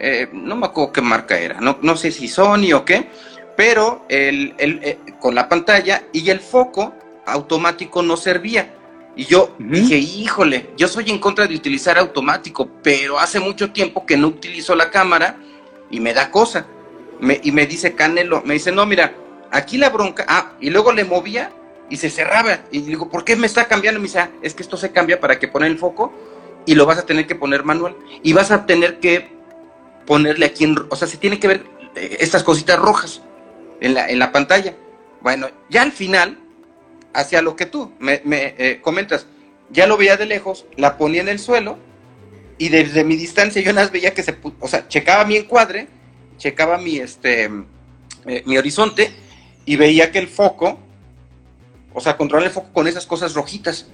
eh, 0.00 0.28
no 0.32 0.56
me 0.56 0.66
acuerdo 0.66 0.92
qué 0.92 1.00
marca 1.00 1.38
era, 1.38 1.60
no, 1.60 1.78
no 1.82 1.96
sé 1.96 2.10
si 2.10 2.28
Sony 2.28 2.72
o 2.74 2.84
qué, 2.84 3.08
pero 3.56 4.04
el, 4.08 4.54
el, 4.58 4.80
eh, 4.82 4.98
con 5.20 5.34
la 5.34 5.48
pantalla 5.48 6.04
y 6.12 6.28
el 6.30 6.40
foco 6.40 6.94
automático 7.26 8.02
no 8.02 8.16
servía. 8.16 8.74
Y 9.16 9.26
yo 9.26 9.54
dije, 9.58 9.96
híjole, 9.96 10.70
yo 10.76 10.88
soy 10.88 11.10
en 11.10 11.18
contra 11.18 11.46
de 11.46 11.54
utilizar 11.54 11.98
automático, 11.98 12.68
pero 12.82 13.18
hace 13.18 13.38
mucho 13.38 13.70
tiempo 13.70 14.04
que 14.04 14.16
no 14.16 14.28
utilizo 14.28 14.74
la 14.74 14.90
cámara 14.90 15.38
y 15.90 16.00
me 16.00 16.12
da 16.12 16.30
cosa. 16.30 16.66
y 17.42 17.52
me 17.52 17.66
dice 17.66 17.94
Canelo, 17.94 18.42
me 18.44 18.54
dice, 18.54 18.72
no, 18.72 18.84
mira, 18.86 19.14
aquí 19.52 19.78
la 19.78 19.90
bronca, 19.90 20.24
ah, 20.28 20.52
y 20.60 20.70
luego 20.70 20.92
le 20.92 21.04
movía 21.04 21.52
y 21.88 21.96
se 21.96 22.10
cerraba. 22.10 22.60
Y 22.72 22.80
digo, 22.80 23.08
¿por 23.08 23.24
qué 23.24 23.36
me 23.36 23.46
está 23.46 23.66
cambiando? 23.68 24.00
me 24.00 24.06
dice, 24.06 24.18
ah, 24.18 24.30
es 24.42 24.54
que 24.54 24.64
esto 24.64 24.76
se 24.76 24.90
cambia 24.90 25.20
para 25.20 25.38
que 25.38 25.46
pone 25.46 25.68
el 25.68 25.78
foco 25.78 26.12
y 26.66 26.74
lo 26.74 26.86
vas 26.86 26.98
a 26.98 27.06
tener 27.06 27.26
que 27.26 27.36
poner 27.36 27.62
manual. 27.62 27.96
Y 28.22 28.32
vas 28.32 28.50
a 28.50 28.66
tener 28.66 28.98
que 28.98 29.32
ponerle 30.06 30.46
aquí, 30.46 30.64
en, 30.64 30.76
o 30.88 30.96
sea, 30.96 31.06
se 31.06 31.18
tiene 31.18 31.38
que 31.38 31.48
ver 31.48 31.64
eh, 31.94 32.16
estas 32.20 32.42
cositas 32.42 32.78
rojas 32.78 33.22
en 33.80 33.94
la, 33.94 34.08
en 34.08 34.18
la 34.18 34.32
pantalla. 34.32 34.74
Bueno, 35.20 35.48
ya 35.70 35.82
al 35.82 35.92
final 35.92 36.38
hacia 37.14 37.40
lo 37.40 37.56
que 37.56 37.66
tú 37.66 37.92
me, 37.98 38.20
eh, 38.26 38.80
comentas. 38.82 39.26
Ya 39.70 39.86
lo 39.86 39.96
veía 39.96 40.16
de 40.16 40.26
lejos, 40.26 40.66
la 40.76 40.98
ponía 40.98 41.22
en 41.22 41.28
el 41.28 41.38
suelo 41.38 41.78
y 42.58 42.68
desde 42.68 43.04
mi 43.04 43.16
distancia 43.16 43.62
yo 43.62 43.72
nada 43.72 43.88
veía 43.88 44.12
que 44.12 44.22
se, 44.22 44.36
o 44.60 44.68
sea, 44.68 44.86
checaba 44.88 45.24
mi 45.24 45.36
encuadre, 45.36 45.88
checaba 46.36 46.78
mi, 46.78 46.98
este, 46.98 47.50
eh, 48.26 48.42
mi 48.44 48.58
horizonte 48.58 49.10
y 49.64 49.76
veía 49.76 50.12
que 50.12 50.18
el 50.18 50.28
foco, 50.28 50.78
o 51.92 52.00
sea, 52.00 52.16
controlar 52.16 52.46
el 52.46 52.52
foco 52.52 52.72
con 52.72 52.86
esas 52.86 53.06
cosas 53.06 53.34
rojitas 53.34 53.86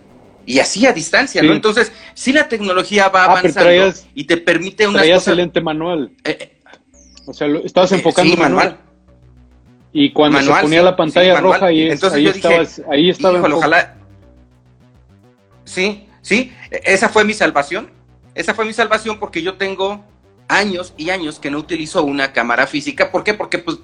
y 0.44 0.58
así 0.58 0.86
a 0.86 0.92
distancia, 0.92 1.42
¿no? 1.42 1.52
Entonces, 1.52 1.92
si 2.14 2.32
la 2.32 2.48
tecnología 2.48 3.08
va 3.08 3.24
ah, 3.24 3.36
avanzando 3.38 3.94
y 4.14 4.24
te 4.24 4.36
permite 4.38 4.86
una 4.88 4.98
traías 4.98 5.28
el 5.28 5.36
lente 5.36 5.60
manual. 5.60 6.10
Eh, 6.24 6.58
o 7.26 7.32
sea, 7.32 7.46
estabas 7.64 7.92
enfocando 7.92 8.36
manual. 8.36 8.78
Y 9.92 10.12
cuando 10.12 10.40
se 10.40 10.52
ponía 10.60 10.82
la 10.82 10.96
pantalla 10.96 11.40
roja 11.40 11.72
y 11.72 11.90
Entonces 11.90 12.18
ahí, 12.18 12.26
estabas, 12.26 12.82
ahí 12.90 13.10
estaba. 13.10 13.40
ojalá. 13.40 13.96
Sí, 15.64 16.06
sí, 16.22 16.52
esa 16.70 17.08
fue 17.08 17.24
mi 17.24 17.34
salvación. 17.34 17.90
Esa 18.34 18.54
fue 18.54 18.64
mi 18.64 18.72
salvación 18.72 19.18
porque 19.18 19.42
yo 19.42 19.54
tengo 19.54 20.04
años 20.48 20.94
y 20.96 21.10
años 21.10 21.38
que 21.38 21.50
no 21.50 21.58
utilizo 21.58 22.02
una 22.04 22.32
cámara 22.32 22.66
física. 22.66 23.10
¿Por 23.10 23.24
qué? 23.24 23.34
Porque 23.34 23.58
pues 23.58 23.78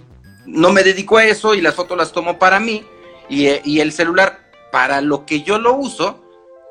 no 0.47 0.73
me 0.73 0.83
dedico 0.83 1.17
a 1.17 1.25
eso 1.25 1.55
y 1.55 1.61
las 1.61 1.75
fotos 1.75 1.99
las 1.99 2.13
tomo 2.13 2.39
para 2.39 2.61
mí 2.61 2.85
y, 3.29 3.81
el 3.81 3.93
celular 3.93 4.51
para 4.71 5.01
lo 5.01 5.27
que 5.27 5.43
yo 5.43 5.59
lo 5.59 5.75
uso, 5.75 6.23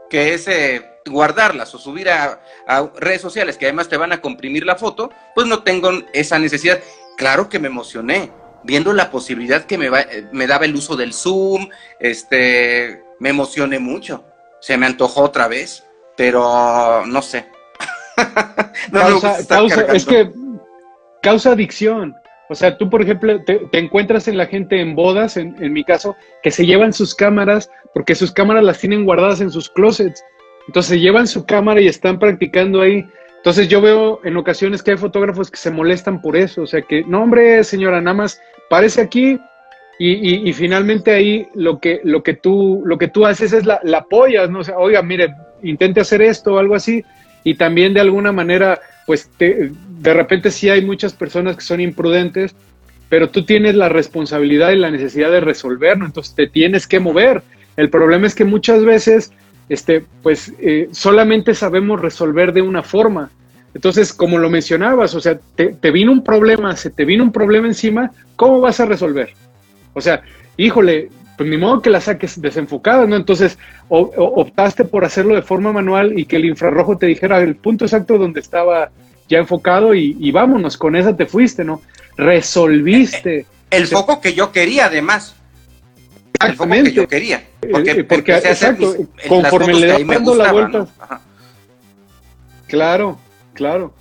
que 0.10 0.34
es 0.34 0.48
eh, 0.48 0.86
guardarlas 1.06 1.74
o 1.76 1.78
subir 1.78 2.10
a, 2.10 2.42
a, 2.68 2.90
redes 2.98 3.22
sociales 3.22 3.58
que 3.58 3.66
además 3.66 3.90
te 3.90 3.98
van 3.98 4.14
a 4.14 4.22
comprimir 4.22 4.66
la 4.66 4.76
foto, 4.76 5.12
pues 5.34 5.48
no 5.48 5.64
tengo 5.64 5.92
esa 6.14 6.40
necesidad. 6.40 6.80
Claro 7.18 7.50
que 7.50 7.60
me 7.60 7.68
emocioné, 7.68 8.32
viendo 8.66 8.94
la 8.94 9.12
posibilidad 9.12 9.66
que 9.66 9.78
me, 9.78 9.90
me 10.32 10.48
daba 10.48 10.66
el 10.66 10.76
uso 10.76 10.96
del 10.96 11.14
Zoom, 11.14 11.70
este, 12.00 13.04
me 13.20 13.30
emocioné 13.30 13.80
mucho. 13.80 14.26
Se 14.60 14.78
me 14.78 14.86
antojó 14.86 15.22
otra 15.22 15.48
vez, 15.48 15.86
pero 16.18 17.06
no 17.06 17.22
sé. 17.22 17.46
es 19.94 20.06
que 20.06 20.32
causa 21.22 21.52
adicción. 21.52 22.16
O 22.50 22.56
sea, 22.56 22.78
tú, 22.78 22.90
por 22.90 23.02
ejemplo, 23.02 23.44
te, 23.44 23.68
encuentras 23.74 24.28
en 24.28 24.38
la 24.38 24.46
gente 24.46 24.80
en 24.80 24.96
bodas, 24.96 25.38
en, 25.38 25.56
en, 25.64 25.74
mi 25.74 25.84
caso, 25.84 26.16
que 26.44 26.52
se 26.52 26.66
llevan 26.66 26.94
sus 26.94 27.16
cámaras, 27.16 27.72
porque 27.94 28.14
sus 28.14 28.32
cámaras 28.32 28.64
las 28.64 28.80
tienen 28.80 29.06
guardadas 29.06 29.42
en 29.42 29.50
sus 29.52 29.70
closets. 29.70 30.24
Entonces 30.68 31.00
llevan 31.00 31.28
su 31.28 31.46
cámara 31.46 31.82
y 31.82 31.88
están 31.88 32.20
practicando 32.20 32.82
ahí. 32.82 33.06
Entonces 33.38 33.68
yo 33.68 33.82
veo 33.82 34.22
en 34.24 34.38
ocasiones 34.38 34.82
que 34.82 34.92
hay 34.92 34.98
fotógrafos 34.98 35.52
que 35.52 35.58
se 35.58 35.72
molestan 35.72 36.22
por 36.22 36.36
eso. 36.36 36.64
O 36.64 36.68
sea, 36.68 36.82
que, 36.82 37.04
no, 37.04 37.24
hombre, 37.24 37.64
señora, 37.64 38.02
nada 38.02 38.16
más 38.16 38.42
parece 38.70 39.02
aquí 39.02 39.40
y, 39.98 40.52
finalmente 40.54 41.12
ahí 41.12 41.48
lo 41.54 41.80
que, 41.80 42.02
lo 42.04 42.22
que, 42.22 42.34
tú, 42.34 42.84
lo 42.86 42.98
que 42.98 43.08
tú 43.08 43.26
haces 43.26 43.54
es 43.54 43.66
la, 43.66 43.80
la 43.84 44.00
apoyas, 44.00 44.50
¿no? 44.50 44.60
O 44.60 44.64
sea, 44.64 44.78
oiga, 44.78 45.02
mire, 45.02 45.34
intente 45.64 46.02
hacer 46.02 46.22
esto 46.22 46.54
o 46.54 46.58
algo 46.58 46.76
así 46.76 47.04
y 47.46 47.56
también 47.56 47.94
de 47.94 48.02
alguna 48.02 48.32
manera, 48.32 48.82
pues 49.06 49.30
de 49.38 50.14
repente 50.14 50.52
sí 50.52 50.68
hay 50.68 50.84
muchas 50.84 51.14
personas 51.14 51.56
que 51.56 51.62
son 51.62 51.80
imprudentes, 51.80 52.56
pero 53.08 53.30
tú 53.30 53.46
tienes 53.46 53.76
la 53.76 53.88
responsabilidad 53.88 54.72
y 54.72 54.78
la 54.78 54.90
necesidad 54.90 55.32
de 55.32 55.42
resolverlo, 55.42 56.06
entonces 56.06 56.34
te 56.36 56.48
tienes 56.48 56.88
que 56.88 57.00
mover. 57.00 57.44
El 57.78 57.90
problema 57.90 58.26
es 58.26 58.34
que 58.34 58.46
muchas 58.46 58.84
veces, 58.84 59.32
este, 59.70 60.04
pues 60.24 60.54
eh, 60.60 60.90
solamente 60.92 61.54
sabemos 61.54 62.02
resolver 62.02 62.52
de 62.52 62.64
una 62.64 62.82
forma 62.82 63.30
entonces, 63.76 64.14
como 64.14 64.38
lo 64.38 64.50
mencionabas, 64.50 65.14
o 65.16 65.20
sea, 65.20 65.38
te, 65.58 65.92
vino 65.92 66.14
un 66.14 66.24
problema, 66.24 66.78
se 66.78 66.90
te 66.90 67.04
vino 67.04 67.26
un 67.26 67.34
problema 67.34 67.68
encima, 67.68 68.10
¿cómo 68.38 68.62
vas 68.62 68.80
a 68.80 68.86
resolver? 68.86 69.34
O 69.94 70.00
sea, 70.00 70.22
híjole, 70.56 71.10
pues 71.38 71.50
ni 71.50 71.58
modo 71.58 71.82
que 71.82 71.90
la 71.90 72.00
saques 72.00 72.42
desenfocada, 72.42 73.06
¿no? 73.06 73.18
Entonces, 73.18 73.58
optaste 73.90 74.86
por 74.86 75.04
hacerlo 75.04 75.36
de 75.36 75.42
forma 75.42 75.74
manual 75.74 76.18
y 76.18 76.24
que 76.24 76.38
el 76.38 76.46
infrarrojo 76.46 76.98
te 76.98 77.08
dijera 77.08 77.42
el 77.42 77.58
punto 77.58 77.84
exacto 77.84 78.18
donde 78.18 78.40
estaba 78.40 78.92
ya 79.28 79.40
enfocado 79.40 79.94
y, 79.94 80.32
vámonos, 80.32 80.78
con 80.78 80.96
esa 80.96 81.18
te 81.18 81.26
fuiste, 81.26 81.66
¿no? 81.66 81.82
Resolviste. 82.16 83.46
El, 83.70 83.88
foco 83.88 84.22
que 84.22 84.34
yo 84.34 84.54
quería, 84.54 84.86
además. 84.86 85.36
El 86.40 86.56
foco 86.56 86.72
que 86.72 86.94
yo 86.94 87.08
quería. 87.10 87.44
Porque, 87.70 87.92
eh, 87.92 88.04
porque 88.06 88.38
exacto, 88.38 88.96
conforme 89.28 89.74
le 89.74 89.88
das 89.88 90.08
dando 90.08 90.34
la 90.34 90.52
vuelta. 90.54 90.88
Claro, 92.68 93.20
Claro. 93.56 93.94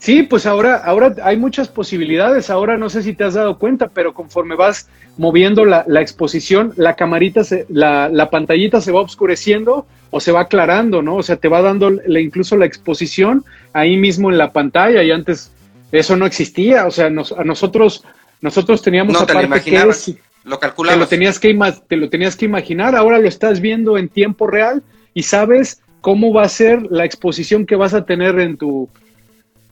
Sí, 0.00 0.22
pues 0.22 0.44
ahora, 0.44 0.76
ahora 0.76 1.14
hay 1.22 1.38
muchas 1.38 1.68
posibilidades. 1.68 2.50
Ahora 2.50 2.76
no 2.76 2.90
sé 2.90 3.02
si 3.02 3.14
te 3.14 3.24
has 3.24 3.34
dado 3.34 3.58
cuenta, 3.58 3.88
pero 3.88 4.12
conforme 4.12 4.54
vas 4.54 4.88
moviendo 5.16 5.64
la, 5.64 5.84
exposición, 6.00 6.74
la 6.76 6.94
camarita, 6.94 7.42
se, 7.42 7.64
la, 7.70 8.10
la, 8.10 8.28
pantallita 8.28 8.82
se 8.82 8.92
va 8.92 9.00
oscureciendo 9.00 9.86
o 10.10 10.20
se 10.20 10.30
va 10.30 10.42
aclarando, 10.42 11.00
¿no? 11.00 11.16
O 11.16 11.22
sea, 11.22 11.36
te 11.36 11.48
va 11.48 11.62
dando 11.62 11.90
incluso 12.06 12.56
la 12.56 12.66
exposición 12.66 13.44
ahí 13.72 13.96
mismo 13.96 14.30
en 14.30 14.36
la 14.36 14.52
pantalla 14.52 15.02
y 15.02 15.10
antes 15.10 15.50
eso 15.90 16.16
no 16.16 16.26
existía. 16.26 16.86
O 16.86 16.90
sea, 16.90 17.06
a 17.06 17.44
nosotros, 17.44 18.04
nosotros 18.42 18.82
teníamos 18.82 19.14
no 19.14 19.20
aparte 19.20 19.62
que 19.62 20.18
lo 20.44 20.60
calculabas. 20.60 20.98
Te 20.98 21.00
lo, 21.00 21.08
tenías 21.08 21.38
que, 21.38 21.58
te 21.88 21.96
lo 21.96 22.10
tenías 22.10 22.36
que 22.36 22.44
imaginar, 22.44 22.94
ahora 22.94 23.18
lo 23.18 23.26
estás 23.26 23.60
viendo 23.60 23.96
en 23.96 24.10
tiempo 24.10 24.46
real 24.46 24.82
y 25.14 25.22
sabes 25.22 25.80
cómo 26.04 26.34
va 26.34 26.42
a 26.42 26.48
ser 26.50 26.82
la 26.90 27.06
exposición 27.06 27.64
que 27.64 27.76
vas 27.76 27.94
a 27.94 28.04
tener 28.04 28.38
en 28.38 28.58
tu... 28.58 28.90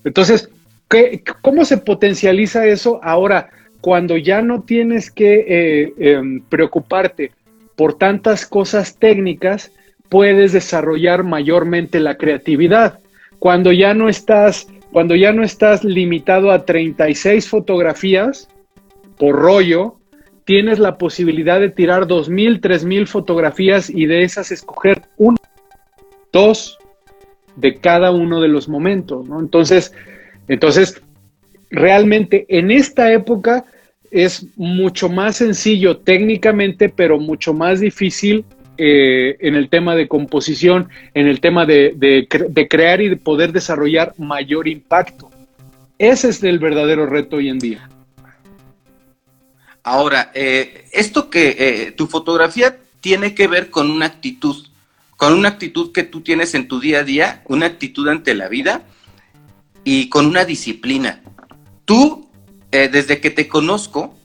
Entonces, 0.02 0.48
¿qué, 0.88 1.22
¿cómo 1.42 1.66
se 1.66 1.76
potencializa 1.76 2.66
eso 2.66 3.00
ahora 3.02 3.50
cuando 3.82 4.16
ya 4.16 4.40
no 4.40 4.62
tienes 4.62 5.10
que 5.10 5.44
eh, 5.46 5.92
em, 5.98 6.40
preocuparte 6.48 7.32
por 7.76 7.98
tantas 7.98 8.46
cosas 8.46 8.96
técnicas? 8.96 9.70
puedes 10.12 10.52
desarrollar 10.52 11.24
mayormente 11.24 11.98
la 11.98 12.18
creatividad. 12.18 12.98
Cuando 13.38 13.72
ya 13.72 13.94
no 13.94 14.10
estás, 14.10 14.68
cuando 14.92 15.16
ya 15.16 15.32
no 15.32 15.42
estás 15.42 15.84
limitado 15.84 16.52
a 16.52 16.66
36 16.66 17.48
fotografías 17.48 18.46
por 19.16 19.36
rollo, 19.36 19.96
tienes 20.44 20.78
la 20.78 20.98
posibilidad 20.98 21.60
de 21.60 21.70
tirar 21.70 22.06
2.000, 22.06 22.60
3.000 22.60 23.06
fotografías 23.06 23.88
y 23.88 24.04
de 24.04 24.22
esas 24.22 24.52
escoger 24.52 25.00
una, 25.16 25.38
dos 26.32 26.78
de 27.56 27.76
cada 27.76 28.10
uno 28.10 28.40
de 28.40 28.48
los 28.48 28.68
momentos, 28.68 29.28
¿no? 29.28 29.40
Entonces, 29.40 29.92
entonces, 30.48 31.00
realmente 31.70 32.46
en 32.48 32.70
esta 32.70 33.12
época 33.12 33.64
es 34.10 34.46
mucho 34.56 35.09
más 35.09 35.36
sencillo 35.36 35.98
técnicamente, 35.98 36.88
pero 36.88 37.18
mucho 37.18 37.54
más 37.54 37.80
difícil 37.80 38.44
eh, 38.78 39.36
en 39.40 39.54
el 39.54 39.68
tema 39.68 39.94
de 39.94 40.09
composición, 40.09 40.88
en 41.14 41.26
el 41.26 41.40
tema 41.40 41.66
de, 41.66 42.26
crear 42.68 43.00
y 43.00 43.09
de 43.09 43.16
poder 43.16 43.52
desarrollar 43.52 44.14
mayor 44.18 44.68
impacto. 44.68 45.30
Ese 45.98 46.28
es 46.28 46.42
el 46.42 46.59
verdadero 46.59 47.06
reto 47.06 47.36
hoy 47.36 47.48
en 47.48 47.59
día. 47.59 47.88
Ahora, 49.82 50.30
eh, 50.34 50.86
esto 50.92 51.28
que 51.28 51.56
eh, 51.59 51.92
tu 51.92 52.06
fotografía 52.06 52.76
tiene 53.00 53.34
que 53.34 53.46
ver 53.46 53.70
con 53.70 53.90
una 53.90 54.06
actitud, 54.06 54.56
con 55.22 55.34
una 55.34 55.50
actitud 55.50 55.92
que 55.92 56.02
tú 56.02 56.22
tienes 56.22 56.52
en 56.54 56.66
tu 56.66 56.80
día 56.80 56.98
a 56.98 57.04
día, 57.04 57.44
una 57.44 57.66
actitud 57.66 58.08
ante 58.08 58.34
la 58.34 58.48
vida 58.48 58.82
y 59.84 60.08
con 60.08 60.26
una 60.26 60.44
disciplina. 60.44 61.22
Tú, 61.84 62.28
desde 62.72 63.20
que 63.20 63.30
te 63.30 63.46
conozco, 63.46 64.18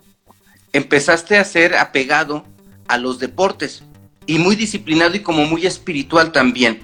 empezaste 0.73 1.37
a 1.37 1.43
ser 1.43 1.75
apegado 1.75 2.47
a 2.87 2.97
los 2.97 3.19
deportes 3.19 3.83
y 4.25 4.39
muy 4.39 4.55
disciplinado 4.55 5.15
y 5.15 5.19
como 5.19 5.45
muy 5.45 5.67
espiritual 5.67 6.31
también. 6.31 6.79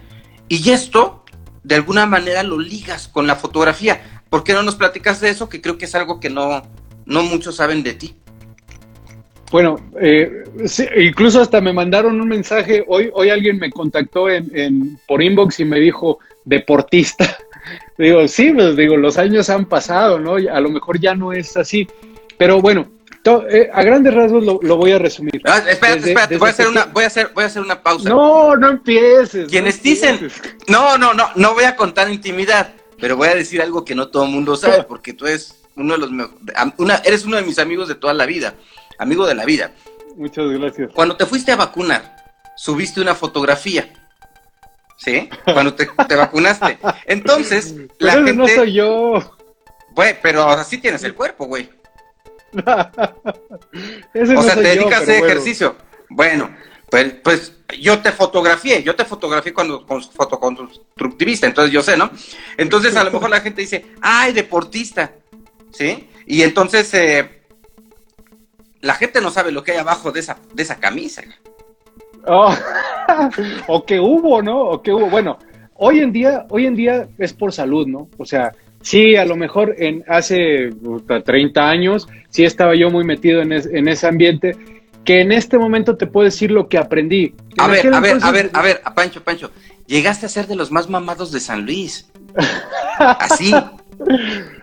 Y 0.47 0.69
esto, 0.69 1.25
de 1.63 1.73
alguna 1.73 2.05
manera, 2.05 2.43
lo 2.43 2.59
ligas 2.59 3.07
con 3.07 3.25
la 3.25 3.35
fotografía. 3.35 4.21
¿Por 4.29 4.43
qué 4.43 4.53
no 4.53 4.61
nos 4.61 4.75
platicas 4.75 5.21
de 5.21 5.31
eso? 5.31 5.49
Que 5.49 5.59
creo 5.59 5.79
que 5.79 5.85
es 5.85 5.95
algo 5.95 6.19
que 6.19 6.29
no, 6.29 6.61
no 7.07 7.23
muchos 7.23 7.55
saben 7.55 7.81
de 7.81 7.95
ti. 7.95 8.13
Bueno, 9.53 9.79
eh, 10.01 10.45
incluso 10.97 11.39
hasta 11.39 11.61
me 11.61 11.71
mandaron 11.71 12.19
un 12.19 12.27
mensaje. 12.27 12.83
Hoy, 12.87 13.11
hoy 13.13 13.29
alguien 13.29 13.59
me 13.59 13.69
contactó 13.69 14.27
en, 14.27 14.99
por 15.07 15.21
inbox 15.21 15.59
y 15.59 15.65
me 15.65 15.79
dijo 15.79 16.17
deportista. 16.43 17.37
digo, 17.99 18.27
sí, 18.27 18.51
pues 18.51 18.75
digo, 18.75 18.97
los 18.97 19.19
años 19.19 19.51
han 19.51 19.65
pasado, 19.65 20.17
¿no? 20.19 20.37
A 20.37 20.59
lo 20.59 20.69
mejor 20.69 20.99
ya 20.99 21.13
no 21.13 21.33
es 21.33 21.55
así. 21.55 21.87
Pero 22.35 22.61
bueno, 22.61 22.87
eh, 23.47 23.69
a 23.71 23.83
grandes 23.83 24.15
rasgos 24.15 24.43
lo, 24.43 24.75
voy 24.75 24.91
a 24.91 24.97
resumir. 24.97 25.39
Ah, 25.45 25.61
espérate, 25.69 26.09
espérate, 26.09 26.37
voy, 26.37 26.47
a 26.47 26.51
hacer 26.51 26.67
una, 26.67 26.85
voy, 26.85 27.03
a 27.03 27.07
hacer, 27.07 27.29
voy 27.35 27.43
a 27.43 27.45
hacer 27.45 27.61
una 27.61 27.83
pausa. 27.83 28.09
No, 28.09 28.55
no 28.55 28.69
empieces. 28.69 29.51
Quienes 29.51 29.83
dicen, 29.83 30.31
no, 30.67 30.97
no, 30.97 31.13
no, 31.13 31.29
no 31.35 31.53
voy 31.53 31.65
a 31.65 31.75
contar 31.75 32.09
intimidad, 32.09 32.73
pero 32.99 33.17
voy 33.17 33.27
a 33.27 33.35
decir 33.35 33.61
algo 33.61 33.85
que 33.85 33.93
no 33.93 34.07
todo 34.07 34.25
el 34.25 34.31
mundo 34.31 34.55
sabe, 34.55 34.83
porque 34.87 35.13
tú 35.13 35.27
eres 35.27 35.63
uno 35.75 35.93
de 35.93 35.99
los 35.99 36.09
una, 36.77 36.95
eres 37.05 37.25
uno 37.25 37.37
de 37.37 37.43
mis 37.43 37.59
amigos 37.59 37.87
de 37.87 37.95
toda 37.95 38.13
la 38.13 38.25
vida, 38.25 38.55
amigo 38.97 39.25
de 39.27 39.35
la 39.35 39.45
vida. 39.45 39.71
Muchas 40.15 40.49
gracias. 40.49 40.91
Cuando 40.93 41.17
te 41.17 41.25
fuiste 41.25 41.51
a 41.51 41.55
vacunar, 41.55 42.15
subiste 42.55 43.01
una 43.01 43.15
fotografía. 43.15 43.91
¿Sí? 44.97 45.29
Cuando 45.43 45.73
te, 45.73 45.87
vacunaste. 46.15 46.77
Entonces, 47.05 47.75
la 47.99 48.13
gente. 48.13 48.33
No 48.33 48.47
soy 48.47 48.73
yo. 48.73 49.37
Güey, 49.91 50.17
pero 50.21 50.43
así 50.49 50.77
tienes 50.77 51.03
el 51.03 51.13
cuerpo, 51.13 51.45
güey. 51.45 51.69
o 52.53 52.61
sea, 54.43 54.55
te 54.55 54.61
dedicas 54.61 54.99
a 54.99 55.03
hacer 55.03 55.23
ejercicio. 55.23 55.75
Bueno, 56.09 56.55
pues, 56.89 57.15
pues 57.23 57.53
yo 57.79 57.99
te 57.99 58.11
fotografié, 58.11 58.83
yo 58.83 58.95
te 58.95 59.05
fotografié 59.05 59.53
cuando 59.53 59.85
con 59.85 60.03
fotoconstructivista, 60.03 61.47
entonces 61.47 61.73
yo 61.73 61.81
sé, 61.81 61.97
¿no? 61.97 62.11
Entonces 62.57 62.95
a 62.95 63.03
lo 63.03 63.11
mejor 63.11 63.29
la 63.29 63.41
gente 63.41 63.61
dice, 63.61 63.93
ay, 64.01 64.31
deportista, 64.33 65.13
¿sí? 65.71 66.07
Y 66.27 66.43
entonces 66.43 66.93
eh, 66.93 67.42
la 68.83 68.93
gente 68.93 69.21
no 69.21 69.31
sabe 69.31 69.51
lo 69.51 69.63
que 69.63 69.71
hay 69.71 69.77
abajo 69.79 70.11
de 70.11 70.19
esa, 70.19 70.37
de 70.53 70.61
esa 70.61 70.75
camisa. 70.75 71.23
Oh, 72.27 72.53
o 73.67 73.85
que 73.85 73.99
hubo, 73.99 74.41
¿no? 74.41 74.59
O 74.59 74.81
que 74.81 74.91
hubo. 74.91 75.09
Bueno, 75.09 75.39
hoy 75.75 75.99
en 75.99 76.11
día, 76.11 76.45
hoy 76.49 76.67
en 76.67 76.75
día 76.75 77.07
es 77.17 77.33
por 77.33 77.51
salud, 77.51 77.87
¿no? 77.87 78.09
O 78.17 78.25
sea, 78.25 78.53
Sí, 78.83 79.15
a 79.15 79.23
lo 79.23 79.37
mejor 79.37 79.75
en 79.79 80.03
hace 80.09 80.69
30 81.07 81.69
años 81.69 82.09
sí 82.29 82.43
estaba 82.43 82.75
yo 82.75 82.89
muy 82.89 83.05
metido 83.05 83.41
en, 83.41 83.53
ese 83.53 84.07
ambiente, 84.07 84.57
que 85.05 85.21
en 85.21 85.31
este 85.31 85.57
momento 85.57 85.95
te 85.95 86.05
puedo 86.05 86.25
decir 86.25 86.51
lo 86.51 86.67
que 86.67 86.77
aprendí. 86.77 87.33
A 87.57 87.67
ver, 87.67 87.93
a 87.93 88.01
ver, 88.01 88.17
a 88.21 88.31
ver, 88.31 88.49
a 88.51 88.61
ver, 88.61 88.81
a 88.83 88.93
Pancho, 88.93 89.23
Pancho, 89.23 89.51
llegaste 89.87 90.25
a 90.25 90.29
ser 90.29 90.47
de 90.47 90.57
los 90.57 90.69
más 90.69 90.89
mamados 90.89 91.31
de 91.31 91.39
San 91.39 91.65
Luis. 91.65 92.11
Así. 92.99 93.53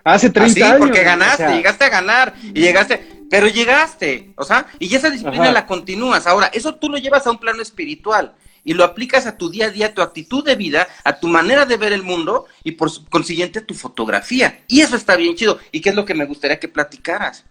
Hace 0.04 0.28
30 0.28 0.70
Así, 0.70 0.78
porque 0.78 1.02
ganaste, 1.02 1.54
llegaste 1.54 1.84
a 1.84 1.88
ganar 1.88 2.34
y 2.52 2.60
llegaste, 2.60 3.00
pero 3.30 3.46
llegaste, 3.46 4.32
o 4.34 4.44
sea, 4.44 4.66
y 4.80 4.92
esa 4.92 5.08
disciplina 5.08 5.52
la 5.52 5.64
continúas. 5.64 6.26
Ahora, 6.26 6.48
eso 6.52 6.74
tú 6.74 6.88
lo 6.88 6.98
llevas 6.98 7.26
a 7.26 7.30
un 7.30 7.38
plano 7.38 7.62
espiritual 7.62 8.34
y 8.64 8.74
lo 8.74 8.82
aplicas 8.82 9.24
a 9.26 9.38
tu 9.38 9.48
día 9.48 9.66
a 9.66 9.70
día, 9.70 9.86
a 9.86 9.94
tu 9.94 10.02
actitud 10.02 10.44
de 10.44 10.56
vida, 10.56 10.88
a 11.04 11.18
tu 11.18 11.28
manera 11.28 11.64
de 11.64 11.76
ver 11.76 11.92
el 11.92 12.02
mundo 12.02 12.46
y 12.64 12.72
por 12.72 12.90
consiguiente 13.08 13.60
a 13.60 13.64
tu 13.64 13.74
fotografía. 13.74 14.64
Y 14.66 14.80
eso 14.80 14.96
está 14.96 15.14
bien 15.14 15.36
chido. 15.36 15.60
¿Y 15.70 15.80
qué 15.80 15.90
es 15.90 15.94
lo 15.94 16.04
que 16.04 16.14
me 16.14 16.26
gustaría 16.26 16.58
que 16.58 16.66
platicaras? 16.66 17.44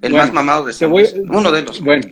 El 0.00 0.12
más 0.12 0.32
mamado 0.32 0.64
de 0.64 0.86
voy, 0.86 1.06
uno 1.14 1.52
de 1.52 1.62
los. 1.62 1.80
Bueno, 1.80 2.10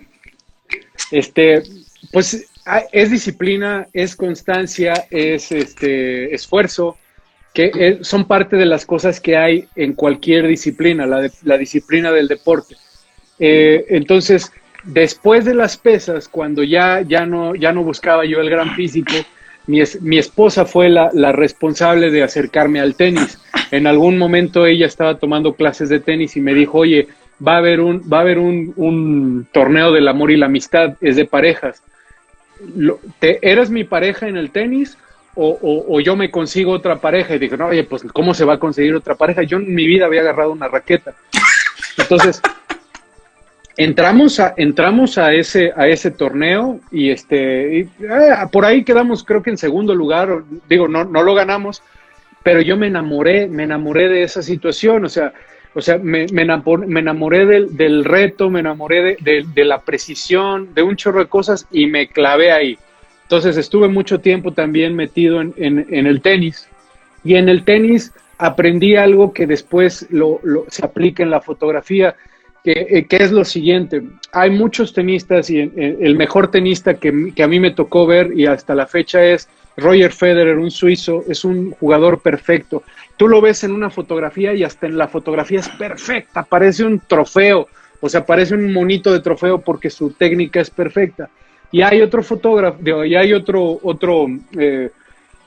este, 1.10 1.64
pues 2.12 2.46
es 2.92 3.10
disciplina, 3.10 3.88
es 3.92 4.14
constancia, 4.14 5.08
es 5.10 5.50
este 5.50 6.32
esfuerzo, 6.32 6.96
que 7.52 7.98
son 8.02 8.28
parte 8.28 8.54
de 8.54 8.66
las 8.66 8.86
cosas 8.86 9.18
que 9.18 9.36
hay 9.36 9.68
en 9.74 9.94
cualquier 9.94 10.46
disciplina, 10.46 11.06
la, 11.06 11.28
la 11.42 11.58
disciplina 11.58 12.12
del 12.12 12.28
deporte. 12.28 12.76
Eh, 13.40 13.86
entonces, 13.88 14.52
después 14.84 15.44
de 15.44 15.54
las 15.54 15.76
pesas, 15.78 16.28
cuando 16.28 16.62
ya, 16.62 17.00
ya, 17.00 17.26
no, 17.26 17.54
ya 17.54 17.72
no 17.72 17.82
buscaba 17.82 18.24
yo 18.26 18.40
el 18.40 18.50
gran 18.50 18.74
físico, 18.74 19.14
mi, 19.66 19.80
mi 20.00 20.18
esposa 20.18 20.64
fue 20.64 20.88
la, 20.88 21.10
responsable 21.32 22.10
de 22.10 22.22
acercarme 22.22 22.80
al 22.80 22.94
tenis. 22.94 23.38
En 23.70 23.86
algún 23.86 24.18
momento 24.18 24.66
ella 24.66 24.86
estaba 24.86 25.18
tomando 25.18 25.54
clases 25.54 25.88
de 25.88 26.00
tenis 26.00 26.36
y 26.36 26.40
me 26.40 26.54
dijo, 26.54 26.78
oye, 26.78 27.08
va 27.46 27.54
a 27.54 27.58
haber 27.58 27.80
un, 27.80 28.02
va 28.12 28.18
a 28.18 28.20
haber 28.22 28.38
un, 28.38 29.46
torneo 29.52 29.92
del 29.92 30.08
amor 30.08 30.30
y 30.30 30.36
la 30.36 30.46
amistad, 30.46 30.96
es 31.00 31.16
de 31.16 31.24
parejas. 31.24 31.82
¿Te, 33.20 33.38
¿Eres 33.42 33.70
mi 33.70 33.84
pareja 33.84 34.28
en 34.28 34.36
el 34.36 34.50
tenis? 34.50 34.98
O, 35.34 35.86
o, 35.88 36.00
yo 36.00 36.16
me 36.16 36.30
consigo 36.30 36.72
otra 36.72 36.96
pareja 36.96 37.36
y 37.36 37.38
dije, 37.38 37.56
no, 37.56 37.66
oye, 37.68 37.84
pues 37.84 38.02
¿cómo 38.12 38.34
se 38.34 38.44
va 38.44 38.54
a 38.54 38.58
conseguir 38.58 38.94
otra 38.96 39.14
pareja? 39.14 39.44
Yo 39.44 39.58
en 39.58 39.72
mi 39.72 39.86
vida 39.86 40.06
había 40.06 40.20
agarrado 40.20 40.50
una 40.50 40.66
raqueta. 40.66 41.14
Entonces, 41.96 42.42
entramos 43.84 44.38
a, 44.40 44.52
entramos 44.56 45.16
a 45.16 45.32
ese, 45.32 45.72
a 45.74 45.88
ese 45.88 46.10
torneo 46.10 46.80
y 46.90 47.10
este, 47.10 47.80
eh, 47.80 47.88
por 48.52 48.64
ahí 48.64 48.84
quedamos 48.84 49.24
creo 49.24 49.42
que 49.42 49.50
en 49.50 49.56
segundo 49.56 49.94
lugar, 49.94 50.42
digo, 50.68 50.86
no, 50.86 51.04
no 51.04 51.22
lo 51.22 51.34
ganamos, 51.34 51.82
pero 52.42 52.60
yo 52.60 52.76
me 52.76 52.88
enamoré, 52.88 53.46
me 53.48 53.64
enamoré 53.64 54.08
de 54.08 54.22
esa 54.22 54.42
situación, 54.42 55.06
o 55.06 55.08
sea, 55.08 55.32
o 55.72 55.80
sea, 55.80 55.98
me, 55.98 56.26
me, 56.32 56.42
enamoré, 56.42 57.46
del, 57.46 57.76
del, 57.76 58.04
reto, 58.04 58.50
me 58.50 58.60
enamoré 58.60 59.16
de, 59.20 59.46
de, 59.54 59.64
la 59.64 59.78
precisión, 59.78 60.74
de 60.74 60.82
un 60.82 60.96
chorro 60.96 61.20
de 61.20 61.26
cosas 61.26 61.66
y 61.70 61.86
me 61.86 62.08
clavé 62.08 62.50
ahí. 62.50 62.76
Entonces 63.22 63.56
estuve 63.56 63.86
mucho 63.86 64.18
tiempo 64.18 64.52
también 64.52 64.96
metido 64.96 65.40
en, 65.40 65.54
en, 65.56 66.06
el 66.06 66.20
tenis 66.20 66.68
y 67.22 67.36
en 67.36 67.48
el 67.48 67.64
tenis 67.64 68.12
aprendí 68.36 68.96
algo 68.96 69.32
que 69.32 69.46
después 69.46 70.06
lo, 70.10 70.40
se 70.68 70.84
aplica 70.84 71.22
en 71.22 71.30
la 71.30 71.40
fotografía 71.40 72.16
eh, 72.64 73.06
que, 73.08 73.16
es 73.16 73.32
lo 73.32 73.44
siguiente. 73.44 74.02
Hay 74.32 74.50
muchos 74.50 74.92
tenistas 74.92 75.48
y 75.50 75.58
el 75.58 76.16
mejor 76.16 76.50
tenista 76.50 76.94
que, 76.94 77.32
a 77.42 77.46
mí 77.46 77.60
me 77.60 77.70
tocó 77.70 78.06
ver 78.06 78.32
y 78.36 78.46
hasta 78.46 78.74
la 78.74 78.86
fecha 78.86 79.24
es 79.24 79.48
Roger 79.76 80.12
Federer, 80.12 80.58
un 80.58 80.70
suizo, 80.70 81.24
es 81.28 81.44
un 81.44 81.70
jugador 81.72 82.20
perfecto. 82.20 82.82
Tú 83.16 83.28
lo 83.28 83.40
ves 83.40 83.64
en 83.64 83.72
una 83.72 83.90
fotografía 83.90 84.54
y 84.54 84.62
hasta 84.62 84.86
en 84.86 84.98
la 84.98 85.08
fotografía 85.08 85.60
es 85.60 85.68
perfecta, 85.68 86.42
parece 86.42 86.84
un 86.84 87.00
trofeo, 87.00 87.68
o 88.00 88.08
sea, 88.08 88.24
parece 88.24 88.54
un 88.54 88.72
monito 88.72 89.12
de 89.12 89.20
trofeo 89.20 89.60
porque 89.60 89.90
su 89.90 90.12
técnica 90.12 90.60
es 90.60 90.70
perfecta. 90.70 91.28
Y 91.72 91.82
hay 91.82 92.02
otro 92.02 92.22
fotógrafo, 92.22 93.04
y 93.04 93.14
hay 93.14 93.32
otro, 93.32 93.78
otro 93.82 94.26
eh, 94.58 94.90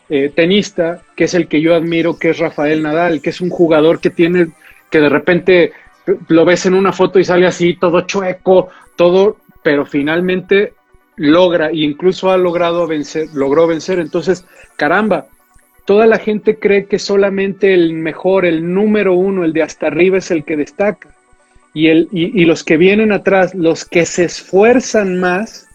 eh, 0.09 0.31
tenista 0.35 1.01
que 1.15 1.25
es 1.25 1.33
el 1.33 1.47
que 1.47 1.61
yo 1.61 1.75
admiro, 1.75 2.17
que 2.17 2.29
es 2.29 2.39
Rafael 2.39 2.81
Nadal, 2.81 3.21
que 3.21 3.29
es 3.29 3.41
un 3.41 3.49
jugador 3.49 3.99
que 3.99 4.09
tiene, 4.09 4.47
que 4.89 4.99
de 4.99 5.09
repente 5.09 5.73
lo 6.27 6.45
ves 6.45 6.65
en 6.65 6.73
una 6.73 6.91
foto 6.91 7.19
y 7.19 7.23
sale 7.23 7.47
así, 7.47 7.75
todo 7.75 8.01
chueco, 8.01 8.69
todo, 8.95 9.37
pero 9.61 9.85
finalmente 9.85 10.73
logra 11.15 11.69
e 11.69 11.77
incluso 11.77 12.31
ha 12.31 12.37
logrado 12.37 12.87
vencer, 12.87 13.27
logró 13.33 13.67
vencer. 13.67 13.99
Entonces, 13.99 14.45
caramba, 14.75 15.27
toda 15.85 16.05
la 16.05 16.19
gente 16.19 16.59
cree 16.59 16.85
que 16.85 16.99
solamente 16.99 17.73
el 17.73 17.93
mejor, 17.93 18.45
el 18.45 18.73
número 18.73 19.13
uno, 19.13 19.43
el 19.43 19.53
de 19.53 19.63
hasta 19.63 19.87
arriba 19.87 20.17
es 20.17 20.31
el 20.31 20.43
que 20.43 20.57
destaca. 20.57 21.09
Y, 21.75 21.87
el, 21.87 22.07
y, 22.11 22.45
los 22.45 22.63
que 22.63 22.77
vienen 22.77 23.11
atrás, 23.11 23.55
los 23.55 23.83
que 23.83 24.05
se 24.05 24.25
esfuerzan 24.25 25.19
más, 25.19 25.67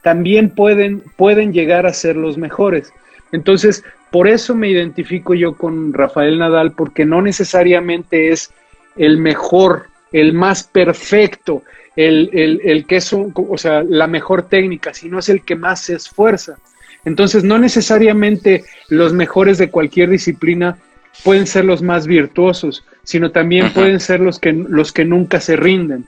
también 0.00 0.48
pueden, 0.48 1.02
pueden 1.16 1.52
llegar 1.52 1.84
a 1.84 1.92
ser 1.92 2.16
los 2.16 2.38
mejores. 2.38 2.90
Entonces, 3.32 3.84
por 4.10 4.28
eso 4.28 4.54
me 4.54 4.70
identifico 4.70 5.34
yo 5.34 5.54
con 5.54 5.92
Rafael 5.92 6.38
Nadal, 6.38 6.72
porque 6.72 7.04
no 7.04 7.20
necesariamente 7.20 8.30
es 8.30 8.50
el 8.96 9.18
mejor, 9.18 9.86
el 10.12 10.32
más 10.32 10.64
perfecto, 10.64 11.62
el, 11.96 12.60
el, 12.62 12.86
que 12.86 12.96
es, 12.96 13.12
o 13.12 13.58
sea, 13.58 13.82
la 13.82 14.06
mejor 14.06 14.48
técnica, 14.48 14.94
sino 14.94 15.18
es 15.18 15.28
el 15.28 15.42
que 15.42 15.56
más 15.56 15.82
se 15.82 15.94
esfuerza. 15.94 16.56
Entonces, 17.04 17.44
no 17.44 17.58
necesariamente 17.58 18.64
los 18.88 19.12
mejores 19.12 19.58
de 19.58 19.70
cualquier 19.70 20.10
disciplina 20.10 20.78
pueden 21.24 21.46
ser 21.46 21.64
los 21.64 21.82
más 21.82 22.06
virtuosos, 22.06 22.84
sino 23.02 23.30
también 23.30 23.72
pueden 23.72 24.00
ser 24.00 24.20
los 24.20 24.38
que, 24.38 24.52
los 24.52 24.92
que 24.92 25.04
nunca 25.04 25.40
se 25.40 25.56
rinden. 25.56 26.06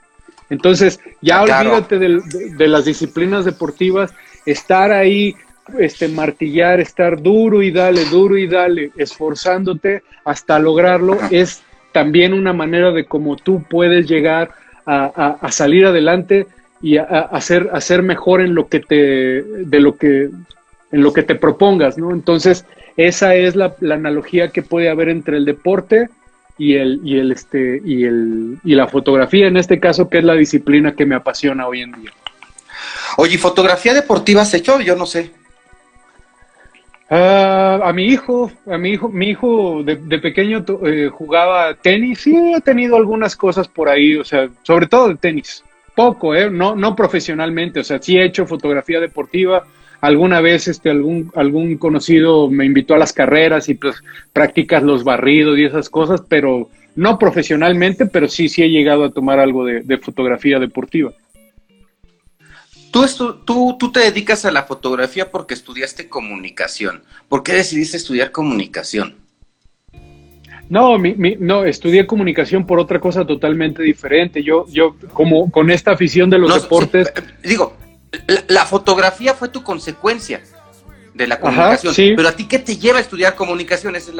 Entonces, 0.50 1.00
ya 1.20 1.42
olvídate 1.42 1.98
de, 1.98 2.68
las 2.68 2.84
disciplinas 2.84 3.44
deportivas, 3.44 4.14
estar 4.46 4.92
ahí, 4.92 5.34
este, 5.78 6.08
martillar, 6.08 6.80
estar 6.80 7.20
duro 7.20 7.62
y 7.62 7.70
dale, 7.70 8.04
duro 8.04 8.36
y 8.36 8.46
dale, 8.46 8.92
esforzándote 8.96 10.02
hasta 10.24 10.58
lograrlo, 10.58 11.18
es 11.30 11.62
también 11.94 12.34
una 12.34 12.52
manera 12.52 12.90
de 12.90 13.04
cómo 13.04 13.36
tú 13.36 13.62
puedes 13.70 14.08
llegar 14.08 14.50
a, 14.84 15.48
salir 15.52 15.86
adelante 15.86 16.48
y 16.82 16.96
a, 16.96 17.04
a, 17.04 17.40
ser, 17.40 18.02
mejor 18.02 18.40
en 18.40 18.52
lo 18.52 18.66
que 18.66 18.80
te, 18.80 19.42
de 19.42 19.80
lo 19.80 19.96
que, 19.96 20.28
en 20.90 21.02
lo 21.02 21.12
que 21.12 21.22
te 21.22 21.36
propongas, 21.36 21.96
¿no? 21.96 22.10
Entonces, 22.10 22.66
esa 22.96 23.36
es 23.36 23.54
la, 23.54 23.76
analogía 23.80 24.48
que 24.48 24.62
puede 24.62 24.90
haber 24.90 25.08
entre 25.08 25.36
el 25.36 25.44
deporte 25.44 26.08
y 26.58 26.74
el, 26.74 27.00
y 27.04 27.18
el, 27.20 27.30
este, 27.30 27.80
y 27.84 28.04
el, 28.04 28.58
y 28.64 28.74
la 28.74 28.88
fotografía, 28.88 29.46
en 29.46 29.56
este 29.56 29.78
caso, 29.78 30.08
que 30.08 30.18
es 30.18 30.24
la 30.24 30.34
disciplina 30.34 30.96
que 30.96 31.06
me 31.06 31.14
apasiona 31.14 31.68
hoy 31.68 31.82
en 31.82 31.92
día. 31.92 32.10
Oye, 33.18 33.38
¿fotografía 33.38 33.94
deportiva 33.94 34.42
has 34.42 34.52
hecho? 34.52 34.80
Yo 34.80 34.96
no 34.96 35.06
sé. 35.06 35.30
Ah, 37.10 37.80
a 37.84 37.92
mi 37.92 38.06
hijo, 38.06 38.50
a 38.66 38.78
mi 38.78 38.90
hijo, 38.92 39.08
mi 39.10 39.28
hijo 39.28 39.82
de, 39.82 39.96
pequeño 40.18 40.64
eh, 40.86 41.10
jugaba 41.12 41.74
tenis, 41.74 42.20
sí 42.20 42.34
he 42.34 42.60
tenido 42.62 42.96
algunas 42.96 43.36
cosas 43.36 43.68
por 43.68 43.90
ahí, 43.90 44.16
o 44.16 44.24
sea, 44.24 44.48
sobre 44.62 44.86
todo 44.86 45.08
de 45.08 45.16
tenis, 45.16 45.62
poco, 45.94 46.34
eh, 46.34 46.50
no, 46.50 46.74
no 46.74 46.96
profesionalmente, 46.96 47.80
o 47.80 47.84
sea, 47.84 48.00
sí 48.00 48.16
he 48.16 48.24
hecho 48.24 48.46
fotografía 48.46 49.00
deportiva, 49.00 49.66
alguna 50.00 50.40
vez 50.40 50.66
este, 50.66 50.88
algún, 50.88 51.30
algún 51.34 51.76
conocido 51.76 52.48
me 52.48 52.64
invitó 52.64 52.94
a 52.94 52.98
las 52.98 53.12
carreras 53.12 53.68
y 53.68 53.74
pues 53.74 53.96
practicas 54.32 54.82
los 54.82 55.04
barridos 55.04 55.58
y 55.58 55.64
esas 55.66 55.90
cosas, 55.90 56.22
pero 56.26 56.70
no 56.96 57.18
profesionalmente, 57.18 58.06
pero 58.06 58.28
sí, 58.28 58.48
sí 58.48 58.62
he 58.62 58.70
llegado 58.70 59.04
a 59.04 59.12
tomar 59.12 59.40
algo 59.40 59.66
de 59.66 59.98
fotografía 59.98 60.58
deportiva. 60.58 61.12
Tú, 62.94 63.74
tú, 63.76 63.90
te 63.90 63.98
dedicas 63.98 64.44
a 64.44 64.52
la 64.52 64.62
fotografía 64.62 65.32
porque 65.32 65.52
estudiaste 65.52 66.08
comunicación. 66.08 67.02
¿Por 67.28 67.42
qué 67.42 67.54
decidiste 67.54 67.96
estudiar 67.96 68.30
comunicación? 68.30 69.16
No, 70.68 70.96
no, 71.40 71.64
estudié 71.64 72.06
comunicación 72.06 72.64
por 72.64 72.78
otra 72.78 73.00
cosa 73.00 73.26
totalmente 73.26 73.82
diferente. 73.82 74.44
Yo, 74.44 74.66
yo 74.68 74.94
como 75.12 75.50
con 75.50 75.72
esta 75.72 75.90
afición 75.90 76.30
de 76.30 76.38
los 76.38 76.62
deportes. 76.62 77.08
Eh, 77.16 77.22
digo, 77.42 77.76
la, 78.46 78.64
fotografía 78.64 79.34
fue 79.34 79.48
tu 79.48 79.64
consecuencia 79.64 80.40
de 81.14 81.28
la 81.28 81.38
comunicación. 81.38 81.94
Pero 82.16 82.28
a 82.28 82.32
ti, 82.32 82.46
¿qué 82.46 82.58
te 82.58 82.76
lleva 82.76 82.98
a 82.98 83.00
estudiar 83.00 83.34
comunicación? 83.36 83.94
Ese 83.96 84.10
es 84.10 84.16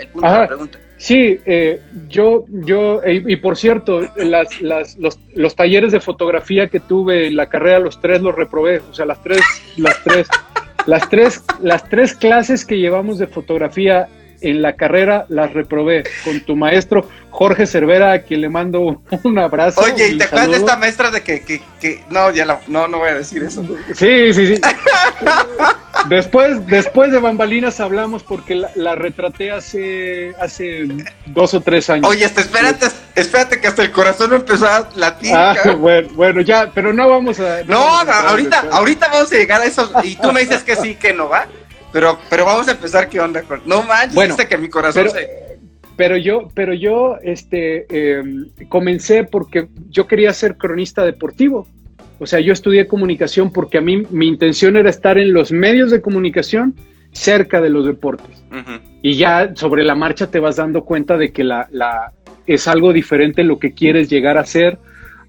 el, 0.00 0.08
punto 0.08 0.28
de 0.28 0.38
la 0.38 0.46
pregunta. 0.46 0.78
Sí, 0.96 1.38
eh, 1.46 1.80
yo, 2.08 2.44
yo 2.48 3.00
y, 3.06 3.36
por 3.36 3.56
cierto, 3.56 4.00
las, 4.16 4.60
las, 4.60 4.96
los, 4.96 5.18
los, 5.34 5.54
talleres 5.54 5.92
de 5.92 6.00
fotografía 6.00 6.68
que 6.68 6.80
tuve 6.80 7.28
en 7.28 7.36
la 7.36 7.48
carrera, 7.48 7.78
los 7.78 8.00
tres 8.00 8.20
los 8.20 8.34
reprobé. 8.34 8.82
O 8.90 8.94
sea, 8.94 9.06
las 9.06 9.22
tres, 9.22 9.40
las 9.76 10.02
tres, 10.02 10.28
las 10.86 11.08
tres, 11.08 11.42
las 11.60 11.88
tres 11.88 12.14
clases 12.14 12.64
que 12.64 12.78
llevamos 12.78 13.18
de 13.18 13.28
fotografía 13.28 14.08
en 14.40 14.60
la 14.60 14.74
carrera 14.74 15.24
las 15.28 15.52
reprobé 15.52 16.04
con 16.24 16.40
tu 16.40 16.54
maestro 16.54 17.08
Jorge 17.30 17.66
Cervera, 17.66 18.12
a 18.12 18.18
quien 18.20 18.40
le 18.40 18.48
mando 18.48 18.80
un 19.22 19.38
abrazo. 19.38 19.80
Oye, 19.80 20.08
¿y 20.08 20.18
te 20.18 20.24
acuerdas 20.24 20.50
de 20.50 20.56
esta 20.56 20.76
maestra 20.76 21.10
de 21.10 21.22
que, 21.22 21.42
que, 21.42 21.62
que, 21.80 22.04
no, 22.10 22.30
ya 22.30 22.44
la, 22.44 22.60
no, 22.66 22.88
no 22.88 22.98
voy 22.98 23.10
a 23.10 23.14
decir 23.14 23.42
eso? 23.42 23.64
Sí, 23.94 24.32
sí, 24.32 24.56
sí. 24.56 24.60
después, 26.08 26.66
después 26.66 27.12
de 27.12 27.18
bambalinas 27.18 27.80
hablamos 27.80 28.22
porque 28.22 28.62
la, 28.74 28.94
retraté 28.94 29.50
hace, 29.50 30.34
hace 30.40 30.88
dos 31.26 31.54
o 31.54 31.60
tres 31.60 31.90
años. 31.90 32.08
Oye, 32.08 32.24
hasta 32.24 32.40
espérate, 32.40 32.86
espérate 33.14 33.60
que 33.60 33.66
hasta 33.66 33.82
el 33.82 33.92
corazón 33.92 34.32
empezó 34.32 34.66
a 34.66 34.88
latir. 34.94 35.32
Ah, 35.34 35.54
bueno, 35.78 36.08
bueno, 36.14 36.40
ya, 36.40 36.70
pero 36.74 36.92
no 36.92 37.08
vamos 37.08 37.40
a. 37.40 37.64
No, 37.64 37.78
ahorita, 37.78 38.66
ahorita 38.70 39.08
vamos 39.08 39.32
a 39.32 39.36
llegar 39.36 39.60
a 39.60 39.64
eso 39.64 39.90
y 40.02 40.16
tú 40.16 40.32
me 40.32 40.40
dices 40.40 40.62
que 40.62 40.76
sí, 40.76 40.94
que 40.94 41.12
no 41.12 41.28
va. 41.28 41.46
Pero, 41.92 42.18
pero 42.28 42.44
vamos 42.44 42.66
a 42.66 42.72
empezar, 42.72 43.08
¿qué 43.08 43.20
onda? 43.20 43.42
No 43.64 43.84
manches, 43.84 44.14
bueno, 44.14 44.36
que 44.36 44.58
mi 44.58 44.68
corazón 44.68 45.04
pero, 45.04 45.14
se... 45.14 45.44
Pero 45.96 46.16
yo, 46.16 46.50
pero 46.54 46.74
yo 46.74 47.18
este, 47.22 47.86
em, 47.88 48.50
comencé 48.68 49.22
porque 49.24 49.68
yo 49.90 50.06
quería 50.08 50.32
ser 50.32 50.56
cronista 50.56 51.04
deportivo. 51.04 51.68
O 52.24 52.26
sea, 52.26 52.40
yo 52.40 52.54
estudié 52.54 52.86
comunicación 52.86 53.52
porque 53.52 53.76
a 53.76 53.82
mí 53.82 54.02
mi 54.08 54.26
intención 54.26 54.78
era 54.78 54.88
estar 54.88 55.18
en 55.18 55.34
los 55.34 55.52
medios 55.52 55.90
de 55.90 56.00
comunicación 56.00 56.74
cerca 57.12 57.60
de 57.60 57.68
los 57.68 57.84
deportes. 57.84 58.42
Y 59.02 59.16
ya 59.16 59.54
sobre 59.54 59.84
la 59.84 59.94
marcha 59.94 60.30
te 60.30 60.40
vas 60.40 60.56
dando 60.56 60.84
cuenta 60.86 61.18
de 61.18 61.32
que 61.32 61.44
la, 61.44 61.68
la, 61.70 62.12
es 62.46 62.66
algo 62.66 62.94
diferente 62.94 63.44
lo 63.44 63.58
que 63.58 63.74
quieres 63.74 64.08
llegar 64.08 64.38
a 64.38 64.46
ser 64.46 64.78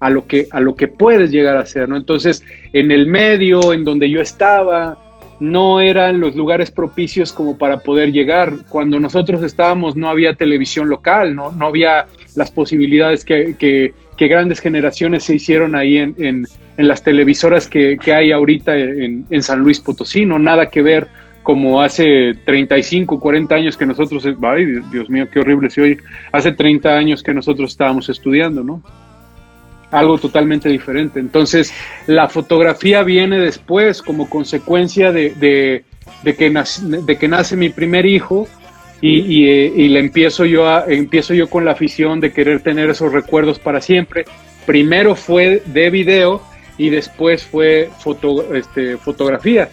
a 0.00 0.08
lo 0.08 0.26
que, 0.26 0.48
a 0.50 0.60
lo 0.60 0.74
que 0.74 0.88
puedes 0.88 1.30
llegar 1.30 1.58
a 1.58 1.66
ser, 1.66 1.86
¿no? 1.86 1.98
Entonces, 1.98 2.42
en 2.72 2.90
el 2.90 3.06
medio 3.06 3.74
en 3.74 3.84
donde 3.84 4.08
yo 4.08 4.22
estaba, 4.22 4.96
no 5.38 5.80
eran 5.80 6.18
los 6.18 6.34
lugares 6.34 6.70
propicios 6.70 7.30
como 7.30 7.58
para 7.58 7.80
poder 7.80 8.10
llegar. 8.10 8.54
Cuando 8.70 8.98
nosotros 8.98 9.42
estábamos 9.42 9.96
no 9.96 10.08
había 10.08 10.32
televisión 10.32 10.88
local, 10.88 11.36
no, 11.36 11.52
no 11.52 11.66
había 11.66 12.06
las 12.36 12.50
posibilidades 12.50 13.22
que, 13.22 13.54
que, 13.58 13.92
grandes 14.16 14.60
generaciones 14.60 15.24
se 15.24 15.34
hicieron 15.34 15.74
ahí 15.74 15.98
en, 15.98 16.14
en, 16.18 16.46
las 16.78 17.02
televisoras 17.02 17.68
que, 17.68 17.98
que, 18.02 18.12
hay 18.12 18.32
ahorita 18.32 18.76
en, 18.76 19.26
en 19.30 19.42
San 19.42 19.60
Luis 19.60 19.80
Potosí, 19.80 20.24
no 20.24 20.38
nada 20.38 20.70
que 20.70 20.82
ver 20.82 21.08
como 21.42 21.80
hace 21.80 22.34
35, 22.44 23.20
40 23.20 23.54
años 23.54 23.76
que 23.76 23.86
nosotros, 23.86 24.26
ay 24.42 24.66
Dios 24.90 25.08
mío, 25.08 25.28
qué 25.30 25.38
horrible 25.38 25.70
se 25.70 25.80
oye, 25.80 25.98
hace 26.32 26.52
30 26.52 26.88
años 26.88 27.22
que 27.22 27.32
nosotros 27.32 27.70
estábamos 27.70 28.08
estudiando, 28.08 28.64
¿no? 28.64 28.82
algo 29.90 30.18
totalmente 30.18 30.68
diferente. 30.68 31.20
Entonces, 31.20 31.72
la 32.06 32.28
fotografía 32.28 33.02
viene 33.02 33.38
después 33.38 34.02
como 34.02 34.28
consecuencia 34.28 35.12
de, 35.12 35.84
de, 36.24 36.34
que, 36.34 36.50
nace, 36.50 36.82
de 36.84 37.16
que 37.16 37.28
nace 37.28 37.56
mi 37.56 37.68
primer 37.68 38.06
hijo 38.06 38.48
y, 39.00 39.44
y, 39.44 39.88
le 39.88 40.00
empiezo 40.00 40.44
yo, 40.44 40.68
a, 40.68 40.84
empiezo 40.88 41.34
yo 41.34 41.48
con 41.48 41.64
la 41.64 41.72
afición 41.72 42.20
de 42.20 42.32
querer 42.32 42.60
tener 42.60 42.88
esos 42.88 43.12
recuerdos 43.12 43.58
para 43.58 43.80
siempre. 43.80 44.24
Primero 44.64 45.14
fue 45.14 45.62
de 45.66 45.90
video 45.90 46.42
y 46.78 46.88
después 46.88 47.44
fue 47.44 47.90
foto, 47.98 48.54
este, 48.54 48.96
fotografía. 48.96 49.68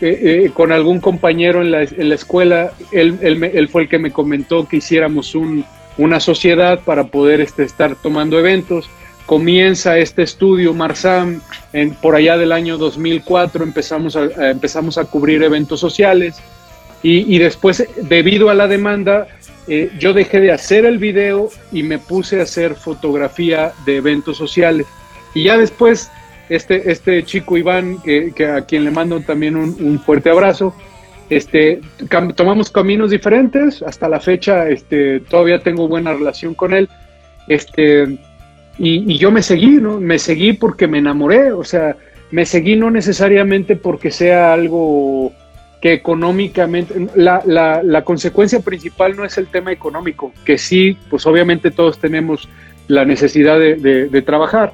Eh, 0.00 0.44
eh, 0.46 0.50
con 0.52 0.72
algún 0.72 1.00
compañero 1.00 1.62
en 1.62 1.70
la, 1.70 1.82
en 1.82 2.08
la 2.08 2.14
escuela, 2.16 2.72
él, 2.92 3.18
él, 3.22 3.42
él, 3.44 3.68
fue 3.68 3.82
el 3.82 3.88
que 3.88 3.98
me 3.98 4.10
comentó 4.10 4.68
que 4.68 4.78
hiciéramos 4.78 5.34
un, 5.34 5.64
una 5.96 6.20
sociedad 6.20 6.80
para 6.80 7.04
poder 7.04 7.40
este, 7.40 7.62
estar 7.62 7.96
tomando 7.96 8.38
eventos 8.38 8.90
comienza 9.26 9.98
este 9.98 10.22
estudio 10.22 10.74
Marsam 10.74 11.40
en, 11.72 11.94
por 11.94 12.14
allá 12.14 12.36
del 12.36 12.52
año 12.52 12.76
2004, 12.76 13.64
empezamos 13.64 14.16
a, 14.16 14.24
eh, 14.24 14.50
empezamos 14.50 14.98
a 14.98 15.04
cubrir 15.04 15.42
eventos 15.42 15.80
sociales 15.80 16.36
y, 17.06 17.38
después, 17.38 17.86
debido 18.08 18.48
a 18.48 18.54
la 18.54 18.66
demanda, 18.66 19.28
eh, 19.68 19.90
yo 19.98 20.14
dejé 20.14 20.40
de 20.40 20.52
hacer 20.52 20.86
el 20.86 20.96
video 20.96 21.50
y 21.70 21.82
me 21.82 21.98
puse 21.98 22.40
a 22.40 22.44
hacer 22.44 22.76
fotografía 22.76 23.72
de 23.84 23.98
eventos 23.98 24.38
sociales. 24.38 24.86
Y 25.34 25.44
ya 25.44 25.58
después, 25.58 26.10
este, 26.48 26.90
este 26.90 27.22
chico 27.24 27.58
Iván, 27.58 27.98
que, 28.02 28.32
a 28.46 28.62
quien 28.62 28.84
le 28.84 28.90
mando 28.90 29.20
también 29.20 29.54
un, 29.54 29.98
fuerte 30.00 30.30
abrazo, 30.30 30.74
este, 31.28 31.82
tomamos 32.36 32.70
caminos 32.70 33.10
diferentes, 33.10 33.82
hasta 33.82 34.08
la 34.08 34.20
fecha 34.20 34.70
este, 34.70 35.20
todavía 35.20 35.58
tengo 35.62 35.86
buena 35.88 36.14
relación 36.14 36.54
con 36.54 36.72
él. 36.72 36.88
Este, 37.48 38.18
y, 38.78 39.18
yo 39.18 39.30
me 39.30 39.42
seguí, 39.42 39.76
¿no? 39.76 40.00
Me 40.00 40.18
seguí 40.18 40.54
porque 40.54 40.88
me 40.88 41.00
enamoré, 41.00 41.52
o 41.52 41.64
sea, 41.64 41.96
me 42.30 42.46
seguí 42.46 42.76
no 42.76 42.90
necesariamente 42.90 43.76
porque 43.76 44.10
sea 44.10 44.54
algo 44.54 45.34
que 45.84 45.92
económicamente, 45.92 46.94
la, 47.14 47.42
la, 47.44 48.04
consecuencia 48.04 48.60
principal 48.60 49.14
no 49.16 49.26
es 49.26 49.36
el 49.36 49.48
tema 49.48 49.70
económico, 49.70 50.32
que 50.46 50.56
sí, 50.56 50.96
pues 51.10 51.26
obviamente 51.26 51.70
todos 51.70 51.98
tenemos 51.98 52.48
la 52.88 53.04
necesidad 53.04 53.58
de, 53.58 53.74
de, 54.08 54.22
trabajar, 54.22 54.72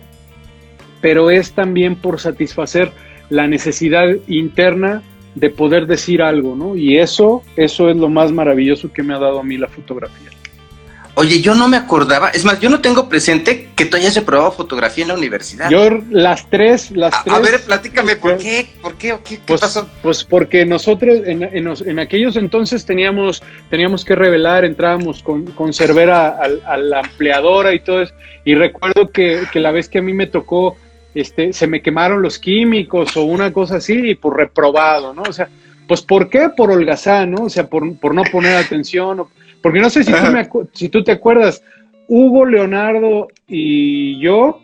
pero 1.00 1.32
es 1.32 1.50
también 1.50 1.96
por 1.96 2.20
satisfacer 2.20 2.92
la 3.28 3.48
necesidad 3.48 4.06
interna 4.28 5.02
de 5.34 5.50
poder 5.50 5.88
decir 5.88 6.22
algo, 6.22 6.54
¿no? 6.54 6.76
Y 6.76 6.98
eso, 6.98 7.42
eso 7.56 7.90
es 7.90 7.96
lo 7.96 8.08
más 8.08 8.30
maravilloso 8.30 8.92
que 8.92 9.02
me 9.02 9.12
ha 9.12 9.18
dado 9.18 9.40
a 9.40 9.42
mí 9.42 9.58
la 9.58 9.66
fotografía. 9.66 10.30
Oye, 11.20 11.42
yo 11.42 11.54
no 11.54 11.68
me 11.68 11.76
acordaba, 11.76 12.30
es 12.30 12.46
más, 12.46 12.60
yo 12.60 12.70
no 12.70 12.80
tengo 12.80 13.06
presente 13.06 13.68
que 13.76 13.84
tú 13.84 13.98
hayas 13.98 14.14
reprobado 14.14 14.52
fotografía 14.52 15.04
en 15.04 15.08
la 15.08 15.14
universidad. 15.14 15.68
Yo 15.68 15.90
las 16.08 16.48
tres, 16.48 16.90
las 16.92 17.12
a, 17.12 17.24
tres. 17.24 17.36
A 17.36 17.38
ver, 17.40 17.60
platícame, 17.60 18.16
¿por 18.16 18.38
qué? 18.38 18.66
¿Por 18.80 18.94
qué? 18.94 19.18
¿Qué, 19.22 19.36
qué 19.36 19.42
pues, 19.44 19.60
pasó? 19.60 19.86
Pues 20.00 20.24
porque 20.24 20.64
nosotros 20.64 21.18
en, 21.26 21.42
en, 21.42 21.68
en, 21.68 21.98
aquellos 21.98 22.36
entonces 22.36 22.86
teníamos, 22.86 23.42
teníamos 23.68 24.02
que 24.02 24.14
revelar, 24.14 24.64
entrábamos 24.64 25.22
con, 25.22 25.44
con 25.44 25.74
Cervera 25.74 26.28
a, 26.28 26.72
a, 26.72 26.76
la 26.78 27.00
empleadora 27.00 27.74
y 27.74 27.80
todo 27.80 28.00
eso. 28.00 28.14
Y 28.46 28.54
recuerdo 28.54 29.10
que, 29.10 29.42
que 29.52 29.60
la 29.60 29.72
vez 29.72 29.90
que 29.90 29.98
a 29.98 30.02
mí 30.02 30.14
me 30.14 30.26
tocó, 30.26 30.78
este, 31.14 31.52
se 31.52 31.66
me 31.66 31.82
quemaron 31.82 32.22
los 32.22 32.38
químicos 32.38 33.14
o 33.18 33.24
una 33.24 33.52
cosa 33.52 33.76
así, 33.76 33.92
y 33.92 34.14
por 34.14 34.38
reprobado, 34.38 35.12
¿no? 35.12 35.24
O 35.28 35.32
sea, 35.34 35.50
pues 35.86 36.00
¿por 36.00 36.30
qué? 36.30 36.48
Por 36.56 36.70
holgazán, 36.70 37.32
¿no? 37.32 37.42
O 37.42 37.50
sea, 37.50 37.66
por, 37.66 37.94
por 37.98 38.14
no 38.14 38.22
poner 38.22 38.56
atención. 38.56 39.20
O, 39.20 39.30
porque 39.62 39.80
no 39.80 39.90
sé 39.90 40.04
si 40.04 40.12
tú, 40.12 40.32
me, 40.32 40.48
si 40.72 40.88
tú 40.88 41.04
te 41.04 41.12
acuerdas, 41.12 41.62
Hugo, 42.08 42.44
Leonardo 42.44 43.28
y 43.46 44.18
yo, 44.20 44.60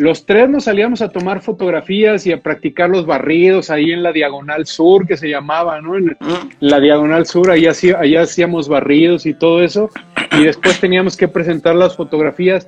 los 0.00 0.24
tres 0.24 0.48
nos 0.48 0.64
salíamos 0.64 1.02
a 1.02 1.10
tomar 1.10 1.42
fotografías 1.42 2.26
y 2.26 2.32
a 2.32 2.40
practicar 2.40 2.88
los 2.88 3.04
barridos 3.04 3.68
ahí 3.68 3.92
en 3.92 4.02
la 4.02 4.12
Diagonal 4.12 4.66
Sur, 4.66 5.06
que 5.06 5.18
se 5.18 5.28
llamaba, 5.28 5.80
¿no? 5.82 5.96
En 5.98 6.16
la 6.60 6.80
Diagonal 6.80 7.26
Sur, 7.26 7.50
ahí, 7.50 7.66
hacía, 7.66 7.98
ahí 7.98 8.16
hacíamos 8.16 8.66
barridos 8.66 9.26
y 9.26 9.34
todo 9.34 9.62
eso. 9.62 9.90
Y 10.32 10.44
después 10.44 10.80
teníamos 10.80 11.18
que 11.18 11.28
presentar 11.28 11.74
las 11.74 11.96
fotografías. 11.96 12.66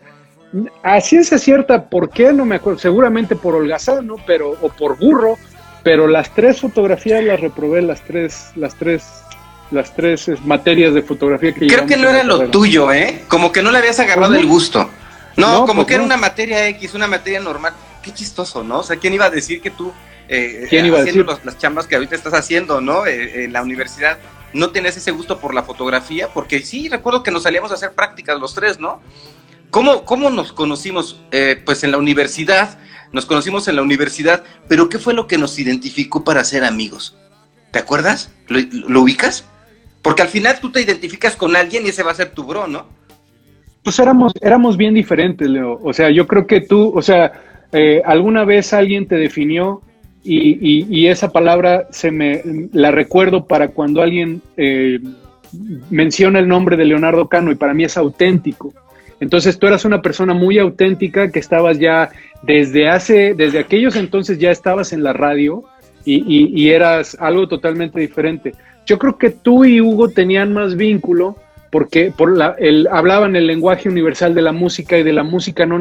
A 0.83 1.01
ciencia 1.01 1.39
cierta, 1.39 1.89
¿por 1.89 2.11
qué? 2.11 2.35
No 2.35 2.45
me 2.45 2.57
acuerdo. 2.57 2.79
Seguramente 2.79 3.35
por 3.35 3.55
holgazán, 3.55 4.07
¿no? 4.07 4.17
Pero, 4.27 4.51
o 4.61 4.69
por 4.69 4.99
burro. 4.99 5.39
Pero 5.83 6.07
las 6.09 6.35
tres 6.35 6.61
fotografías 6.61 7.25
las 7.25 7.41
reprobé, 7.41 7.81
las 7.81 8.03
tres, 8.03 8.53
las 8.57 8.75
tres 8.77 9.25
las 9.73 9.95
tres 9.95 10.31
materias 10.45 10.95
de 10.95 11.03
fotografía 11.03 11.53
que 11.53 11.67
Creo 11.67 11.87
que 11.87 11.97
no 11.97 12.09
era 12.09 12.23
lo 12.25 12.49
tuyo, 12.51 12.93
¿eh? 12.93 13.25
Como 13.29 13.51
que 13.53 13.63
no 13.63 13.71
le 13.71 13.79
habías 13.79 13.99
agarrado 14.01 14.35
el 14.35 14.47
gusto. 14.47 14.89
No, 15.37 15.61
no 15.61 15.67
como 15.67 15.83
pues 15.83 15.87
que 15.89 15.95
no. 15.95 16.05
era 16.05 16.05
una 16.05 16.17
materia 16.17 16.69
X, 16.69 16.95
una 16.95 17.07
materia 17.07 17.41
normal. 17.41 17.73
Qué 18.03 18.13
chistoso, 18.13 18.63
¿no? 18.63 18.81
O 18.81 18.83
sea, 18.83 18.97
¿quién 18.97 19.15
iba 19.15 19.25
a 19.25 19.31
decir 19.31 19.61
que 19.61 19.71
tú, 19.71 19.93
eh, 20.29 20.67
¿Quién 20.69 20.87
iba 20.87 20.99
haciendo 21.01 21.23
a 21.23 21.35
decir? 21.35 21.45
Los, 21.45 21.45
las 21.45 21.59
chambas 21.59 21.87
que 21.87 21.95
ahorita 21.95 22.15
estás 22.15 22.35
haciendo, 22.35 22.81
¿no? 22.81 23.07
Eh, 23.07 23.45
en 23.45 23.53
la 23.53 23.63
universidad, 23.63 24.19
no 24.53 24.71
tenías 24.71 24.97
ese 24.97 25.11
gusto 25.11 25.39
por 25.39 25.55
la 25.55 25.63
fotografía? 25.63 26.29
Porque 26.29 26.61
sí, 26.61 26.89
recuerdo 26.89 27.23
que 27.23 27.31
nos 27.31 27.45
salíamos 27.45 27.71
a 27.71 27.75
hacer 27.75 27.93
prácticas 27.93 28.39
los 28.39 28.55
tres, 28.55 28.79
¿no? 28.79 29.01
¿Cómo, 29.71 30.05
cómo 30.05 30.31
nos 30.31 30.53
conocimos? 30.53 31.23
Eh, 31.31 31.61
pues 31.65 31.83
en 31.85 31.93
la 31.93 31.99
universidad, 31.99 32.79
nos 33.13 33.27
conocimos 33.27 33.69
en 33.69 33.77
la 33.77 33.83
universidad, 33.83 34.45
pero 34.69 34.89
¿qué 34.89 34.99
fue 34.99 35.15
lo 35.15 35.27
que 35.27 35.39
nos 35.39 35.59
identificó 35.59 36.25
para 36.25 36.45
ser 36.45 36.65
amigos? 36.65 37.17
¿Te 37.71 37.79
acuerdas? 37.79 38.31
¿Lo, 38.49 38.61
lo 38.89 39.01
ubicas? 39.01 39.47
Porque 40.03 40.23
al 40.23 40.29
final 40.29 40.59
tú 40.61 40.71
te 40.71 40.83
identificas 40.83 41.37
con 41.37 41.55
alguien 41.55 41.87
y 41.87 41.91
ese 41.91 42.03
va 42.03 42.11
a 42.11 42.15
ser 42.15 42.31
tu 42.31 42.45
bro, 42.45 42.67
¿no? 42.67 42.87
Pues 43.83 43.99
éramos, 43.99 44.33
éramos 44.41 44.77
bien 44.77 44.95
diferentes, 44.95 45.49
Leo. 45.49 45.79
O 45.83 45.93
sea, 45.93 46.11
yo 46.11 46.27
creo 46.27 46.47
que 46.47 46.61
tú, 46.61 46.93
o 46.95 47.03
sea, 47.03 47.33
eh, 47.73 48.03
alguna 48.05 48.45
vez 48.45 48.73
alguien 48.73 49.07
te 49.07 49.17
definió 49.17 49.81
y, 50.23 50.59
y, 50.61 50.87
y, 50.89 51.09
esa 51.09 51.33
palabra 51.33 51.89
se 51.91 52.13
me 52.13 52.43
la 52.73 52.93
recuerdo 52.93 53.47
para 53.47 53.69
cuando 53.69 54.03
alguien 54.03 54.41
eh, 54.57 55.01
menciona 55.91 56.39
el 56.39 56.47
nombre 56.47 56.77
de 56.77 56.85
Leonardo 56.85 57.29
Cano 57.29 57.51
y 57.51 57.57
para 57.57 57.75
mí 57.75 57.83
es 57.83 57.97
auténtico. 57.97 58.73
Entonces 59.19 59.59
tú 59.59 59.67
eras 59.67 59.85
una 59.85 60.01
persona 60.01 60.33
muy 60.33 60.59
auténtica 60.59 61.31
que 61.31 61.41
estabas 61.41 61.79
ya 61.79 62.11
desde 62.43 62.89
hace, 62.89 63.35
desde 63.35 63.59
aquellos 63.59 63.97
entonces 63.97 64.39
ya 64.39 64.51
estabas 64.51 64.93
en 64.93 65.03
la 65.03 65.13
radio 65.13 65.65
y, 66.05 66.23
y 66.27 66.71
eras 66.71 67.17
algo 67.21 67.49
totalmente 67.49 67.99
diferente. 68.01 68.53
Yo 68.87 68.99
creo 68.99 69.17
que 69.17 69.31
tú 69.31 69.65
y 69.65 69.81
Hugo 69.81 70.09
tenían 70.09 70.53
más 70.53 70.77
vínculo 70.77 71.37
porque 71.71 72.13
por 72.15 72.37
la, 72.37 72.55
el, 72.59 72.87
hablaban 72.91 73.35
el 73.35 73.47
lenguaje 73.47 73.89
universal 73.89 74.35
de 74.35 74.43
la 74.43 74.53
música 74.53 74.99
y 74.99 75.03
de 75.03 75.15
la 75.15 75.23
música 75.23 75.65
no, 75.65 75.79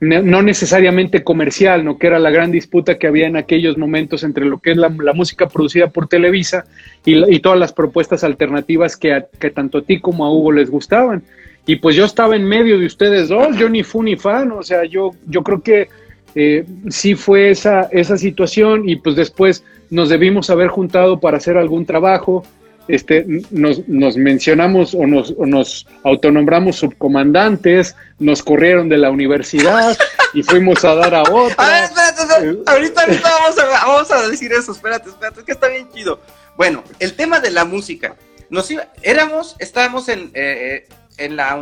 no 0.00 0.42
necesariamente 0.42 1.22
comercial, 1.22 1.84
¿no? 1.84 1.98
que 1.98 2.06
era 2.06 2.18
la 2.18 2.30
gran 2.30 2.50
disputa 2.50 2.98
que 2.98 3.06
había 3.06 3.26
en 3.26 3.36
aquellos 3.36 3.76
momentos 3.76 4.22
entre 4.22 4.46
lo 4.46 4.58
que 4.58 4.70
es 4.70 4.76
la, 4.78 4.88
la 4.88 5.12
música 5.12 5.48
producida 5.48 5.88
por 5.88 6.08
Televisa 6.08 6.64
y, 7.04 7.38
todas 7.40 7.58
las 7.58 7.74
propuestas 7.74 8.24
alternativas 8.24 8.96
que, 8.96 9.24
que 9.38 9.50
tanto 9.50 9.78
a 9.78 9.82
ti 9.82 10.00
como 10.00 10.24
a 10.24 10.32
Hugo 10.32 10.52
les 10.52 10.70
gustaban. 10.70 11.22
Y 11.66 11.76
pues 11.76 11.94
yo 11.94 12.06
estaba 12.06 12.34
en 12.34 12.44
medio 12.44 12.78
de 12.78 12.86
ustedes 12.86 13.28
dos, 13.28 13.58
yo 13.58 13.68
ni 13.68 13.82
fu 13.82 14.02
ni 14.02 14.16
fan, 14.16 14.52
o 14.52 14.62
sea, 14.62 14.84
yo, 14.84 15.10
yo 15.26 15.42
creo 15.42 15.60
que 15.60 15.88
eh, 16.34 16.64
sí 16.88 17.14
fue 17.14 17.50
esa, 17.50 17.88
esa 17.92 18.16
situación 18.16 18.88
y 18.88 18.96
pues 18.96 19.16
después 19.16 19.64
nos 19.90 20.08
debimos 20.08 20.50
haber 20.50 20.68
juntado 20.68 21.20
para 21.20 21.38
hacer 21.38 21.56
algún 21.56 21.86
trabajo. 21.86 22.44
Este, 22.86 23.26
nos, 23.50 23.86
nos 23.86 24.16
mencionamos 24.16 24.94
o 24.94 25.06
nos, 25.06 25.34
o 25.36 25.44
nos, 25.44 25.86
autonombramos 26.04 26.76
subcomandantes, 26.76 27.94
nos 28.18 28.42
corrieron 28.42 28.88
de 28.88 28.96
la 28.96 29.10
universidad 29.10 29.96
y 30.32 30.42
fuimos 30.42 30.84
a 30.86 30.94
dar 30.94 31.14
a 31.14 31.22
otra. 31.22 31.66
A 31.66 31.70
ver, 31.70 31.84
espérate, 31.84 32.22
espérate. 32.22 32.70
ahorita, 32.70 33.00
ahorita 33.02 33.30
vamos, 33.30 33.58
a, 33.58 33.86
vamos 33.86 34.10
a 34.10 34.28
decir 34.28 34.52
eso, 34.52 34.72
espérate, 34.72 35.10
espérate, 35.10 35.40
es 35.40 35.46
que 35.46 35.52
está 35.52 35.68
bien 35.68 35.88
chido. 35.92 36.18
Bueno, 36.56 36.82
el 36.98 37.14
tema 37.14 37.40
de 37.40 37.50
la 37.50 37.64
música. 37.64 38.16
Nos 38.50 38.70
iba, 38.70 38.86
éramos, 39.02 39.56
estábamos 39.58 40.08
en, 40.08 40.30
eh, 40.32 40.88
en, 41.18 41.36
la, 41.36 41.58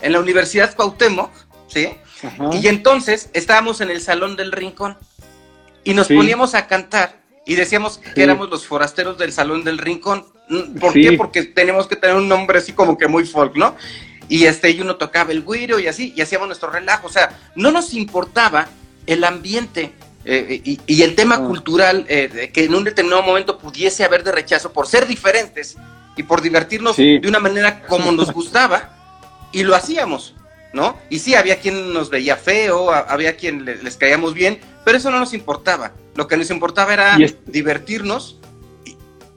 en 0.00 0.12
la 0.12 0.20
Universidad 0.20 0.76
Cuauhtémoc, 0.76 1.32
¿sí? 1.66 1.88
Ajá. 2.22 2.50
Y 2.52 2.68
entonces 2.68 3.30
estábamos 3.32 3.80
en 3.80 3.90
el 3.90 4.00
Salón 4.00 4.36
del 4.36 4.52
Rincón 4.52 4.96
y 5.84 5.94
nos 5.94 6.06
sí. 6.08 6.16
poníamos 6.16 6.54
a 6.54 6.66
cantar 6.66 7.20
y 7.44 7.54
decíamos 7.54 7.98
que 7.98 8.12
sí. 8.12 8.22
éramos 8.22 8.50
los 8.50 8.66
forasteros 8.66 9.18
del 9.18 9.32
Salón 9.32 9.64
del 9.64 9.78
Rincón. 9.78 10.26
¿Por 10.80 10.92
sí. 10.92 11.02
qué? 11.02 11.12
Porque 11.12 11.44
tenemos 11.44 11.86
que 11.86 11.96
tener 11.96 12.16
un 12.16 12.28
nombre 12.28 12.58
así 12.58 12.72
como 12.72 12.98
que 12.98 13.06
muy 13.06 13.24
folk, 13.24 13.56
¿no? 13.56 13.76
Y 14.28 14.44
este, 14.46 14.70
y 14.70 14.80
uno 14.80 14.96
tocaba 14.96 15.30
el 15.30 15.42
güiro 15.42 15.78
y 15.78 15.86
así, 15.86 16.12
y 16.16 16.20
hacíamos 16.20 16.48
nuestro 16.48 16.70
relajo. 16.70 17.06
O 17.06 17.10
sea, 17.10 17.38
no 17.54 17.70
nos 17.70 17.94
importaba 17.94 18.68
el 19.06 19.22
ambiente 19.22 19.92
eh, 20.24 20.60
y, 20.64 20.80
y, 20.88 21.02
el 21.02 21.14
tema 21.14 21.38
oh. 21.38 21.46
cultural 21.46 22.04
eh, 22.08 22.50
que 22.52 22.64
en 22.64 22.74
un 22.74 22.82
determinado 22.82 23.22
momento 23.22 23.58
pudiese 23.58 24.02
haber 24.02 24.24
de 24.24 24.32
rechazo 24.32 24.72
por 24.72 24.88
ser 24.88 25.06
diferentes 25.06 25.76
y 26.16 26.24
por 26.24 26.42
divertirnos 26.42 26.96
de 26.96 27.22
una 27.26 27.38
manera 27.38 27.82
como 27.86 28.10
nos 28.10 28.32
gustaba, 28.32 28.90
y 29.52 29.62
lo 29.62 29.76
hacíamos. 29.76 30.34
¿No? 30.76 30.96
Y 31.10 31.18
sí, 31.18 31.34
había 31.34 31.56
quien 31.56 31.92
nos 31.92 32.10
veía 32.10 32.36
feo, 32.36 32.92
había 32.92 33.36
quien 33.36 33.64
les 33.64 33.96
caíamos 33.96 34.34
bien, 34.34 34.58
pero 34.84 34.98
eso 34.98 35.10
no 35.10 35.18
nos 35.18 35.34
importaba. 35.34 35.92
Lo 36.14 36.28
que 36.28 36.36
nos 36.36 36.50
importaba 36.50 36.92
era 36.92 37.16
divertirnos. 37.46 38.38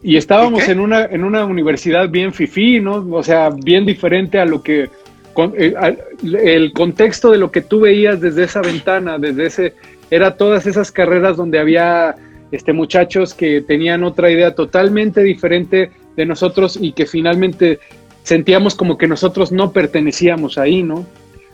Y 0.03 0.17
estábamos 0.17 0.67
¿Y 0.67 0.71
en, 0.71 0.79
una, 0.79 1.05
en 1.05 1.23
una 1.23 1.45
universidad 1.45 2.09
bien 2.09 2.33
fifí, 2.33 2.79
¿no? 2.79 3.05
O 3.11 3.23
sea, 3.23 3.49
bien 3.49 3.85
diferente 3.85 4.39
a 4.39 4.45
lo 4.45 4.61
que... 4.61 4.89
Con, 5.33 5.53
eh, 5.57 5.73
el 6.21 6.73
contexto 6.73 7.31
de 7.31 7.37
lo 7.37 7.51
que 7.51 7.61
tú 7.61 7.81
veías 7.81 8.19
desde 8.19 8.43
esa 8.43 8.61
ventana, 8.61 9.17
desde 9.17 9.45
ese... 9.47 9.73
Era 10.11 10.35
todas 10.35 10.65
esas 10.65 10.91
carreras 10.91 11.37
donde 11.37 11.59
había 11.59 12.15
este, 12.51 12.73
muchachos 12.73 13.33
que 13.33 13.61
tenían 13.61 14.03
otra 14.03 14.29
idea 14.31 14.55
totalmente 14.55 15.21
diferente 15.21 15.91
de 16.15 16.25
nosotros 16.25 16.77
y 16.81 16.93
que 16.93 17.05
finalmente 17.05 17.79
sentíamos 18.23 18.75
como 18.75 18.97
que 18.97 19.07
nosotros 19.07 19.51
no 19.51 19.71
pertenecíamos 19.71 20.57
ahí, 20.57 20.83
¿no? 20.83 21.05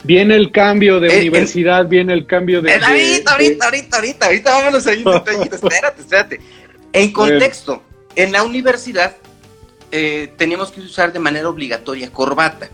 Viene 0.05 0.35
el 0.35 0.51
cambio 0.51 0.99
de 0.99 1.07
eh, 1.07 1.21
universidad, 1.21 1.87
viene 1.87 2.13
el 2.13 2.27
cambio 2.27 2.61
de... 2.61 2.71
Eh, 2.71 2.79
ahorita, 2.83 3.31
ahorita, 3.31 3.65
ahorita, 3.65 3.95
ahorita, 3.97 4.25
ahorita, 4.27 4.51
vámonos 4.51 4.85
ahí, 4.85 5.03
espérate, 5.51 6.01
espérate. 6.01 6.39
En 6.93 7.11
contexto, 7.11 7.81
en 8.15 8.31
la 8.31 8.43
universidad 8.43 9.15
eh, 9.91 10.31
teníamos 10.37 10.71
que 10.71 10.81
usar 10.81 11.11
de 11.11 11.19
manera 11.19 11.49
obligatoria 11.49 12.11
corbata. 12.11 12.69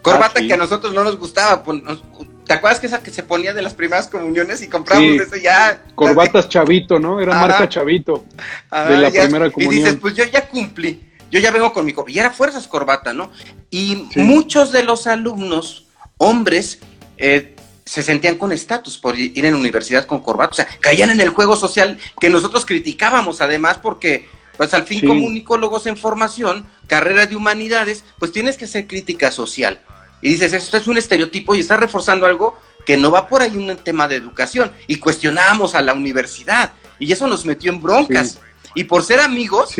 Corbata 0.00 0.34
ah, 0.36 0.40
¿sí? 0.40 0.48
que 0.48 0.54
a 0.54 0.56
nosotros 0.56 0.94
no 0.94 1.04
nos 1.04 1.18
gustaba. 1.18 1.62
Pues, 1.62 1.82
nos, 1.82 2.02
¿Te 2.46 2.54
acuerdas 2.54 2.80
que 2.80 2.86
esa 2.86 3.02
que 3.02 3.10
se 3.10 3.22
ponía 3.22 3.52
de 3.52 3.60
las 3.60 3.74
primeras 3.74 4.08
comuniones 4.08 4.62
y 4.62 4.68
comprábamos 4.68 5.16
sí. 5.16 5.22
eso 5.22 5.36
ya? 5.36 5.82
Corbatas 5.94 6.48
Chavito, 6.48 6.98
¿no? 6.98 7.20
Era 7.20 7.32
Ajá. 7.32 7.46
marca 7.46 7.68
Chavito 7.68 8.24
Ajá, 8.70 8.90
de 8.90 8.98
la 8.98 9.08
ya, 9.10 9.22
primera 9.22 9.50
comunión. 9.50 9.74
Y 9.74 9.84
dices, 9.84 9.98
pues 10.00 10.14
yo 10.14 10.24
ya 10.24 10.46
cumplí. 10.48 11.02
Yo 11.30 11.40
ya 11.40 11.50
vengo 11.50 11.72
con 11.72 11.84
mi 11.84 11.92
corbata. 11.92 12.12
Y 12.12 12.18
era 12.18 12.30
fuerzas 12.30 12.66
corbata, 12.68 13.12
¿no? 13.12 13.30
Y 13.70 14.08
sí. 14.12 14.20
muchos 14.20 14.72
de 14.72 14.82
los 14.82 15.06
alumnos 15.06 15.83
hombres 16.24 16.78
eh, 17.16 17.54
se 17.84 18.02
sentían 18.02 18.36
con 18.36 18.50
estatus 18.50 18.98
por 18.98 19.18
ir 19.18 19.44
en 19.44 19.54
universidad 19.54 20.06
con 20.06 20.20
corbata, 20.20 20.50
o 20.50 20.54
sea, 20.54 20.68
caían 20.80 21.10
en 21.10 21.20
el 21.20 21.28
juego 21.28 21.54
social 21.54 21.98
que 22.18 22.30
nosotros 22.30 22.64
criticábamos 22.64 23.40
además 23.40 23.78
porque, 23.78 24.26
pues 24.56 24.72
al 24.72 24.84
fin, 24.84 25.00
sí. 25.00 25.06
comunicólogos 25.06 25.86
en 25.86 25.96
formación, 25.96 26.66
carrera 26.86 27.26
de 27.26 27.36
humanidades, 27.36 28.04
pues 28.18 28.32
tienes 28.32 28.56
que 28.56 28.64
hacer 28.64 28.86
crítica 28.86 29.30
social. 29.30 29.80
Y 30.22 30.30
dices, 30.30 30.54
esto 30.54 30.78
es 30.78 30.86
un 30.86 30.96
estereotipo 30.96 31.54
y 31.54 31.60
está 31.60 31.76
reforzando 31.76 32.24
algo 32.24 32.58
que 32.86 32.96
no 32.96 33.10
va 33.10 33.28
por 33.28 33.42
ahí 33.42 33.56
un 33.56 33.76
tema 33.76 34.08
de 34.08 34.16
educación. 34.16 34.72
Y 34.86 34.96
cuestionábamos 34.96 35.74
a 35.74 35.82
la 35.82 35.92
universidad 35.92 36.72
y 36.98 37.12
eso 37.12 37.26
nos 37.26 37.44
metió 37.44 37.70
en 37.70 37.82
broncas. 37.82 38.30
Sí. 38.30 38.38
Y 38.76 38.84
por 38.84 39.02
ser 39.02 39.20
amigos, 39.20 39.74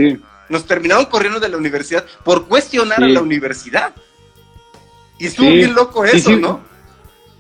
nos 0.51 0.67
terminaron 0.67 1.07
corriendo 1.07 1.41
de 1.41 1.49
la 1.49 1.57
universidad 1.57 2.05
por 2.23 2.47
cuestionar 2.47 3.03
a 3.03 3.09
la 3.09 3.23
universidad. 3.23 3.95
Y 5.19 5.27
estuvo 5.27 5.49
sí, 5.49 5.57
bien 5.57 5.75
loco 5.75 6.05
eso, 6.05 6.31
sí. 6.31 6.37
¿no? 6.37 6.61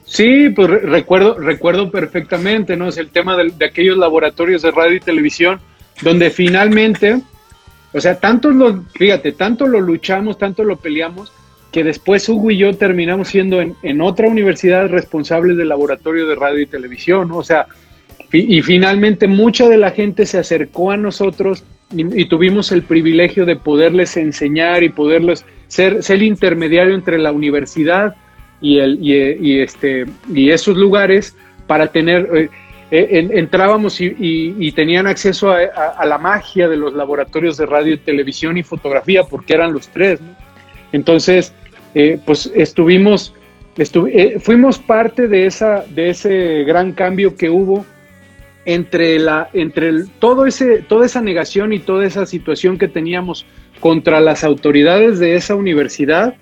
Sí, 0.05 0.51
pues 0.51 0.68
recuerdo, 0.68 1.38
recuerdo 1.38 1.90
perfectamente, 1.90 2.76
¿no? 2.76 2.88
Es 2.88 2.98
el 2.98 3.09
tema 3.09 3.36
de, 3.36 3.51
de, 3.56 3.64
aquellos 3.64 3.96
laboratorios 3.96 4.62
de 4.62 4.70
radio 4.70 4.96
y 4.96 5.01
televisión, 5.01 5.60
donde 6.02 6.30
finalmente, 6.30 7.20
o 7.92 8.01
sea, 8.01 8.20
tanto 8.20 8.51
lo, 8.51 8.82
fíjate, 8.94 9.32
tanto 9.32 9.66
lo 9.66 9.80
luchamos, 9.80 10.38
tanto 10.38 10.62
lo 10.62 10.76
peleamos, 10.76 11.32
que 11.72 11.82
después 11.82 12.28
Hugo 12.28 12.51
y 12.51 12.59
yo 12.59 12.76
terminamos 12.76 13.28
siendo 13.28 13.60
en, 13.60 13.74
en 13.82 14.01
otra 14.01 14.28
universidad 14.28 14.88
responsables 14.88 15.56
del 15.56 15.68
laboratorio 15.68 16.26
de 16.28 16.36
radio 16.36 16.60
y 16.60 16.66
televisión, 16.66 17.28
¿no? 17.28 17.38
O 17.38 17.44
sea, 17.44 17.66
y, 18.34 18.62
finalmente 18.62 19.28
mucha 19.28 19.68
de 19.68 19.76
la 19.76 19.92
gente 19.92 20.26
se 20.26 20.38
acercó 20.38 20.90
a 20.90 20.96
nosotros 20.96 21.62
y, 21.92 22.24
tuvimos 22.24 22.72
el 22.72 22.82
privilegio 22.82 23.46
de 23.46 23.55
poderles 23.55 24.16
enseñar 24.16 24.82
y 24.82 24.88
poderles 24.88 25.44
ser, 25.74 26.05
ser 26.05 26.16
el 26.16 26.22
intermediario 26.22 26.94
entre 26.94 27.18
la 27.18 27.32
universidad 27.32 28.14
y, 28.60 28.78
el, 28.78 28.98
y, 29.02 29.60
este, 29.60 30.06
y 30.32 30.51
esos 30.51 30.76
lugares 30.76 31.36
para 31.66 31.88
tener... 31.88 32.28
Eh, 32.32 32.48
eh, 32.90 33.28
entrábamos 33.32 34.01
y, 34.01 34.70
tenían 34.72 35.09
acceso 35.09 35.51
a, 35.51 36.06
la 36.06 36.16
magia 36.18 36.68
de 36.68 36.76
los 36.76 36.94
laboratorios 36.94 37.56
de 37.56 37.66
radio, 37.66 37.98
televisión 37.98 38.56
y 38.56 38.62
fotografía, 38.62 39.24
porque 39.24 39.55
eran 39.55 39.72
los 39.72 39.88
tres. 39.88 40.20
Entonces, 40.92 41.52
eh, 41.96 42.20
pues 42.24 42.52
estuvimos, 42.55 43.34
fuimos 44.40 44.78
parte 44.78 45.26
de, 45.26 45.46
esa, 45.46 45.84
de 45.88 46.10
ese 46.10 46.62
gran 46.62 46.92
cambio 46.92 47.36
que 47.36 47.51
hubo 47.51 47.84
entre, 48.64 49.18
la, 49.18 49.48
entre 49.55 49.88
el, 49.88 50.09
todo 50.20 50.46
ese, 50.46 50.82
toda 50.82 51.06
esa 51.06 51.20
negación 51.20 51.72
y 51.72 51.80
toda 51.80 52.06
esa 52.06 52.26
situación 52.26 52.78
que 52.78 52.86
teníamos 52.86 53.44
contra 53.80 54.20
las 54.20 54.44
autoridades 54.44 55.18
de 55.18 55.34
esa 55.34 55.55
universidad 55.55 56.34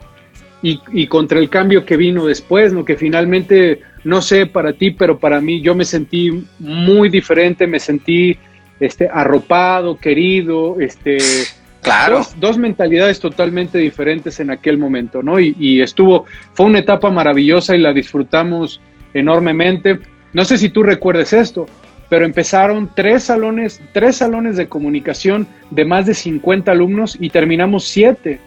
y, 0.63 1.07
contra 1.09 1.41
el 1.41 1.49
cambio 1.49 1.85
que 1.85 1.97
vino 1.97 2.25
después, 2.27 2.73
¿no? 2.73 2.85
que 2.85 2.97
finalmente, 2.97 3.81
no 4.05 4.23
sé 4.23 4.47
para 4.47 4.73
ti, 4.73 4.93
pero 4.93 5.19
para 5.19 5.41
mí 5.41 5.61
yo 5.61 5.75
me 5.75 5.85
sentí 5.85 6.45
muy 6.61 7.09
diferente, 7.09 7.67
me 7.67 7.81
sentí 7.81 8.39
este, 8.79 9.09
arropado, 9.13 9.97
querido, 9.97 10.81
este, 10.81 11.19
Claro. 11.83 12.21
Dos, 12.37 12.59
mentalidades 12.59 13.19
totalmente 13.19 13.77
diferentes 13.77 14.39
en 14.39 14.53
aquel 14.53 14.79
momento, 14.79 15.21
¿no? 15.21 15.41
Y, 15.41 15.57
y, 15.59 15.81
estuvo, 15.81 16.27
fue 16.53 16.67
una 16.67 16.79
etapa 16.79 17.11
maravillosa 17.11 17.75
y 17.75 17.81
la 17.81 17.93
disfrutamos 17.93 18.81
enormemente. 19.13 19.99
No 20.33 20.45
sé 20.45 20.59
si 20.59 20.69
tú 20.69 20.85
recuerdes 20.85 21.33
esto, 21.33 21.67
pero 22.13 22.27
empezaron 22.27 22.91
tres 22.95 23.25
salones, 23.25 23.81
tres 23.95 24.17
salones 24.19 24.59
de 24.59 24.69
comunicación 24.69 25.47
de 25.71 25.87
más 25.87 26.05
de 26.05 26.13
50 26.13 26.71
alumnos 26.71 27.17
y 27.19 27.31
terminamos 27.31 27.85
siete. 27.85 28.39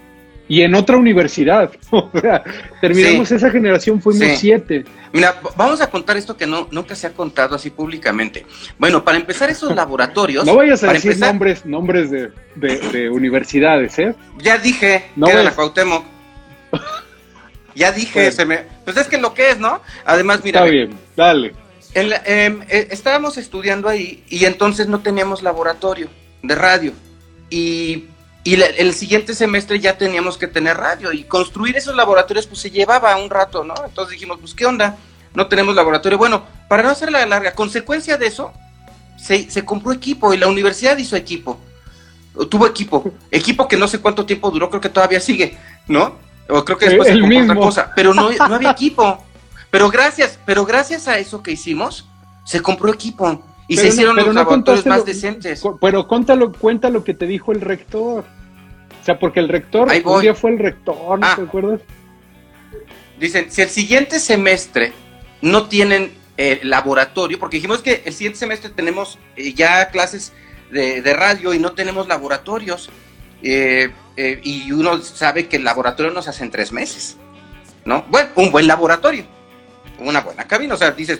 Y 0.47 0.61
en 0.61 0.75
otra 0.75 0.97
universidad. 0.97 1.71
O 1.89 2.11
sea, 2.21 2.43
terminamos 2.79 3.31
esa 3.31 3.49
generación, 3.49 3.99
fuimos 4.03 4.37
siete. 4.37 4.85
Mira, 5.11 5.41
vamos 5.57 5.81
a 5.81 5.89
contar 5.89 6.15
esto 6.15 6.37
que 6.37 6.45
no, 6.45 6.67
nunca 6.69 6.93
se 6.93 7.07
ha 7.07 7.13
contado 7.13 7.55
así 7.55 7.71
públicamente. 7.71 8.45
Bueno, 8.77 9.03
para 9.03 9.17
empezar 9.17 9.49
esos 9.49 9.75
laboratorios. 9.81 10.45
No 10.45 10.57
vayas 10.57 10.83
a 10.83 10.93
decir 10.93 11.17
nombres, 11.17 11.65
nombres 11.65 12.11
de, 12.11 13.09
universidades, 13.09 13.97
¿eh? 13.97 14.13
Ya 14.37 14.59
dije 14.59 15.05
no 15.15 15.25
que 15.25 15.33
era 15.33 15.41
la 15.41 15.55
Cuauhtémoc. 15.55 16.05
Ya 17.73 17.91
dije, 17.91 18.31
se 18.31 18.45
me, 18.45 18.59
pues 18.85 18.95
es 18.95 19.07
que 19.07 19.17
lo 19.17 19.33
que 19.33 19.49
es, 19.49 19.59
¿no? 19.59 19.81
Además, 20.05 20.39
mira. 20.45 20.61
Está 20.61 20.71
bien, 20.71 20.97
dale. 21.17 21.64
Em, 21.95 22.61
eh, 22.67 22.89
estábamos 22.91 23.37
estudiando 23.37 23.87
ahí 23.87 24.21
y 24.27 24.43
entonces 24.43 24.87
no 24.87 24.99
teníamos 24.99 25.41
laboratorio 25.41 26.09
de 26.43 26.53
radio. 26.53 26.91
Y, 27.49 28.05
el 28.43 28.93
siguiente 28.93 29.33
semestre 29.33 29.79
ya 29.79 29.97
teníamos 29.97 30.37
que 30.37 30.45
tener 30.45 30.77
radio. 30.77 31.11
Y 31.11 31.23
construir 31.23 31.77
esos 31.77 31.95
laboratorios 31.95 32.45
pues 32.45 32.59
se 32.59 32.69
llevaba 32.69 33.15
un 33.15 33.29
rato, 33.29 33.63
¿no? 33.63 33.73
Entonces 33.83 34.11
dijimos, 34.11 34.37
pues 34.39 34.53
¿qué 34.53 34.67
onda? 34.67 34.97
No 35.33 35.47
tenemos 35.47 35.73
laboratorio. 35.73 36.19
Bueno, 36.19 36.43
para 36.67 36.83
no 36.83 36.89
hacer 36.89 37.11
la 37.11 37.25
larga, 37.25 37.55
consecuencia 37.55 38.17
de 38.17 38.27
eso, 38.27 38.53
se, 39.17 39.49
se 39.49 39.65
compró 39.65 39.93
equipo 39.93 40.31
y 40.31 40.37
la 40.37 40.47
universidad 40.47 40.95
hizo 40.97 41.15
equipo. 41.15 41.59
Tuvo 42.51 42.67
equipo. 42.67 43.11
Equipo 43.31 43.67
que 43.67 43.77
no 43.77 43.87
sé 43.87 43.99
cuánto 43.99 44.27
tiempo 44.27 44.51
duró, 44.51 44.69
creo 44.69 44.81
que 44.81 44.89
todavía 44.89 45.19
sigue, 45.19 45.57
¿no? 45.87 46.19
O 46.47 46.63
creo 46.63 46.77
que 46.77 46.89
después 46.89 47.07
se 47.07 47.19
compró 47.19 47.41
otra 47.41 47.55
cosa. 47.55 47.91
Pero 47.95 48.13
no, 48.13 48.29
no 48.29 48.55
había 48.55 48.71
equipo. 48.71 49.24
Pero 49.75 49.91
gracias, 49.91 50.39
pero 50.45 50.65
gracias 50.65 51.09
a 51.09 51.19
eso 51.19 51.43
que 51.43 51.51
hicimos, 51.51 52.07
se 52.45 52.61
compró 52.61 52.93
equipo 52.93 53.43
y 53.67 53.75
se 53.75 53.89
hicieron 53.89 54.15
los 54.15 54.33
laboratorios 54.33 54.85
más 54.85 55.03
decentes. 55.03 55.61
Pero 55.81 56.07
cuéntalo, 56.07 56.53
cuenta 56.53 56.89
lo 56.89 57.03
que 57.03 57.13
te 57.13 57.27
dijo 57.27 57.51
el 57.51 57.59
rector. 57.59 58.23
O 59.01 59.05
sea, 59.05 59.19
porque 59.19 59.41
el 59.41 59.49
rector, 59.49 59.91
un 60.05 60.21
día 60.21 60.33
fue 60.33 60.51
el 60.51 60.59
rector, 60.59 61.19
¿no 61.19 61.27
ah. 61.27 61.35
te 61.35 61.41
acuerdas? 61.41 61.81
Dicen, 63.19 63.51
si 63.51 63.63
el 63.63 63.67
siguiente 63.67 64.21
semestre 64.21 64.93
no 65.41 65.67
tienen 65.67 66.13
eh, 66.37 66.61
laboratorio, 66.63 67.37
porque 67.37 67.57
dijimos 67.57 67.81
que 67.81 68.01
el 68.05 68.13
siguiente 68.13 68.39
semestre 68.39 68.69
tenemos 68.69 69.19
eh, 69.35 69.51
ya 69.51 69.89
clases 69.89 70.31
de, 70.71 71.13
radio 71.13 71.53
y 71.53 71.59
no 71.59 71.73
tenemos 71.73 72.07
laboratorios, 72.07 72.89
eh, 73.43 73.91
y 74.41 74.71
uno 74.71 75.01
sabe 75.01 75.49
que 75.49 75.57
el 75.57 75.65
laboratorio 75.65 76.13
nos 76.13 76.29
hace 76.29 76.45
en 76.45 76.51
tres 76.51 76.71
meses, 76.71 77.17
¿no? 77.83 78.05
Bueno, 78.07 78.29
un 78.35 78.53
buen 78.53 78.67
laboratorio 78.67 79.34
una 79.99 80.21
buena 80.21 80.45
cabina, 80.45 80.73
o 80.75 80.77
sea, 80.77 80.91
dices, 80.91 81.19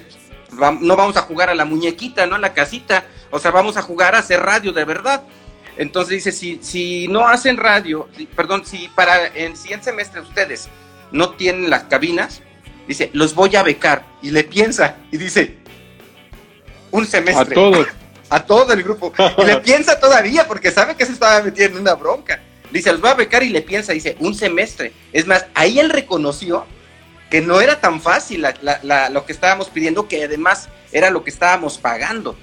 no 0.51 0.95
vamos 0.95 1.17
a 1.17 1.21
jugar 1.21 1.49
a 1.49 1.55
la 1.55 1.65
muñequita, 1.65 2.25
¿no? 2.25 2.35
A 2.35 2.39
la 2.39 2.53
casita, 2.53 3.05
o 3.31 3.39
sea, 3.39 3.51
vamos 3.51 3.77
a 3.77 3.81
jugar 3.81 4.15
a 4.15 4.19
hacer 4.19 4.41
radio 4.41 4.71
de 4.71 4.85
verdad. 4.85 5.23
Entonces 5.77 6.23
dice, 6.23 6.31
si, 6.31 6.59
si 6.61 7.07
no 7.07 7.27
hacen 7.27 7.57
radio, 7.57 8.07
perdón, 8.35 8.65
si 8.65 8.87
para 8.89 9.27
el 9.27 9.57
siguiente 9.57 9.85
semestre 9.85 10.21
ustedes 10.21 10.69
no 11.11 11.31
tienen 11.31 11.69
las 11.69 11.83
cabinas, 11.83 12.41
dice, 12.87 13.09
los 13.13 13.35
voy 13.35 13.55
a 13.55 13.63
becar. 13.63 14.05
Y 14.21 14.31
le 14.31 14.43
piensa 14.43 14.97
y 15.11 15.17
dice, 15.17 15.57
un 16.91 17.05
semestre. 17.05 17.53
A 17.53 17.55
todos. 17.55 17.87
A 18.27 18.43
todo 18.43 18.73
el 18.73 18.81
grupo. 18.81 19.13
Y 19.37 19.45
le 19.45 19.57
piensa 19.57 19.99
todavía 19.99 20.47
porque 20.47 20.71
sabe 20.71 20.95
que 20.95 21.05
se 21.05 21.11
estaba 21.11 21.43
metiendo 21.43 21.77
en 21.77 21.83
una 21.83 21.93
bronca. 21.93 22.41
Dice, 22.71 22.91
los 22.91 22.99
voy 22.99 23.11
a 23.11 23.13
becar 23.13 23.43
y 23.43 23.49
le 23.49 23.61
piensa, 23.61 23.93
dice, 23.93 24.17
un 24.19 24.33
semestre. 24.33 24.93
Es 25.13 25.27
más, 25.27 25.45
ahí 25.53 25.79
él 25.79 25.91
reconoció 25.91 26.65
que 27.29 27.41
no 27.41 27.61
era 27.61 27.79
tan 27.79 28.01
fácil 28.01 28.45
lo 29.09 29.25
que 29.25 29.33
estábamos 29.33 29.69
pidiendo, 29.69 30.07
que 30.07 30.23
además 30.23 30.69
era 30.91 31.09
lo 31.09 31.23
que 31.23 31.29
estábamos 31.29 31.77
pagando, 31.77 32.35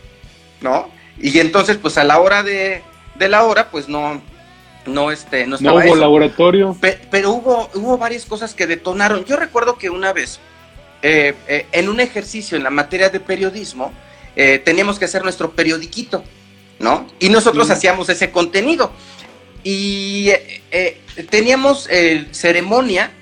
¿no? 0.61 0.91
Y 1.19 1.39
entonces, 1.39 1.77
pues 1.77 1.99
a 1.99 2.05
la 2.05 2.19
hora 2.21 2.43
de, 2.43 2.83
la 3.19 3.45
hora, 3.45 3.71
pues 3.71 3.89
no, 3.89 4.21
no, 4.87 5.11
este, 5.11 5.47
no 5.47 5.57
estaba 5.57 5.85
hubo 5.85 5.95
laboratorio. 5.95 6.77
pero 7.11 7.31
hubo, 7.31 7.71
hubo 7.75 7.99
varias 7.99 8.25
cosas 8.25 8.55
que 8.55 8.67
detonaron. 8.67 9.25
Yo 9.25 9.37
recuerdo 9.37 9.79
que 9.79 9.89
una 9.91 10.13
vez, 10.13 10.41
eh, 11.03 11.35
eh, 11.47 11.67
en 11.73 11.89
un 11.89 12.01
ejercicio 12.01 12.57
en 12.57 12.65
la 12.65 12.71
materia 12.71 13.09
de 13.09 13.21
periodismo, 13.21 13.93
eh, 14.35 14.59
teníamos 14.59 14.99
que 14.99 15.05
hacer 15.05 15.23
nuestro 15.23 15.53
periodiquito, 15.53 16.25
¿no? 16.79 17.07
Y 17.21 17.29
nosotros 17.29 17.71
hacíamos 17.71 18.09
ese 18.09 18.31
contenido. 18.31 18.91
Y 19.65 20.33
teníamos 21.31 21.89
ceremonia 22.33 23.13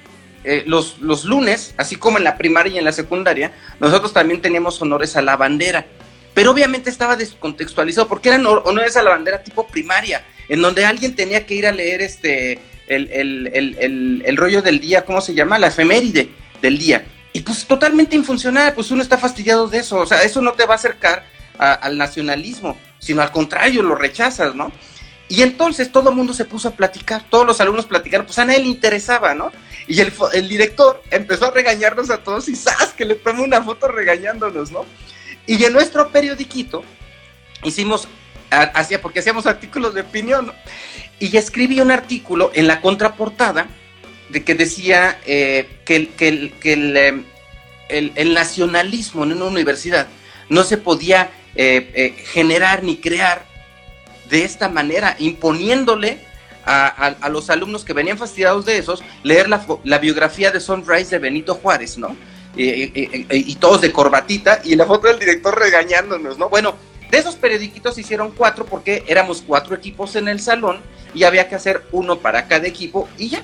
eh, 0.45 0.65
los, 0.67 0.99
los 1.01 1.25
lunes, 1.25 1.75
así 1.77 1.97
como 1.97 2.19
en 2.19 2.25
la 2.25 2.39
primaria 2.39 2.75
y 2.75 2.79
en 2.79 2.85
la 2.85 2.93
secundaria, 2.93 3.53
nosotros 3.79 4.13
también 4.13 4.41
teníamos 4.41 4.81
honores 4.81 5.17
a 5.17 5.23
la 5.23 5.37
bandera. 5.37 5.87
Pero 6.35 6.53
obviamente 6.53 6.91
estaba 6.91 7.17
descontextualizado 7.17 8.09
porque 8.09 8.29
eran 8.29 8.47
honores 8.47 8.97
a 8.97 9.03
la 9.03 9.11
bandera 9.11 9.43
tipo 9.43 9.67
primaria, 9.67 10.25
en 10.49 10.63
donde 10.63 10.85
alguien 10.85 11.15
tenía 11.15 11.45
que 11.45 11.55
ir 11.55 11.67
a 11.67 11.73
leer 11.73 12.01
este 12.01 12.59
el, 12.91 14.37
rollo 14.37 14.63
del 14.63 14.81
día, 14.81 15.05
¿cómo 15.05 15.21
se 15.21 15.35
llama? 15.35 15.59
La 15.59 15.69
efeméride 15.69 16.31
del 16.61 16.79
día. 16.79 17.05
Y 17.33 17.41
pues 17.41 17.67
totalmente 17.67 18.17
infuncional, 18.17 18.75
pues 18.75 18.91
uno 18.91 19.03
está 19.03 19.17
fastidiado 19.17 19.69
de 19.69 19.79
eso, 19.79 19.99
o 19.99 20.07
sea, 20.07 20.23
eso 20.23 20.41
no 20.41 20.53
te 20.53 20.67
va 20.67 20.75
a 20.75 20.77
acercar 20.77 21.25
al 21.59 21.99
nacionalismo, 21.99 22.77
sino 22.99 23.23
al 23.23 23.31
contrario, 23.31 23.83
lo 23.83 23.95
rechazas, 23.95 24.55
¿no? 24.55 24.73
Y 25.31 25.43
entonces 25.43 25.93
todo 25.93 26.11
el 26.11 26.17
mundo 26.17 26.35
se 26.35 26.45
puso 26.45 26.69
a 26.69 26.73
platicar, 26.73 27.23
todos 27.31 27.47
los 27.47 27.61
alumnos 27.61 27.87
platicaron, 27.87 28.27
pues 28.27 28.37
a 28.41 28.45
nadie 28.45 28.59
le 28.59 28.67
interesaba, 28.67 29.33
¿no? 29.33 29.53
Y 29.87 30.01
el, 30.01 30.49
director 30.49 31.01
empezó 31.09 31.47
a 31.47 31.51
regañarnos 31.53 32.11
a 32.11 32.19
todos 32.19 32.49
y 32.49 32.57
¡zas! 32.57 32.93
que 32.97 33.05
le 33.05 33.15
tomó 33.15 33.45
una 33.45 33.63
foto 33.63 33.87
regañándonos, 33.87 34.73
¿no? 34.73 34.85
Y 35.47 35.63
en 35.63 35.73
nuestro 35.73 36.11
periodiquito 36.11 36.83
hicimos, 37.63 38.09
hacía, 38.51 39.01
porque 39.01 39.21
hacíamos 39.21 39.47
artículos 39.47 39.95
de 39.95 40.01
opinión, 40.01 40.47
¿no? 40.47 40.55
y 41.21 41.37
escribí 41.37 41.81
un 41.81 41.93
artículo 41.93 42.51
en 42.53 42.67
la 42.67 42.81
contraportada 42.81 43.69
de 44.31 44.43
que 44.43 44.57
decía 44.57 45.21
eh, 45.27 45.69
que, 45.85 46.09
que, 46.09 46.53
que 46.59 46.73
em, 46.73 47.25
el, 47.89 48.13
el, 48.17 48.35
nacionalismo 48.35 49.23
en 49.23 49.35
una 49.35 49.45
universidad 49.45 50.09
no 50.49 50.65
se 50.65 50.77
podía 50.77 51.31
eh, 51.55 51.91
eh, 51.95 52.25
generar 52.33 52.83
ni 52.83 52.97
crear 52.97 53.50
de 54.31 54.45
esta 54.45 54.69
manera, 54.69 55.17
imponiéndole 55.19 56.25
a, 56.65 57.29
los 57.31 57.51
alumnos 57.51 57.85
que 57.85 57.93
venían 57.93 58.19
fastidiados 58.19 58.65
de 58.65 58.79
esos, 58.79 59.03
leer 59.23 59.49
la, 59.49 59.99
biografía 59.99 60.51
de 60.51 60.61
Sunrise 60.61 61.11
de 61.11 61.19
Benito 61.19 61.55
Juárez, 61.55 61.99
¿no? 61.99 62.17
Y, 62.57 63.55
todos 63.57 63.81
de 63.81 63.93
corbatita 63.93 64.61
y 64.65 64.77
la 64.77 64.87
foto 64.87 65.09
del 65.09 65.19
director 65.19 65.59
regañándonos, 65.59 66.39
¿no? 66.39 66.49
Bueno, 66.49 66.75
de 67.11 67.19
esos 67.19 67.35
periodiquitos 67.35 67.99
hicieron 67.99 68.31
cuatro 68.31 68.65
porque 68.65 69.05
éramos 69.09 69.43
cuatro 69.45 69.75
equipos 69.75 70.15
en 70.17 70.29
el 70.29 70.41
salón 70.41 70.81
y 71.13 71.25
había 71.25 71.49
que 71.49 71.57
hacer 71.57 71.83
uno 71.91 72.19
para 72.19 72.47
cada 72.47 72.67
equipo 72.67 73.09
y 73.19 73.31
ya. 73.31 73.43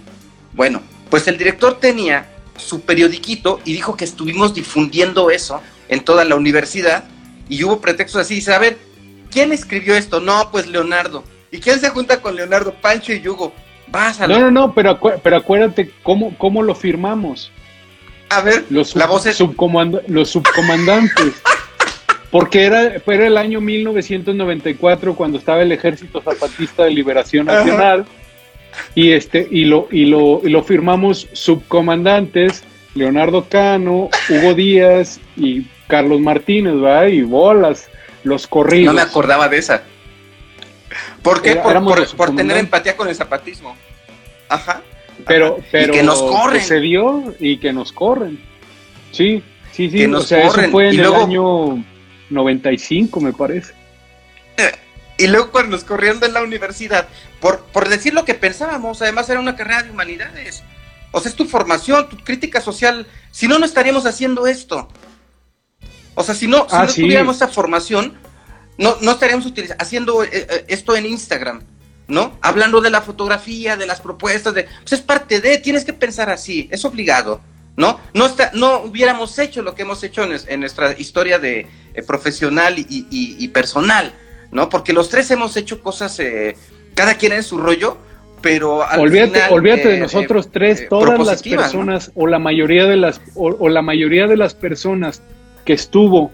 Bueno, 0.52 0.82
pues 1.10 1.26
el 1.26 1.36
director 1.36 1.80
tenía 1.80 2.28
su 2.56 2.82
periodiquito 2.82 3.60
y 3.64 3.72
dijo 3.72 3.96
que 3.96 4.04
estuvimos 4.04 4.54
difundiendo 4.54 5.30
eso 5.30 5.60
en 5.88 6.04
toda 6.04 6.24
la 6.24 6.36
universidad 6.36 7.04
y 7.48 7.62
hubo 7.64 7.80
pretextos 7.80 8.22
así. 8.22 8.36
Dice, 8.36 8.54
a 8.54 8.58
¿quién 9.30 9.52
escribió 9.52 9.94
esto? 9.94 10.20
No, 10.20 10.50
pues 10.50 10.66
Leonardo. 10.66 11.24
¿Y 11.50 11.58
quién 11.58 11.80
se 11.80 11.90
junta 11.90 12.20
con 12.20 12.36
Leonardo? 12.36 12.74
Pancho 12.74 13.12
y 13.12 13.26
Hugo. 13.26 13.52
Vas 13.88 14.20
a 14.20 14.26
No, 14.26 14.38
no, 14.38 14.50
no, 14.50 14.74
pero, 14.74 14.98
pero 15.22 15.36
acuérdate 15.36 15.90
cómo, 16.02 16.36
cómo 16.38 16.62
lo 16.62 16.74
firmamos. 16.74 17.52
A 18.28 18.40
ver, 18.40 18.64
los, 18.70 18.96
la 18.96 19.06
voz 19.06 19.24
los 20.08 20.30
subcomandantes. 20.30 21.34
Porque 22.30 22.64
era, 22.64 22.96
era 23.06 23.26
el 23.26 23.36
año 23.38 23.60
1994 23.60 25.14
cuando 25.14 25.38
estaba 25.38 25.62
el 25.62 25.70
Ejército 25.70 26.20
Zapatista 26.20 26.84
de 26.84 26.90
Liberación 26.90 27.46
Nacional 27.46 28.04
y 28.94 29.12
este 29.12 29.46
y 29.50 29.64
lo 29.64 29.88
y 29.90 30.06
lo 30.06 30.42
y 30.44 30.50
lo 30.50 30.62
firmamos 30.62 31.28
subcomandantes 31.32 32.64
Leonardo 32.96 33.46
Cano, 33.48 34.08
Hugo 34.28 34.54
Díaz 34.54 35.20
y 35.36 35.66
Carlos 35.86 36.20
Martínez, 36.20 36.74
¿verdad? 36.80 37.06
Y 37.06 37.22
bolas, 37.22 37.88
los 38.26 38.46
corridos. 38.46 38.92
No 38.92 39.00
me 39.00 39.02
acordaba 39.02 39.48
de 39.48 39.58
esa. 39.58 39.82
¿Por 41.22 41.42
qué? 41.42 41.56
por, 41.56 42.36
tener 42.36 42.56
empatía 42.56 42.96
con 42.96 43.08
el 43.08 43.14
zapatismo. 43.14 43.76
Ajá. 44.48 44.82
Pero, 45.26 45.58
pero 45.70 45.92
y 45.92 45.96
que 45.96 46.02
nos 46.02 46.22
corren. 46.22 46.62
se 46.62 46.80
dio 46.80 47.34
y 47.38 47.58
que 47.58 47.72
nos 47.72 47.92
corren. 47.92 48.38
Sí, 49.12 49.42
sí, 49.72 49.90
sí. 49.90 50.04
o 50.06 50.20
sea, 50.20 50.46
eso 50.46 50.70
fue 50.70 50.90
en 50.90 51.00
el 51.00 51.14
año 51.14 51.82
95, 52.30 53.20
me 53.20 53.32
parece. 53.32 53.72
Y 55.18 55.28
luego 55.28 55.50
cuando 55.50 55.74
nos 55.74 55.84
corrieron 55.84 56.20
de 56.20 56.28
la 56.28 56.42
universidad, 56.42 57.08
por, 57.40 57.60
por 57.72 57.88
decir 57.88 58.12
lo 58.12 58.26
que 58.26 58.34
pensábamos, 58.34 59.00
además 59.00 59.30
era 59.30 59.40
una 59.40 59.56
carrera 59.56 59.82
de 59.82 59.90
humanidades. 59.90 60.62
O 61.10 61.20
sea, 61.20 61.30
es 61.30 61.36
tu 61.36 61.46
formación, 61.46 62.10
tu 62.10 62.18
crítica 62.18 62.60
social. 62.60 63.06
Si 63.30 63.48
no, 63.48 63.58
no 63.58 63.64
estaríamos 63.64 64.04
haciendo 64.04 64.46
esto. 64.46 64.88
O 66.16 66.24
sea, 66.24 66.34
si 66.34 66.48
no, 66.48 66.66
si 66.68 66.74
ah, 66.74 66.86
no 66.86 66.92
tuviéramos 66.92 67.36
esa 67.36 67.48
formación, 67.48 68.14
no, 68.78 68.96
no 69.02 69.12
estaríamos 69.12 69.52
haciendo 69.78 70.24
eh, 70.24 70.30
eh, 70.32 70.64
esto 70.68 70.96
en 70.96 71.06
Instagram, 71.06 71.62
¿no? 72.08 72.38
Hablando 72.40 72.80
de 72.80 72.90
la 72.90 73.02
fotografía, 73.02 73.76
de 73.76 73.86
las 73.86 74.00
propuestas, 74.00 74.54
de, 74.54 74.64
pues 74.80 74.94
es 74.94 75.00
parte 75.02 75.40
de, 75.40 75.58
tienes 75.58 75.84
que 75.84 75.92
pensar 75.92 76.30
así, 76.30 76.68
es 76.72 76.84
obligado, 76.86 77.42
¿no? 77.76 78.00
No, 78.14 78.26
está, 78.26 78.50
no 78.54 78.78
hubiéramos 78.78 79.38
hecho 79.38 79.60
lo 79.60 79.74
que 79.74 79.82
hemos 79.82 80.02
hecho 80.02 80.24
en, 80.24 80.60
nuestra 80.60 80.98
historia 80.98 81.38
de 81.38 81.66
eh, 81.94 82.02
profesional 82.02 82.74
y, 82.78 83.48
personal, 83.48 84.14
¿no? 84.50 84.70
Porque 84.70 84.94
los 84.94 85.10
tres 85.10 85.30
hemos 85.30 85.54
hecho 85.58 85.82
cosas, 85.82 86.18
cada 86.94 87.14
quien 87.14 87.32
en 87.32 87.42
su 87.42 87.58
rollo, 87.58 87.98
pero 88.40 88.84
olvídate, 88.96 89.42
olvídate 89.50 89.88
de 89.88 90.00
nosotros 90.00 90.50
tres, 90.50 90.88
todas 90.88 91.18
las 91.26 91.42
personas 91.42 92.10
o 92.14 92.26
la 92.26 92.38
mayoría 92.38 92.86
de 92.86 92.96
las 92.96 93.20
o, 93.34 93.68
la 93.68 93.82
mayoría 93.82 94.26
de 94.26 94.36
las 94.36 94.54
personas 94.54 95.20
que 95.66 95.74
estuvo 95.74 96.32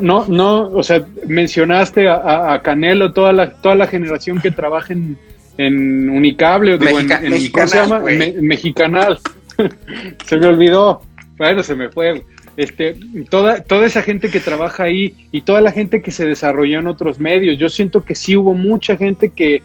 no, 0.00 0.26
no, 0.28 0.68
o 0.68 0.82
sea, 0.82 1.04
mencionaste 1.26 2.08
a, 2.08 2.60
Canelo, 2.62 3.12
toda 3.12 3.32
la, 3.32 3.50
toda 3.50 3.74
la 3.74 3.86
generación 3.86 4.40
que 4.40 4.50
trabaja 4.50 4.92
en, 4.92 5.18
en 5.58 6.08
Unicable, 6.08 6.74
o 6.74 6.78
digo, 6.78 7.00
en, 7.00 7.08
¿cómo 7.50 7.66
se 7.66 7.76
llama? 7.76 8.00
Mexicanal. 8.40 9.18
se 10.26 10.36
me 10.36 10.46
olvidó. 10.46 11.02
Bueno, 11.36 11.62
se 11.62 11.74
me 11.74 11.88
fue. 11.88 12.22
Este, 12.56 12.96
toda, 13.30 13.62
toda 13.62 13.86
esa 13.86 14.02
gente 14.02 14.30
que 14.30 14.38
trabaja 14.38 14.84
ahí 14.84 15.14
y 15.32 15.40
toda 15.40 15.62
la 15.62 15.72
gente 15.72 16.02
que 16.02 16.10
se 16.10 16.26
desarrolló 16.26 16.78
en 16.78 16.86
otros 16.86 17.18
medios. 17.18 17.58
Yo 17.58 17.68
siento 17.68 18.04
que 18.04 18.14
sí 18.14 18.36
hubo 18.36 18.54
mucha 18.54 18.96
gente 18.96 19.30
que, 19.30 19.62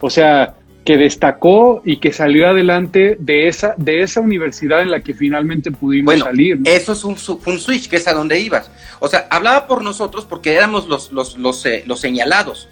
o 0.00 0.10
sea, 0.10 0.54
que 0.86 0.96
destacó 0.96 1.82
y 1.84 1.96
que 1.98 2.12
salió 2.12 2.48
adelante 2.48 3.16
de 3.18 3.48
esa, 3.48 3.74
de 3.76 4.02
esa 4.02 4.20
universidad 4.20 4.82
en 4.82 4.92
la 4.92 5.00
que 5.00 5.14
finalmente 5.14 5.72
pudimos 5.72 6.06
bueno, 6.06 6.26
salir. 6.26 6.60
Eso 6.64 6.92
es 6.92 7.02
un, 7.02 7.16
un, 7.44 7.58
switch, 7.58 7.88
que 7.88 7.96
es 7.96 8.06
a 8.06 8.14
donde 8.14 8.38
ibas. 8.38 8.70
O 9.00 9.08
sea, 9.08 9.26
hablaba 9.30 9.66
por 9.66 9.82
nosotros 9.82 10.24
porque 10.24 10.54
éramos 10.54 10.86
los, 10.86 11.10
los, 11.10 11.36
los, 11.36 11.66
eh, 11.66 11.82
los 11.86 11.98
señalados. 11.98 12.68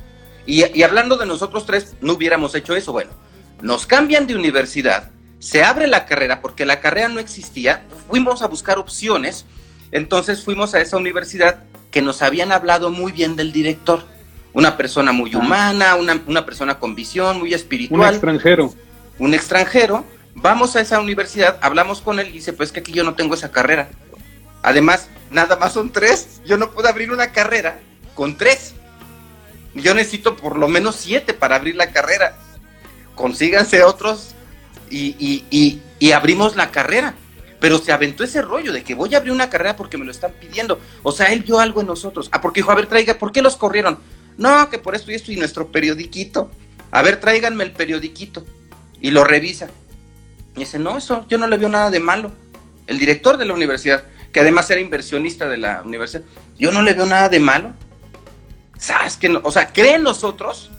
Y, 0.46 0.64
y, 0.78 0.84
hablando 0.84 1.16
de 1.16 1.26
nosotros 1.26 1.66
tres, 1.66 1.96
no 2.00 2.12
hubiéramos 2.12 2.54
hecho 2.54 2.76
eso. 2.76 2.92
Bueno, 2.92 3.10
nos 3.60 3.84
cambian 3.84 4.28
de 4.28 4.36
universidad, 4.36 5.10
se 5.40 5.64
abre 5.64 5.88
la 5.88 6.06
carrera 6.06 6.40
porque 6.40 6.64
la 6.64 6.78
carrera 6.78 7.08
no 7.08 7.18
existía, 7.18 7.82
fuimos 8.08 8.42
a 8.42 8.46
buscar 8.46 8.78
opciones, 8.78 9.44
entonces 9.90 10.44
fuimos 10.44 10.72
a 10.74 10.80
esa 10.80 10.98
universidad 10.98 11.64
que 11.90 12.00
nos 12.00 12.22
habían 12.22 12.52
hablado 12.52 12.90
muy 12.90 13.10
bien 13.10 13.34
del 13.34 13.50
director 13.52 14.04
una 14.54 14.76
persona 14.76 15.12
muy 15.12 15.34
humana, 15.34 15.96
una, 15.96 16.46
persona 16.46 16.78
con 16.78 16.94
visión, 16.94 17.40
muy 17.40 17.52
espiritual. 17.52 18.00
Un 18.00 18.14
extranjero. 18.14 18.74
Un 19.18 19.34
extranjero. 19.34 20.04
Vamos 20.36 20.74
a 20.76 20.80
esa 20.80 21.00
universidad, 21.00 21.58
hablamos 21.60 22.00
con 22.00 22.18
él 22.18 22.28
y 22.28 22.32
dice, 22.32 22.52
pues 22.52 22.72
que 22.72 22.80
aquí 22.80 22.92
yo 22.92 23.04
no 23.04 23.14
tengo 23.14 23.34
esa 23.34 23.50
carrera. 23.50 23.88
Además, 24.62 25.08
nada 25.30 25.56
más 25.56 25.72
son 25.72 25.90
tres. 25.90 26.40
Yo 26.46 26.56
no 26.56 26.70
puedo 26.70 26.88
abrir 26.88 27.12
una 27.12 27.32
carrera 27.32 27.80
con 28.14 28.36
tres. 28.36 28.74
Yo 29.74 29.92
necesito 29.92 30.36
por 30.36 30.56
lo 30.56 30.68
menos 30.68 30.96
siete 30.96 31.34
para 31.34 31.56
abrir 31.56 31.74
la 31.74 31.90
carrera. 31.90 32.36
Consíganse 33.16 33.82
otros 33.82 34.34
y, 34.88 35.80
y 35.98 36.12
abrimos 36.12 36.54
la 36.54 36.70
carrera 36.70 37.14
pero 37.64 37.78
se 37.78 37.92
aventó 37.92 38.24
ese 38.24 38.42
rollo 38.42 38.74
de 38.74 38.84
que 38.84 38.94
voy 38.94 39.14
a 39.14 39.16
abrir 39.16 39.32
una 39.32 39.48
carrera 39.48 39.74
porque 39.74 39.96
me 39.96 40.04
lo 40.04 40.10
están 40.10 40.32
pidiendo. 40.32 40.78
O 41.02 41.12
sea, 41.12 41.32
él 41.32 41.40
vio 41.40 41.58
algo 41.58 41.80
en 41.80 41.86
nosotros. 41.86 42.28
Ah, 42.30 42.42
porque 42.42 42.60
dijo, 42.60 42.70
a 42.70 42.74
ver, 42.74 42.84
traiga, 42.84 43.14
¿por 43.14 43.32
qué 43.32 43.40
los 43.40 43.56
corrieron? 43.56 43.98
No, 44.36 44.68
que 44.70 44.78
por 44.78 44.94
esto 44.94 45.10
y 45.10 45.14
esto 45.14 45.32
y 45.32 45.36
nuestro 45.36 45.70
periodiquito. 45.70 46.50
A 46.90 47.02
ver, 47.02 47.20
tráiganme 47.20 47.64
el 47.64 47.72
periodiquito. 47.72 48.44
Y 49.00 49.10
lo 49.10 49.24
revisa. 49.24 49.68
Y 50.56 50.60
dice, 50.60 50.78
no, 50.78 50.96
eso, 50.96 51.26
yo 51.28 51.38
no 51.38 51.46
le 51.46 51.56
veo 51.56 51.68
nada 51.68 51.90
de 51.90 52.00
malo. 52.00 52.32
El 52.86 52.98
director 52.98 53.36
de 53.36 53.44
la 53.44 53.54
universidad, 53.54 54.04
que 54.32 54.40
además 54.40 54.70
era 54.70 54.80
inversionista 54.80 55.48
de 55.48 55.56
la 55.56 55.82
universidad, 55.82 56.22
yo 56.58 56.72
no 56.72 56.82
le 56.82 56.94
veo 56.94 57.06
nada 57.06 57.28
de 57.28 57.40
malo. 57.40 57.72
¿Sabes 58.78 59.16
que 59.16 59.28
no? 59.28 59.40
O 59.44 59.50
sea, 59.50 59.72
cree 59.72 59.94
en 59.94 60.02
nosotros 60.02 60.70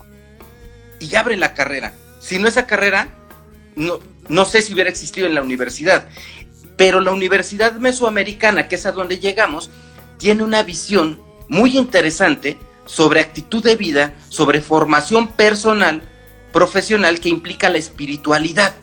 y 1.00 1.16
abre 1.16 1.38
la 1.38 1.54
carrera. 1.54 1.94
Si 2.20 2.40
no 2.40 2.48
esa 2.48 2.66
carrera, 2.68 3.10
no, 3.76 4.00
no 4.28 4.46
sé 4.46 4.62
si 4.62 4.74
hubiera 4.74 4.90
existido 4.90 5.28
en 5.28 5.36
la 5.36 5.42
universidad. 5.42 6.08
Pero 6.78 7.00
la 7.00 7.12
Universidad 7.12 7.74
Mesoamericana, 7.74 8.68
que 8.68 8.76
es 8.76 8.86
a 8.86 8.92
donde 8.92 9.20
llegamos, 9.20 9.70
tiene 10.18 10.44
una 10.44 10.64
visión 10.64 11.22
muy 11.48 11.78
interesante 11.78 12.58
sobre 12.86 13.20
actitud 13.20 13.64
de 13.64 13.76
vida, 13.76 14.14
sobre 14.30 14.62
formación 14.62 15.28
personal, 15.30 16.02
profesional 16.52 17.20
que 17.20 17.30
implica 17.30 17.70
la 17.70 17.78
espiritualidad. 17.78 18.76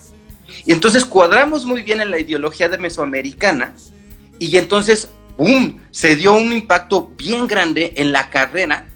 Y 0.67 0.73
entonces 0.73 1.05
cuadramos 1.05 1.65
muy 1.65 1.83
bien 1.83 2.01
en 2.01 2.11
la 2.11 2.19
ideología 2.19 2.69
de 2.69 2.79
mesoamericana 2.79 3.75
y 4.39 4.57
entonces, 4.57 5.09
¡boom!, 5.39 5.81
se 5.91 6.17
dio 6.17 6.35
un 6.35 6.53
impacto 6.53 7.13
bien 7.17 7.47
grande 7.47 7.95
en 7.97 8.13
la 8.13 8.29
carrera 8.29 8.87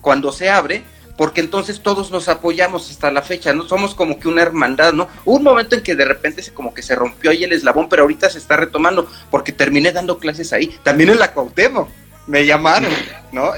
cuando 0.00 0.32
se 0.32 0.48
abre, 0.48 0.84
porque 1.16 1.40
entonces 1.40 1.80
todos 1.80 2.10
nos 2.10 2.28
apoyamos 2.28 2.90
hasta 2.90 3.10
la 3.10 3.22
fecha, 3.22 3.52
¿no? 3.52 3.68
Somos 3.68 3.94
como 3.94 4.18
que 4.18 4.28
una 4.28 4.42
hermandad, 4.42 4.92
¿no? 4.92 5.08
Un 5.24 5.42
momento 5.42 5.76
en 5.76 5.82
que 5.82 5.94
de 5.94 6.04
repente 6.04 6.42
se 6.42 6.52
como 6.52 6.74
que 6.74 6.82
se 6.82 6.94
rompió 6.94 7.30
ahí 7.30 7.44
el 7.44 7.52
eslabón, 7.52 7.88
pero 7.88 8.02
ahorita 8.02 8.28
se 8.30 8.38
está 8.38 8.56
retomando, 8.56 9.08
porque 9.30 9.52
terminé 9.52 9.92
dando 9.92 10.18
clases 10.18 10.52
ahí, 10.52 10.76
también 10.82 11.10
en 11.10 11.18
la 11.18 11.32
Cuauhtémoc, 11.32 11.88
me 12.26 12.46
llamaron, 12.46 12.90
¿no? 13.32 13.50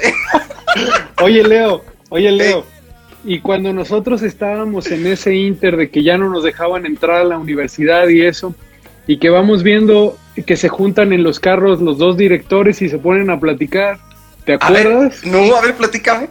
oye, 1.23 1.43
Leo, 1.43 1.85
oye, 2.11 2.31
Leo. 2.33 2.65
Y 3.25 3.41
cuando 3.41 3.73
nosotros 3.73 4.23
estábamos 4.23 4.91
en 4.91 5.07
ese 5.07 5.35
inter 5.35 5.77
de 5.77 5.91
que 5.91 6.03
ya 6.03 6.17
no 6.17 6.29
nos 6.29 6.45
dejaban 6.45 6.87
entrar 6.87 7.23
a 7.23 7.25
la 7.25 7.39
universidad 7.39 8.09
y 8.09 8.25
eso, 8.25 8.55
y 9.07 9.19
que 9.19 9.31
vamos 9.31 9.63
viendo 9.63 10.17
que 10.47 10.57
se 10.57 10.69
juntan 10.69 11.13
en 11.13 11.23
los 11.23 11.41
carros 11.41 11.81
los 11.81 11.99
dos 11.99 12.17
directores 12.17 12.83
y 12.83 12.89
se 12.89 12.99
ponen 12.99 13.31
a 13.31 13.41
platicar, 13.41 13.99
¿te 14.45 14.55
acuerdas? 14.55 15.25
no, 15.25 15.57
a 15.57 15.61
ver, 15.61 15.75
platícame. 15.75 16.29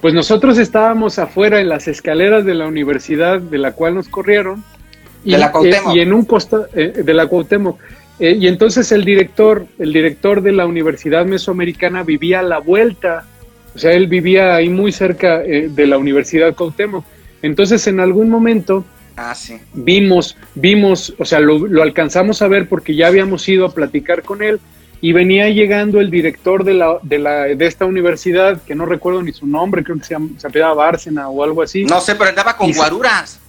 Pues 0.00 0.14
nosotros 0.14 0.56
estábamos 0.56 1.18
afuera 1.18 1.60
en 1.60 1.68
las 1.68 1.86
escaleras 1.86 2.44
de 2.44 2.54
la 2.54 2.66
universidad 2.66 3.38
de 3.38 3.58
la 3.58 3.72
cual 3.72 3.94
nos 3.96 4.08
corrieron. 4.08 4.64
Y, 5.22 5.32
de 5.32 5.38
la 5.38 5.52
Cuauhtémoc. 5.52 5.94
y 5.94 6.00
en 6.00 6.12
un 6.14 6.24
costado, 6.24 6.66
eh, 6.74 7.02
de 7.04 7.14
la 7.14 7.26
Cuauhtémoc. 7.26 7.78
Eh, 8.20 8.36
y 8.38 8.48
entonces 8.48 8.92
el 8.92 9.04
director, 9.04 9.66
el 9.78 9.94
director 9.94 10.42
de 10.42 10.52
la 10.52 10.66
Universidad 10.66 11.24
Mesoamericana 11.24 12.02
vivía 12.02 12.40
a 12.40 12.42
la 12.42 12.58
vuelta, 12.58 13.24
o 13.74 13.78
sea, 13.78 13.92
él 13.92 14.08
vivía 14.08 14.54
ahí 14.54 14.68
muy 14.68 14.92
cerca 14.92 15.42
eh, 15.42 15.70
de 15.70 15.86
la 15.86 15.96
Universidad 15.96 16.54
Cuauhtémoc. 16.54 17.04
Entonces 17.40 17.86
en 17.86 17.98
algún 17.98 18.28
momento 18.28 18.84
ah, 19.16 19.34
sí. 19.34 19.56
vimos, 19.72 20.36
vimos, 20.54 21.14
o 21.18 21.24
sea, 21.24 21.40
lo, 21.40 21.82
alcanzamos 21.82 22.42
a 22.42 22.48
ver 22.48 22.68
porque 22.68 22.94
ya 22.94 23.06
habíamos 23.06 23.48
ido 23.48 23.64
a 23.64 23.72
platicar 23.72 24.22
con 24.22 24.42
él 24.42 24.60
y 25.00 25.12
venía 25.14 25.48
llegando 25.48 25.98
el 25.98 26.10
director 26.10 26.62
de, 26.64 26.74
la, 26.74 26.98
de, 27.02 27.18
la, 27.18 27.44
de 27.44 27.66
esta 27.66 27.86
universidad, 27.86 28.60
que 28.60 28.74
no 28.74 28.84
recuerdo 28.84 29.22
ni 29.22 29.32
su 29.32 29.46
nombre, 29.46 29.82
creo 29.82 29.96
que 29.96 30.04
se, 30.04 30.14
se 30.36 30.46
apellidaba 30.46 30.74
Bárcena 30.74 31.30
o 31.30 31.42
algo 31.42 31.62
así. 31.62 31.84
No 31.84 32.02
sé, 32.02 32.16
pero 32.16 32.28
andaba 32.28 32.54
con 32.54 32.70
guaruras. 32.70 33.40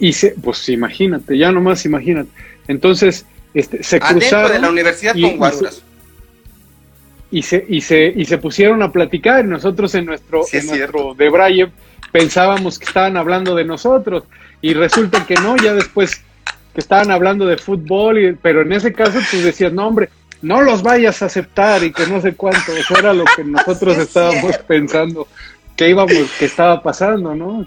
y 0.00 0.12
se, 0.12 0.30
pues 0.30 0.68
imagínate, 0.68 1.38
ya 1.38 1.52
nomás 1.52 1.84
imagínate. 1.84 2.30
Entonces 2.66 3.24
este, 3.54 3.82
se 3.82 4.00
cruzaron. 4.00 4.52
de 4.52 4.58
la 4.58 4.70
universidad 4.70 5.14
y, 5.14 5.36
con 5.36 5.50
Y 7.30 7.42
se, 7.42 7.64
y, 7.68 7.80
se, 7.80 8.12
y 8.16 8.24
se 8.24 8.38
pusieron 8.38 8.82
a 8.82 8.92
platicar. 8.92 9.44
Nosotros 9.44 9.94
en 9.94 10.06
nuestro, 10.06 10.42
en 10.52 10.66
nuestro 10.66 11.14
de 11.14 11.28
Braille 11.28 11.70
pensábamos 12.12 12.78
que 12.78 12.86
estaban 12.86 13.16
hablando 13.16 13.54
de 13.54 13.64
nosotros. 13.64 14.24
Y 14.60 14.74
resulta 14.74 15.26
que 15.26 15.34
no, 15.34 15.56
ya 15.56 15.74
después 15.74 16.22
que 16.74 16.80
estaban 16.80 17.10
hablando 17.10 17.46
de 17.46 17.56
fútbol, 17.56 18.18
y, 18.18 18.32
pero 18.34 18.62
en 18.62 18.72
ese 18.72 18.92
caso 18.92 19.18
tú 19.30 19.38
decías, 19.38 19.72
no 19.72 19.88
hombre, 19.88 20.08
no 20.42 20.62
los 20.62 20.82
vayas 20.82 21.22
a 21.22 21.26
aceptar 21.26 21.82
y 21.82 21.92
que 21.92 22.06
no 22.06 22.20
sé 22.20 22.34
cuánto, 22.34 22.74
eso 22.76 22.98
era 22.98 23.12
lo 23.12 23.24
que 23.36 23.44
nosotros 23.44 23.96
estábamos 23.98 24.56
pensando 24.58 25.26
que 25.76 25.88
íbamos, 25.88 26.30
que 26.38 26.44
estaba 26.44 26.82
pasando, 26.82 27.34
¿no? 27.34 27.66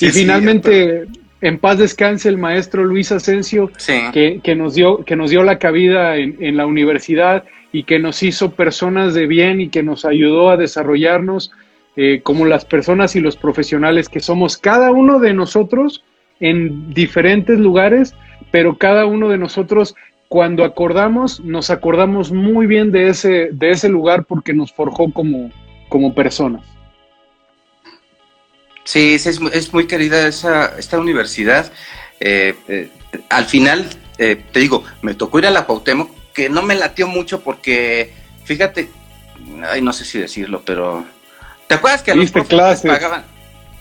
y 0.00 0.08
finalmente, 0.10 1.06
en 1.46 1.58
paz 1.58 1.78
descanse 1.78 2.28
el 2.28 2.38
maestro 2.38 2.84
Luis 2.84 3.12
Asensio, 3.12 3.70
que, 4.12 4.40
que, 4.42 4.54
nos 4.56 4.74
dio, 4.74 5.04
que 5.04 5.14
nos 5.14 5.30
dio 5.30 5.44
la 5.44 5.58
cabida 5.58 6.16
en, 6.16 6.36
en, 6.40 6.56
la 6.56 6.66
universidad 6.66 7.44
y 7.72 7.84
que 7.84 8.00
nos 8.00 8.22
hizo 8.22 8.52
personas 8.52 9.14
de 9.14 9.26
bien 9.26 9.60
y 9.60 9.68
que 9.68 9.84
nos 9.84 10.04
ayudó 10.04 10.50
a 10.50 10.56
desarrollarnos 10.56 11.52
eh, 11.96 12.20
como 12.22 12.46
las 12.46 12.64
personas 12.64 13.16
y 13.16 13.20
los 13.20 13.36
profesionales 13.36 14.08
que 14.08 14.20
somos 14.20 14.58
cada 14.58 14.90
uno 14.90 15.18
de 15.18 15.34
nosotros 15.34 16.04
en 16.40 16.92
diferentes 16.92 17.58
lugares, 17.58 18.14
pero 18.50 18.76
cada 18.76 19.06
uno 19.06 19.28
de 19.28 19.38
nosotros 19.38 19.94
cuando 20.28 20.64
acordamos, 20.64 21.40
nos 21.40 21.70
acordamos 21.70 22.32
muy 22.32 22.66
bien 22.66 22.90
de 22.90 23.08
ese, 23.08 23.50
de 23.52 23.70
ese 23.70 23.88
lugar 23.88 24.24
porque 24.24 24.52
nos 24.52 24.72
forjó 24.72 25.12
como, 25.12 25.50
como 25.88 26.14
personas. 26.14 26.75
Sí, 28.86 29.14
es, 29.14 29.26
es 29.26 29.72
muy 29.72 29.86
querida 29.88 30.28
esa, 30.28 30.78
esta 30.78 30.98
universidad. 30.98 31.72
Eh, 32.20 32.54
eh, 32.68 32.88
al 33.28 33.46
final, 33.46 33.84
eh, 34.16 34.42
te 34.52 34.60
digo, 34.60 34.84
me 35.02 35.14
tocó 35.14 35.40
ir 35.40 35.46
a 35.46 35.50
la 35.50 35.66
Cuauhtémoc, 35.66 36.08
que 36.32 36.48
no 36.48 36.62
me 36.62 36.76
latió 36.76 37.08
mucho 37.08 37.40
porque, 37.40 38.14
fíjate, 38.44 38.88
ay, 39.68 39.82
no 39.82 39.92
sé 39.92 40.04
si 40.04 40.20
decirlo, 40.20 40.62
pero 40.64 41.04
¿te 41.66 41.74
acuerdas 41.74 42.02
que 42.02 42.12
a 42.12 42.14
los 42.14 42.30
profes 42.30 42.56
les 42.56 42.80
pagaban? 42.82 43.24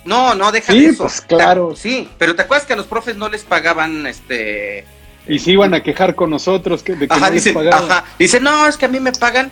No, 0.06 0.34
no, 0.34 0.52
deja 0.52 0.74
sí, 0.74 0.92
Pues 0.98 1.22
claro. 1.22 1.76
Sí, 1.76 2.10
pero 2.18 2.36
¿te 2.36 2.42
acuerdas 2.42 2.66
que 2.66 2.74
a 2.74 2.76
los 2.76 2.88
profes 2.88 3.16
no 3.16 3.30
les 3.30 3.44
pagaban 3.44 4.08
este 4.08 4.86
y 5.28 5.40
se 5.40 5.52
iban 5.52 5.74
a 5.74 5.82
quejar 5.82 6.16
con 6.16 6.30
nosotros 6.30 6.84
que, 6.84 6.96
de 6.96 7.08
que 7.08 7.20
no 7.20 7.32
dice, 7.32 7.54
Ajá. 7.72 8.06
Dice, 8.20 8.40
no, 8.40 8.68
es 8.68 8.78
que 8.78 8.86
a 8.86 8.90
mí 8.90 9.00
me 9.00 9.12
pagan 9.12 9.52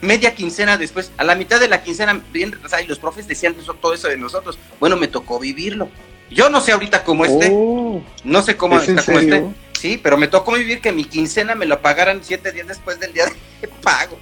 media 0.00 0.34
quincena 0.34 0.76
después, 0.76 1.12
a 1.16 1.24
la 1.24 1.34
mitad 1.34 1.60
de 1.60 1.68
la 1.68 1.82
quincena, 1.82 2.22
bien 2.32 2.54
y 2.82 2.86
los 2.86 2.98
profes 2.98 3.26
decían 3.26 3.56
eso, 3.60 3.74
todo 3.74 3.94
eso 3.94 4.08
de 4.08 4.16
nosotros. 4.16 4.58
Bueno, 4.80 4.96
me 4.96 5.08
tocó 5.08 5.38
vivirlo. 5.38 5.88
Yo 6.30 6.50
no 6.50 6.60
sé 6.60 6.72
ahorita 6.72 7.04
cómo 7.04 7.24
esté, 7.24 7.50
oh, 7.52 8.02
no 8.24 8.42
sé 8.42 8.56
cómo 8.56 8.80
está 8.80 9.04
cómo 9.04 9.18
esté. 9.18 9.44
Sí, 9.78 10.00
pero 10.02 10.16
me 10.16 10.26
tocó 10.26 10.52
vivir 10.52 10.80
que 10.80 10.90
mi 10.90 11.04
quincena 11.04 11.54
me 11.54 11.66
lo 11.66 11.80
pagaran 11.80 12.20
siete 12.22 12.50
días 12.50 12.66
después 12.66 12.98
del 12.98 13.12
día 13.12 13.26
de 13.60 13.68
pago. 13.82 14.18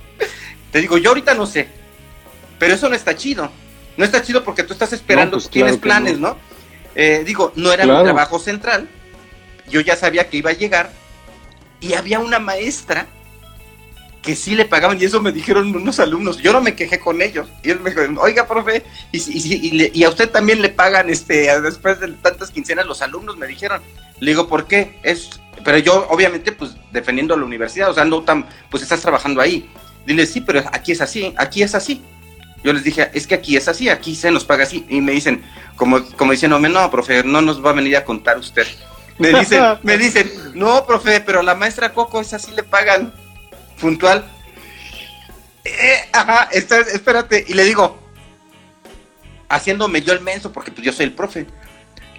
Te 0.71 0.81
digo, 0.81 0.99
yo 0.99 1.11
ahorita 1.11 1.35
no 1.35 1.47
sé, 1.47 1.69
pero 2.59 2.75
eso 2.75 2.89
no 2.89 2.95
está 2.95 3.17
chido. 3.17 3.51
No 3.97 4.05
está 4.05 4.23
chido 4.23 4.43
porque 4.43 4.65
tú 4.65 4.73
estás 4.73 4.93
esperando, 4.93 5.37
pues 5.37 5.49
tienes 5.49 5.77
planes, 5.77 6.19
¿no? 6.19 6.37
Eh, 6.97 7.23
digo, 7.25 7.53
no 7.55 7.73
era 7.73 7.85
mi 7.87 8.03
trabajo 8.03 8.39
central, 8.39 8.89
yo 9.69 9.81
ya 9.81 9.97
sabía 9.97 10.29
que 10.29 10.39
iba 10.39 10.51
a 10.51 10.55
llegar 10.55 10.93
y 11.81 11.95
había 11.95 12.19
una 12.19 12.39
maestra 12.39 13.07
que 14.25 14.35
sí 14.35 14.55
le 14.55 14.65
pagaban 14.65 15.01
y 15.01 15.05
eso 15.05 15.21
me 15.21 15.33
dijeron 15.33 15.75
unos 15.75 16.01
alumnos. 16.01 16.39
Yo 16.39 16.53
no 16.53 16.61
me 16.61 16.75
quejé 16.75 16.99
con 16.99 17.21
ellos. 17.21 17.47
Y 17.63 17.71
ellos 17.71 17.83
me 17.83 17.91
dijeron, 17.91 18.17
oiga, 18.19 18.49
profe, 18.49 18.83
y, 19.13 20.03
a 20.03 20.09
usted 20.09 20.31
también 20.31 20.63
le 20.63 20.71
pagan 20.71 21.11
este 21.11 21.61
después 21.61 22.01
de 22.01 22.09
tantas 22.09 22.51
quincenas 22.51 22.87
los 22.87 23.03
alumnos, 23.03 23.37
me 23.37 23.47
dijeron. 23.47 23.83
Le 24.21 24.31
digo, 24.31 24.49
¿por 24.49 24.67
qué? 24.67 24.99
Es, 25.03 25.41
pero 25.63 25.79
yo 25.79 26.07
obviamente 26.09 26.53
pues 26.53 26.77
defendiendo 26.91 27.35
a 27.35 27.37
la 27.37 27.45
universidad, 27.45 27.91
o 27.91 27.95
sea, 27.95 28.05
no 28.05 28.23
tan, 28.23 28.47
pues 28.71 28.83
estás 28.83 29.01
trabajando 29.01 29.41
ahí. 29.41 29.71
Dile, 30.07 30.27
sí, 30.27 30.41
pero 30.41 30.63
aquí 30.73 30.93
es 30.93 31.01
así, 31.01 31.35
aquí 31.37 31.63
es 31.63 31.75
así. 31.75 32.03
Yo 32.63 32.73
les 32.73 32.83
dije, 32.83 33.11
es 33.13 33.27
que 33.27 33.35
aquí 33.35 33.57
es 33.57 33.69
así, 33.69 33.91
aquí 33.91 34.15
se 34.15 34.31
nos 34.31 34.45
paga 34.45 34.65
así. 34.65 34.87
Y 34.89 35.03
me 35.03 35.13
dicen, 35.13 35.43
como, 35.77 36.03
como 36.17 36.33
diciendo, 36.33 36.59
no, 36.59 36.91
profe, 36.91 37.23
no 37.23 37.43
nos 37.43 37.63
va 37.63 37.71
a 37.71 37.75
venir 37.75 37.97
a 37.97 38.05
contar 38.05 38.39
usted. 38.39 38.67
Me 39.19 39.29
dicen, 39.29 39.63
me 39.83 39.99
dicen, 39.99 40.33
no, 40.55 40.87
profe, 40.87 41.21
pero 41.21 41.43
la 41.43 41.55
maestra 41.55 41.93
Coco, 41.93 42.21
esa 42.21 42.39
sí 42.39 42.53
le 42.53 42.63
pagan 42.63 43.13
puntual. 43.81 44.31
Eh, 45.65 46.09
ajá, 46.13 46.49
espérate. 46.53 47.45
Y 47.49 47.55
le 47.55 47.65
digo, 47.65 47.99
haciéndome 49.49 50.03
yo 50.03 50.13
el 50.13 50.21
menso, 50.21 50.53
porque 50.53 50.71
pues 50.71 50.85
yo 50.85 50.93
soy 50.93 51.07
el 51.07 51.13
profe. 51.13 51.47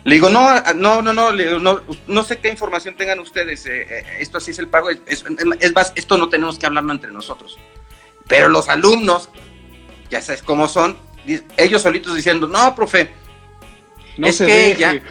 Le 0.04 0.16
digo, 0.16 0.30
no, 0.30 0.62
no, 0.76 1.02
no, 1.02 1.14
no, 1.14 1.32
no, 1.32 1.82
no 2.08 2.24
sé 2.24 2.38
qué 2.38 2.50
información 2.50 2.96
tengan 2.96 3.20
ustedes. 3.20 3.66
Eh, 3.66 3.88
eh, 3.90 4.06
esto 4.20 4.38
así 4.38 4.52
es 4.52 4.60
el 4.60 4.68
pago. 4.68 4.90
Es, 4.90 5.26
más, 5.74 5.94
esto 5.96 6.18
no 6.18 6.30
tenemos 6.30 6.60
que 6.60 6.66
hablarlo 6.68 6.92
entre 6.92 7.12
nosotros. 7.12 7.58
Pero 8.28 8.50
los 8.50 8.70
alumnos, 8.70 9.30
ya 10.10 10.22
sabes 10.22 10.44
cómo 10.44 10.68
son, 10.68 10.98
ellos 11.58 11.82
solitos 11.82 12.16
diciendo, 12.16 12.48
no, 12.48 12.76
profe, 12.76 13.10
no 14.18 14.28
es 14.28 14.38
que 14.38 14.76
ya 14.78 15.02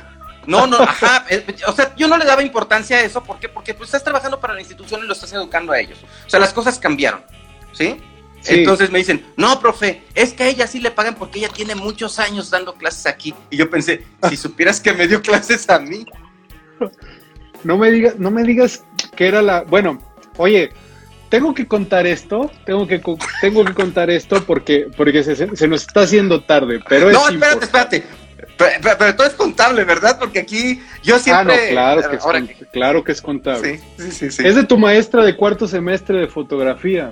no, 0.47 0.67
no, 0.67 0.79
ajá. 0.79 1.25
Eh, 1.29 1.45
o 1.67 1.73
sea, 1.73 1.95
yo 1.97 2.09
no 2.09 2.17
le 2.17 2.25
daba 2.25 2.43
importancia 2.43 2.99
a 2.99 3.01
eso. 3.03 3.23
¿Por 3.23 3.39
qué? 3.39 3.49
Porque 3.49 3.75
pues, 3.75 3.89
estás 3.89 4.05
trabajando 4.05 4.41
para 4.41 4.55
la 4.55 4.61
institución 4.61 5.03
y 5.03 5.07
lo 5.07 5.13
estás 5.13 5.33
educando 5.33 5.73
a 5.73 5.81
ellos. 5.81 5.99
O 6.27 6.31
sea, 6.31 6.41
las 6.41 6.53
cosas 6.53 6.79
cambiaron. 6.79 7.23
¿Sí? 7.73 7.97
Entonces 8.47 8.91
me 8.91 8.99
dicen, 8.99 9.25
no, 9.37 9.59
profe, 9.59 10.03
es 10.15 10.35
que 10.35 10.43
a 10.43 10.49
ella 10.49 10.67
sí 10.67 10.79
le 10.79 10.91
pagan 10.91 11.15
porque 11.15 11.39
ella 11.39 11.49
tiene 11.49 11.75
muchos 11.75 12.19
años 12.19 12.51
dando 12.51 12.75
clases 12.75 13.07
aquí. 13.07 13.35
Y 13.51 13.57
yo 13.57 13.71
pensé, 13.71 14.05
si 14.29 14.37
supieras 14.37 14.81
que 14.81 14.93
me 14.93 15.09
dio 15.09 15.23
clases 15.23 15.69
a 15.69 15.79
mí. 15.79 16.05
No 17.65 17.79
me 17.79 17.91
digas, 17.91 18.19
no 18.19 18.31
me 18.31 18.43
digas 18.43 18.85
que 19.17 19.27
era 19.27 19.41
la. 19.41 19.63
Bueno, 19.63 19.99
oye, 20.37 20.71
tengo 21.31 21.55
que 21.55 21.67
contar 21.67 22.07
esto, 22.07 22.51
tengo 22.67 22.87
que, 22.87 23.01
tengo 23.41 23.65
que 23.65 23.75
contar 23.75 24.11
esto 24.11 24.45
porque, 24.45 24.87
porque 24.97 25.25
se, 25.25 25.47
nos 25.67 25.83
está 25.83 26.03
haciendo 26.03 26.45
tarde, 26.45 26.81
pero 26.89 27.11
No, 27.11 27.29
espérate, 27.29 27.65
espérate. 27.65 28.05
Pero, 28.57 29.17
todo 29.17 29.27
es 29.27 29.35
contable, 29.35 29.85
¿verdad? 29.85 30.19
Porque 30.19 30.41
aquí 30.41 30.81
yo 31.03 31.19
siempre... 31.19 31.55
Ah, 31.55 31.61
no, 31.67 31.71
claro 31.71 32.11
que, 32.11 32.17
es, 32.17 32.69
claro 32.73 33.05
que 33.05 33.13
es 33.13 33.23
contable. 33.23 33.81
Sí, 33.99 34.11
sí, 34.11 34.31
sí, 34.31 34.43
Es 34.47 34.55
de 34.55 34.65
tu 34.65 34.79
maestra 34.79 35.25
de 35.25 35.37
cuarto 35.37 35.67
semestre 35.67 36.21
de 36.21 36.27
fotografía. 36.29 37.11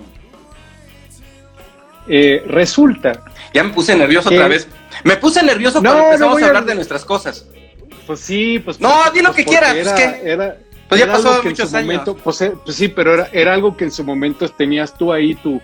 Eh, 2.06 2.42
resulta... 2.46 3.24
Ya 3.52 3.64
me 3.64 3.70
puse 3.70 3.96
nervioso 3.96 4.28
otra 4.28 4.48
vez. 4.48 4.68
Me 5.04 5.16
puse 5.16 5.42
nervioso 5.42 5.82
cuando 5.82 6.04
empezamos 6.04 6.42
a 6.42 6.46
hablar 6.46 6.64
de 6.64 6.74
nuestras 6.74 7.04
cosas. 7.04 7.46
Pues 8.06 8.20
sí, 8.20 8.58
pues... 8.60 8.80
No, 8.80 9.02
di 9.12 9.20
lo 9.20 9.32
pues 9.32 9.36
que 9.38 9.44
quieras. 9.44 9.74
Era, 9.74 9.94
que, 9.94 10.72
pues 10.88 11.00
ya 11.00 11.06
pasó 11.06 11.42
muchos 11.42 11.74
años. 11.74 12.02
pues, 12.22 12.40
eh, 12.42 12.52
pues, 12.64 12.76
sí, 12.76 12.88
pero 12.88 13.14
era, 13.14 13.28
era 13.32 13.54
algo 13.54 13.76
que 13.76 13.84
en 13.84 13.90
su 13.90 14.04
momento 14.04 14.48
tenías 14.48 14.96
tú 14.96 15.12
ahí, 15.12 15.34
tu 15.34 15.60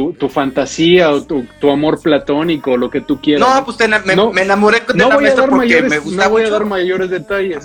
tu, 0.00 0.12
tu 0.14 0.28
fantasía 0.30 1.10
o 1.10 1.22
tu, 1.22 1.44
tu, 1.60 1.70
amor 1.70 2.00
platónico, 2.00 2.76
lo 2.76 2.88
que 2.88 3.02
tú 3.02 3.20
quieras. 3.20 3.46
No, 3.46 3.64
pues 3.66 3.76
me, 3.78 4.42
enamoré 4.42 4.80
de 4.80 4.94
no 4.94 5.10
la 5.10 5.16
maestra 5.16 5.46
porque 5.46 5.82
me 5.82 5.98
gusta 5.98 6.24
No 6.24 6.30
voy 6.30 6.42
a 6.44 6.50
dar 6.50 6.64
mayores 6.64 7.10
detalles. 7.10 7.64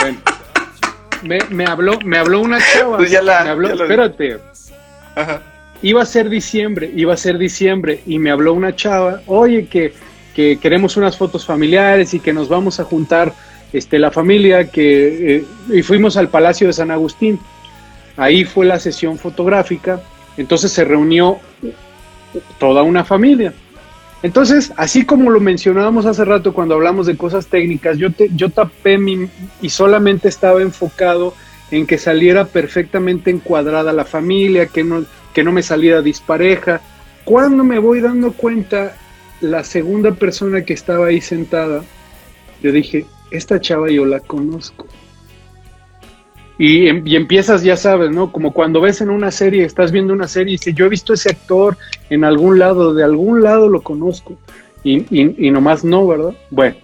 Bueno, 0.00 0.18
me, 1.22 1.38
me, 1.50 1.66
habló, 1.66 1.98
me 2.02 2.16
habló 2.16 2.40
una 2.40 2.58
chava. 2.72 2.96
Pues 2.96 3.10
ya 3.10 3.20
la, 3.20 3.44
me 3.44 3.50
habló, 3.50 3.68
espérate. 3.68 4.38
Ajá. 5.14 5.42
Iba 5.82 6.02
a 6.02 6.06
ser 6.06 6.30
diciembre, 6.30 6.90
iba 6.96 7.12
a 7.12 7.16
ser 7.18 7.36
diciembre 7.36 8.00
y 8.06 8.18
me 8.18 8.30
habló 8.30 8.54
una 8.54 8.74
chava, 8.74 9.20
oye, 9.26 9.66
que, 9.66 9.92
que 10.34 10.58
queremos 10.58 10.96
unas 10.96 11.18
fotos 11.18 11.44
familiares 11.44 12.14
y 12.14 12.20
que 12.20 12.32
nos 12.32 12.48
vamos 12.48 12.80
a 12.80 12.84
juntar 12.84 13.34
este, 13.74 13.98
la 13.98 14.10
familia, 14.10 14.70
que 14.70 15.36
eh, 15.36 15.44
y 15.74 15.82
fuimos 15.82 16.16
al 16.16 16.30
Palacio 16.30 16.68
de 16.68 16.72
San 16.72 16.90
Agustín. 16.90 17.38
Ahí 18.16 18.44
fue 18.44 18.64
la 18.64 18.78
sesión 18.78 19.18
fotográfica 19.18 20.00
entonces 20.36 20.72
se 20.72 20.84
reunió 20.84 21.38
toda 22.58 22.82
una 22.82 23.04
familia. 23.04 23.52
Entonces, 24.22 24.72
así 24.76 25.04
como 25.04 25.30
lo 25.30 25.38
mencionábamos 25.38 26.06
hace 26.06 26.24
rato 26.24 26.54
cuando 26.54 26.74
hablamos 26.74 27.06
de 27.06 27.16
cosas 27.16 27.46
técnicas, 27.46 27.98
yo, 27.98 28.50
tapé 28.50 28.96
mi, 28.96 29.28
y 29.60 29.68
solamente 29.68 30.28
estaba 30.28 30.62
enfocado 30.62 31.34
en 31.70 31.86
que 31.86 31.98
saliera 31.98 32.46
perfectamente 32.46 33.30
encuadrada 33.30 33.92
la 33.92 34.06
familia, 34.06 34.66
que 34.66 34.82
no, 34.82 35.04
que 35.34 35.44
no 35.44 35.52
me 35.52 35.62
saliera 35.62 36.00
dispareja. 36.00 36.80
Cuando 37.24 37.64
me 37.64 37.78
voy 37.78 38.00
dando 38.00 38.32
cuenta, 38.32 38.96
la 39.42 39.62
segunda 39.62 40.12
persona 40.12 40.62
que 40.62 40.72
estaba 40.72 41.08
ahí 41.08 41.20
sentada, 41.20 41.84
yo 42.62 42.72
dije, 42.72 43.04
esta 43.30 43.60
chava 43.60 43.90
yo 43.90 44.06
la 44.06 44.20
conozco. 44.20 44.86
Em, 46.58 47.02
y, 47.06 47.16
empiezas, 47.16 47.62
ya 47.62 47.76
sabes, 47.76 48.10
¿no? 48.10 48.30
Como 48.30 48.52
cuando 48.52 48.80
ves 48.80 49.00
en 49.00 49.10
una 49.10 49.30
serie, 49.30 49.64
estás 49.64 49.90
viendo 49.90 50.12
una 50.12 50.28
serie 50.28 50.54
y 50.54 50.56
dices, 50.56 50.74
yo 50.74 50.86
he 50.86 50.88
visto 50.88 51.14
ese 51.14 51.30
actor 51.30 51.76
en 52.10 52.24
algún 52.24 52.58
lado, 52.58 52.94
de 52.94 53.02
algún 53.02 53.42
lado 53.42 53.68
lo 53.68 53.82
conozco. 53.82 54.36
Y, 54.84 55.06
y, 55.10 55.50
nomás 55.50 55.82
no, 55.82 56.06
¿verdad? 56.06 56.34
Bueno, 56.50 56.76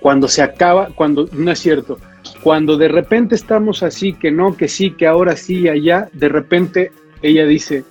cuando 0.00 0.28
se 0.28 0.42
acaba, 0.42 0.88
cuando, 0.94 1.26
no 1.32 1.50
es 1.50 1.58
cierto, 1.58 1.98
cuando 2.42 2.76
de 2.76 2.88
repente 2.88 3.34
estamos 3.34 3.82
así, 3.82 4.12
que 4.12 4.30
no, 4.30 4.54
que 4.54 4.68
sí, 4.68 4.90
que 4.90 5.06
ahora 5.06 5.34
sí, 5.34 5.66
allá, 5.66 6.10
de 6.12 6.28
repente 6.28 6.92
ella 7.22 7.46
dice, 7.46 7.84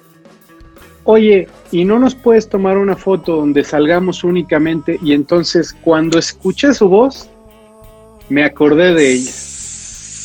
oye, 1.06 1.48
¿y 1.72 1.86
no 1.86 1.98
nos 1.98 2.14
puedes 2.14 2.48
tomar 2.48 2.78
una 2.78 2.96
foto 2.96 3.36
donde 3.36 3.64
salgamos 3.64 4.24
únicamente? 4.24 5.00
Y 5.02 5.14
entonces 5.14 5.76
cuando 5.82 6.20
escuché 6.20 6.74
su 6.76 6.88
voz, 6.88 7.30
me 8.30 8.44
acordé 8.44 8.94
de 8.94 9.12
ella. 9.12 9.32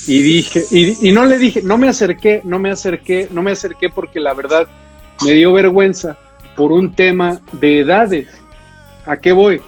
Y 0.07 0.23
dije, 0.23 0.65
y, 0.71 1.13
no 1.13 1.27
le 1.27 1.39
dije, 1.39 1.63
no 1.63 1.79
me 1.79 1.89
acerqué, 1.89 2.41
no 2.45 2.59
me 2.59 2.71
acerqué, 2.71 3.29
no 3.31 3.43
me 3.43 3.53
acerqué 3.53 3.91
porque 3.91 4.19
la 4.19 4.35
verdad 4.35 4.67
me 5.25 5.33
dio 5.33 5.53
vergüenza 5.53 6.19
por 6.57 6.73
un 6.73 6.95
tema 6.95 7.41
de 7.53 7.81
edades. 7.81 8.29
¿A 9.07 9.19
qué 9.19 9.33
voy? 9.33 9.61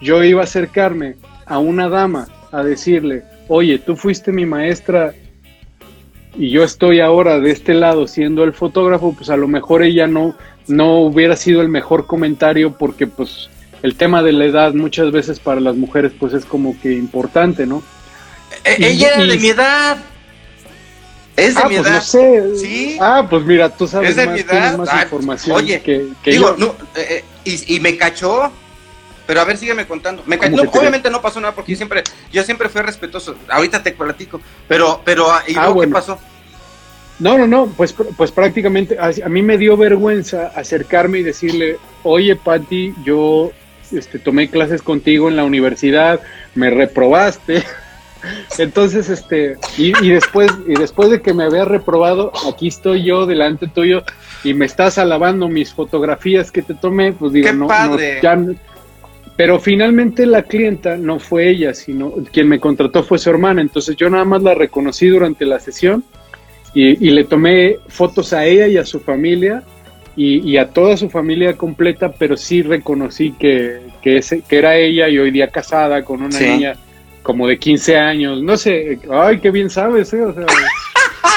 Yo 0.00 0.22
iba 0.24 0.40
a 0.40 0.44
acercarme 0.44 1.16
a 1.46 1.58
una 1.58 1.88
dama 1.88 2.28
a 2.52 2.62
decirle, 2.62 3.24
oye, 3.48 3.78
tú 3.78 3.96
fuiste 3.96 4.32
mi 4.32 4.44
maestra 4.44 5.14
y 6.34 6.50
yo 6.50 6.64
estoy 6.64 7.00
ahora 7.00 7.40
de 7.40 7.50
este 7.50 7.72
lado 7.72 8.06
siendo 8.06 8.44
el 8.44 8.52
fotógrafo, 8.52 9.14
pues 9.14 9.30
a 9.30 9.36
lo 9.36 9.48
mejor 9.48 9.82
ella 9.82 10.06
no, 10.06 10.34
no 10.66 11.00
hubiera 11.00 11.36
sido 11.36 11.62
el 11.62 11.68
mejor 11.68 12.06
comentario 12.06 12.72
porque 12.76 13.06
pues 13.06 13.48
el 13.82 13.94
tema 13.94 14.22
de 14.22 14.32
la 14.32 14.44
edad 14.44 14.74
muchas 14.74 15.12
veces 15.12 15.38
para 15.40 15.60
las 15.60 15.76
mujeres 15.76 16.12
pues 16.18 16.34
es 16.34 16.44
como 16.44 16.78
que 16.80 16.92
importante, 16.92 17.66
¿no? 17.66 17.82
E, 18.64 18.76
ella 18.86 19.08
era 19.14 19.24
de 19.26 19.38
mi 19.38 19.48
edad. 19.48 19.98
Es 21.36 21.54
de 21.54 21.60
ah, 21.62 21.68
mi 21.68 21.76
pues 21.76 21.86
edad. 21.86 21.94
no 21.96 22.00
sé. 22.02 22.56
Sí. 22.58 22.98
Ah, 23.00 23.26
pues 23.28 23.44
mira, 23.44 23.68
tú 23.68 23.86
sabes 23.86 24.10
Es 24.10 24.16
de 24.16 24.26
más, 24.26 24.36
mi 24.36 24.42
tienes 24.42 24.64
edad. 24.70 24.78
más 24.78 24.88
Ah, 24.90 25.02
información 25.02 25.56
Oye, 25.56 25.80
que, 25.82 26.06
que 26.22 26.30
digo, 26.30 26.56
yo. 26.56 26.66
no, 26.66 27.00
eh, 27.00 27.06
eh, 27.10 27.24
y, 27.44 27.76
y 27.76 27.80
me 27.80 27.96
cachó. 27.96 28.50
Pero 29.26 29.40
a 29.40 29.44
ver, 29.44 29.56
sígueme 29.58 29.86
contando. 29.86 30.22
Me 30.26 30.38
cachó. 30.38 30.52
¿Cómo 30.52 30.62
No, 30.64 30.70
que 30.70 30.72
te- 30.72 30.78
obviamente 30.78 31.10
no 31.10 31.20
pasó 31.20 31.40
nada 31.40 31.54
porque 31.54 31.72
yo 31.72 31.76
siempre, 31.76 32.02
yo 32.32 32.42
siempre 32.44 32.68
fui 32.68 32.80
respetuoso. 32.80 33.36
Ahorita 33.48 33.82
te 33.82 33.92
platico. 33.92 34.40
Pero, 34.68 35.02
pero, 35.04 35.26
¿y 35.48 35.52
Ah, 35.56 35.62
luego 35.62 35.74
bueno. 35.74 35.90
qué 35.90 35.94
pasó? 36.00 36.18
No, 37.18 37.36
no, 37.38 37.46
no, 37.46 37.66
pues, 37.76 37.94
pues 38.16 38.30
prácticamente 38.30 38.98
a, 38.98 39.10
a 39.24 39.28
mí 39.28 39.40
me 39.42 39.56
dio 39.58 39.76
vergüenza 39.76 40.52
acercarme 40.54 41.18
y 41.18 41.22
decirle, 41.22 41.78
oye 42.02 42.36
Patti, 42.36 42.92
yo 43.04 43.52
este, 43.90 44.18
tomé 44.18 44.50
clases 44.50 44.82
contigo 44.82 45.28
en 45.30 45.36
la 45.36 45.44
universidad, 45.44 46.20
me 46.54 46.70
reprobaste. 46.70 47.64
Entonces, 48.58 49.08
este, 49.10 49.56
y, 49.76 49.92
y 50.04 50.10
después, 50.10 50.50
y 50.66 50.74
después 50.78 51.10
de 51.10 51.20
que 51.22 51.34
me 51.34 51.44
había 51.44 51.64
reprobado, 51.64 52.32
aquí 52.52 52.68
estoy 52.68 53.04
yo 53.04 53.26
delante 53.26 53.66
tuyo 53.68 54.02
y 54.44 54.54
me 54.54 54.66
estás 54.66 54.98
alabando 54.98 55.48
mis 55.48 55.72
fotografías 55.72 56.50
que 56.50 56.62
te 56.62 56.74
tomé, 56.74 57.12
pues 57.12 57.32
digo, 57.32 57.46
¡Qué 57.48 57.52
no, 57.52 57.58
no, 57.60 57.66
padre! 57.68 58.18
ya 58.22 58.36
no- 58.36 58.54
pero 59.36 59.60
finalmente 59.60 60.24
la 60.24 60.42
clienta 60.44 60.96
no 60.96 61.18
fue 61.18 61.50
ella, 61.50 61.74
sino 61.74 62.12
quien 62.32 62.48
me 62.48 62.58
contrató 62.58 63.02
fue 63.02 63.18
su 63.18 63.28
hermana. 63.28 63.60
Entonces 63.60 63.94
yo 63.96 64.08
nada 64.08 64.24
más 64.24 64.42
la 64.42 64.54
reconocí 64.54 65.08
durante 65.08 65.44
la 65.44 65.60
sesión 65.60 66.02
y, 66.72 67.06
y 67.06 67.10
le 67.10 67.24
tomé 67.24 67.76
fotos 67.88 68.32
a 68.32 68.46
ella 68.46 68.66
y 68.66 68.78
a 68.78 68.86
su 68.86 68.98
familia 69.00 69.62
y, 70.16 70.38
y 70.50 70.56
a 70.56 70.70
toda 70.70 70.96
su 70.96 71.10
familia 71.10 71.54
completa, 71.54 72.12
pero 72.18 72.38
sí 72.38 72.62
reconocí 72.62 73.32
que, 73.32 73.80
que, 74.00 74.16
ese- 74.16 74.40
que 74.40 74.56
era 74.56 74.74
ella 74.78 75.06
y 75.10 75.18
hoy 75.18 75.30
día 75.30 75.48
casada 75.48 76.02
con 76.02 76.22
una 76.22 76.32
Sí. 76.32 76.44
niña 76.48 76.76
como 77.26 77.48
de 77.48 77.58
15 77.58 77.98
años. 77.98 78.40
No 78.40 78.56
sé, 78.56 79.00
ay, 79.12 79.40
qué 79.40 79.50
bien 79.50 79.68
sabes, 79.68 80.12
¿eh? 80.12 80.22
O 80.22 80.32
sea, 80.32 80.46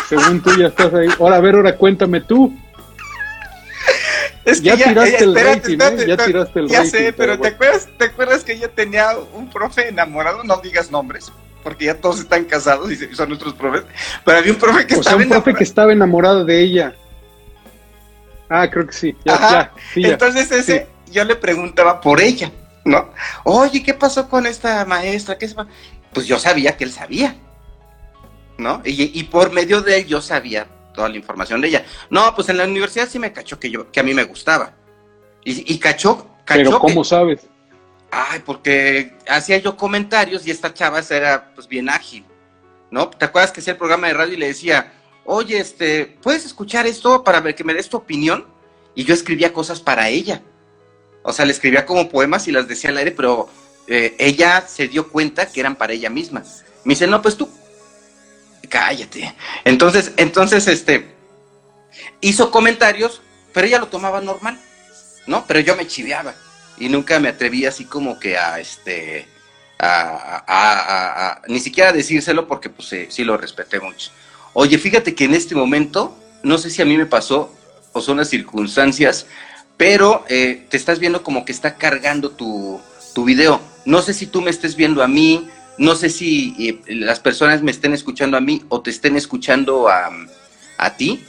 según 0.07 0.39
tú 0.39 0.51
ya 0.55 0.67
estás 0.67 0.93
ahí. 0.93 1.07
Ahora, 1.19 1.37
a 1.37 1.39
ver, 1.41 1.55
ahora 1.55 1.75
cuéntame 1.75 2.21
tú. 2.21 2.55
Es 4.45 4.61
Ya 4.61 4.75
tiraste 4.77 5.23
el 5.23 5.35
espérate, 5.35 5.55
rating, 5.55 5.73
¿eh? 5.73 5.77
Ya 5.79 5.87
espérate. 5.87 6.25
tiraste 6.25 6.59
el 6.59 6.67
Ya 6.67 6.77
rating, 6.77 6.89
sé, 6.91 7.13
pero, 7.13 7.33
pero 7.33 7.39
¿te, 7.39 7.47
acuerdas, 7.47 7.89
¿te 7.97 8.05
acuerdas 8.05 8.43
que 8.43 8.59
yo 8.59 8.69
tenía 8.69 9.17
un 9.33 9.49
profe 9.49 9.87
enamorado? 9.89 10.43
No 10.43 10.57
digas 10.57 10.91
nombres, 10.91 11.31
porque 11.63 11.85
ya 11.85 11.95
todos 11.95 12.19
están 12.19 12.45
casados 12.45 12.91
y 12.91 12.95
son 13.15 13.29
nuestros 13.29 13.55
profes. 13.55 13.83
Pero 14.23 14.37
había 14.37 14.51
un 14.53 14.59
profe 14.59 14.85
que 14.85 14.93
O 14.95 15.01
sea, 15.03 15.13
estaba 15.13 15.17
profe 15.17 15.23
enamorado. 15.33 15.57
que 15.57 15.63
estaba 15.63 15.91
enamorado 15.91 16.45
de 16.45 16.61
ella. 16.61 16.93
Ah, 18.47 18.69
creo 18.69 18.85
que 18.85 18.93
sí. 18.93 19.15
Ya, 19.25 19.33
Ajá. 19.33 19.49
ya, 19.51 19.71
sí, 19.93 20.01
ya. 20.03 20.09
Entonces 20.09 20.51
ese, 20.51 20.87
yo 21.11 21.23
le 21.23 21.35
preguntaba 21.35 21.99
por 21.99 22.21
ella, 22.21 22.51
¿no? 22.85 23.11
Oye, 23.43 23.83
¿qué 23.83 23.93
pasó 23.93 24.29
con 24.29 24.45
esta 24.45 24.85
maestra? 24.85 25.37
¿Qué 25.37 25.47
se 25.47 25.55
pa-?" 25.55 25.67
Pues 26.13 26.25
yo 26.27 26.39
sabía 26.39 26.75
que 26.75 26.83
él 26.83 26.91
sabía, 26.91 27.35
¿no? 28.57 28.81
Y, 28.83 29.17
y 29.19 29.23
por 29.25 29.51
medio 29.51 29.81
de 29.81 29.99
él 29.99 30.07
yo 30.07 30.21
sabía 30.21 30.67
toda 30.93 31.09
la 31.09 31.15
información 31.17 31.61
de 31.61 31.67
ella. 31.69 31.85
No, 32.09 32.33
pues 32.35 32.49
en 32.49 32.57
la 32.57 32.65
universidad 32.65 33.07
sí 33.07 33.19
me 33.19 33.31
cachó 33.31 33.59
que 33.59 33.69
yo, 33.69 33.91
que 33.91 33.99
a 33.99 34.03
mí 34.03 34.13
me 34.13 34.23
gustaba. 34.23 34.73
Y, 35.45 35.73
y 35.73 35.77
cachó, 35.79 36.27
cachó 36.45 36.57
Pero 36.63 36.71
que- 36.71 36.79
¿cómo 36.79 37.03
sabes? 37.03 37.47
Ay, 38.11 38.41
porque 38.43 39.15
hacía 39.27 39.57
yo 39.59 39.77
comentarios 39.77 40.45
y 40.47 40.51
esta 40.51 40.73
chava 40.73 40.99
era 41.11 41.51
pues 41.53 41.67
bien 41.67 41.89
ágil, 41.89 42.25
¿no? 42.89 43.07
¿Te 43.09 43.25
acuerdas 43.25 43.51
que 43.51 43.61
hacía 43.61 43.73
el 43.73 43.77
programa 43.77 44.07
de 44.07 44.13
radio 44.15 44.33
y 44.33 44.37
le 44.37 44.47
decía, 44.47 44.91
oye, 45.25 45.59
este, 45.59 46.17
¿puedes 46.21 46.43
escuchar 46.43 46.87
esto 46.87 47.23
para 47.23 47.39
ver 47.39 47.53
que 47.53 47.63
me 47.63 47.75
des 47.75 47.87
tu 47.87 47.97
opinión? 47.97 48.47
Y 48.95 49.03
yo 49.03 49.13
escribía 49.13 49.53
cosas 49.53 49.79
para 49.79 50.09
ella. 50.09 50.41
O 51.29 51.33
sea, 51.33 51.45
le 51.45 51.51
escribía 51.51 51.85
como 51.85 52.09
poemas 52.09 52.47
y 52.47 52.51
las 52.51 52.67
decía 52.67 52.89
al 52.89 52.97
aire, 52.97 53.11
pero 53.11 53.49
eh, 53.87 54.15
ella 54.17 54.65
se 54.67 54.87
dio 54.87 55.07
cuenta 55.09 55.45
que 55.47 55.59
eran 55.59 55.75
para 55.75 55.93
ella 55.93 56.09
misma. 56.09 56.43
Me 56.83 56.93
dice, 56.93 57.05
no, 57.05 57.21
pues 57.21 57.37
tú, 57.37 57.47
cállate. 58.69 59.35
Entonces, 59.63 60.11
entonces, 60.17 60.67
este, 60.67 61.07
hizo 62.21 62.51
comentarios, 62.51 63.21
pero 63.53 63.67
ella 63.67 63.79
lo 63.79 63.87
tomaba 63.87 64.21
normal, 64.21 64.59
¿no? 65.27 65.45
Pero 65.47 65.59
yo 65.59 65.75
me 65.75 65.87
chiveaba 65.87 66.33
y 66.77 66.89
nunca 66.89 67.19
me 67.19 67.29
atreví 67.29 67.65
así 67.65 67.85
como 67.85 68.19
que 68.19 68.37
a 68.37 68.59
este 68.59 69.27
a, 69.77 70.43
a- 70.47 71.29
a- 71.33 71.41
ni 71.47 71.59
siquiera 71.59 71.93
decírselo 71.93 72.47
porque 72.47 72.69
pues 72.69 72.89
sí 73.09 73.23
lo 73.23 73.37
respeté 73.37 73.79
mucho. 73.79 74.11
Oye, 74.53 74.77
fíjate 74.77 75.15
que 75.15 75.25
en 75.25 75.35
este 75.35 75.55
momento, 75.55 76.17
no 76.43 76.57
sé 76.57 76.69
si 76.69 76.81
a 76.81 76.85
mí 76.85 76.97
me 76.97 77.05
pasó 77.05 77.53
o 77.93 78.01
son 78.01 78.17
las 78.17 78.29
circunstancias, 78.29 79.25
pero 79.79 80.25
eh, 80.27 80.65
te 80.69 80.75
estás 80.75 80.99
viendo 80.99 81.23
como 81.23 81.45
que 81.45 81.53
está 81.53 81.75
cargando 81.75 82.31
tu, 82.31 82.81
tu 83.15 83.23
video. 83.23 83.61
No 83.85 84.01
sé 84.01 84.13
si 84.13 84.27
tú 84.27 84.41
me 84.41 84.49
estés 84.49 84.75
viendo 84.75 85.01
a 85.01 85.07
mí, 85.07 85.47
no 85.77 85.95
sé 85.95 86.09
si 86.09 86.53
eh, 86.59 86.95
las 86.95 87.21
personas 87.21 87.61
me 87.61 87.71
estén 87.71 87.93
escuchando 87.93 88.35
a 88.35 88.41
mí 88.41 88.61
o 88.67 88.81
te 88.81 88.89
estén 88.89 89.15
escuchando 89.15 89.87
a, 89.87 90.11
a 90.77 90.97
ti, 90.97 91.23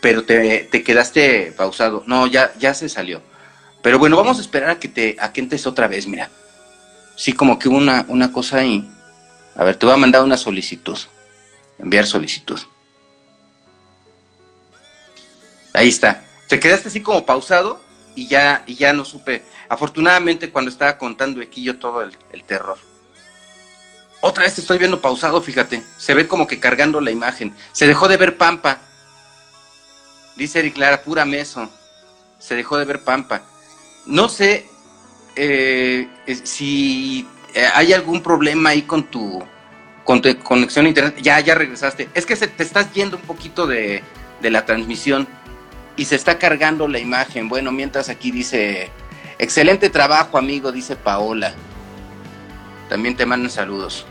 pero 0.00 0.22
te, 0.22 0.68
te 0.70 0.84
quedaste 0.84 1.52
pausado. 1.56 2.04
No, 2.06 2.28
ya, 2.28 2.52
ya 2.60 2.72
se 2.72 2.88
salió. 2.88 3.20
Pero 3.82 3.98
bueno, 3.98 4.16
vamos 4.16 4.38
a 4.38 4.42
esperar 4.42 4.70
a 4.70 4.78
que 4.78 4.86
te 4.86 5.16
a 5.18 5.32
entres 5.34 5.66
otra 5.66 5.88
vez, 5.88 6.06
mira. 6.06 6.30
Sí, 7.16 7.32
como 7.32 7.58
que 7.58 7.68
una, 7.68 8.04
una 8.06 8.30
cosa 8.30 8.58
ahí. 8.58 8.88
A 9.56 9.64
ver, 9.64 9.74
te 9.74 9.86
voy 9.86 9.96
a 9.96 9.98
mandar 9.98 10.22
una 10.22 10.36
solicitud. 10.36 10.98
Enviar 11.80 12.06
solicitud. 12.06 12.60
Ahí 15.72 15.88
está. 15.88 16.22
Te 16.46 16.60
quedaste 16.60 16.90
así 16.90 17.00
como 17.00 17.26
pausado 17.26 17.87
y 18.18 18.26
ya, 18.26 18.64
y 18.66 18.74
ya 18.74 18.92
no 18.92 19.04
supe. 19.04 19.44
Afortunadamente 19.68 20.50
cuando 20.50 20.72
estaba 20.72 20.98
contando 20.98 21.40
aquí 21.40 21.62
yo 21.62 21.78
todo 21.78 22.02
el, 22.02 22.16
el 22.32 22.42
terror. 22.42 22.76
Otra 24.20 24.42
vez 24.42 24.56
te 24.56 24.60
estoy 24.60 24.78
viendo 24.78 25.00
pausado, 25.00 25.40
fíjate. 25.40 25.84
Se 25.98 26.14
ve 26.14 26.26
como 26.26 26.48
que 26.48 26.58
cargando 26.58 27.00
la 27.00 27.12
imagen. 27.12 27.54
Se 27.70 27.86
dejó 27.86 28.08
de 28.08 28.16
ver 28.16 28.36
Pampa. 28.36 28.80
Dice 30.34 30.58
Eric 30.58 30.78
Lara, 30.78 31.02
pura 31.02 31.24
meso. 31.24 31.70
Se 32.40 32.56
dejó 32.56 32.76
de 32.76 32.86
ver 32.86 33.04
Pampa. 33.04 33.42
No 34.04 34.28
sé 34.28 34.66
eh, 35.36 36.08
eh, 36.26 36.40
si 36.42 37.28
eh, 37.54 37.68
hay 37.72 37.92
algún 37.92 38.20
problema 38.20 38.70
ahí 38.70 38.82
con 38.82 39.04
tu, 39.04 39.44
con 40.02 40.20
tu 40.20 40.36
conexión 40.40 40.86
a 40.86 40.88
internet. 40.88 41.18
Ya, 41.22 41.38
ya 41.38 41.54
regresaste. 41.54 42.08
Es 42.14 42.26
que 42.26 42.34
se, 42.34 42.48
te 42.48 42.64
estás 42.64 42.92
yendo 42.92 43.16
un 43.16 43.22
poquito 43.22 43.68
de, 43.68 44.02
de 44.40 44.50
la 44.50 44.66
transmisión 44.66 45.28
y 45.98 46.04
se 46.04 46.14
está 46.14 46.38
cargando 46.38 46.88
la 46.88 47.00
imagen. 47.00 47.48
Bueno, 47.48 47.72
mientras 47.72 48.08
aquí 48.08 48.30
dice, 48.30 48.88
excelente 49.38 49.90
trabajo, 49.90 50.38
amigo, 50.38 50.70
dice 50.70 50.94
Paola. 50.94 51.52
También 52.88 53.16
te 53.16 53.26
mandan 53.26 53.50
saludos. 53.50 54.06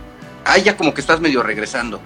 Ah, 0.45 0.57
ya 0.57 0.75
como 0.75 0.93
que 0.93 1.01
estás 1.01 1.21
medio 1.21 1.41
regresando. 1.41 2.01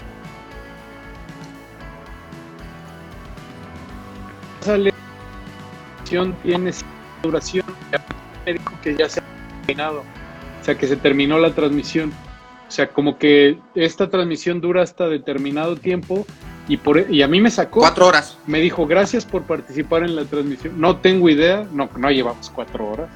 Tiene 6.04 6.72
duración, 7.24 7.66
me 8.46 8.54
dijo 8.54 8.74
que 8.84 8.96
ya 8.96 9.10
se 9.10 9.20
ha 9.20 9.24
terminado, 9.66 10.04
o 10.62 10.64
sea 10.64 10.78
que 10.78 10.88
se 10.88 10.98
terminó 10.98 11.40
la 11.40 11.56
transmisión, 11.56 12.14
o 12.68 12.72
sea 12.72 12.90
como 12.90 13.18
que 13.18 13.58
esta 13.74 14.10
transmisión 14.10 14.62
dura 14.62 14.84
hasta 14.84 15.08
determinado 15.08 15.76
tiempo 15.78 16.28
y 16.74 16.78
por 16.78 17.12
y 17.12 17.22
a 17.22 17.28
mí 17.28 17.42
me 17.42 17.52
sacó, 17.52 17.82
Cuatro 17.82 18.08
horas. 18.08 18.38
me 18.48 18.60
dijo 18.60 18.86
gracias 18.88 19.26
por 19.26 19.44
participar 19.44 20.04
en 20.04 20.16
la 20.16 20.24
transmisión, 20.26 20.80
no 20.80 20.98
tengo 20.98 21.28
idea, 21.30 21.66
no 21.72 21.90
no 21.98 22.10
llevamos 22.12 22.50
cuatro 22.50 22.88
horas, 22.90 23.10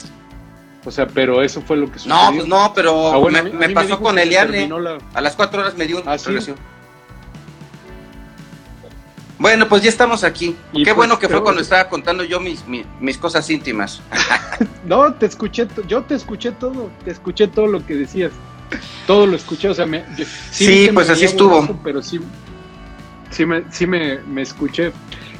o 0.84 0.91
sea 0.91 1.07
pero 1.07 1.41
eso 1.41 1.61
fue 1.61 1.77
lo 1.77 1.90
que 1.91 1.99
sucedió. 1.99 2.15
No, 2.15 2.36
pues 2.36 2.48
no, 2.48 2.73
pero 2.76 3.14
Ah, 3.14 3.18
bueno, 3.18 3.44
me, 3.53 3.68
mí- 3.68 3.73
pasó 3.73 3.99
con 3.99 4.19
Eliane. 4.19 4.68
la- 4.68 4.98
A 5.14 5.22
las 5.22 5.36
cuatro 5.36 5.61
horas 5.61 5.76
me 5.77 5.86
dio 5.88 5.98
un 6.02 6.03
¿Ah, 6.07 6.18
sí? 6.18 6.32
Bueno, 9.38 9.68
pues 9.68 9.84
ya 9.84 9.90
estamos 9.90 10.23
aquí. 10.23 10.56
Y 10.72 10.80
Qué 10.80 10.86
pues, 10.86 10.95
bueno 10.95 11.19
que 11.19 11.27
fue 11.27 11.44
cuando 11.44 11.61
estaba 11.61 11.90
contando 11.90 12.23
yo 12.23 12.40
mis, 12.40 12.65
mis, 12.68 12.86
mis 12.99 13.18
cosas 13.18 13.49
íntimas. 13.49 14.02
No, 14.86 15.14
te 15.15 15.26
escuché, 15.26 15.68
yo 15.88 16.03
te 16.03 16.14
escuché 16.14 16.52
todo, 16.52 16.91
te 17.03 17.10
escuché 17.11 17.48
todo 17.48 17.65
lo 17.68 17.84
que 17.86 17.95
decías. 17.95 18.32
Todo 19.07 19.26
lo 19.27 19.36
escuché, 19.36 19.68
o 19.68 19.73
sea, 19.73 19.86
me, 19.88 20.03
yo- 20.15 20.26
Sí, 20.52 20.90
pues 20.94 21.10
así 21.10 21.26
estuvo. 21.26 21.80
pero 21.84 22.02
sí, 22.03 22.19
sí, 23.36 23.45
me, 23.45 23.64
sí 23.70 23.86
me, 23.86 24.41
escuché. 24.41 24.91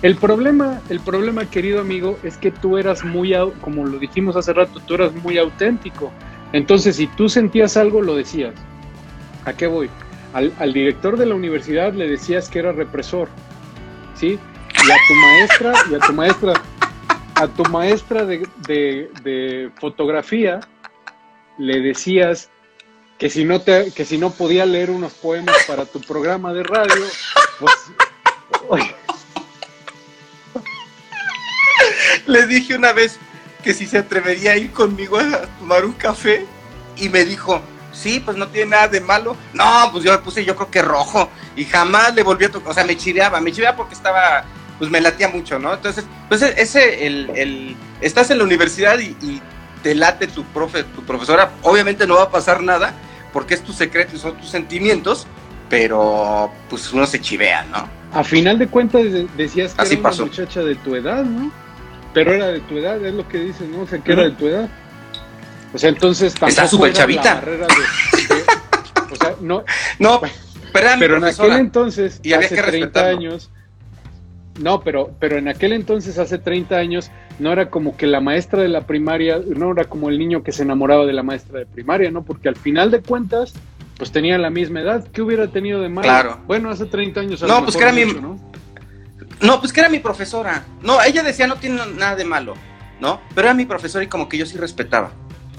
El 0.02 0.16
problema, 0.18 0.82
el 0.90 1.00
problema, 1.00 1.46
querido 1.46 1.80
amigo, 1.80 2.20
es 2.24 2.38
que 2.38 2.52
tú 2.52 2.78
eras 2.78 3.04
muy, 3.04 3.34
como 3.62 3.86
lo 3.86 3.98
dijimos 3.98 4.36
hace 4.36 4.54
rato, 4.54 4.82
tú 4.86 4.96
eras 4.96 5.14
muy 5.16 5.38
auténtico. 5.38 6.12
Entonces, 6.52 6.98
si 6.98 7.08
tú 7.08 7.30
sentías 7.30 7.78
algo, 7.78 8.02
lo 8.02 8.16
decías. 8.16 8.54
¿A 9.46 9.54
qué 9.54 9.68
voy? 9.68 9.90
Al, 10.34 10.74
director 10.74 11.18
de 11.18 11.26
la 11.26 11.36
universidad 11.36 11.94
le 11.94 12.10
decías 12.10 12.50
que 12.50 12.60
era 12.60 12.74
represor, 12.74 13.30
¿sí? 14.16 14.38
Y 14.86 14.92
a 14.92 14.98
tu 15.08 15.16
maestra, 15.16 15.74
y 15.90 15.96
a 15.96 16.00
tu 16.00 16.14
maestra, 16.14 16.54
a 17.36 17.48
tu 17.48 17.64
maestra 17.72 18.26
de- 18.26 19.10
de 19.24 19.72
fotografía 19.80 20.60
le 21.58 21.80
decías 21.80 22.52
que 23.18 23.30
si 23.30 23.46
no 23.46 23.62
te, 23.62 23.92
que 23.92 24.06
si 24.06 24.18
no 24.18 24.32
podía 24.32 24.66
leer 24.66 24.90
unos 24.90 25.14
poemas 25.14 25.56
para 25.68 25.86
tu 25.86 26.02
programa 26.02 26.54
de 26.54 26.64
radio, 26.64 27.06
pues 27.60 27.74
le 32.26 32.48
dije 32.48 32.76
una 32.76 32.92
vez 32.92 33.18
que 33.64 33.74
si 33.74 33.86
se 33.88 33.98
atrevería 33.98 34.52
a 34.52 34.58
ir 34.58 34.72
conmigo 34.72 35.18
a 35.18 35.42
tomar 35.60 35.86
un 35.86 35.94
café 35.94 36.46
y 36.98 37.10
me 37.10 37.26
dijo, 37.26 37.62
sí, 37.92 38.20
pues 38.20 38.38
no 38.38 38.48
tiene 38.50 38.72
nada 38.72 38.88
de 38.88 39.02
malo. 39.02 39.36
No, 39.54 39.90
pues 39.92 40.04
yo 40.04 40.12
me 40.12 40.20
puse 40.20 40.46
yo 40.46 40.56
creo 40.56 40.70
que 40.70 40.82
rojo 40.82 41.30
y 41.56 41.66
jamás 41.66 42.14
le 42.14 42.24
volví 42.24 42.46
a 42.46 42.52
tocar, 42.52 42.72
o 42.72 42.74
sea, 42.74 42.84
me 42.84 42.98
chireaba, 42.98 43.40
me 43.40 43.52
chireaba 43.52 43.78
porque 43.78 43.96
estaba, 43.96 44.44
pues 44.78 44.92
me 44.92 45.02
latía 45.02 45.30
mucho, 45.30 45.58
¿no? 45.58 45.74
Entonces, 45.74 46.06
pues 46.28 46.42
ese, 46.42 47.08
el, 47.08 47.32
el 47.36 47.78
estás 48.02 48.30
en 48.30 48.40
la 48.40 48.44
universidad 48.44 49.00
y, 49.00 49.42
te 49.86 49.94
late 49.94 50.26
tu 50.26 50.44
profe, 50.46 50.84
tu 50.84 51.04
profesora, 51.04 51.52
obviamente 51.62 52.08
no 52.08 52.16
va 52.16 52.24
a 52.24 52.32
pasar 52.32 52.64
nada 52.64 52.92
porque 53.32 53.54
es 53.54 53.62
tu 53.62 53.72
secreto 53.72 54.16
y 54.16 54.18
son 54.18 54.36
tus 54.36 54.50
sentimientos, 54.50 55.28
pero 55.70 56.52
pues 56.72 56.92
uno 56.92 57.06
se 57.06 57.22
chivea, 57.22 57.64
¿no? 57.66 57.88
A 58.12 58.24
final 58.24 58.58
de 58.58 58.68
cuentas 58.68 59.04
decías 59.38 59.76
que 59.76 59.94
era 59.94 60.00
una 60.00 60.10
muchacha 60.10 60.64
de 60.64 60.74
tu 60.74 60.96
edad, 60.96 61.24
¿no? 61.24 61.52
Pero 62.16 62.34
era 62.34 62.48
de 62.48 62.62
tu 62.62 62.80
edad, 62.80 63.06
es 63.06 63.14
lo 63.14 63.30
que 63.30 63.38
dices, 63.38 63.70
¿no? 63.70 63.82
O 63.82 63.88
sea, 63.88 64.00
que 64.00 64.14
era 64.14 64.24
de 64.24 64.32
tu 64.32 64.48
edad. 64.48 64.68
O 65.72 65.78
sea, 65.78 65.90
entonces 65.90 66.34
tampoco 66.34 66.50
Está 66.50 66.68
súper 66.68 66.92
chavita. 66.92 67.44
o 69.12 69.16
sea, 69.16 69.36
no. 69.40 69.64
No, 70.00 70.20
pero, 70.74 71.18
en 71.18 71.26
aquel 71.26 71.52
entonces, 71.58 72.20
y 72.24 72.34
hace 72.34 72.60
30 72.60 73.06
años. 73.06 73.52
No, 74.60 74.82
pero, 74.82 75.12
pero 75.20 75.38
en 75.38 75.48
aquel 75.48 75.74
entonces, 75.74 76.18
hace 76.18 76.38
30 76.38 76.78
años, 76.78 77.12
no 77.40 77.52
era 77.52 77.70
como 77.70 77.98
que 77.98 78.08
la 78.08 78.22
maestra 78.22 78.62
de 78.62 78.70
la 78.70 78.88
primaria, 78.88 79.42
no 79.46 79.72
era 79.72 79.86
como 79.86 80.10
el 80.10 80.18
niño 80.18 80.44
que 80.44 80.54
se 80.54 80.64
enamoraba 80.64 81.06
de 81.06 81.14
la 81.14 81.24
maestra 81.24 81.60
de 81.60 81.66
primaria, 81.66 82.10
¿no? 82.10 82.24
Porque 82.24 82.48
al 82.48 82.56
final 82.56 82.90
de 82.90 83.02
cuentas, 83.02 83.54
pues 83.98 84.12
tenían 84.12 84.42
la 84.42 84.50
misma 84.50 84.82
edad. 84.82 85.06
¿Qué 85.12 85.22
hubiera 85.22 85.48
tenido 85.48 85.82
de 85.82 85.90
malo? 85.90 86.04
Claro. 86.04 86.40
Bueno, 86.48 86.70
hace 86.70 86.86
30 86.86 87.20
años. 87.20 87.42
no, 87.42 87.64
pues 87.64 87.76
que 87.76 87.84
era 87.84 87.92
mi. 87.92 88.06
¿no? 88.06 88.40
no, 89.42 89.60
pues 89.60 89.74
que 89.74 89.82
era 89.82 89.90
mi 89.90 90.00
profesora. 90.00 90.64
No, 90.82 91.02
ella 91.02 91.24
decía 91.24 91.48
no 91.48 91.56
tiene 91.56 91.82
nada 91.98 92.16
de 92.16 92.24
malo, 92.24 92.54
¿no? 93.00 93.20
Pero 93.34 93.48
era 93.48 93.54
mi 93.54 93.66
profesora 93.66 94.04
y 94.04 94.08
como 94.08 94.30
que 94.30 94.38
yo 94.38 94.46
sí 94.46 94.58
respetaba. 94.58 95.12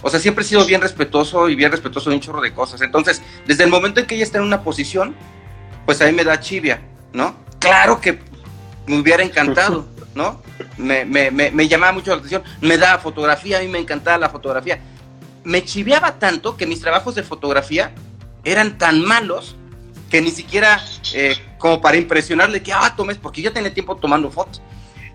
O 0.02 0.10
sea, 0.10 0.20
siempre 0.20 0.44
he 0.44 0.46
sido 0.46 0.64
bien 0.64 0.80
respetuoso 0.80 1.48
y 1.48 1.54
bien 1.54 1.70
respetuoso 1.70 2.10
de 2.10 2.16
un 2.16 2.22
chorro 2.22 2.40
de 2.40 2.52
cosas. 2.52 2.80
Entonces, 2.82 3.22
desde 3.46 3.64
el 3.64 3.70
momento 3.70 4.00
en 4.00 4.06
que 4.06 4.14
ella 4.14 4.24
está 4.24 4.38
en 4.38 4.44
una 4.44 4.62
posición, 4.62 5.14
pues 5.84 6.00
a 6.00 6.06
mí 6.06 6.12
me 6.12 6.24
da 6.24 6.38
chivia, 6.38 6.80
¿no? 7.12 7.34
Claro 7.58 8.00
que 8.00 8.18
me 8.86 8.98
hubiera 8.98 9.22
encantado, 9.22 9.86
¿no? 10.14 10.40
Me, 10.76 11.04
me, 11.04 11.30
me, 11.30 11.50
me 11.50 11.68
llamaba 11.68 11.92
mucho 11.92 12.10
la 12.10 12.16
atención. 12.16 12.42
Me 12.60 12.78
da 12.78 12.98
fotografía, 12.98 13.58
a 13.58 13.60
mí 13.60 13.68
me 13.68 13.78
encantaba 13.78 14.18
la 14.18 14.28
fotografía. 14.28 14.78
Me 15.44 15.64
chiviaba 15.64 16.18
tanto 16.18 16.56
que 16.56 16.66
mis 16.66 16.80
trabajos 16.80 17.14
de 17.14 17.22
fotografía 17.22 17.92
eran 18.44 18.78
tan 18.78 19.04
malos 19.04 19.56
que 20.10 20.20
ni 20.20 20.30
siquiera 20.30 20.80
eh, 21.14 21.36
como 21.58 21.80
para 21.80 21.96
impresionarle 21.96 22.62
que, 22.62 22.72
ah, 22.72 22.94
tomes, 22.96 23.18
porque 23.18 23.42
yo 23.42 23.52
tenía 23.52 23.72
tiempo 23.72 23.96
tomando 23.96 24.30
fotos. 24.30 24.62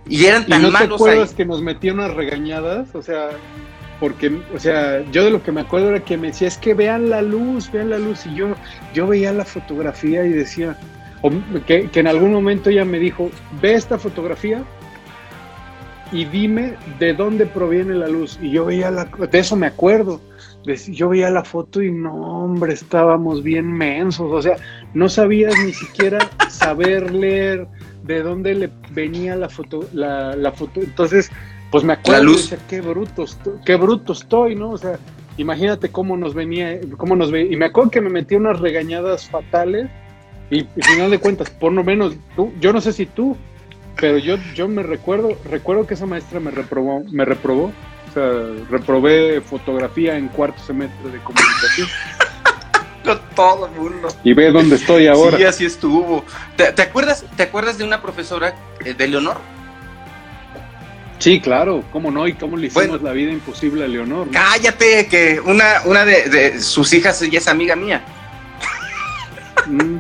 Y 0.08 0.26
eran 0.26 0.46
tan 0.46 0.62
¿Y 0.62 0.66
no 0.66 0.72
malos. 0.72 0.90
¿Te 0.90 0.96
acuerdas 0.96 1.34
que 1.34 1.46
nos 1.46 1.62
metía 1.62 1.94
unas 1.94 2.14
regañadas? 2.14 2.94
O 2.94 3.02
sea, 3.02 3.30
porque, 4.00 4.42
o 4.54 4.60
sea, 4.60 5.04
yo 5.12 5.24
de 5.24 5.30
lo 5.30 5.44
que 5.44 5.52
me 5.52 5.62
acuerdo 5.62 5.90
era 5.90 6.04
que 6.04 6.18
me 6.18 6.28
decía, 6.28 6.48
es 6.48 6.58
que 6.58 6.74
vean 6.74 7.10
la 7.10 7.22
luz, 7.22 7.72
vean 7.72 7.92
la 7.92 8.00
luz, 8.00 8.26
y 8.26 8.36
yo, 8.36 8.56
yo 8.94 9.08
veía 9.08 9.32
la 9.32 9.46
fotografía 9.46 10.26
y 10.26 10.30
decía, 10.30 10.76
que, 11.66 11.90
en 11.94 12.08
algún 12.08 12.32
momento 12.32 12.70
ella 12.70 12.86
me 12.86 13.00
dijo, 13.00 13.30
ve 13.62 13.74
esta 13.74 13.98
fotografía 13.98 14.64
y 16.12 16.26
dime 16.26 16.76
de 17.00 17.14
dónde 17.14 17.46
proviene 17.46 17.94
la 17.94 18.08
luz. 18.08 18.38
Y 18.42 18.52
yo 18.52 18.66
veía 18.66 18.92
la, 18.92 19.06
de 19.06 19.40
eso 19.40 19.56
me 19.56 19.68
acuerdo, 19.68 20.22
yo 20.66 21.10
veía 21.10 21.30
la 21.30 21.44
foto 21.44 21.82
y 21.82 21.92
no, 21.92 22.14
hombre, 22.14 22.74
estábamos 22.74 23.44
bien 23.44 23.72
mensos, 23.72 24.32
o 24.32 24.42
sea, 24.42 24.58
no 24.94 25.10
sabías 25.10 25.54
ni 25.64 25.74
siquiera 25.74 26.30
saber 26.50 27.12
leer 27.12 27.68
de 28.04 28.24
dónde 28.24 28.56
le 28.56 28.70
venía 28.92 29.36
la 29.36 29.50
foto, 29.50 29.88
la, 29.94 30.36
la 30.36 30.52
foto. 30.52 30.82
Entonces, 30.82 31.32
pues 31.72 31.84
me 31.84 31.94
acuerdo, 31.94 32.24
luz. 32.24 32.50
Decía, 32.50 32.66
qué 32.68 32.82
bruto, 32.82 33.26
qué 33.66 33.76
bruto 33.76 34.14
estoy, 34.14 34.56
¿no? 34.56 34.72
O 34.72 34.78
sea, 34.78 35.00
imagínate 35.38 35.90
cómo 35.90 36.18
nos 36.18 36.34
venía, 36.34 36.80
cómo 36.98 37.16
nos 37.16 37.32
ve, 37.32 37.48
y 37.50 37.56
me 37.56 37.66
acuerdo 37.66 37.92
que 37.92 38.02
me 38.02 38.10
metí 38.10 38.36
unas 38.36 38.60
regañadas 38.60 39.30
fatales, 39.30 39.90
y, 40.52 40.60
al 40.60 40.84
final 40.84 41.12
de 41.12 41.20
cuentas, 41.20 41.50
por 41.50 41.72
lo 41.72 41.84
menos 41.84 42.14
tú, 42.36 42.54
yo 42.60 42.72
no 42.74 42.82
sé 42.82 42.94
si 42.94 43.08
tú, 43.08 43.36
pero 44.00 44.18
yo, 44.18 44.38
yo 44.54 44.68
me 44.68 44.84
recuerdo, 44.84 45.38
recuerdo 45.50 45.88
que 45.88 45.96
esa 45.96 46.06
maestra 46.06 46.40
me 46.40 46.52
reprobó, 46.52 47.04
me 47.10 47.26
reprobó, 47.26 47.72
o 48.10 48.14
sea, 48.14 48.30
reprobé 48.70 49.42
fotografía 49.42 50.18
en 50.18 50.28
cuarto 50.28 50.62
semestre 50.62 51.10
de 51.10 51.20
comunicación. 51.20 51.88
No 53.04 53.18
todo 53.18 53.66
el 53.66 53.72
mundo. 53.72 54.10
Y 54.24 54.34
ve 54.34 54.52
dónde 54.52 54.76
estoy 54.76 55.08
ahora. 55.08 55.36
Sí, 55.36 55.44
así 55.44 55.66
estuvo. 55.66 56.24
¿Te, 56.56 56.80
acuerdas, 56.80 57.26
¿Te 57.36 57.42
acuerdas 57.42 57.80
de 57.80 57.84
una 57.84 58.00
profesora 58.00 58.54
eh, 58.86 58.94
de 58.94 59.08
Leonor? 59.08 59.38
Sí, 61.18 61.40
claro, 61.40 61.84
cómo 61.92 62.12
no, 62.12 62.28
y 62.28 62.34
cómo 62.34 62.58
le 62.58 62.68
hicimos 62.68 63.02
la 63.02 63.12
vida 63.12 63.32
imposible 63.32 63.86
a 63.86 63.88
Leonor. 63.88 64.30
Cállate, 64.32 65.08
que 65.08 65.40
una, 65.40 65.82
una 65.86 66.06
de, 66.06 66.60
sus 66.60 66.94
hijas 66.94 67.20
ya 67.22 67.40
es 67.40 67.48
amiga 67.48 67.76
mía. 67.76 68.04
Mm. 69.68 69.98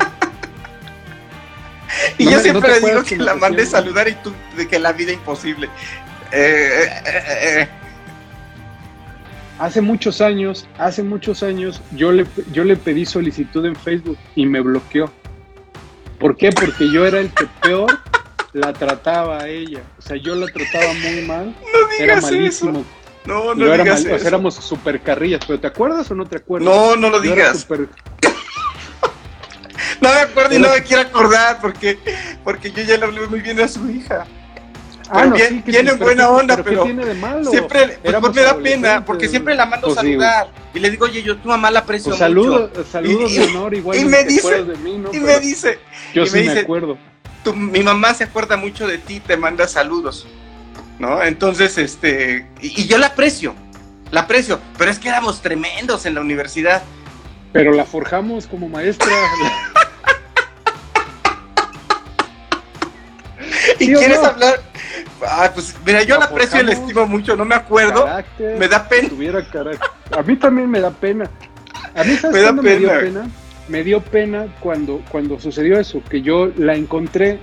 Y 2.17 2.29
yo 2.29 2.39
siempre 2.39 2.79
le 2.79 2.87
digo 2.87 3.03
que 3.03 3.17
la 3.17 3.35
mande 3.35 3.65
saludar 3.65 4.07
y 4.07 4.15
tú 4.15 4.31
de 4.55 4.67
que 4.67 4.79
la 4.79 4.91
vida 4.93 5.11
imposible. 5.11 5.69
Eh, 6.31 6.89
eh, 7.05 7.23
eh, 7.43 7.67
hace 9.59 9.81
muchos 9.81 10.21
años, 10.21 10.67
hace 10.77 11.03
muchos 11.03 11.43
años, 11.43 11.81
yo 11.91 12.11
le, 12.11 12.25
yo 12.51 12.63
le 12.63 12.75
pedí 12.75 13.05
solicitud 13.05 13.65
en 13.65 13.75
Facebook 13.75 14.17
y 14.35 14.45
me 14.45 14.61
bloqueó. 14.61 15.11
¿Por 16.19 16.37
qué? 16.37 16.51
Porque 16.51 16.91
yo 16.91 17.05
era 17.05 17.19
el 17.19 17.31
que 17.31 17.45
peor 17.61 17.99
la 18.53 18.73
trataba 18.73 19.41
a 19.41 19.47
ella. 19.47 19.81
O 19.97 20.01
sea, 20.01 20.17
yo 20.17 20.35
la 20.35 20.47
trataba 20.47 20.93
muy 20.93 21.21
mal. 21.23 21.55
No 21.73 21.87
digas 21.97 22.17
era 22.17 22.21
malísimo. 22.21 22.85
No, 23.25 23.53
no 23.53 23.71
digas 23.71 24.05
eso. 24.05 24.27
éramos 24.27 24.55
super 24.55 24.99
carrillas, 25.01 25.41
pero 25.45 25.59
¿te 25.59 25.67
acuerdas 25.67 26.09
o 26.09 26.15
no 26.15 26.25
te 26.25 26.37
acuerdas? 26.37 26.67
No, 26.67 26.95
no 26.95 27.09
lo 27.09 27.19
digas. 27.19 27.67
No 30.01 30.09
me 30.09 30.19
acuerdo 30.19 30.55
y 30.55 30.59
no 30.59 30.69
me 30.69 30.83
quiero 30.83 31.03
acordar 31.03 31.59
porque, 31.61 31.97
porque 32.43 32.71
yo 32.71 32.83
ya 32.83 32.97
le 32.97 33.05
hablé 33.05 33.27
muy 33.27 33.39
bien 33.39 33.59
a 33.61 33.67
su 33.67 33.89
hija. 33.89 34.25
Ah, 35.09 35.25
no, 35.25 35.35
bien, 35.35 35.61
sí, 35.65 35.71
tiene 35.71 35.93
buena 35.93 36.29
onda, 36.29 36.63
pero, 36.63 36.83
tiene 36.83 37.05
de 37.05 37.13
malo? 37.15 37.49
siempre 37.49 37.99
pues, 38.01 38.15
pues 38.15 38.33
me 38.33 38.41
da 38.41 38.57
pena, 38.57 39.05
porque 39.05 39.27
siempre 39.27 39.55
la 39.55 39.65
mando 39.65 39.87
a 39.87 39.89
pues 39.89 39.95
saludar. 39.97 40.47
y 40.73 40.79
le 40.79 40.89
digo, 40.89 41.05
oye, 41.05 41.21
yo 41.21 41.37
tu 41.37 41.49
mamá 41.49 41.69
la 41.69 41.79
aprecio 41.79 42.11
pues 42.11 42.19
saludo, 42.19 42.69
mucho. 42.69 42.85
Saludos 42.85 43.35
de 43.35 43.43
honor, 43.43 43.73
igual 43.73 43.97
y 43.97 44.05
me 44.05 44.23
dice, 44.23 44.63
de 44.63 44.77
mí, 44.77 44.97
¿no? 44.97 45.13
Y 45.13 45.19
me 45.19 45.39
dice, 45.41 45.79
yo 46.13 46.23
y 46.23 46.27
sí 46.27 46.43
me, 46.43 46.53
me 46.53 46.59
acuerdo 46.61 46.97
mi 47.55 47.81
mamá 47.81 48.13
se 48.13 48.25
acuerda 48.25 48.57
mucho 48.57 48.87
de 48.87 48.97
ti, 48.97 49.19
te 49.19 49.35
manda 49.35 49.67
saludos, 49.67 50.27
¿no? 50.99 51.23
Entonces, 51.23 51.77
este, 51.77 52.47
y, 52.61 52.87
yo 52.87 52.97
la 52.97 53.07
aprecio, 53.07 53.55
la 54.11 54.21
aprecio, 54.21 54.59
pero 54.77 54.91
es 54.91 54.99
que 54.99 55.09
éramos 55.09 55.41
tremendos 55.41 56.05
en 56.05 56.15
la 56.15 56.21
universidad. 56.21 56.83
Pero 57.51 57.73
la 57.73 57.85
forjamos 57.85 58.47
como 58.47 58.69
maestra. 58.69 59.11
¿Y 63.79 63.93
quieres 63.93 64.19
hablar? 64.19 64.61
Ah, 65.27 65.51
pues 65.53 65.75
mira, 65.85 66.03
yo 66.03 66.17
la, 66.17 66.25
aprecio 66.25 66.61
y 66.61 66.63
la 66.65 66.73
estimo 66.73 67.05
mucho, 67.05 67.35
no 67.35 67.45
me 67.45 67.55
acuerdo. 67.55 68.07
me 68.39 68.67
da 68.67 68.87
pena. 68.87 69.09
A 70.11 70.21
mí 70.23 70.35
también 70.35 70.69
me 70.69 70.79
da 70.79 70.91
pena. 70.91 71.29
A 71.95 72.03
mí 72.03 72.17
me 72.31 72.41
da 72.41 72.51
Me 72.51 72.75
dio 72.77 72.89
pena 72.89 73.27
me 73.71 73.83
dio 73.83 74.01
pena 74.01 74.53
cuando, 74.59 75.01
cuando 75.09 75.39
sucedió 75.39 75.79
eso, 75.79 76.03
que 76.09 76.21
yo 76.21 76.51
la 76.57 76.75
encontré, 76.75 77.39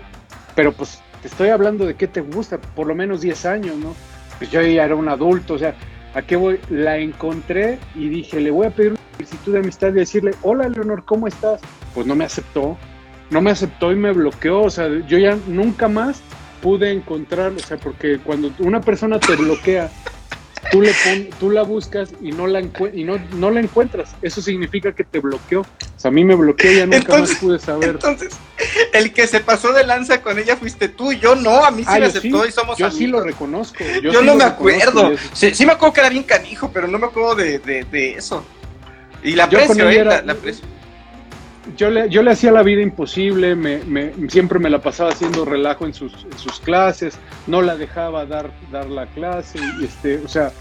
pero 0.54 0.72
pues 0.72 1.00
te 1.22 1.28
estoy 1.28 1.48
hablando 1.48 1.86
de 1.86 1.94
qué 1.94 2.06
te 2.06 2.20
gusta, 2.20 2.58
por 2.58 2.86
lo 2.86 2.94
menos 2.94 3.22
10 3.22 3.46
años, 3.46 3.76
¿no? 3.76 3.94
Pues 4.36 4.50
yo 4.50 4.60
ya 4.60 4.84
era 4.84 4.94
un 4.94 5.08
adulto, 5.08 5.54
o 5.54 5.58
sea, 5.58 5.74
¿a 6.14 6.22
qué 6.22 6.36
voy? 6.36 6.60
La 6.68 6.98
encontré 6.98 7.78
y 7.94 8.08
dije, 8.08 8.40
le 8.40 8.50
voy 8.50 8.66
a 8.66 8.70
pedir 8.70 8.92
una 8.92 9.00
solicitud 9.16 9.52
de 9.54 9.58
amistad 9.60 9.88
y 9.88 9.92
decirle, 9.92 10.32
hola 10.42 10.68
Leonor, 10.68 11.04
¿cómo 11.04 11.26
estás? 11.26 11.60
Pues 11.94 12.06
no 12.06 12.14
me 12.14 12.24
aceptó, 12.24 12.76
no 13.30 13.40
me 13.40 13.50
aceptó 13.50 13.92
y 13.92 13.96
me 13.96 14.12
bloqueó, 14.12 14.62
o 14.62 14.70
sea, 14.70 14.88
yo 15.06 15.18
ya 15.18 15.36
nunca 15.46 15.88
más 15.88 16.20
pude 16.62 16.92
encontrar, 16.92 17.52
o 17.52 17.59
sea, 17.59 17.76
porque 17.76 18.18
cuando 18.18 18.52
una 18.59 18.80
persona 18.80 19.20
te 19.20 19.36
bloquea 19.36 19.90
tú, 20.70 20.82
le 20.82 20.92
tú 21.38 21.50
la 21.50 21.62
buscas 21.62 22.10
y 22.20 22.32
no 22.32 22.46
la, 22.46 22.60
y 22.60 23.05
no, 23.05 23.18
no 23.34 23.50
la 23.50 23.60
encuentras. 23.60 24.14
Eso 24.22 24.42
significa 24.42 24.92
que 24.92 25.05
te 25.05 25.20
bloqueó. 25.20 25.60
O 25.60 25.66
sea, 25.96 26.10
a 26.10 26.12
mí 26.12 26.24
me 26.24 26.34
bloqueó 26.34 26.72
y 26.72 26.76
ya 26.76 26.86
nunca 26.86 27.18
más 27.18 27.34
pude 27.36 27.59
saber. 27.59 27.90
Entonces, 27.90 28.34
el 28.92 29.12
que 29.12 29.26
se 29.26 29.40
pasó 29.40 29.72
de 29.72 29.84
lanza 29.84 30.22
con 30.22 30.38
ella 30.38 30.56
fuiste 30.56 30.88
tú, 30.88 31.12
yo 31.12 31.34
no, 31.34 31.64
a 31.64 31.70
mí 31.70 31.82
sí 31.82 31.88
ah, 31.90 31.98
me 31.98 32.06
aceptó 32.06 32.46
y 32.46 32.52
somos 32.52 32.78
Yo 32.78 32.90
sí 32.90 33.06
lo 33.06 33.20
reconozco. 33.20 33.84
Yo, 34.02 34.22
no 34.22 34.34
me 34.34 34.44
acuerdo. 34.44 35.12
Sí, 35.32 35.64
me 35.64 35.72
acuerdo 35.72 35.94
que 35.94 36.00
era 36.00 36.10
bien 36.10 36.24
canijo, 36.24 36.70
pero 36.72 36.86
no 36.86 36.98
me 36.98 37.06
acuerdo 37.06 37.34
de, 37.34 37.59
de, 37.59 38.12
eso. 38.12 38.44
Y 39.22 39.32
la 39.32 39.44
aprecio, 39.44 39.88
¿eh? 39.88 40.05
la, 40.05 40.22
la 40.22 40.34
yo 41.76 41.90
le, 41.90 42.08
yo 42.08 42.22
le 42.22 42.32
hacía 42.32 42.52
la 42.52 42.62
vida 42.62 42.82
imposible, 42.82 43.54
me, 43.54 43.78
me, 43.84 44.12
siempre 44.28 44.58
me 44.58 44.70
la 44.70 44.80
pasaba 44.80 45.10
haciendo 45.10 45.44
relajo 45.44 45.86
en 45.86 45.94
sus, 45.94 46.12
sus 46.36 46.60
clases, 46.60 47.18
no 47.46 47.62
la 47.62 47.76
dejaba 47.76 48.26
dar, 48.26 48.50
dar 48.70 48.86
la 48.86 49.06
clase, 49.06 49.58
y 49.80 49.84
este, 49.84 50.18
o 50.18 50.28
sea, 50.28 50.52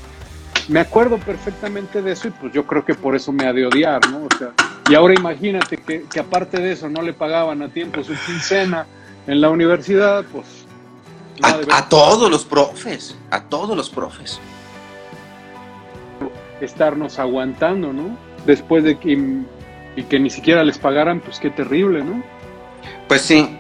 me 0.68 0.80
acuerdo 0.80 1.18
perfectamente 1.18 2.02
de 2.02 2.12
eso 2.12 2.28
y 2.28 2.32
pues 2.32 2.54
yo 2.54 2.66
creo 2.66 2.84
que 2.84 2.94
por 2.94 3.16
eso 3.16 3.32
me 3.32 3.46
ha 3.46 3.54
de 3.54 3.66
odiar, 3.66 4.02
¿no? 4.10 4.26
O 4.26 4.38
sea, 4.38 4.52
y 4.90 4.96
ahora 4.96 5.14
imagínate 5.14 5.78
que, 5.78 6.04
que 6.04 6.20
aparte 6.20 6.60
de 6.60 6.74
eso 6.74 6.90
no 6.90 7.02
le 7.02 7.14
pagaban 7.14 7.62
a 7.62 7.70
tiempo 7.70 8.04
su 8.04 8.14
quincena 8.26 8.86
en 9.28 9.42
la 9.42 9.50
universidad, 9.50 10.26
pues... 10.32 10.66
A, 11.44 11.88
todos 11.88 12.32
los 12.32 12.46
profes, 12.46 13.16
a 13.30 13.44
todos 13.44 13.78
los 13.78 13.92
profes. 13.92 14.40
Estarnos 16.62 17.20
aguantando, 17.20 17.94
¿no? 17.94 18.18
Después 18.48 18.84
de 18.84 18.98
que, 18.98 19.44
y 19.98 20.04
que 20.04 20.20
ni 20.20 20.30
siquiera 20.30 20.64
les 20.64 20.78
pagaran, 20.78 21.20
pues 21.20 21.40
qué 21.40 21.50
terrible, 21.50 22.04
¿no? 22.04 22.24
Pues 23.08 23.22
sí, 23.22 23.58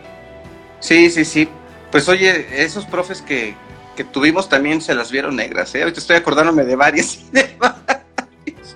sí, 0.80 1.10
sí, 1.10 1.26
sí. 1.26 1.50
Pues 1.92 2.08
oye, 2.08 2.64
esos 2.64 2.86
profes 2.86 3.24
que, 3.24 3.56
que 3.96 4.04
tuvimos 4.04 4.48
también 4.48 4.80
se 4.80 4.94
las 4.94 5.12
vieron 5.12 5.36
negras, 5.36 5.74
¿eh? 5.74 5.82
Ahorita 5.82 6.00
estoy 6.00 6.16
acordándome 6.16 6.64
de 6.64 6.76
varias 6.76 7.26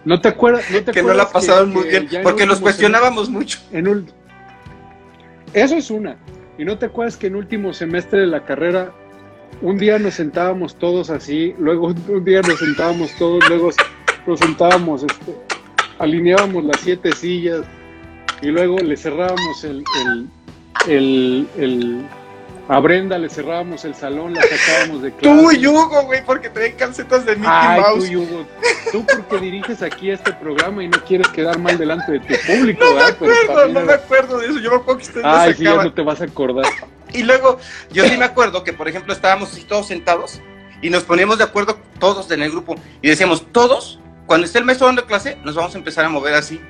¿No 0.03 0.19
te 0.19 0.29
acuerdas? 0.29 0.65
que 0.91 1.03
no 1.03 1.13
la 1.13 1.29
pasaron 1.29 1.71
muy 1.71 1.87
bien, 1.87 2.09
porque 2.23 2.47
los 2.47 2.59
cuestionábamos 2.59 3.29
mucho. 3.29 3.59
En 3.71 4.07
Eso 5.53 5.75
es 5.75 5.91
una. 5.91 6.17
¿Y 6.57 6.65
no 6.65 6.79
te 6.79 6.87
acuerdas 6.87 7.15
que 7.15 7.27
en 7.27 7.35
último 7.35 7.73
semestre 7.73 8.21
de 8.21 8.27
la 8.27 8.43
carrera, 8.43 8.91
un 9.61 9.77
día 9.77 9.99
nos 9.99 10.15
sentábamos 10.15 10.75
todos 10.75 11.11
así, 11.11 11.53
luego 11.59 11.93
un 12.07 12.25
día 12.25 12.41
nos 12.41 12.57
sentábamos 12.57 13.11
todos, 13.19 13.47
luego 13.47 13.69
nos 14.25 14.39
sentábamos, 14.39 15.03
este, 15.03 15.35
alineábamos 16.01 16.65
las 16.65 16.79
siete 16.81 17.11
sillas 17.13 17.61
y 18.41 18.47
luego 18.47 18.79
le 18.79 18.97
cerrábamos 18.97 19.63
el, 19.63 19.83
el, 20.87 21.47
el 21.57 22.05
a 22.67 22.79
Brenda 22.79 23.17
le 23.17 23.29
cerrábamos 23.29 23.83
el 23.85 23.93
salón, 23.93 24.33
la 24.33 24.41
sacábamos 24.43 25.01
de 25.01 25.11
clase. 25.11 25.41
Tú 25.41 25.51
y 25.51 25.67
Hugo, 25.67 26.03
güey, 26.05 26.23
porque 26.25 26.49
traen 26.49 26.75
calcetas 26.75 27.25
de 27.25 27.35
Mickey 27.35 27.51
Ay, 27.53 27.81
Mouse. 27.81 28.05
Tú 28.05 28.11
y 28.11 28.15
Hugo. 28.15 28.45
Tú 28.91 29.05
porque 29.05 29.39
diriges 29.39 29.81
aquí 29.81 30.09
este 30.09 30.31
programa 30.33 30.83
y 30.83 30.87
no 30.87 31.03
quieres 31.03 31.27
quedar 31.29 31.59
mal 31.59 31.77
delante 31.77 32.13
de 32.13 32.19
tu 32.19 32.33
público, 32.47 32.83
No 32.83 32.95
me 32.95 33.03
acuerdo, 33.03 33.67
no 33.67 33.81
me 33.81 33.93
acuerdo 33.93 34.37
de 34.39 34.47
eso. 34.47 34.59
Yo 34.59 34.69
me 34.71 34.77
acuerdo 34.77 34.97
que 34.99 35.03
ustedes 35.03 35.25
Ay, 35.25 35.53
sí, 35.53 35.63
ya 35.65 35.83
no 35.83 35.93
te 35.93 36.01
vas 36.01 36.21
a 36.21 36.25
acordar. 36.25 36.65
Y 37.13 37.23
luego, 37.23 37.59
yo 37.91 38.05
sí 38.05 38.17
me 38.17 38.25
acuerdo 38.25 38.63
que, 38.63 38.73
por 38.73 38.87
ejemplo, 38.87 39.13
estábamos 39.13 39.51
todos 39.67 39.87
sentados 39.87 40.41
y 40.81 40.89
nos 40.89 41.03
poníamos 41.03 41.37
de 41.37 41.43
acuerdo 41.43 41.77
todos 41.99 42.31
en 42.31 42.41
el 42.41 42.51
grupo 42.51 42.75
y 43.01 43.09
decíamos, 43.09 43.45
todos, 43.51 43.99
cuando 44.31 44.45
esté 44.45 44.59
el 44.59 44.63
maestro 44.63 44.87
dando 44.87 45.05
clase, 45.05 45.37
nos 45.43 45.55
vamos 45.55 45.75
a 45.75 45.77
empezar 45.77 46.05
a 46.05 46.09
mover 46.09 46.33
así 46.35 46.61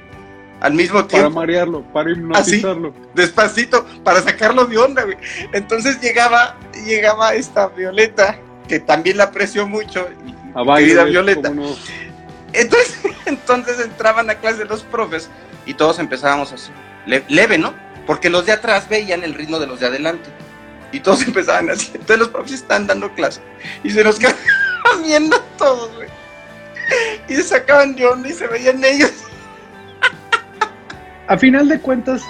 al 0.61 0.73
mismo 0.73 1.05
tiempo. 1.05 1.27
Para 1.27 1.41
marearlo, 1.41 1.83
para 1.93 2.09
hipnotizarlo. 2.09 2.91
despacito, 3.13 3.85
para 4.03 4.19
sacarlo 4.23 4.65
de 4.65 4.79
onda, 4.79 5.03
güey. 5.03 5.15
Entonces 5.53 6.01
llegaba, 6.01 6.57
llegaba 6.83 7.35
esta 7.35 7.67
Violeta, 7.67 8.39
que 8.67 8.79
también 8.79 9.17
la 9.17 9.25
apreció 9.25 9.67
mucho, 9.67 10.09
a 10.55 10.75
querida 10.75 11.03
Violeta. 11.03 11.53
Entonces, 12.53 12.99
entonces 13.27 13.79
entraban 13.79 14.31
a 14.31 14.33
clase 14.33 14.65
los 14.65 14.81
profes 14.81 15.29
y 15.67 15.75
todos 15.75 15.99
empezábamos 15.99 16.51
así, 16.51 16.71
leve, 17.05 17.59
¿no? 17.59 17.75
Porque 18.07 18.31
los 18.31 18.47
de 18.47 18.53
atrás 18.53 18.89
veían 18.89 19.23
el 19.23 19.35
ritmo 19.35 19.59
de 19.59 19.67
los 19.67 19.79
de 19.81 19.85
adelante. 19.85 20.31
Y 20.91 20.99
todos 21.01 21.21
empezaban 21.27 21.69
así. 21.69 21.91
Entonces 21.93 22.17
los 22.17 22.29
profes 22.29 22.53
están 22.53 22.87
dando 22.87 23.13
clase. 23.13 23.39
Y 23.83 23.91
se 23.91 24.03
nos 24.03 24.17
quedaban 24.19 25.03
viendo 25.05 25.39
todos, 25.59 25.95
güey. 25.95 26.20
Y 27.27 27.35
se 27.35 27.43
sacaban 27.43 27.95
de 27.95 28.05
onda 28.05 28.29
y 28.29 28.33
se 28.33 28.47
veían 28.47 28.83
ellos 28.83 29.31
a 31.31 31.37
final 31.37 31.69
de 31.69 31.79
cuentas, 31.79 32.21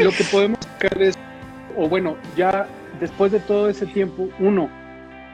lo 0.00 0.10
que 0.12 0.24
podemos 0.24 0.58
sacar 0.60 1.02
es, 1.02 1.14
o 1.76 1.90
bueno, 1.90 2.16
ya 2.38 2.66
después 3.00 3.30
de 3.30 3.38
todo 3.40 3.68
ese 3.68 3.84
tiempo, 3.84 4.30
uno, 4.38 4.70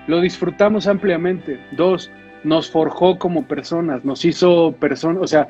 lo 0.08 0.20
disfrutamos 0.20 0.88
ampliamente. 0.88 1.60
Dos, 1.70 2.10
nos 2.42 2.68
forjó 2.68 3.20
como 3.20 3.44
personas, 3.46 4.04
nos 4.04 4.24
hizo 4.24 4.72
personas, 4.72 5.22
o 5.22 5.26
sea, 5.28 5.46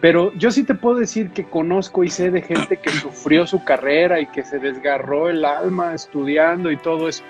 pero 0.00 0.32
yo 0.34 0.52
sí 0.52 0.62
te 0.62 0.76
puedo 0.76 0.98
decir 0.98 1.30
que 1.30 1.42
conozco 1.42 2.04
y 2.04 2.10
sé 2.10 2.30
de 2.30 2.42
gente 2.42 2.76
que 2.76 2.90
sufrió 2.90 3.44
su 3.44 3.64
carrera 3.64 4.20
y 4.20 4.26
que 4.26 4.44
se 4.44 4.60
desgarró 4.60 5.28
el 5.28 5.44
alma 5.44 5.94
estudiando 5.94 6.70
y 6.70 6.76
todo 6.76 7.08
eso. 7.08 7.24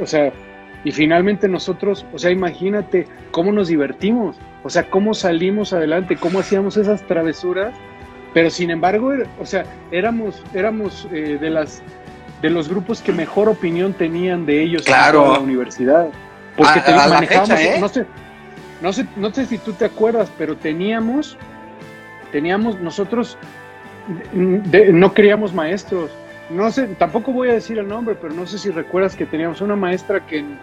O 0.00 0.06
sea, 0.06 0.32
y 0.84 0.92
finalmente 0.92 1.48
nosotros, 1.48 2.04
o 2.12 2.18
sea, 2.18 2.30
imagínate 2.30 3.06
cómo 3.30 3.52
nos 3.52 3.68
divertimos, 3.68 4.36
o 4.62 4.70
sea, 4.70 4.90
cómo 4.90 5.14
salimos 5.14 5.72
adelante, 5.72 6.16
cómo 6.16 6.40
hacíamos 6.40 6.76
esas 6.76 7.06
travesuras 7.06 7.72
pero 8.34 8.50
sin 8.50 8.70
embargo, 8.70 9.12
o 9.38 9.46
sea, 9.46 9.64
éramos, 9.90 10.42
éramos 10.54 11.06
eh, 11.12 11.38
de 11.40 11.50
las 11.50 11.82
de 12.40 12.50
los 12.50 12.68
grupos 12.68 13.00
que 13.00 13.12
mejor 13.12 13.48
opinión 13.48 13.92
tenían 13.92 14.46
de 14.46 14.62
ellos 14.62 14.84
en 14.86 14.92
la 14.92 15.38
universidad. 15.38 16.08
Porque 16.56 16.80
te 16.80 16.92
manejamos, 16.92 17.50
¿eh? 17.50 17.76
no, 17.78 17.88
sé, 17.88 18.06
no 18.80 18.92
sé, 18.92 19.06
no 19.16 19.32
sé 19.32 19.46
si 19.46 19.58
tú 19.58 19.72
te 19.72 19.84
acuerdas, 19.84 20.28
pero 20.36 20.56
teníamos, 20.56 21.36
teníamos 22.32 22.80
nosotros 22.80 23.38
no 24.32 25.14
queríamos 25.14 25.54
maestros. 25.54 26.10
No 26.50 26.70
sé, 26.70 26.86
tampoco 26.98 27.32
voy 27.32 27.50
a 27.50 27.54
decir 27.54 27.78
el 27.78 27.88
nombre, 27.88 28.16
pero 28.20 28.34
no 28.34 28.46
sé 28.46 28.58
si 28.58 28.70
recuerdas 28.70 29.16
que 29.16 29.26
teníamos 29.26 29.60
una 29.60 29.76
maestra 29.76 30.26
que 30.26 30.38
en, 30.38 30.58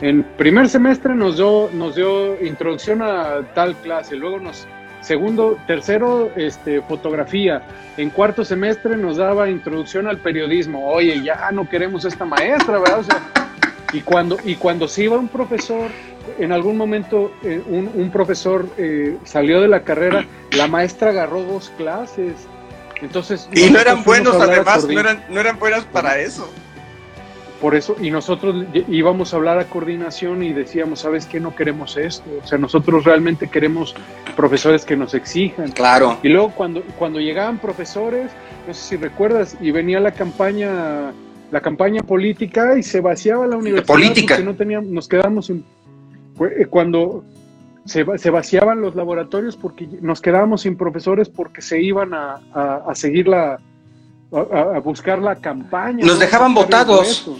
en 0.00 0.22
primer 0.22 0.68
semestre 0.68 1.14
nos 1.14 1.36
dio, 1.36 1.70
nos 1.72 1.94
dio 1.94 2.44
introducción 2.44 3.02
a 3.02 3.42
tal 3.54 3.76
clase, 3.76 4.16
luego 4.16 4.40
nos 4.40 4.66
Segundo, 5.00 5.56
tercero, 5.66 6.30
este, 6.36 6.82
fotografía. 6.82 7.62
En 7.96 8.10
cuarto 8.10 8.44
semestre 8.44 8.96
nos 8.96 9.16
daba 9.16 9.48
introducción 9.48 10.08
al 10.08 10.18
periodismo. 10.18 10.90
Oye, 10.90 11.22
ya 11.22 11.50
no 11.52 11.68
queremos 11.68 12.04
esta 12.04 12.24
maestra, 12.24 12.78
¿verdad? 12.78 13.04
Y 13.92 14.00
cuando, 14.00 14.36
y 14.44 14.56
cuando 14.56 14.88
se 14.88 15.04
iba 15.04 15.16
un 15.16 15.28
profesor, 15.28 15.90
en 16.38 16.52
algún 16.52 16.76
momento 16.76 17.32
eh, 17.42 17.62
un, 17.66 18.10
profesor 18.10 18.68
eh, 18.76 19.16
salió 19.24 19.60
de 19.60 19.68
la 19.68 19.82
carrera, 19.82 20.26
la 20.52 20.66
maestra 20.66 21.10
agarró 21.10 21.42
dos 21.42 21.72
clases. 21.76 22.46
Entonces, 23.02 23.48
y 23.52 23.70
no 23.70 23.78
eran 23.78 24.04
buenos 24.04 24.36
además, 24.36 24.86
no 24.86 25.00
eran, 25.00 25.24
no 25.28 25.40
eran 25.40 25.58
buenas 25.58 25.84
para 25.84 26.18
eso. 26.18 26.50
Por 27.60 27.74
eso, 27.74 27.96
y 28.00 28.10
nosotros 28.10 28.66
íbamos 28.86 29.34
a 29.34 29.36
hablar 29.36 29.58
a 29.58 29.64
coordinación 29.64 30.44
y 30.44 30.52
decíamos, 30.52 31.00
¿sabes 31.00 31.26
qué? 31.26 31.40
No 31.40 31.56
queremos 31.56 31.96
esto. 31.96 32.24
O 32.42 32.46
sea, 32.46 32.56
nosotros 32.56 33.02
realmente 33.04 33.48
queremos 33.48 33.96
profesores 34.36 34.84
que 34.84 34.96
nos 34.96 35.12
exijan. 35.14 35.72
Claro. 35.72 36.18
Y 36.22 36.28
luego 36.28 36.52
cuando, 36.54 36.82
cuando 36.96 37.18
llegaban 37.18 37.58
profesores, 37.58 38.30
no 38.68 38.74
sé 38.74 38.80
si 38.80 38.96
recuerdas, 38.96 39.56
y 39.60 39.72
venía 39.72 39.98
la 39.98 40.12
campaña, 40.12 41.12
la 41.50 41.60
campaña 41.60 42.02
política 42.02 42.78
y 42.78 42.84
se 42.84 43.00
vaciaba 43.00 43.44
la 43.48 43.56
universidad. 43.56 43.86
Política. 43.92 44.38
no 44.38 44.54
teníamos, 44.54 44.90
nos 44.90 45.08
quedamos 45.08 45.46
sin, 45.46 45.64
eh, 46.40 46.66
cuando 46.66 47.24
se, 47.88 48.04
se, 48.18 48.30
vaciaban 48.30 48.80
los 48.80 48.94
laboratorios 48.94 49.56
porque 49.56 49.88
nos 50.00 50.20
quedábamos 50.20 50.62
sin 50.62 50.76
profesores 50.76 51.28
porque 51.28 51.62
se 51.62 51.80
iban 51.80 52.14
a, 52.14 52.40
a 52.86 52.94
seguir 52.94 53.26
la, 53.28 53.58
a, 54.32 54.78
buscar 54.80 55.18
la 55.18 55.36
campaña. 55.36 56.04
Nos 56.04 56.18
dejaban 56.18 56.54
votados. 56.54 57.30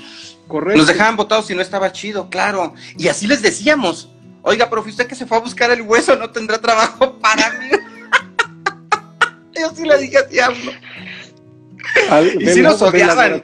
Correcto. 0.46 0.78
Nos 0.78 0.86
dejaban 0.86 1.16
votados 1.16 1.50
y 1.50 1.54
no 1.54 1.60
estaba 1.60 1.92
chido, 1.92 2.30
claro. 2.30 2.74
Y 2.96 3.08
así 3.08 3.26
les 3.26 3.42
decíamos, 3.42 4.10
oiga, 4.42 4.70
profe, 4.70 4.90
usted 4.90 5.06
que 5.06 5.14
se 5.14 5.26
fue 5.26 5.36
a 5.36 5.40
buscar 5.40 5.70
el 5.70 5.82
hueso 5.82 6.16
no 6.16 6.30
tendrá 6.30 6.58
trabajo 6.58 7.18
para 7.18 7.50
mí. 7.58 7.68
Yo 9.60 9.70
sí 9.74 9.84
le 9.84 9.98
dije 9.98 10.18
así 10.18 10.40
a 10.40 10.48
uno. 10.48 10.72
y 12.40 12.46
sí 12.46 12.62
nos 12.62 12.80
odiaban. 12.80 13.42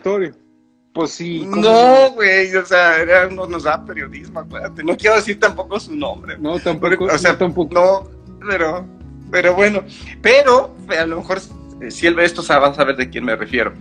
Pues 0.94 1.10
sí. 1.10 1.44
No, 1.44 2.12
güey, 2.12 2.54
o 2.54 2.64
sea, 2.64 2.98
era, 2.98 3.28
no 3.28 3.48
nos 3.48 3.64
da 3.64 3.84
periodismo, 3.84 4.38
acuérdate. 4.38 4.84
No 4.84 4.96
quiero 4.96 5.16
decir 5.16 5.40
tampoco 5.40 5.80
su 5.80 5.94
nombre. 5.94 6.38
No, 6.38 6.60
tampoco. 6.60 7.06
o 7.06 7.18
sea, 7.18 7.32
no, 7.32 7.38
tampoco. 7.38 7.74
No, 7.74 8.08
pero, 8.48 8.86
pero 9.28 9.54
bueno. 9.54 9.82
Pero, 10.22 10.72
a 10.96 11.04
lo 11.04 11.16
mejor 11.16 11.40
eh, 11.82 11.90
si 11.90 12.06
él 12.06 12.14
ve 12.14 12.24
esto, 12.24 12.44
va 12.48 12.68
a 12.68 12.74
saber 12.74 12.94
de 12.94 13.10
quién 13.10 13.24
me 13.24 13.34
refiero. 13.34 13.74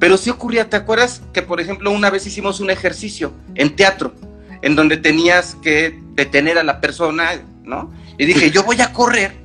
Pero 0.00 0.16
sí 0.16 0.28
ocurría, 0.28 0.68
¿te 0.68 0.76
acuerdas 0.76 1.22
que, 1.32 1.40
por 1.40 1.60
ejemplo, 1.60 1.92
una 1.92 2.10
vez 2.10 2.26
hicimos 2.26 2.58
un 2.58 2.70
ejercicio 2.70 3.32
en 3.54 3.76
teatro, 3.76 4.12
en 4.60 4.74
donde 4.74 4.96
tenías 4.96 5.54
que 5.62 5.96
detener 6.14 6.58
a 6.58 6.64
la 6.64 6.80
persona, 6.80 7.30
¿no? 7.62 7.92
Y 8.18 8.26
dije, 8.26 8.50
yo 8.50 8.64
voy 8.64 8.80
a 8.80 8.92
correr, 8.92 9.36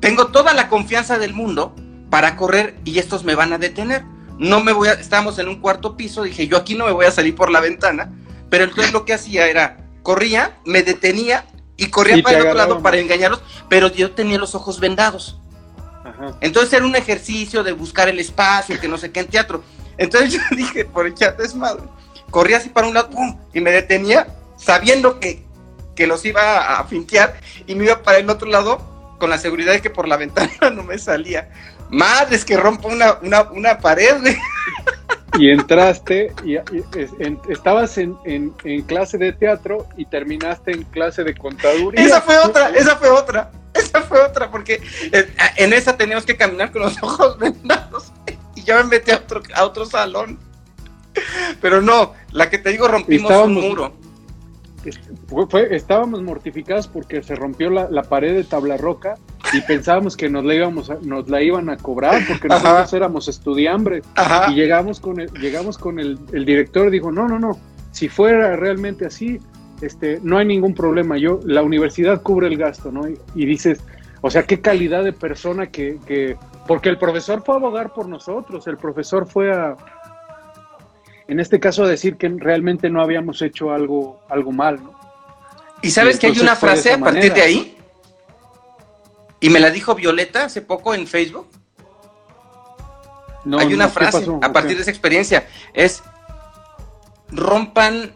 tengo 0.00 0.28
toda 0.28 0.54
la 0.54 0.70
confianza 0.70 1.18
del 1.18 1.34
mundo 1.34 1.76
para 2.08 2.34
correr 2.36 2.76
y 2.86 2.98
estos 2.98 3.24
me 3.24 3.34
van 3.34 3.52
a 3.52 3.58
detener. 3.58 4.04
No 4.38 4.62
me 4.62 4.72
voy 4.72 4.88
a, 4.88 4.92
estábamos 4.94 5.38
en 5.38 5.48
un 5.48 5.60
cuarto 5.60 5.96
piso, 5.96 6.22
dije, 6.22 6.46
yo 6.46 6.56
aquí 6.56 6.74
no 6.74 6.86
me 6.86 6.92
voy 6.92 7.06
a 7.06 7.10
salir 7.10 7.34
por 7.34 7.50
la 7.50 7.60
ventana, 7.60 8.10
pero 8.50 8.64
entonces 8.64 8.92
lo 8.92 9.04
que 9.04 9.14
hacía 9.14 9.46
era, 9.46 9.78
corría, 10.02 10.58
me 10.64 10.82
detenía 10.82 11.46
y 11.76 11.88
corría 11.88 12.22
para 12.22 12.38
el 12.38 12.42
otro 12.42 12.54
lado 12.54 12.82
para 12.82 12.98
engañarlos, 12.98 13.42
pero 13.68 13.88
yo 13.88 14.12
tenía 14.12 14.38
los 14.38 14.54
ojos 14.54 14.80
vendados. 14.80 15.38
Entonces 16.40 16.72
era 16.72 16.84
un 16.84 16.96
ejercicio 16.96 17.62
de 17.62 17.72
buscar 17.72 18.08
el 18.08 18.18
espacio, 18.18 18.78
que 18.80 18.88
no 18.88 18.98
sé 18.98 19.10
qué 19.10 19.20
en 19.20 19.28
teatro. 19.28 19.62
Entonces 19.96 20.32
yo 20.32 20.40
dije, 20.56 20.84
por 20.84 21.06
echar 21.06 21.36
desmadre, 21.36 21.84
corría 22.30 22.58
así 22.58 22.68
para 22.68 22.86
un 22.86 22.94
lado, 22.94 23.10
pum, 23.10 23.38
y 23.52 23.60
me 23.60 23.70
detenía, 23.70 24.28
sabiendo 24.56 25.20
que, 25.20 25.44
que 25.94 26.06
los 26.06 26.24
iba 26.24 26.78
a 26.78 26.84
fintear, 26.84 27.40
y 27.66 27.74
me 27.74 27.84
iba 27.84 28.02
para 28.02 28.18
el 28.18 28.28
otro 28.30 28.48
lado 28.48 29.16
con 29.18 29.30
la 29.30 29.38
seguridad 29.38 29.72
de 29.72 29.80
que 29.80 29.90
por 29.90 30.08
la 30.08 30.16
ventana 30.18 30.70
no 30.72 30.82
me 30.82 30.98
salía. 30.98 31.50
Madres 31.92 32.44
que 32.44 32.56
rompo 32.56 32.88
una, 32.88 33.18
una, 33.22 33.42
una 33.52 33.78
pared, 33.78 34.16
y 35.38 35.50
entraste 35.50 36.32
y, 36.44 36.56
estabas 37.48 37.98
en, 37.98 38.50
clase 38.86 39.18
de 39.18 39.32
teatro 39.32 39.86
y 39.96 40.04
terminaste 40.04 40.72
en 40.72 40.84
clase 40.84 41.24
de 41.24 41.34
contaduría. 41.34 42.04
Esa 42.04 42.20
fue 42.20 42.38
otra, 42.38 42.70
esa 42.70 42.96
fue 42.96 43.10
otra, 43.10 43.50
esa 43.74 44.02
fue 44.02 44.20
otra, 44.20 44.50
porque 44.50 44.82
en, 45.56 45.72
esa 45.72 45.96
teníamos 45.96 46.26
que 46.26 46.36
caminar 46.36 46.70
con 46.72 46.82
los 46.82 46.96
ojos 47.02 47.38
vendados 47.38 48.12
y 48.54 48.62
yo 48.62 48.76
me 48.76 48.84
metí 48.84 49.10
a 49.10 49.16
otro, 49.16 49.42
a 49.54 49.64
otro 49.64 49.86
salón. 49.86 50.38
Pero 51.60 51.82
no, 51.82 52.14
la 52.30 52.48
que 52.48 52.58
te 52.58 52.70
digo 52.70 52.88
rompimos 52.88 53.30
un 53.32 53.54
muro 53.54 54.01
estábamos 55.70 56.22
mortificados 56.22 56.88
porque 56.88 57.22
se 57.22 57.34
rompió 57.34 57.70
la, 57.70 58.02
pared 58.02 58.34
de 58.34 58.44
tabla 58.44 58.76
roca 58.76 59.14
y 59.52 59.60
pensábamos 59.62 60.16
que 60.16 60.28
nos 60.28 60.44
la 60.44 60.54
íbamos 60.54 60.90
nos 61.02 61.28
la 61.28 61.42
iban 61.42 61.68
a 61.70 61.76
cobrar 61.76 62.22
porque 62.26 62.48
nosotros 62.48 62.92
éramos 62.92 63.28
estudiambres 63.28 64.04
y 64.48 64.54
llegamos 64.54 65.00
con 65.00 65.20
el, 65.20 65.30
llegamos 65.34 65.78
con 65.78 65.98
el, 65.98 66.18
director 66.44 66.90
dijo 66.90 67.12
no 67.12 67.28
no 67.28 67.38
no 67.38 67.58
si 67.92 68.08
fuera 68.08 68.56
realmente 68.56 69.06
así 69.06 69.38
este 69.80 70.20
no 70.22 70.38
hay 70.38 70.46
ningún 70.46 70.74
problema. 70.74 71.18
Yo 71.18 71.40
la 71.44 71.62
universidad 71.62 72.22
cubre 72.22 72.46
el 72.46 72.56
gasto 72.56 72.92
no 72.92 73.02
y, 73.08 73.46
dices 73.46 73.80
o 74.20 74.30
sea 74.30 74.44
qué 74.44 74.60
calidad 74.60 75.04
de 75.04 75.12
persona 75.12 75.66
que, 75.66 75.98
que 76.06 76.36
porque 76.66 76.88
el 76.88 76.98
profesor 76.98 77.42
fue 77.44 77.56
a 77.56 77.58
abogar 77.58 77.92
por 77.92 78.08
nosotros 78.08 78.66
el 78.66 78.76
profesor 78.76 79.26
fue 79.26 79.52
a 79.52 79.76
en 81.28 81.40
este 81.40 81.60
caso 81.60 81.86
decir 81.86 82.16
que 82.16 82.28
realmente 82.28 82.90
no 82.90 83.02
habíamos 83.02 83.42
hecho 83.42 83.72
algo, 83.72 84.20
algo 84.28 84.52
mal. 84.52 84.82
¿no? 84.82 84.98
¿Y 85.82 85.90
sabes 85.90 86.18
que 86.18 86.28
hay 86.28 86.38
una 86.38 86.56
frase 86.56 86.92
a 86.92 86.98
partir 86.98 87.32
de 87.32 87.42
ahí? 87.42 87.78
Y 89.40 89.50
me 89.50 89.60
la 89.60 89.70
dijo 89.70 89.94
Violeta 89.94 90.44
hace 90.44 90.62
poco 90.62 90.94
en 90.94 91.06
Facebook. 91.06 91.48
No, 93.44 93.58
hay 93.58 93.74
una 93.74 93.88
frase 93.88 94.24
a 94.40 94.52
partir 94.52 94.76
de 94.76 94.82
esa 94.82 94.90
experiencia. 94.90 95.48
Es 95.74 96.02
rompan. 97.28 98.14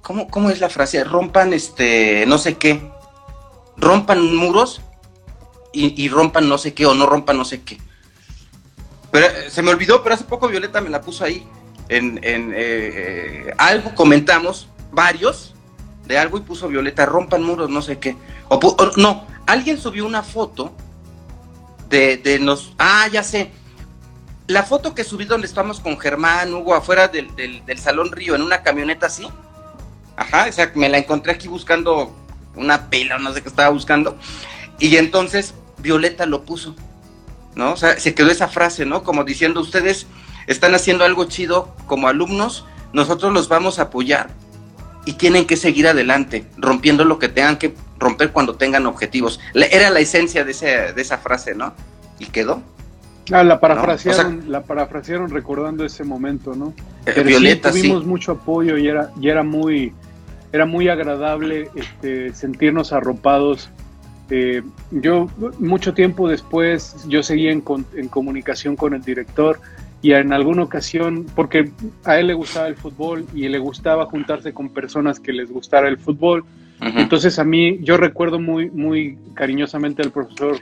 ¿cómo, 0.00 0.28
¿Cómo 0.28 0.50
es 0.50 0.58
la 0.58 0.68
frase? 0.68 1.04
Rompan 1.04 1.52
este. 1.52 2.24
no 2.26 2.38
sé 2.38 2.56
qué. 2.56 2.90
Rompan 3.76 4.34
muros 4.34 4.82
y, 5.72 6.02
y 6.02 6.08
rompan 6.08 6.48
no 6.48 6.58
sé 6.58 6.74
qué 6.74 6.86
o 6.86 6.94
no 6.94 7.06
rompan 7.06 7.36
no 7.36 7.44
sé 7.44 7.62
qué. 7.62 7.78
Pero 9.12 9.26
eh, 9.26 9.48
se 9.48 9.62
me 9.62 9.70
olvidó, 9.70 10.02
pero 10.02 10.16
hace 10.16 10.24
poco 10.24 10.48
Violeta 10.48 10.80
me 10.80 10.90
la 10.90 11.00
puso 11.00 11.24
ahí 11.24 11.46
en, 11.88 12.18
eh, 12.22 12.50
eh, 12.54 13.54
algo 13.58 13.94
comentamos, 13.94 14.68
varios, 14.92 15.54
de 16.06 16.18
algo 16.18 16.38
y 16.38 16.42
puso 16.42 16.68
Violeta, 16.68 17.06
rompan 17.06 17.42
muros, 17.42 17.70
no 17.70 17.82
sé 17.82 17.98
qué. 17.98 18.16
O, 18.48 18.60
no, 18.96 19.26
alguien 19.46 19.78
subió 19.78 20.06
una 20.06 20.22
foto 20.22 20.72
de, 21.88 22.16
de, 22.16 22.38
nos... 22.38 22.72
Ah, 22.78 23.08
ya 23.12 23.22
sé. 23.22 23.50
La 24.46 24.62
foto 24.62 24.94
que 24.94 25.04
subí 25.04 25.24
donde 25.24 25.46
estamos 25.46 25.80
con 25.80 25.98
Germán, 25.98 26.52
Hugo, 26.52 26.74
afuera 26.74 27.08
del, 27.08 27.62
Salón 27.76 28.12
Río, 28.12 28.34
en 28.34 28.42
una 28.42 28.62
camioneta 28.62 29.06
así. 29.06 29.28
Ajá, 30.16 30.46
o 30.48 30.52
sea, 30.52 30.72
me 30.74 30.88
la 30.88 30.98
encontré 30.98 31.32
aquí 31.32 31.48
buscando 31.48 32.14
una 32.54 32.90
pila, 32.90 33.18
no 33.18 33.32
sé 33.32 33.42
qué 33.42 33.48
estaba 33.48 33.70
buscando. 33.70 34.18
Y 34.78 34.96
entonces 34.96 35.54
Violeta 35.78 36.26
lo 36.26 36.44
puso, 36.44 36.74
¿no? 37.54 37.72
O 37.72 37.76
sea, 37.76 37.98
se 37.98 38.14
quedó 38.14 38.30
esa 38.30 38.48
frase, 38.48 38.84
¿no? 38.84 39.04
Como 39.04 39.24
diciendo, 39.24 39.60
ustedes 39.60 40.06
están 40.46 40.74
haciendo 40.74 41.04
algo 41.04 41.24
chido 41.24 41.74
como 41.86 42.08
alumnos, 42.08 42.64
nosotros 42.92 43.32
los 43.32 43.48
vamos 43.48 43.78
a 43.78 43.82
apoyar 43.82 44.30
y 45.04 45.14
tienen 45.14 45.46
que 45.46 45.56
seguir 45.56 45.88
adelante, 45.88 46.44
rompiendo 46.56 47.04
lo 47.04 47.18
que 47.18 47.28
tengan 47.28 47.58
que 47.58 47.74
romper 47.98 48.32
cuando 48.32 48.54
tengan 48.54 48.86
objetivos. 48.86 49.40
era 49.54 49.90
la 49.90 50.00
esencia 50.00 50.44
de, 50.44 50.52
de 50.52 51.02
esa 51.02 51.18
frase, 51.18 51.54
¿no? 51.54 51.72
Y 52.18 52.26
quedó. 52.26 52.62
Ah, 53.30 53.44
la 53.44 53.60
parafrasearon, 53.60 54.44
la 54.48 54.62
parafrasearon 54.62 55.30
recordando 55.30 55.84
ese 55.84 56.02
momento, 56.02 56.54
¿no? 56.54 56.74
Eh, 57.06 57.22
Violeta, 57.22 57.72
sí, 57.72 57.82
tuvimos 57.82 58.04
mucho 58.04 58.32
apoyo 58.32 58.76
y 58.76 58.88
era, 58.88 59.10
y 59.20 59.28
era 59.28 59.42
muy, 59.42 59.92
era 60.52 60.66
muy 60.66 60.88
agradable 60.88 61.70
este, 61.74 62.34
sentirnos 62.34 62.92
arropados. 62.92 63.70
Eh, 64.30 64.62
yo 64.90 65.28
mucho 65.58 65.94
tiempo 65.94 66.28
después 66.28 66.96
yo 67.06 67.22
seguí 67.22 67.48
en, 67.48 67.62
en 67.94 68.08
comunicación 68.08 68.76
con 68.76 68.94
el 68.94 69.02
director 69.02 69.60
y 70.02 70.12
en 70.12 70.32
alguna 70.32 70.64
ocasión, 70.64 71.26
porque 71.36 71.70
a 72.04 72.18
él 72.18 72.26
le 72.26 72.34
gustaba 72.34 72.66
el 72.66 72.74
fútbol 72.74 73.24
y 73.32 73.48
le 73.48 73.58
gustaba 73.58 74.06
juntarse 74.06 74.52
con 74.52 74.68
personas 74.68 75.20
que 75.20 75.32
les 75.32 75.50
gustara 75.50 75.88
el 75.88 75.96
fútbol. 75.96 76.44
Entonces 76.80 77.38
a 77.38 77.44
mí, 77.44 77.78
yo 77.82 77.96
recuerdo 77.96 78.40
muy, 78.40 78.68
muy 78.68 79.16
cariñosamente 79.34 80.02
al 80.02 80.10
profesor, 80.10 80.56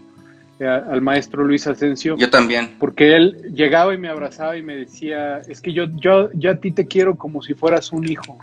eh, 0.58 0.66
al 0.66 1.00
maestro 1.00 1.42
Luis 1.44 1.66
Asensio. 1.66 2.18
Yo 2.18 2.28
también. 2.28 2.72
Porque 2.78 3.16
él 3.16 3.54
llegaba 3.54 3.94
y 3.94 3.98
me 3.98 4.08
abrazaba 4.08 4.58
y 4.58 4.62
me 4.62 4.76
decía, 4.76 5.38
es 5.48 5.62
que 5.62 5.72
yo, 5.72 5.86
yo, 5.96 6.30
yo 6.34 6.50
a 6.50 6.56
ti 6.56 6.72
te 6.72 6.86
quiero 6.86 7.16
como 7.16 7.40
si 7.40 7.54
fueras 7.54 7.90
un 7.90 8.06
hijo. 8.06 8.36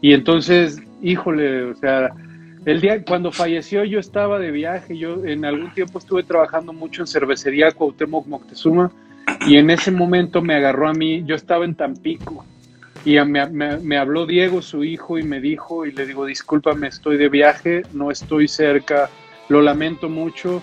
Y 0.00 0.12
entonces, 0.12 0.82
híjole, 1.00 1.62
o 1.62 1.76
sea, 1.76 2.10
el 2.64 2.80
día 2.80 3.04
cuando 3.04 3.30
falleció 3.30 3.84
yo 3.84 4.00
estaba 4.00 4.40
de 4.40 4.50
viaje, 4.50 4.98
yo 4.98 5.24
en 5.24 5.44
algún 5.44 5.72
tiempo 5.72 6.00
estuve 6.00 6.24
trabajando 6.24 6.72
mucho 6.72 7.02
en 7.02 7.06
cervecería 7.06 7.70
Cuauhtémoc 7.70 8.26
Moctezuma 8.26 8.90
y 9.46 9.56
en 9.56 9.70
ese 9.70 9.90
momento 9.90 10.42
me 10.42 10.54
agarró 10.54 10.88
a 10.88 10.92
mí, 10.92 11.22
yo 11.26 11.34
estaba 11.34 11.64
en 11.64 11.74
Tampico 11.74 12.44
y 13.04 13.20
me, 13.20 13.46
me, 13.46 13.98
habló 13.98 14.24
Diego, 14.24 14.62
su 14.62 14.82
hijo, 14.82 15.18
y 15.18 15.22
me 15.22 15.40
dijo, 15.40 15.84
y 15.84 15.92
le 15.92 16.06
digo, 16.06 16.24
discúlpame, 16.24 16.88
estoy 16.88 17.18
de 17.18 17.28
viaje, 17.28 17.82
no 17.92 18.10
estoy 18.10 18.48
cerca, 18.48 19.10
lo 19.48 19.60
lamento 19.60 20.08
mucho, 20.08 20.62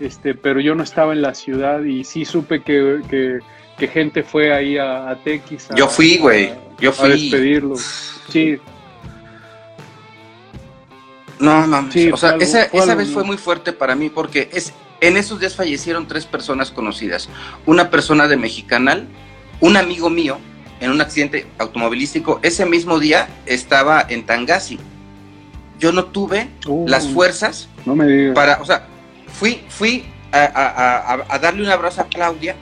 este, 0.00 0.34
pero 0.34 0.60
yo 0.60 0.74
no 0.74 0.82
estaba 0.82 1.12
en 1.12 1.22
la 1.22 1.34
ciudad 1.34 1.82
y 1.84 2.02
sí 2.02 2.24
supe 2.24 2.62
que, 2.62 3.40
que, 3.78 3.88
gente 3.88 4.24
fue 4.24 4.52
ahí 4.52 4.76
a, 4.78 5.10
a 5.10 5.22
Tequis. 5.22 5.68
yo 5.76 5.86
fui, 5.86 6.18
güey, 6.18 6.52
yo 6.80 6.90
fui. 6.90 7.06
A 7.06 7.12
despedirlo. 7.12 7.76
Sí. 8.30 8.58
No, 11.38 11.66
no, 11.68 11.90
sí, 11.92 12.10
o 12.10 12.16
sea, 12.16 12.36
esa, 12.40 12.64
esa 12.64 12.94
vez 12.96 13.10
fue 13.10 13.22
muy 13.22 13.36
fuerte 13.36 13.72
para 13.72 13.94
mí 13.94 14.10
porque 14.10 14.48
es, 14.52 14.72
en 15.00 15.16
esos 15.16 15.40
días 15.40 15.54
fallecieron 15.54 16.08
tres 16.08 16.26
personas 16.26 16.70
conocidas. 16.70 17.28
Una 17.66 17.90
persona 17.90 18.28
de 18.28 18.36
Mexicanal, 18.36 19.06
un 19.60 19.76
amigo 19.76 20.10
mío 20.10 20.38
en 20.80 20.90
un 20.90 21.00
accidente 21.00 21.46
automovilístico. 21.58 22.40
Ese 22.42 22.66
mismo 22.66 22.98
día 22.98 23.28
estaba 23.46 24.04
en 24.08 24.26
Tangasi. 24.26 24.78
Yo 25.78 25.92
no 25.92 26.06
tuve 26.06 26.48
uh. 26.66 26.86
las 26.88 27.08
fuerzas 27.08 27.68
para, 28.34 28.60
o 28.60 28.64
sea, 28.64 28.86
fui, 29.28 29.62
fui 29.68 30.06
a, 30.32 31.38
darle 31.40 31.62
un 31.62 31.70
abrazo 31.70 32.02
a 32.02 32.08
Claudia, 32.08 32.56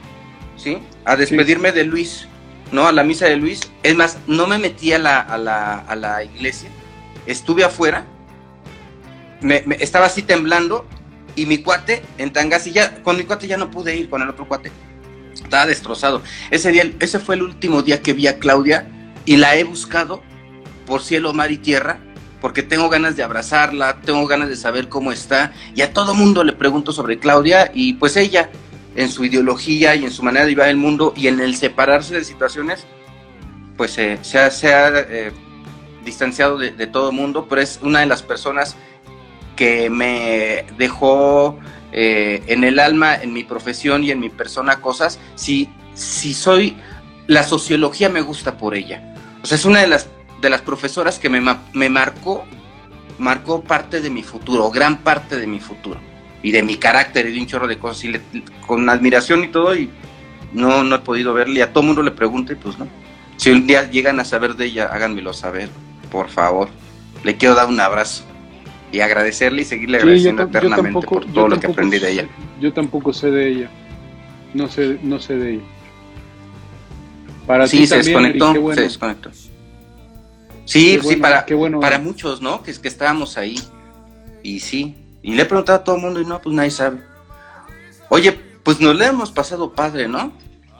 ¿sí? 0.56 0.78
A 1.04 1.16
despedirme 1.16 1.72
de 1.72 1.84
Luis, 1.84 2.28
¿no? 2.72 2.86
A 2.86 2.92
la 2.92 3.04
misa 3.04 3.26
de 3.26 3.36
Luis. 3.36 3.60
Es 3.82 3.94
más, 3.94 4.18
no 4.26 4.46
me 4.46 4.58
metí 4.58 4.92
a 4.92 4.98
la, 4.98 5.20
a 5.20 5.96
la, 5.96 6.24
iglesia, 6.24 6.68
estuve 7.26 7.64
afuera, 7.64 8.04
me, 9.40 9.64
estaba 9.80 10.06
así 10.06 10.22
temblando 10.22 10.86
y 11.36 11.46
mi 11.46 11.58
cuate 11.58 12.02
en 12.18 12.32
Tangas, 12.32 12.66
y 12.66 12.72
ya, 12.72 13.02
con 13.02 13.16
mi 13.16 13.24
cuate 13.24 13.46
ya 13.46 13.56
no 13.56 13.70
pude 13.70 13.96
ir, 13.96 14.08
con 14.08 14.22
el 14.22 14.28
otro 14.28 14.46
cuate. 14.46 14.70
Estaba 15.32 15.66
destrozado. 15.66 16.22
Ese 16.50 16.70
día, 16.70 16.90
ese 17.00 17.18
fue 17.18 17.34
el 17.34 17.42
último 17.42 17.82
día 17.82 18.00
que 18.00 18.12
vi 18.12 18.26
a 18.26 18.38
Claudia 18.38 18.86
y 19.24 19.36
la 19.36 19.56
he 19.56 19.64
buscado 19.64 20.22
por 20.86 21.02
cielo, 21.02 21.32
mar 21.32 21.50
y 21.50 21.58
tierra, 21.58 21.98
porque 22.40 22.62
tengo 22.62 22.88
ganas 22.88 23.16
de 23.16 23.22
abrazarla, 23.22 24.00
tengo 24.02 24.26
ganas 24.26 24.48
de 24.48 24.56
saber 24.56 24.88
cómo 24.88 25.12
está, 25.12 25.52
y 25.74 25.80
a 25.80 25.92
todo 25.92 26.14
mundo 26.14 26.44
le 26.44 26.52
pregunto 26.52 26.92
sobre 26.92 27.18
Claudia, 27.18 27.70
y 27.72 27.94
pues 27.94 28.16
ella, 28.16 28.50
en 28.96 29.10
su 29.10 29.24
ideología 29.24 29.94
y 29.94 30.04
en 30.04 30.10
su 30.10 30.22
manera 30.22 30.44
de 30.44 30.50
vivir 30.50 30.64
el 30.66 30.76
mundo 30.76 31.14
y 31.16 31.28
en 31.28 31.40
el 31.40 31.56
separarse 31.56 32.14
de 32.14 32.24
situaciones, 32.24 32.86
pues 33.76 33.92
se 33.92 34.18
ha, 34.38 34.50
se 34.50 34.74
ha 34.74 35.00
eh, 35.00 35.32
distanciado 36.04 36.58
de, 36.58 36.70
de 36.70 36.86
todo 36.86 37.10
mundo, 37.12 37.46
pero 37.48 37.60
es 37.60 37.80
una 37.82 38.00
de 38.00 38.06
las 38.06 38.22
personas 38.22 38.76
que 39.54 39.90
me 39.90 40.66
dejó 40.76 41.58
eh, 41.92 42.42
en 42.46 42.64
el 42.64 42.78
alma, 42.78 43.14
en 43.14 43.32
mi 43.32 43.44
profesión 43.44 44.04
y 44.04 44.10
en 44.10 44.20
mi 44.20 44.28
persona 44.28 44.80
cosas, 44.80 45.18
si, 45.34 45.68
si 45.94 46.34
soy, 46.34 46.76
la 47.26 47.42
sociología 47.42 48.08
me 48.08 48.20
gusta 48.20 48.56
por 48.58 48.74
ella. 48.74 49.14
O 49.42 49.46
sea, 49.46 49.56
es 49.56 49.64
una 49.64 49.80
de 49.80 49.86
las, 49.86 50.08
de 50.40 50.50
las 50.50 50.62
profesoras 50.62 51.18
que 51.18 51.28
me, 51.28 51.40
me 51.72 51.88
marcó, 51.88 52.44
marcó 53.18 53.62
parte 53.62 54.00
de 54.00 54.10
mi 54.10 54.22
futuro, 54.22 54.70
gran 54.70 54.98
parte 54.98 55.36
de 55.36 55.46
mi 55.46 55.60
futuro, 55.60 56.00
y 56.42 56.50
de 56.50 56.62
mi 56.62 56.76
carácter 56.76 57.28
y 57.28 57.32
de 57.32 57.40
un 57.40 57.46
chorro 57.46 57.66
de 57.66 57.78
cosas, 57.78 58.04
y 58.04 58.42
con 58.66 58.88
admiración 58.88 59.44
y 59.44 59.48
todo, 59.48 59.76
y 59.76 59.90
no, 60.52 60.82
no 60.82 60.96
he 60.96 61.00
podido 61.00 61.32
verle, 61.32 61.60
y 61.60 61.62
a 61.62 61.72
todo 61.72 61.84
mundo 61.84 62.02
le 62.02 62.10
pregunto, 62.10 62.52
y 62.52 62.56
pues 62.56 62.78
no. 62.78 62.88
Si 63.36 63.50
un 63.50 63.66
día 63.66 63.90
llegan 63.90 64.20
a 64.20 64.24
saber 64.24 64.54
de 64.54 64.66
ella, 64.66 64.88
háganmelo 64.92 65.32
saber, 65.32 65.68
por 66.10 66.28
favor. 66.28 66.68
Le 67.24 67.36
quiero 67.36 67.54
dar 67.54 67.68
un 67.68 67.80
abrazo 67.80 68.24
y 68.94 69.00
agradecerle 69.00 69.62
y 69.62 69.64
seguirle 69.64 69.98
agradeciendo 69.98 70.44
eternamente 70.44 71.04
por 71.04 71.26
todo 71.26 71.48
lo 71.48 71.58
que 71.58 71.66
aprendí 71.66 71.98
de 71.98 72.12
ella. 72.12 72.28
Yo 72.60 72.72
tampoco 72.72 73.12
sé 73.12 73.28
de 73.32 73.48
ella. 73.48 73.70
No 74.54 74.68
sé, 74.68 75.00
no 75.02 75.18
sé 75.18 75.36
de 75.36 75.54
ella. 75.54 75.64
Para 77.44 77.66
sí, 77.66 77.88
se 77.88 77.96
desconectó, 77.96 78.54
se 78.72 78.82
desconectó. 78.82 79.30
Sí, 80.64 81.00
sí, 81.02 81.16
para, 81.16 81.44
para 81.80 81.98
muchos, 81.98 82.40
¿no? 82.40 82.62
Que 82.62 82.70
es 82.70 82.78
que 82.78 82.86
estábamos 82.86 83.36
ahí. 83.36 83.58
Y 84.44 84.60
sí. 84.60 84.94
Y 85.22 85.34
le 85.34 85.42
he 85.42 85.46
preguntado 85.46 85.80
a 85.80 85.82
todo 85.82 85.96
el 85.96 86.02
mundo 86.02 86.20
y 86.20 86.24
no, 86.24 86.40
pues 86.40 86.54
nadie 86.54 86.70
sabe. 86.70 87.00
Oye, 88.10 88.38
pues 88.62 88.78
nos 88.80 88.94
le 88.94 89.06
hemos 89.06 89.32
pasado 89.32 89.72
padre, 89.72 90.06
¿no? 90.06 90.32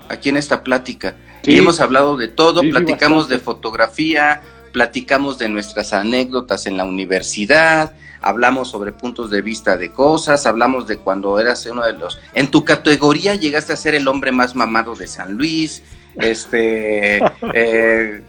Aquí 0.08 0.28
en 0.28 0.36
esta 0.36 0.62
plática. 0.62 1.16
y 1.42 1.58
hemos 1.58 1.80
hablado 1.80 2.16
de 2.16 2.28
todo, 2.28 2.60
platicamos 2.60 3.28
de 3.28 3.40
fotografía, 3.40 4.40
platicamos 4.74 5.38
de 5.38 5.48
nuestras 5.48 5.92
anécdotas 5.92 6.66
en 6.66 6.76
la 6.76 6.84
universidad, 6.84 7.92
hablamos 8.20 8.70
sobre 8.70 8.90
puntos 8.90 9.30
de 9.30 9.40
vista 9.40 9.76
de 9.76 9.92
cosas, 9.92 10.46
hablamos 10.46 10.88
de 10.88 10.96
cuando 10.96 11.38
eras 11.38 11.64
uno 11.66 11.86
de 11.86 11.92
los... 11.92 12.18
En 12.34 12.50
tu 12.50 12.64
categoría 12.64 13.36
llegaste 13.36 13.72
a 13.72 13.76
ser 13.76 13.94
el 13.94 14.08
hombre 14.08 14.32
más 14.32 14.56
mamado 14.56 14.96
de 14.96 15.06
San 15.06 15.34
Luis, 15.34 15.84
este... 16.16 17.18
eh, 17.54 18.20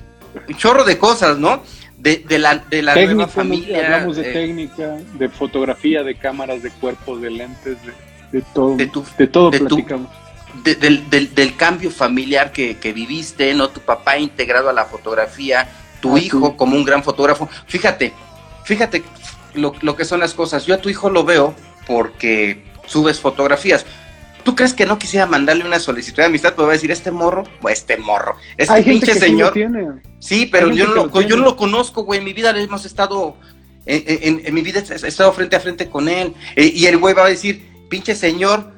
un 0.47 0.55
chorro 0.55 0.83
de 0.83 0.99
cosas, 0.99 1.39
¿no? 1.39 1.63
De, 1.97 2.23
la, 2.37 2.57
de 2.57 2.83
la 2.83 2.93
nueva 2.93 3.27
familia. 3.27 3.83
Hablamos 3.83 4.17
de 4.17 4.29
eh, 4.29 4.33
técnica, 4.33 4.97
de 5.17 5.29
fotografía, 5.29 6.03
de 6.03 6.13
cámaras, 6.13 6.61
de 6.61 6.69
cuerpos, 6.69 7.19
de 7.21 7.31
lentes, 7.31 7.77
de, 8.31 8.41
todo. 8.53 8.75
De, 8.75 8.85
todo 9.27 9.49
platicamos. 9.49 10.11
del, 10.63 11.09
del, 11.09 11.55
cambio 11.55 11.89
familiar 11.89 12.51
que, 12.51 12.77
que, 12.77 12.93
viviste, 12.93 13.51
¿no? 13.55 13.69
Tu 13.69 13.79
papá 13.79 14.19
integrado 14.19 14.69
a 14.69 14.73
la 14.73 14.85
fotografía, 14.85 15.67
tu 15.99 16.15
ah, 16.15 16.19
hijo 16.19 16.57
como 16.57 16.75
un 16.75 16.83
gran 16.83 17.03
fotógrafo. 17.03 17.49
Fíjate, 17.67 18.13
fíjate 18.63 19.03
lo, 19.53 19.73
lo, 19.81 19.95
que 19.95 20.05
son 20.05 20.19
las 20.19 20.33
cosas. 20.33 20.65
Yo 20.65 20.75
a 20.75 20.77
tu 20.77 20.89
hijo 20.89 21.09
lo 21.09 21.23
veo 21.23 21.55
porque 21.87 22.63
subes 22.87 23.19
fotografías. 23.19 23.85
¿Tú 24.45 24.55
crees 24.55 24.75
que 24.75 24.85
no 24.85 24.99
quisiera 24.99 25.25
mandarle 25.25 25.65
una 25.65 25.79
solicitud 25.79 26.17
de 26.17 26.25
amistad? 26.25 26.53
Pero 26.55 26.67
va 26.67 26.73
a 26.73 26.75
decir, 26.75 26.91
este 26.91 27.09
morro, 27.09 27.45
o 27.63 27.69
este 27.69 27.97
morro, 27.97 28.35
este 28.57 28.83
pinche 28.83 29.15
señor. 29.15 29.53
Sí, 30.19 30.45
pero 30.45 30.71
yo 30.71 30.85
no, 30.85 30.93
lo, 30.93 31.21
yo 31.21 31.35
no 31.35 31.43
lo 31.43 31.55
conozco, 31.55 32.03
güey. 32.03 32.19
En 32.19 32.25
mi 32.25 32.33
vida 32.33 32.51
hemos 32.51 32.85
estado, 32.85 33.37
en, 33.87 34.53
mi 34.53 34.61
vida 34.61 34.83
he 34.87 35.07
estado 35.07 35.33
frente 35.33 35.55
a 35.55 35.59
frente 35.59 35.89
con 35.89 36.07
él. 36.07 36.35
Eh, 36.55 36.71
y 36.75 36.85
el 36.85 36.97
güey 36.97 37.15
va 37.15 37.25
a 37.25 37.29
decir, 37.29 37.67
pinche 37.89 38.13
señor, 38.13 38.71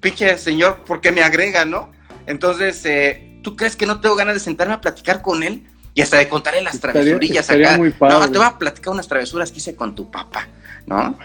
pinche 0.00 0.38
señor, 0.38 0.84
¿por 0.84 1.00
qué 1.00 1.10
me 1.10 1.22
agrega, 1.22 1.64
no? 1.64 1.90
Entonces, 2.26 2.84
eh, 2.84 3.40
¿tú 3.42 3.56
crees 3.56 3.74
que 3.74 3.86
no 3.86 4.00
tengo 4.00 4.14
ganas 4.14 4.34
de 4.34 4.40
sentarme 4.40 4.74
a 4.74 4.80
platicar 4.80 5.20
con 5.20 5.42
él? 5.42 5.64
Y 5.98 6.00
hasta 6.00 6.18
de 6.18 6.28
contarle 6.28 6.60
las 6.60 6.78
travesurillas 6.78 7.50
acá. 7.50 7.76
no, 7.76 8.30
te 8.30 8.38
voy 8.38 8.46
a 8.46 8.56
platicar 8.56 8.92
unas 8.92 9.08
travesuras 9.08 9.50
que 9.50 9.58
hice 9.58 9.74
con 9.74 9.96
tu 9.96 10.08
papá. 10.08 10.46
¿no? 10.86 11.18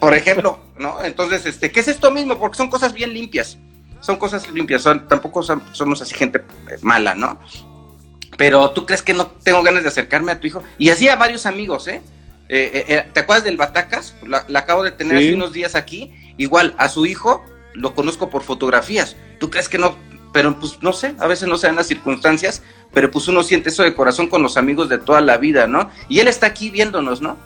Por 0.00 0.14
ejemplo, 0.14 0.60
¿no? 0.78 1.04
Entonces, 1.04 1.44
este, 1.44 1.70
¿qué 1.70 1.80
es 1.80 1.88
esto 1.88 2.10
mismo? 2.10 2.38
Porque 2.38 2.56
son 2.56 2.70
cosas 2.70 2.94
bien 2.94 3.12
limpias, 3.12 3.58
son 4.00 4.16
cosas 4.16 4.50
limpias, 4.50 4.80
son, 4.80 5.06
tampoco 5.08 5.42
somos 5.42 6.00
así 6.00 6.14
gente 6.14 6.42
eh, 6.70 6.78
mala, 6.80 7.14
¿no? 7.14 7.38
Pero 8.38 8.70
tú 8.70 8.86
crees 8.86 9.02
que 9.02 9.12
no 9.12 9.26
tengo 9.26 9.62
ganas 9.62 9.82
de 9.82 9.90
acercarme 9.90 10.32
a 10.32 10.40
tu 10.40 10.46
hijo. 10.46 10.62
Y 10.78 10.88
así 10.88 11.10
a 11.10 11.16
varios 11.16 11.44
amigos, 11.44 11.86
¿eh? 11.86 12.00
eh, 12.48 12.86
eh 12.88 13.06
te 13.12 13.20
acuerdas 13.20 13.44
del 13.44 13.58
Batacas? 13.58 14.14
La, 14.26 14.46
acabo 14.58 14.84
de 14.84 14.92
tener 14.92 15.18
hace 15.18 15.34
unos 15.34 15.52
días 15.52 15.74
aquí. 15.74 16.14
Igual, 16.38 16.74
a 16.78 16.88
su 16.88 17.04
hijo 17.04 17.44
lo 17.74 17.94
conozco 17.94 18.30
por 18.30 18.42
fotografías. 18.42 19.16
¿Tú 19.38 19.50
crees 19.50 19.68
que 19.68 19.76
no? 19.76 19.96
Pero 20.32 20.58
pues 20.58 20.78
no 20.80 20.94
sé, 20.94 21.14
a 21.18 21.26
veces 21.26 21.46
no 21.46 21.58
se 21.58 21.66
dan 21.66 21.76
las 21.76 21.88
circunstancias, 21.88 22.62
pero 22.92 23.10
pues 23.10 23.28
uno 23.28 23.42
siente 23.42 23.70
eso 23.70 23.82
de 23.82 23.94
corazón 23.94 24.28
con 24.28 24.42
los 24.42 24.56
amigos 24.56 24.88
de 24.88 24.98
toda 24.98 25.20
la 25.20 25.38
vida, 25.38 25.66
¿no? 25.66 25.90
Y 26.08 26.20
él 26.20 26.28
está 26.28 26.46
aquí 26.46 26.70
viéndonos, 26.70 27.20
¿no? 27.20 27.36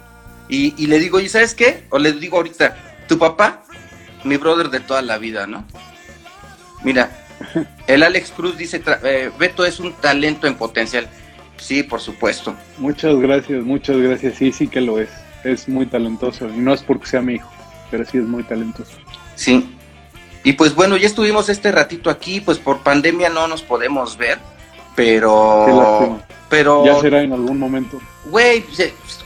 Y, 0.49 0.87
le 0.87 0.99
digo, 1.01 1.19
¿y 1.19 1.29
sabes 1.29 1.55
qué? 1.55 1.85
O 1.91 1.99
le 1.99 2.13
digo 2.13 2.37
ahorita, 2.37 2.77
tu 3.09 3.19
papá, 3.19 3.65
mi 4.23 4.37
brother 4.37 4.71
de 4.71 4.81
toda 4.81 5.03
la 5.03 5.19
vida, 5.19 5.47
¿no? 5.47 5.65
Mira, 6.85 7.11
el 7.87 8.03
Alex 8.03 8.31
Cruz 8.31 8.57
dice, 8.57 8.81
eh, 9.03 9.31
Beto 9.39 9.65
es 9.65 9.81
un 9.81 9.93
talento 9.95 10.47
en 10.47 10.55
potencial. 10.55 11.09
Sí, 11.57 11.83
por 11.83 12.01
supuesto. 12.01 12.55
Muchas 12.79 13.17
gracias, 13.17 13.65
muchas 13.65 13.97
gracias. 13.97 14.37
Sí, 14.37 14.53
sí 14.53 14.69
que 14.69 14.81
lo 14.81 15.01
es. 15.01 15.11
Es 15.43 15.69
muy 15.69 15.87
talentoso. 15.87 16.49
Y 16.49 16.59
no 16.59 16.75
es 16.75 16.83
porque 16.83 17.07
sea 17.07 17.23
mi 17.23 17.35
hijo, 17.35 17.51
pero 17.91 18.05
sí 18.05 18.19
es 18.19 18.25
muy 18.25 18.43
talentoso. 18.45 18.93
Sí. 19.35 19.69
Y 20.45 20.53
pues 20.53 20.75
bueno, 20.75 20.97
ya 20.97 21.07
estuvimos 21.07 21.49
este 21.49 21.73
ratito 21.73 22.09
aquí, 22.09 22.41
pues 22.41 22.59
por 22.59 22.81
pandemia 22.85 23.31
no 23.31 23.49
nos 23.49 23.63
podemos 23.63 24.17
ver, 24.17 24.39
pero... 24.97 26.21
pero 26.49 26.85
ya 26.85 27.01
será 27.01 27.23
en 27.23 27.33
algún 27.33 27.59
momento. 27.59 28.01
Güey, 28.25 28.65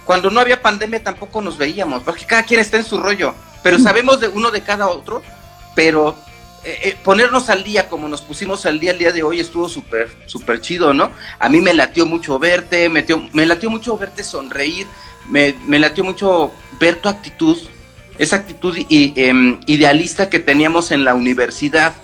cuando 0.04 0.30
no 0.30 0.40
había 0.40 0.60
pandemia 0.60 1.02
tampoco 1.02 1.40
nos 1.40 1.56
veíamos, 1.56 2.02
porque 2.02 2.26
cada 2.26 2.42
quien 2.42 2.60
está 2.60 2.76
en 2.76 2.84
su 2.84 2.98
rollo, 2.98 3.34
pero 3.62 3.78
mm. 3.78 3.82
sabemos 3.82 4.20
de 4.20 4.28
uno 4.28 4.50
de 4.50 4.60
cada 4.62 4.88
otro, 4.88 5.22
pero 5.74 6.16
eh, 6.62 6.78
eh, 6.82 6.96
ponernos 7.02 7.48
al 7.48 7.64
día 7.64 7.88
como 7.88 8.06
nos 8.08 8.20
pusimos 8.20 8.66
al 8.66 8.78
día 8.78 8.90
el 8.90 8.98
día 8.98 9.12
de 9.12 9.22
hoy 9.22 9.40
estuvo 9.40 9.68
súper, 9.68 10.10
súper 10.26 10.60
chido, 10.60 10.92
¿no? 10.92 11.10
A 11.38 11.48
mí 11.48 11.60
me 11.60 11.72
latió 11.72 12.04
mucho 12.04 12.38
verte, 12.38 12.90
me, 12.90 13.06
me 13.32 13.46
latió 13.46 13.70
mucho 13.70 13.96
verte 13.96 14.22
sonreír, 14.22 14.86
me, 15.28 15.54
me 15.66 15.78
latió 15.78 16.04
mucho 16.04 16.52
ver 16.78 16.96
tu 16.96 17.08
actitud, 17.08 17.56
esa 18.18 18.36
actitud 18.36 18.76
em, 18.90 19.58
idealista 19.66 20.28
que 20.28 20.38
teníamos 20.38 20.90
en 20.90 21.04
la 21.04 21.14
universidad, 21.14 21.94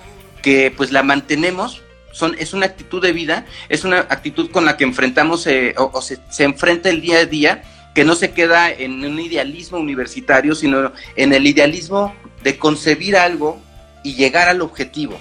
que 0.43 0.72
pues 0.74 0.90
la 0.90 1.02
mantenemos, 1.02 1.82
son, 2.16 2.34
es 2.38 2.55
una 2.55 2.64
actitud 2.64 3.02
de 3.02 3.12
vida, 3.12 3.44
es 3.68 3.84
una 3.84 3.98
actitud 3.98 4.51
con 4.51 4.64
la 4.64 4.76
que 4.78 4.84
enfrentamos 4.84 5.47
eh, 5.47 5.74
o, 5.76 6.01
se, 6.01 6.18
se 6.30 6.44
enfrenta 6.44 6.88
el 6.88 7.02
día 7.02 7.18
a 7.18 7.26
día 7.26 7.62
que 7.94 8.05
no 8.05 8.14
se 8.14 8.30
queda 8.30 8.70
en 8.70 9.05
un 9.05 9.18
idealismo 9.20 9.78
universitario, 9.78 10.55
sino 10.55 10.93
en 11.14 11.32
el 11.32 11.47
idealismo 11.47 12.14
de 12.43 12.59
concebir 12.59 13.16
algo 13.16 13.60
y 14.02 14.14
llegar 14.14 14.48
al 14.48 14.62
objetivo, 14.62 15.18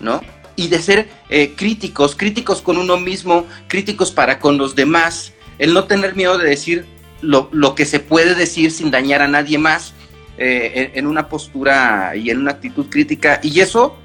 ¿no? 0.00 0.20
Y 0.54 0.68
de 0.68 0.80
ser 0.80 1.08
eh, 1.30 1.54
críticos, 1.56 2.14
críticos 2.14 2.62
con 2.62 2.78
uno 2.78 2.96
mismo, 2.96 3.46
críticos 3.66 4.12
para 4.12 4.38
con 4.38 4.58
los 4.58 4.74
demás, 4.76 5.32
el 5.58 5.72
no 5.72 5.84
tener 5.84 6.14
miedo 6.14 6.36
de 6.36 6.48
decir 6.48 6.86
lo, 7.22 7.74
que 7.74 7.86
se 7.86 7.98
puede 7.98 8.34
decir 8.34 8.70
sin 8.70 8.90
dañar 8.90 9.22
a 9.22 9.28
nadie 9.28 9.58
más, 9.58 9.94
eh, 10.38 10.92
en, 10.94 11.06
una 11.06 11.28
postura 11.28 12.14
y 12.16 12.30
en 12.30 12.38
una 12.38 12.52
actitud 12.52 12.86
crítica. 12.90 13.40
Y 13.42 13.60
eso, 13.60 13.96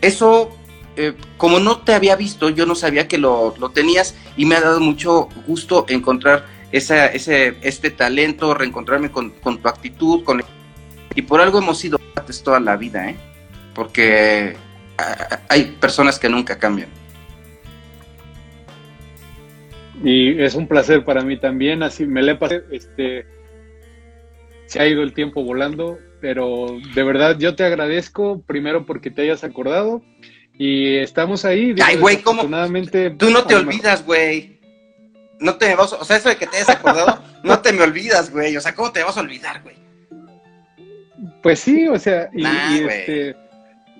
eso, 0.00 0.50
eh, 0.96 1.14
como 1.36 1.58
no 1.58 1.78
te 1.78 1.94
había 1.94 2.16
visto, 2.16 2.50
yo 2.50 2.66
no 2.66 2.74
sabía 2.74 3.08
que 3.08 3.18
lo, 3.18 3.54
lo 3.58 3.70
tenías 3.70 4.14
y 4.36 4.46
me 4.46 4.54
ha 4.54 4.60
dado 4.60 4.80
mucho 4.80 5.28
gusto 5.46 5.86
encontrar 5.88 6.46
esa, 6.72 7.06
ese, 7.06 7.56
este 7.62 7.90
talento, 7.90 8.54
reencontrarme 8.54 9.10
con, 9.10 9.32
tu 9.32 9.68
actitud, 9.68 10.24
con... 10.24 10.42
y 11.14 11.22
por 11.22 11.40
algo 11.40 11.58
hemos 11.58 11.78
sido 11.78 11.98
toda 12.44 12.58
la 12.58 12.76
vida, 12.76 13.10
¿eh? 13.10 13.16
porque 13.74 14.56
hay 15.48 15.64
personas 15.80 16.18
que 16.18 16.28
nunca 16.28 16.58
cambian. 16.58 16.88
Y 20.02 20.40
es 20.42 20.54
un 20.54 20.66
placer 20.66 21.04
para 21.04 21.22
mí 21.22 21.38
también, 21.38 21.82
así 21.82 22.06
me 22.06 22.22
le 22.22 22.34
pasé, 22.34 22.64
este, 22.70 23.26
se 24.66 24.80
ha 24.80 24.86
ido 24.86 25.02
el 25.02 25.12
tiempo 25.12 25.44
volando, 25.44 25.98
pero 26.20 26.66
de 26.94 27.02
verdad 27.02 27.38
yo 27.38 27.54
te 27.54 27.64
agradezco 27.64 28.42
primero 28.42 28.84
porque 28.86 29.10
te 29.10 29.22
hayas 29.22 29.44
acordado 29.44 30.02
y 30.58 30.96
estamos 30.96 31.44
ahí. 31.44 31.74
Ay, 31.82 31.96
güey, 31.96 32.22
¿cómo? 32.22 32.42
Tú 32.42 33.30
no 33.30 33.44
te 33.44 33.54
olvidas, 33.54 34.04
güey 34.04 34.54
no 35.44 35.56
te 35.56 35.74
vas, 35.74 35.92
o 35.92 36.04
sea, 36.04 36.16
eso 36.16 36.28
de 36.28 36.36
que 36.36 36.46
te 36.46 36.56
hayas 36.56 36.70
acordado, 36.70 37.18
no 37.42 37.60
te 37.60 37.72
me 37.72 37.82
olvidas, 37.82 38.30
güey. 38.30 38.56
O 38.56 38.60
sea, 38.60 38.74
¿cómo 38.74 38.92
te 38.92 39.02
vas 39.02 39.16
a 39.16 39.20
olvidar, 39.20 39.62
güey? 39.62 39.76
Pues 41.42 41.60
sí, 41.60 41.86
o 41.88 41.98
sea, 41.98 42.28
y, 42.32 42.44
este, 42.44 43.36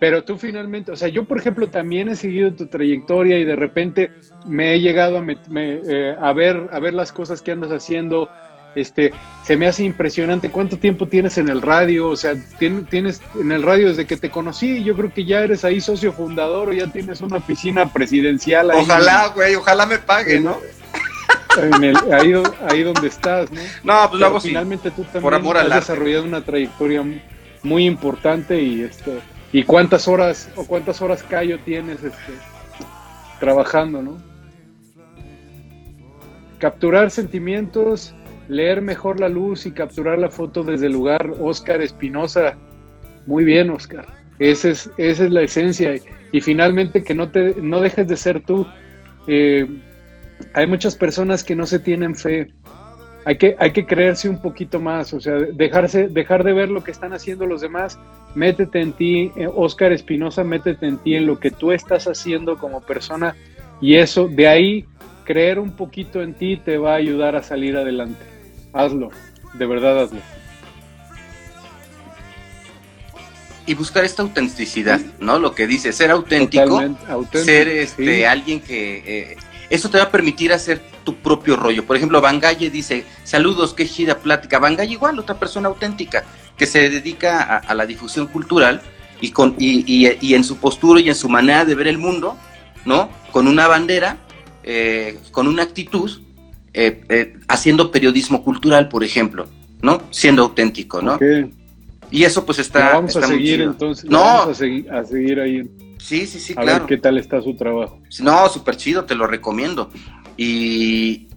pero 0.01 0.25
tú 0.25 0.37
finalmente, 0.37 0.93
o 0.93 0.97
sea, 0.97 1.09
yo 1.09 1.25
por 1.25 1.39
ejemplo 1.39 1.69
también 1.69 2.09
he 2.09 2.17
seguido 2.17 2.53
tu 2.55 2.67
trayectoria 2.67 3.39
y 3.39 3.45
de 3.45 3.57
repente 3.57 4.11
me 4.47 4.75
he 4.75 4.81
llegado 4.81 5.19
a, 5.19 5.25
eh, 5.57 6.17
a 6.19 6.33
ver 6.33 6.69
a 6.73 6.81
ver 6.81 6.95
las 6.95 7.13
cosas 7.13 7.43
que 7.43 7.53
andas 7.53 7.71
haciendo. 7.71 8.31
Este, 8.75 9.13
se 9.45 9.57
me 9.57 9.67
hace 9.67 9.85
impresionante 9.85 10.51
cuánto 10.51 10.79
tiempo 10.79 11.07
tienes 11.07 11.39
en 11.39 11.49
el 11.49 11.63
radio, 11.63 12.09
o 12.09 12.17
sea, 12.17 12.35
tienes 12.59 13.21
en 13.41 13.53
el 13.53 13.63
radio 13.63 13.89
desde 13.89 14.07
que 14.07 14.17
te 14.17 14.31
conocí, 14.31 14.83
yo 14.83 14.97
creo 14.97 15.13
que 15.13 15.25
ya 15.25 15.41
eres 15.41 15.65
ahí 15.65 15.81
socio 15.81 16.13
fundador 16.13 16.71
o 16.71 16.73
ya 16.73 16.87
tienes 16.89 17.21
una 17.21 17.41
piscina 17.41 17.93
presidencial 17.93 18.71
ahí. 18.71 18.83
Ojalá, 18.83 19.29
güey, 19.29 19.55
ojalá 19.55 19.87
me 19.87 19.99
pague, 19.99 20.41
¿no? 20.41 20.59
ahí, 22.13 22.83
donde 22.83 23.09
estás, 23.09 23.51
¿no? 23.51 23.61
No, 23.85 24.11
pues 24.11 24.21
luego 24.21 24.41
finalmente 24.41 24.91
tú 24.91 25.05
también 25.05 25.57
has 25.57 25.71
desarrollado 25.71 26.25
una 26.25 26.41
trayectoria 26.41 27.05
muy 27.63 27.87
importante 27.87 28.61
y 28.61 28.83
este 28.83 29.21
y 29.53 29.63
cuántas 29.63 30.09
horas 30.09 30.51
o 30.57 30.65
cuántas 30.67 31.01
horas 31.01 31.23
callo 31.23 31.61
tienes 31.61 32.03
este, 32.03 32.33
trabajando, 33.39 34.03
¿no? 34.03 34.19
Capturar 36.59 37.13
sentimientos, 37.13 38.15
leer 38.49 38.83
mejor 38.83 39.21
la 39.21 39.29
luz 39.29 39.67
y 39.67 39.73
capturar 39.73 40.19
la 40.19 40.31
foto 40.31 40.63
desde 40.63 40.87
el 40.87 40.93
lugar. 40.93 41.33
Oscar 41.41 41.83
Espinosa, 41.83 42.57
muy 43.27 43.45
bien, 43.45 43.71
Oscar. 43.71 44.07
Esa 44.39 44.71
es, 44.71 44.91
esa 44.97 45.25
es 45.25 45.31
la 45.31 45.43
esencia. 45.43 45.95
Y 46.33 46.41
finalmente 46.41 47.05
que 47.05 47.15
no 47.15 47.31
te 47.31 47.55
no 47.61 47.81
dejes 47.81 48.09
de 48.09 48.17
ser 48.17 48.41
tú. 48.41 48.67
Eh, 49.27 49.67
hay 50.53 50.67
muchas 50.67 50.97
personas 50.97 51.45
que 51.45 51.55
no 51.55 51.67
se 51.67 51.79
tienen 51.79 52.15
fe. 52.15 52.53
Hay 53.27 53.39
que, 53.39 53.57
hay 53.59 53.71
que 53.71 53.87
creerse 53.87 54.29
un 54.29 54.43
poquito 54.43 54.81
más, 54.81 55.15
o 55.15 55.21
sea, 55.21 55.33
dejarse, 55.33 56.09
dejar 56.09 56.45
de 56.45 56.53
ver 56.53 56.69
lo 56.69 56.85
que 56.85 56.91
están 56.91 57.15
haciendo 57.15 57.47
los 57.47 57.63
demás. 57.63 57.99
Métete 58.35 58.81
en 58.81 58.93
ti, 58.93 59.33
Oscar 59.55 59.93
eh, 59.93 59.95
Espinosa, 59.95 60.45
métete 60.45 60.87
en 60.87 60.99
ti, 60.99 61.15
en 61.15 61.27
lo 61.27 61.41
que 61.41 61.51
tú 61.51 61.73
estás 61.73 62.07
haciendo 62.07 62.59
como 62.59 62.83
persona. 62.83 63.35
Y 63.81 63.95
eso, 63.95 64.29
de 64.29 64.47
ahí, 64.47 64.85
creer 65.25 65.59
un 65.59 65.73
poquito 65.73 66.23
en 66.23 66.35
ti 66.35 66.59
te 66.59 66.77
va 66.77 66.93
a 66.93 66.97
ayudar 66.97 67.35
a 67.35 67.43
salir 67.43 67.77
adelante. 67.77 68.34
Hazlo, 68.75 69.11
de 69.55 69.67
verdad 69.67 70.03
hazlo. 70.03 70.21
y 73.67 73.75
buscar 73.75 74.05
esta 74.05 74.23
autenticidad, 74.23 75.01
¿no? 75.21 75.39
Lo 75.39 75.55
que 75.55 75.67
dice, 75.67 75.93
ser 75.93 76.11
auténtico, 76.11 76.83
ser 77.33 77.69
este, 77.69 78.27
alguien 78.27 78.61
que... 78.61 79.03
Eh, 79.07 79.37
eso 79.71 79.89
te 79.89 79.97
va 79.97 80.05
a 80.05 80.11
permitir 80.11 80.53
hacer 80.53 80.83
tu 81.05 81.17
propio 81.17 81.57
rollo. 81.57 81.87
Por 81.87 81.97
ejemplo, 81.97 82.21
Bangalle 82.21 82.69
dice, 82.69 83.07
saludos, 83.25 83.73
qué 83.73 83.89
chida 83.89 84.19
plática. 84.19 84.59
Bangalle 84.59 84.93
igual, 84.93 85.19
otra 85.19 85.39
persona 85.39 85.69
auténtica, 85.69 86.25
que 86.57 86.67
se 86.67 86.91
dedica 86.91 87.59
a, 87.59 87.75
la 87.75 87.87
difusión 87.87 88.27
cultural 88.27 88.83
y, 89.23 89.31
con, 89.31 89.57
y, 89.59 90.35
en 90.35 90.45
su 90.45 90.59
postura 90.59 91.01
y 91.01 91.09
en 91.09 91.15
su 91.15 91.31
manera 91.31 91.65
de 91.65 91.75
ver 91.75 91.89
el 91.89 91.97
mundo, 91.97 92.37
¿no? 92.85 93.09
Con 93.33 93.49
una 93.49 93.67
bandera, 93.67 94.19
eh, 94.63 95.19
con 95.33 95.49
una 95.49 95.63
actitud, 95.63 96.21
eh, 96.75 97.05
eh, 97.09 97.37
haciendo 97.49 97.91
periodismo 97.91 98.43
cultural, 98.43 98.89
por 98.89 99.05
ejemplo, 99.05 99.47
¿no? 99.81 100.03
Siendo 100.11 100.43
auténtico, 100.43 101.01
¿no? 101.01 101.19
Y 102.11 102.25
eso 102.25 102.45
pues 102.45 102.59
está... 102.59 102.95
vamos 102.95 103.17
a 103.17 103.27
seguir 103.27 103.63
entonces. 103.63 104.05
No. 104.05 104.19
Vamos 104.19 104.49
a 104.49 104.55
seguir, 104.55 104.91
a 104.91 105.05
seguir 105.05 105.41
ahí. 105.41 105.63
Sí, 105.99 106.27
sí, 106.27 106.39
sí, 106.39 106.55
a 106.57 106.65
Ver 106.65 106.83
qué 106.83 106.99
tal 106.99 107.17
está 107.17 107.41
su 107.41 107.57
trabajo. 107.57 107.99
No, 108.21 108.49
súper 108.49 108.77
chido, 108.77 109.05
te 109.05 109.15
lo 109.15 109.27
recomiendo. 109.27 109.91
Y, 110.37 111.29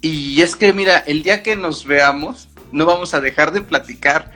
y 0.00 0.40
es 0.42 0.54
que, 0.54 0.72
mira, 0.72 0.98
el 0.98 1.22
día 1.22 1.42
que 1.42 1.56
nos 1.56 1.84
veamos, 1.84 2.48
no 2.70 2.86
vamos 2.86 3.14
a 3.14 3.20
dejar 3.20 3.52
de 3.52 3.62
platicar. 3.62 4.30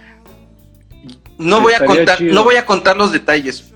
No 1.39 1.61
voy 1.61 1.75
a 1.75 1.85
contar, 1.85 2.23
no 2.23 2.45
voy 2.45 2.57
a 2.57 2.65
contar 2.65 2.97
los 2.97 3.13
detalles, 3.13 3.73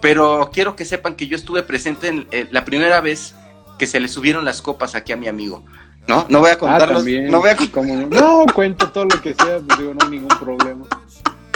pero 0.00 0.50
quiero 0.52 0.74
que 0.74 0.84
sepan 0.84 1.16
que 1.16 1.26
yo 1.26 1.36
estuve 1.36 1.62
presente 1.62 2.08
en, 2.08 2.26
la 2.50 2.64
primera 2.64 3.00
vez 3.00 3.34
que 3.78 3.86
se 3.86 4.00
le 4.00 4.08
subieron 4.08 4.44
las 4.44 4.62
copas 4.62 4.94
aquí 4.94 5.12
a 5.12 5.16
mi 5.16 5.28
amigo. 5.28 5.64
¿No? 6.08 6.24
No 6.30 6.40
voy 6.40 6.50
a. 6.50 6.58
Ah, 6.62 6.86
no 6.86 7.40
voy 7.40 7.50
a 7.50 7.56
no, 8.08 8.46
cuento 8.54 8.90
todo 8.90 9.04
lo 9.04 9.20
que 9.20 9.34
sea, 9.34 9.60
pues 9.64 9.78
digo, 9.78 9.92
no 9.92 10.04
hay 10.06 10.10
ningún 10.10 10.38
problema. 10.38 10.86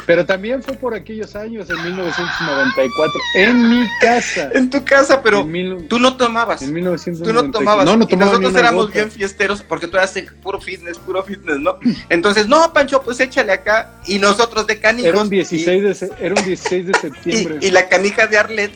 Pero 0.04 0.26
también 0.26 0.62
fue 0.62 0.74
por 0.74 0.94
aquellos 0.94 1.34
años, 1.36 1.70
en 1.70 1.82
1994, 1.82 3.20
en 3.36 3.68
mi 3.70 3.86
casa. 4.00 4.50
En 4.52 4.68
tu 4.68 4.84
casa, 4.84 5.22
pero 5.22 5.46
tú 5.88 5.98
no 5.98 6.16
tomabas. 6.16 6.60
En 6.60 6.72
1994. 6.72 7.24
Tú 7.24 7.46
no 7.46 7.50
tomabas. 7.50 7.84
No, 7.86 7.96
no 7.96 8.06
y 8.08 8.16
nosotros 8.16 8.54
éramos 8.54 8.92
bien 8.92 9.10
fiesteros 9.10 9.62
porque 9.62 9.86
tú 9.86 9.96
eras 9.96 10.12
puro 10.42 10.60
fitness, 10.60 10.98
puro 10.98 11.22
fitness, 11.22 11.58
¿no? 11.58 11.78
Entonces, 12.08 12.48
no, 12.48 12.72
Pancho, 12.72 13.00
pues 13.02 13.20
échale 13.20 13.52
acá. 13.52 13.92
Y 14.06 14.18
nosotros 14.18 14.66
de 14.66 14.80
canijos. 14.80 15.08
Era 15.08 15.22
un 15.22 15.30
16, 15.30 16.00
de, 16.00 16.10
era 16.20 16.34
un 16.34 16.44
16 16.44 16.86
de 16.86 16.94
septiembre. 16.94 17.58
Y, 17.60 17.70
la 17.70 17.88
canija 17.88 18.26
de 18.26 18.38
Arlet. 18.38 18.72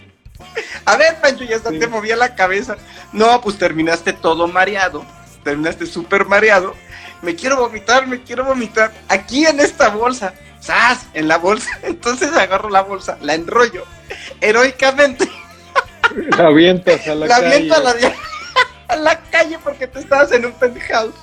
A 0.84 0.96
ver, 0.96 1.16
Pancho, 1.20 1.44
ya 1.44 1.56
hasta 1.56 1.70
te 1.70 1.86
movía 1.88 2.16
la 2.16 2.34
cabeza. 2.34 2.76
No, 3.12 3.40
pues 3.40 3.58
terminaste 3.58 4.12
todo 4.12 4.46
mareado. 4.46 5.04
Terminaste 5.46 5.86
súper 5.86 6.26
mareado. 6.26 6.74
Me 7.22 7.36
quiero 7.36 7.56
vomitar, 7.56 8.06
me 8.06 8.22
quiero 8.22 8.44
vomitar. 8.44 8.92
Aquí 9.08 9.46
en 9.46 9.60
esta 9.60 9.88
bolsa 9.88 10.34
¡Sas! 10.66 11.06
En 11.14 11.28
la 11.28 11.38
bolsa. 11.38 11.70
Entonces 11.82 12.32
agarro 12.32 12.68
la 12.70 12.82
bolsa, 12.82 13.18
la 13.20 13.34
enrollo 13.34 13.84
heroicamente. 14.40 15.28
La 16.36 16.46
avientas 16.46 17.06
a 17.06 17.14
la, 17.14 17.26
la 17.26 17.40
calle. 17.40 17.72
a 17.72 17.78
la, 17.78 17.94
a 18.88 18.96
la 18.96 19.20
calle 19.20 19.58
porque 19.62 19.86
tú 19.86 20.00
estabas 20.00 20.32
en 20.32 20.46
un 20.46 20.52
penthouse. 20.52 21.14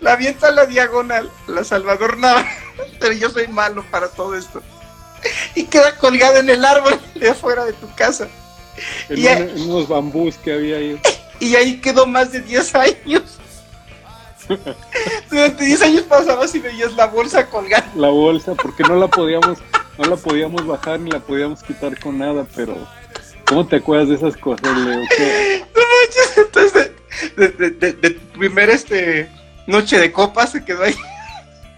La 0.00 0.12
aviento 0.12 0.46
a 0.46 0.52
la 0.52 0.66
diagonal, 0.66 1.30
la 1.48 1.64
Salvador 1.64 2.16
Nava. 2.18 2.46
Pero 3.00 3.12
yo 3.14 3.30
soy 3.30 3.48
malo 3.48 3.84
para 3.90 4.08
todo 4.08 4.36
esto. 4.36 4.62
Y 5.56 5.64
queda 5.64 5.96
colgada 5.96 6.38
en 6.38 6.48
el 6.48 6.64
árbol 6.64 6.98
de 7.16 7.30
afuera 7.30 7.64
de 7.64 7.72
tu 7.72 7.92
casa. 7.94 8.28
En, 9.08 9.18
y 9.18 9.26
en 9.26 9.60
unos 9.62 9.88
bambús 9.88 10.36
que 10.36 10.52
había 10.52 10.76
ahí. 10.76 11.00
Y 11.40 11.56
ahí 11.56 11.80
quedó 11.80 12.06
más 12.06 12.30
de 12.30 12.40
10 12.40 12.74
años. 12.74 13.39
Durante 15.30 15.64
10 15.64 15.82
años 15.82 16.02
pasabas 16.02 16.54
y 16.54 16.58
veías 16.58 16.94
la 16.94 17.06
bolsa 17.06 17.46
colgada. 17.46 17.90
La 17.94 18.08
bolsa, 18.08 18.54
porque 18.54 18.82
no 18.82 18.96
la 18.96 19.08
podíamos, 19.08 19.58
no 19.98 20.04
la 20.08 20.16
podíamos 20.16 20.66
bajar 20.66 21.00
ni 21.00 21.10
la 21.10 21.20
podíamos 21.20 21.62
quitar 21.62 21.98
con 21.98 22.18
nada, 22.18 22.46
pero 22.54 22.76
¿cómo 23.46 23.66
te 23.66 23.76
acuerdas 23.76 24.08
de 24.08 24.14
esas 24.16 24.36
cosas, 24.36 24.76
Leo? 24.76 25.00
entonces 26.36 26.90
de, 27.36 27.48
de, 27.48 27.92
de, 27.92 28.10
primer 28.38 28.70
este 28.70 29.28
noche 29.66 29.98
de 29.98 30.12
copas 30.12 30.52
se 30.52 30.64
quedó 30.64 30.84
ahí 30.84 30.94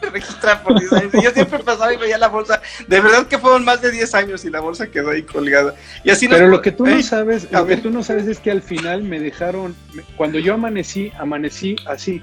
registrada 0.12 0.62
por 0.62 0.78
10 0.78 0.93
años. 0.93 1.12
Yo 1.12 1.31
siempre 1.31 1.59
pasaba 1.61 1.93
y 1.93 1.97
veía 1.97 2.19
la 2.19 2.28
bolsa. 2.28 2.61
De 2.86 3.01
verdad 3.01 3.27
que 3.27 3.39
fueron 3.39 3.65
más 3.65 3.81
de 3.81 3.90
10 3.90 4.15
años 4.15 4.44
y 4.44 4.51
la 4.51 4.61
bolsa 4.61 4.89
quedó 4.89 5.11
ahí 5.11 5.23
colgada. 5.23 5.74
Y 6.05 6.11
así 6.11 6.28
Pero 6.28 6.49
lo 6.49 6.61
que 6.61 6.73
tú 6.73 6.86
no 6.86 7.03
sabes, 7.03 7.51
lo 7.51 7.66
que 7.66 7.77
tú 7.77 7.90
no 7.90 8.03
sabes 8.03 8.27
es 8.27 8.39
que 8.39 8.51
al 8.51 8.62
final 8.62 9.03
me 9.03 9.20
dejaron, 9.20 9.77
cuando 10.16 10.39
yo 10.39 10.55
amanecí, 10.55 11.12
amanecí 11.19 11.77
así. 11.86 12.23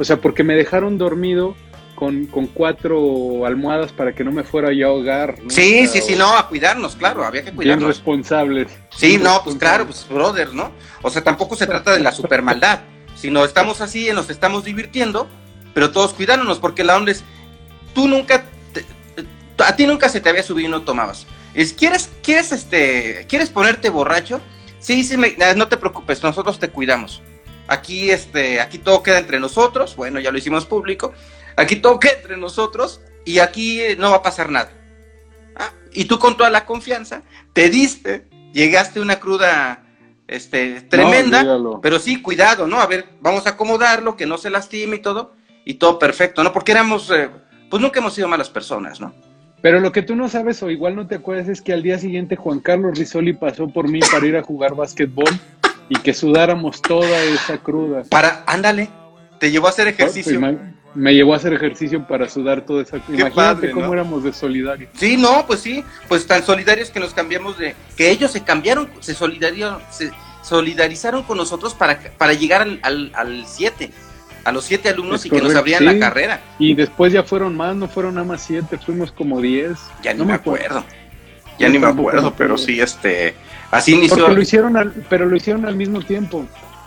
O 0.00 0.04
sea, 0.04 0.16
porque 0.16 0.42
me 0.42 0.54
dejaron 0.54 0.96
dormido 0.96 1.54
con, 1.94 2.26
cuatro 2.54 3.44
almohadas 3.44 3.92
para 3.92 4.14
que 4.14 4.24
no 4.24 4.32
me 4.32 4.42
fuera 4.42 4.72
yo 4.72 4.86
a 4.86 4.90
ahogar. 4.92 5.36
Sí, 5.50 5.86
sí, 5.86 6.00
sí, 6.00 6.16
no, 6.16 6.38
a 6.38 6.48
cuidarnos, 6.48 6.96
claro, 6.96 7.22
había 7.22 7.44
que 7.44 7.52
cuidarnos. 7.52 7.84
Bien 7.84 7.88
responsables. 7.88 8.68
Sí, 8.96 9.18
no, 9.18 9.42
pues 9.44 9.56
claro, 9.56 9.84
pues 9.84 10.06
brother, 10.08 10.54
¿no? 10.54 10.72
O 11.02 11.10
sea, 11.10 11.22
tampoco 11.22 11.54
se 11.54 11.66
trata 11.66 11.92
de 11.92 12.00
la 12.00 12.12
supermaldad, 12.12 12.80
sino 13.14 13.44
estamos 13.44 13.82
así, 13.82 14.08
y 14.08 14.12
nos 14.14 14.30
estamos 14.30 14.64
divirtiendo, 14.64 15.28
pero 15.74 15.90
todos 15.90 16.14
cuidándonos, 16.14 16.58
porque 16.58 16.82
la 16.82 16.96
onda 16.96 17.12
es, 17.12 17.22
tú 17.94 18.08
nunca, 18.08 18.44
a 19.58 19.76
ti 19.76 19.86
nunca 19.86 20.08
se 20.08 20.22
te 20.22 20.30
había 20.30 20.42
subido 20.42 20.68
y 20.68 20.72
no 20.72 20.80
tomabas. 20.80 21.26
Es, 21.52 21.74
¿quieres, 21.74 22.08
quieres, 22.22 22.52
este, 22.52 23.26
¿Quieres 23.28 23.50
ponerte 23.50 23.90
borracho? 23.90 24.40
Sí, 24.78 25.04
sí, 25.04 25.18
no 25.56 25.68
te 25.68 25.76
preocupes, 25.76 26.22
nosotros 26.22 26.58
te 26.58 26.70
cuidamos. 26.70 27.20
Aquí, 27.70 28.10
este, 28.10 28.60
aquí 28.60 28.78
todo 28.78 29.00
queda 29.00 29.20
entre 29.20 29.38
nosotros, 29.38 29.94
bueno, 29.94 30.18
ya 30.18 30.32
lo 30.32 30.38
hicimos 30.38 30.66
público, 30.66 31.12
aquí 31.54 31.76
todo 31.76 32.00
queda 32.00 32.14
entre 32.14 32.36
nosotros 32.36 33.00
y 33.24 33.38
aquí 33.38 33.80
no 33.96 34.10
va 34.10 34.16
a 34.16 34.22
pasar 34.24 34.50
nada. 34.50 34.72
Ah, 35.54 35.70
y 35.92 36.06
tú 36.06 36.18
con 36.18 36.36
toda 36.36 36.50
la 36.50 36.66
confianza 36.66 37.22
te 37.52 37.70
diste, 37.70 38.28
llegaste 38.52 38.98
a 38.98 39.02
una 39.02 39.20
cruda 39.20 39.84
este, 40.26 40.80
tremenda, 40.80 41.46
pero 41.80 42.00
sí, 42.00 42.20
cuidado, 42.20 42.66
¿no? 42.66 42.80
A 42.80 42.88
ver, 42.88 43.06
vamos 43.20 43.46
a 43.46 43.50
acomodarlo, 43.50 44.16
que 44.16 44.26
no 44.26 44.36
se 44.36 44.50
lastime 44.50 44.96
y 44.96 45.00
todo, 45.00 45.36
y 45.64 45.74
todo 45.74 45.96
perfecto, 46.00 46.42
¿no? 46.42 46.52
Porque 46.52 46.72
éramos, 46.72 47.08
eh, 47.12 47.30
pues 47.70 47.80
nunca 47.80 48.00
hemos 48.00 48.14
sido 48.14 48.26
malas 48.26 48.50
personas, 48.50 49.00
¿no? 49.00 49.14
Pero 49.62 49.78
lo 49.78 49.92
que 49.92 50.02
tú 50.02 50.16
no 50.16 50.28
sabes 50.28 50.60
o 50.64 50.70
igual 50.70 50.96
no 50.96 51.06
te 51.06 51.14
acuerdas 51.14 51.46
es 51.46 51.62
que 51.62 51.72
al 51.72 51.84
día 51.84 52.00
siguiente 52.00 52.34
Juan 52.34 52.58
Carlos 52.58 52.98
Risoli 52.98 53.32
pasó 53.32 53.68
por 53.68 53.88
mí 53.88 54.00
para 54.10 54.26
ir 54.26 54.36
a 54.36 54.42
jugar 54.42 54.74
básquetbol 54.74 55.38
y 55.90 55.96
que 55.96 56.14
sudáramos 56.14 56.80
toda 56.80 57.22
esa 57.24 57.58
cruda. 57.58 58.04
Para, 58.08 58.44
ándale, 58.46 58.88
te 59.38 59.50
llevó 59.50 59.66
a 59.66 59.70
hacer 59.70 59.88
ejercicio. 59.88 60.40
me, 60.94 61.12
llevó 61.12 61.34
a 61.34 61.36
hacer 61.36 61.52
ejercicio 61.52 62.06
para 62.06 62.28
sudar 62.28 62.64
toda 62.64 62.82
esa 62.82 63.00
cruda. 63.00 63.18
Imagínate 63.18 63.72
cómo 63.72 63.92
éramos 63.92 64.22
de 64.22 64.32
solidarios. 64.32 64.88
Sí, 64.94 65.16
no, 65.16 65.44
pues 65.46 65.60
sí, 65.60 65.84
pues 66.08 66.26
tan 66.26 66.44
solidarios 66.44 66.90
que 66.90 67.00
nos 67.00 67.12
cambiamos 67.12 67.58
de, 67.58 67.74
que 67.96 68.08
ellos 68.08 68.30
se 68.30 68.44
cambiaron, 68.44 68.88
se 69.00 69.14
solidarizaron, 69.14 69.82
se 69.90 70.12
solidarizaron 70.42 71.24
con 71.24 71.36
nosotros 71.36 71.74
para, 71.74 71.98
para 72.16 72.34
llegar 72.34 72.66
al 72.82 73.44
7. 73.44 73.90
a 74.44 74.52
los 74.52 74.64
siete 74.64 74.88
alumnos 74.90 75.26
y 75.26 75.30
que 75.30 75.42
nos 75.42 75.56
abrían 75.56 75.84
la 75.84 75.98
carrera. 75.98 76.40
Y 76.60 76.74
después 76.74 77.12
ya 77.12 77.24
fueron 77.24 77.56
más, 77.56 77.74
no 77.74 77.88
fueron 77.88 78.14
nada 78.14 78.26
más 78.28 78.42
siete, 78.42 78.78
fuimos 78.78 79.10
como 79.10 79.40
diez. 79.40 79.76
Ya 80.04 80.14
no 80.14 80.24
me 80.24 80.34
acuerdo. 80.34 80.84
Ya 81.58 81.68
ni 81.68 81.78
me 81.78 81.88
acuerdo, 81.88 82.32
pero 82.38 82.56
sí, 82.56 82.80
este, 82.80 83.34
Así 83.70 83.94
inició. 83.94 84.28
lo 84.28 84.40
hicieron 84.40 84.92
pero 85.08 85.26
lo 85.26 85.36
hicieron 85.36 85.64
al 85.64 85.76
mismo 85.76 86.00
tiempo. 86.00 86.46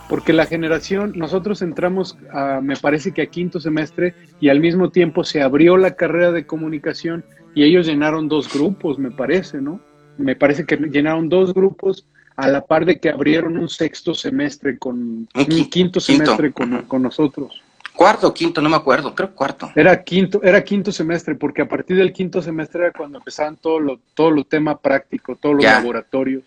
Porque 0.09 0.33
la 0.33 0.45
generación, 0.45 1.13
nosotros 1.15 1.61
entramos, 1.61 2.17
a, 2.31 2.59
me 2.61 2.75
parece 2.75 3.13
que 3.13 3.21
a 3.21 3.27
quinto 3.27 3.59
semestre, 3.59 4.13
y 4.39 4.49
al 4.49 4.59
mismo 4.59 4.89
tiempo 4.89 5.23
se 5.23 5.41
abrió 5.41 5.77
la 5.77 5.95
carrera 5.95 6.31
de 6.31 6.45
comunicación 6.45 7.23
y 7.55 7.63
ellos 7.63 7.87
llenaron 7.87 8.27
dos 8.27 8.51
grupos, 8.51 8.99
me 8.99 9.11
parece, 9.11 9.61
¿no? 9.61 9.79
Me 10.17 10.35
parece 10.35 10.65
que 10.65 10.75
llenaron 10.77 11.29
dos 11.29 11.53
grupos 11.53 12.05
a 12.35 12.47
la 12.47 12.65
par 12.65 12.85
de 12.85 12.99
que 12.99 13.09
abrieron 13.09 13.57
un 13.57 13.69
sexto 13.69 14.13
semestre 14.13 14.77
con 14.77 15.27
un 15.33 15.45
quinto, 15.69 15.99
semestre 15.99 16.51
Con, 16.51 16.83
con, 16.83 17.01
nosotros. 17.01 17.61
Cuarto 17.95 18.27
o 18.27 18.33
quinto, 18.33 18.59
no 18.61 18.69
me 18.69 18.75
acuerdo, 18.75 19.13
creo 19.13 19.33
cuarto. 19.33 19.71
Era 19.75 20.03
quinto, 20.03 20.41
era 20.43 20.63
quinto 20.63 20.91
semestre, 20.91 21.35
porque 21.35 21.61
a 21.61 21.67
partir 21.67 21.95
del 21.95 22.11
quinto 22.11 22.41
semestre 22.41 22.83
era 22.85 22.91
cuando 22.91 23.19
empezaban 23.19 23.55
todo 23.55 23.79
lo, 23.79 23.99
todo 24.15 24.31
lo 24.31 24.43
tema 24.43 24.77
práctico, 24.77 25.35
todos 25.35 25.55
los 25.55 25.63
laboratorios. 25.63 26.43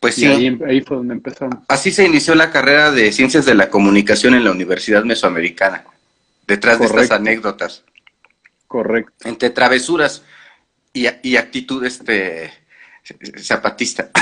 Pues 0.00 0.14
sí. 0.14 0.26
Ahí, 0.26 0.80
fue 0.80 0.96
donde 0.96 1.14
empezamos. 1.14 1.58
Así 1.68 1.92
se 1.92 2.06
inició 2.06 2.34
la 2.34 2.50
carrera 2.50 2.90
de 2.90 3.12
Ciencias 3.12 3.44
de 3.44 3.54
la 3.54 3.68
Comunicación 3.68 4.34
en 4.34 4.44
la 4.44 4.50
Universidad 4.50 5.04
Mesoamericana, 5.04 5.84
detrás 6.46 6.78
de 6.78 6.86
estas 6.86 7.10
anécdotas. 7.10 7.84
Correcto. 8.66 9.28
Entre 9.28 9.50
travesuras 9.50 10.24
y, 10.94 11.06
y 11.22 11.36
actitud 11.36 11.84
este, 11.84 12.50
zapatista. 13.38 14.10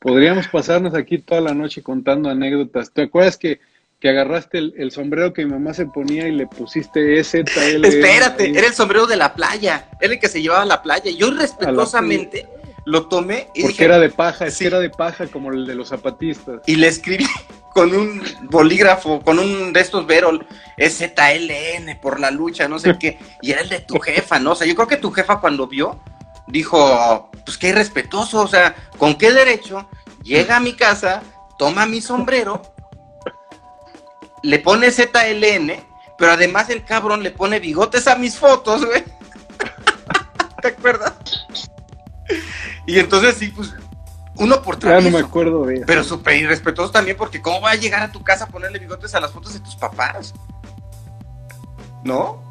Podríamos 0.00 0.48
pasarnos 0.48 0.94
aquí 0.94 1.18
toda 1.18 1.40
la 1.40 1.54
noche 1.54 1.82
contando 1.82 2.28
anécdotas. 2.28 2.92
¿Te 2.92 3.02
acuerdas 3.02 3.36
que 3.36 3.60
que 4.00 4.08
agarraste 4.10 4.58
el, 4.58 4.90
sombrero 4.90 5.32
que 5.32 5.44
mi 5.44 5.52
mamá 5.52 5.72
se 5.72 5.86
ponía 5.86 6.28
y 6.28 6.32
le 6.32 6.46
pusiste 6.46 7.18
ese 7.18 7.40
Espérate, 7.40 8.50
era 8.50 8.66
el 8.66 8.74
sombrero 8.74 9.06
de 9.06 9.16
la 9.16 9.34
playa, 9.34 9.88
era 10.00 10.12
el 10.12 10.20
que 10.20 10.28
se 10.28 10.42
llevaba 10.42 10.62
a 10.62 10.66
la 10.66 10.82
playa. 10.82 11.10
Yo 11.10 11.30
respetuosamente 11.30 12.46
lo 12.84 13.08
tomé 13.08 13.48
y 13.54 13.62
Porque 13.62 13.84
era 13.84 13.98
de 13.98 14.10
paja, 14.10 14.46
era 14.60 14.78
de 14.78 14.90
paja 14.90 15.26
como 15.26 15.50
el 15.50 15.66
de 15.66 15.74
los 15.74 15.88
zapatistas. 15.88 16.60
Y 16.66 16.76
le 16.76 16.88
escribí 16.88 17.26
con 17.74 17.94
un 17.94 18.22
bolígrafo, 18.42 19.20
con 19.20 19.38
un 19.38 19.72
de 19.72 19.80
estos 19.80 20.06
Verol, 20.06 20.46
es 20.76 20.98
ZLN 20.98 21.98
por 22.00 22.20
la 22.20 22.30
lucha, 22.30 22.68
no 22.68 22.78
sé 22.78 22.96
qué, 22.98 23.18
y 23.42 23.50
era 23.50 23.62
el 23.62 23.68
de 23.68 23.80
tu 23.80 23.98
jefa, 23.98 24.38
¿no? 24.38 24.52
O 24.52 24.54
sea, 24.54 24.66
yo 24.66 24.74
creo 24.74 24.88
que 24.88 24.96
tu 24.96 25.10
jefa 25.10 25.40
cuando 25.40 25.66
vio, 25.66 26.00
dijo, 26.46 27.30
pues 27.44 27.58
qué 27.58 27.68
irrespetuoso, 27.68 28.42
o 28.42 28.48
sea, 28.48 28.74
¿con 28.98 29.16
qué 29.16 29.32
derecho 29.32 29.88
llega 30.22 30.56
a 30.56 30.60
mi 30.60 30.74
casa, 30.74 31.22
toma 31.58 31.86
mi 31.86 32.00
sombrero, 32.00 32.62
le 34.42 34.58
pone 34.58 34.90
ZLN, 34.90 35.72
pero 36.18 36.32
además 36.32 36.70
el 36.70 36.84
cabrón 36.84 37.22
le 37.22 37.30
pone 37.30 37.60
bigotes 37.60 38.06
a 38.06 38.16
mis 38.16 38.38
fotos, 38.38 38.84
güey? 38.84 39.04
¿Te 40.62 40.68
acuerdas? 40.68 41.14
Y 42.86 42.98
entonces 42.98 43.36
sí, 43.36 43.48
pues 43.48 43.74
uno 44.38 44.62
por 44.62 44.78
Ya 44.78 45.00
no 45.00 45.10
me 45.10 45.18
acuerdo 45.18 45.64
de 45.64 45.80
Pero 45.86 46.04
súper 46.04 46.36
irrespetuoso 46.36 46.90
también, 46.90 47.16
porque 47.16 47.40
¿cómo 47.40 47.60
va 47.60 47.70
a 47.70 47.76
llegar 47.76 48.02
a 48.02 48.12
tu 48.12 48.22
casa 48.22 48.44
a 48.44 48.48
ponerle 48.48 48.78
bigotes 48.78 49.14
a 49.14 49.20
las 49.20 49.32
fotos 49.32 49.54
de 49.54 49.60
tus 49.60 49.76
papás? 49.76 50.34
¿No? 52.04 52.44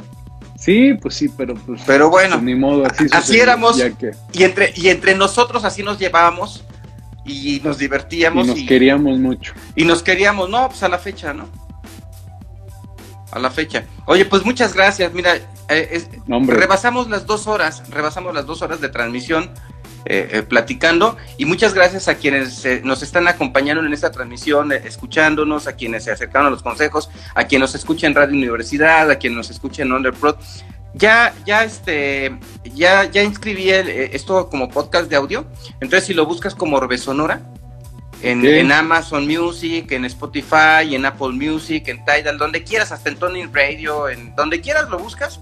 Sí, 0.57 0.93
pues 0.95 1.15
sí, 1.15 1.29
pero 1.29 1.53
pues. 1.53 1.81
Pero 1.85 2.09
bueno, 2.09 2.35
pues 2.35 2.43
ni 2.43 2.55
modo, 2.55 2.85
así, 2.85 3.05
así 3.11 3.39
éramos. 3.39 3.77
Y 4.33 4.43
entre, 4.43 4.73
y 4.75 4.89
entre 4.89 5.15
nosotros 5.15 5.63
así 5.63 5.83
nos 5.83 5.99
llevábamos 5.99 6.63
y 7.25 7.61
nos 7.63 7.77
divertíamos. 7.77 8.47
Y 8.47 8.49
nos 8.49 8.59
queríamos 8.63 9.19
mucho. 9.19 9.53
Y 9.75 9.85
nos 9.85 10.01
queríamos, 10.01 10.49
no, 10.49 10.67
pues 10.69 10.81
a 10.83 10.89
la 10.89 10.97
fecha, 10.97 11.33
¿no? 11.33 11.47
A 13.35 13.39
la 13.39 13.51
fecha. 13.51 13.85
Oye, 14.07 14.25
pues 14.25 14.43
muchas 14.43 14.73
gracias. 14.73 15.13
Mira, 15.13 15.35
eh, 15.69 16.03
rebasamos 16.47 17.09
las 17.09 17.27
dos 17.27 17.45
horas, 17.45 17.83
rebasamos 17.89 18.33
las 18.33 18.47
dos 18.47 18.63
horas 18.63 18.81
de 18.81 18.89
transmisión. 18.89 19.51
Eh, 20.07 20.29
eh, 20.33 20.43
platicando. 20.43 21.17
Y 21.39 21.45
muchas 21.45 21.73
gracias 21.73 22.07
a 22.07 22.13
quienes 22.13 22.63
eh, 22.63 22.81
nos 22.83 23.01
están 23.01 23.27
acompañando 23.27 23.83
en 23.83 23.91
esta 23.91 24.11
transmisión, 24.11 24.71
escuchándonos, 24.71 25.65
a 25.65 25.73
quienes 25.73 26.03
se 26.03 26.11
acercaron 26.11 26.45
a 26.45 26.51
los 26.51 26.61
consejos, 26.61 27.09
a 27.33 27.45
quienes 27.45 27.69
nos 27.71 27.75
escuchan 27.75 28.11
en 28.11 28.15
Radio 28.15 28.35
Universidad, 28.35 29.09
a 29.09 29.17
quienes 29.17 29.37
nos 29.37 29.49
escuchan 29.49 29.87
en 29.87 29.93
Underprod. 29.93 30.35
Ya, 30.93 31.33
ya, 31.47 31.63
este, 31.63 32.37
ya, 32.63 33.05
ya 33.05 33.23
inscribí 33.23 33.71
esto 33.71 34.47
como 34.47 34.69
podcast 34.69 35.09
de 35.09 35.15
audio. 35.15 35.47
Entonces, 35.81 36.05
si 36.05 36.13
lo 36.13 36.27
buscas 36.27 36.53
como 36.53 36.77
Orbe 36.77 36.99
Sonora, 36.99 37.41
en, 38.25 38.45
en, 38.45 38.71
Amazon 38.71 39.27
Music, 39.27 39.91
en 39.91 40.05
Spotify, 40.05 40.95
en 40.95 41.05
Apple 41.05 41.33
Music, 41.33 41.87
en 41.87 42.03
Tidal, 42.03 42.37
donde 42.37 42.63
quieras, 42.63 42.91
hasta 42.91 43.09
en 43.09 43.17
Tony 43.17 43.45
Radio, 43.45 44.09
en 44.09 44.35
donde 44.35 44.61
quieras 44.61 44.89
lo 44.89 44.97
buscas 44.97 45.39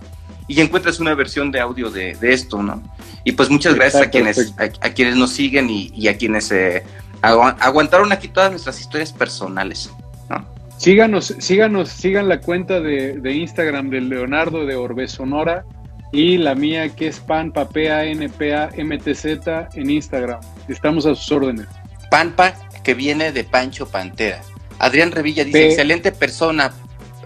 y 0.48 0.60
encuentras 0.60 1.00
una 1.00 1.16
versión 1.16 1.52
de 1.52 1.60
audio 1.60 1.90
de, 1.90 2.18
esto, 2.22 2.62
¿no? 2.62 2.84
Y 3.24 3.32
pues 3.32 3.50
muchas 3.50 3.76
gracias 3.76 4.04
a 4.04 4.10
quienes, 4.10 4.54
a, 4.58 4.90
quienes 4.90 5.16
nos 5.16 5.32
siguen 5.32 5.70
y, 5.70 6.08
a 6.08 6.18
quienes 6.18 6.52
eh, 6.52 6.84
aguantaron 7.22 8.12
aquí 8.12 8.28
todas 8.28 8.52
nuestras 8.52 8.80
historias 8.80 9.14
personales, 9.14 9.90
¿no? 10.30 10.46
Síganos, 10.78 11.34
síganos, 11.40 11.90
sigan 11.90 12.28
la 12.28 12.42
cuenta 12.42 12.82
de, 12.82 13.34
Instagram 13.34 13.90
de 13.90 14.02
Leonardo 14.02 14.66
de 14.66 14.76
Orbe 14.76 15.08
Sonora 15.08 15.64
y 16.12 16.38
la 16.38 16.56
mía 16.56 16.90
que 16.90 17.08
es 17.08 17.22
Panpa, 17.22 17.70
P-A-N-P-A-M-T-Z 17.70 19.70
en 19.74 19.90
Instagram. 19.90 20.42
Estamos 20.68 21.06
a 21.06 21.16
sus 21.16 21.32
órdenes. 21.32 21.68
Panpa, 22.12 22.54
que 22.84 22.94
viene 22.94 23.32
de 23.32 23.44
Pancho 23.44 23.88
Pantera. 23.88 24.42
Adrián 24.80 25.12
Revilla 25.12 25.44
dice, 25.44 25.68
excelente 25.68 26.12
persona, 26.12 26.74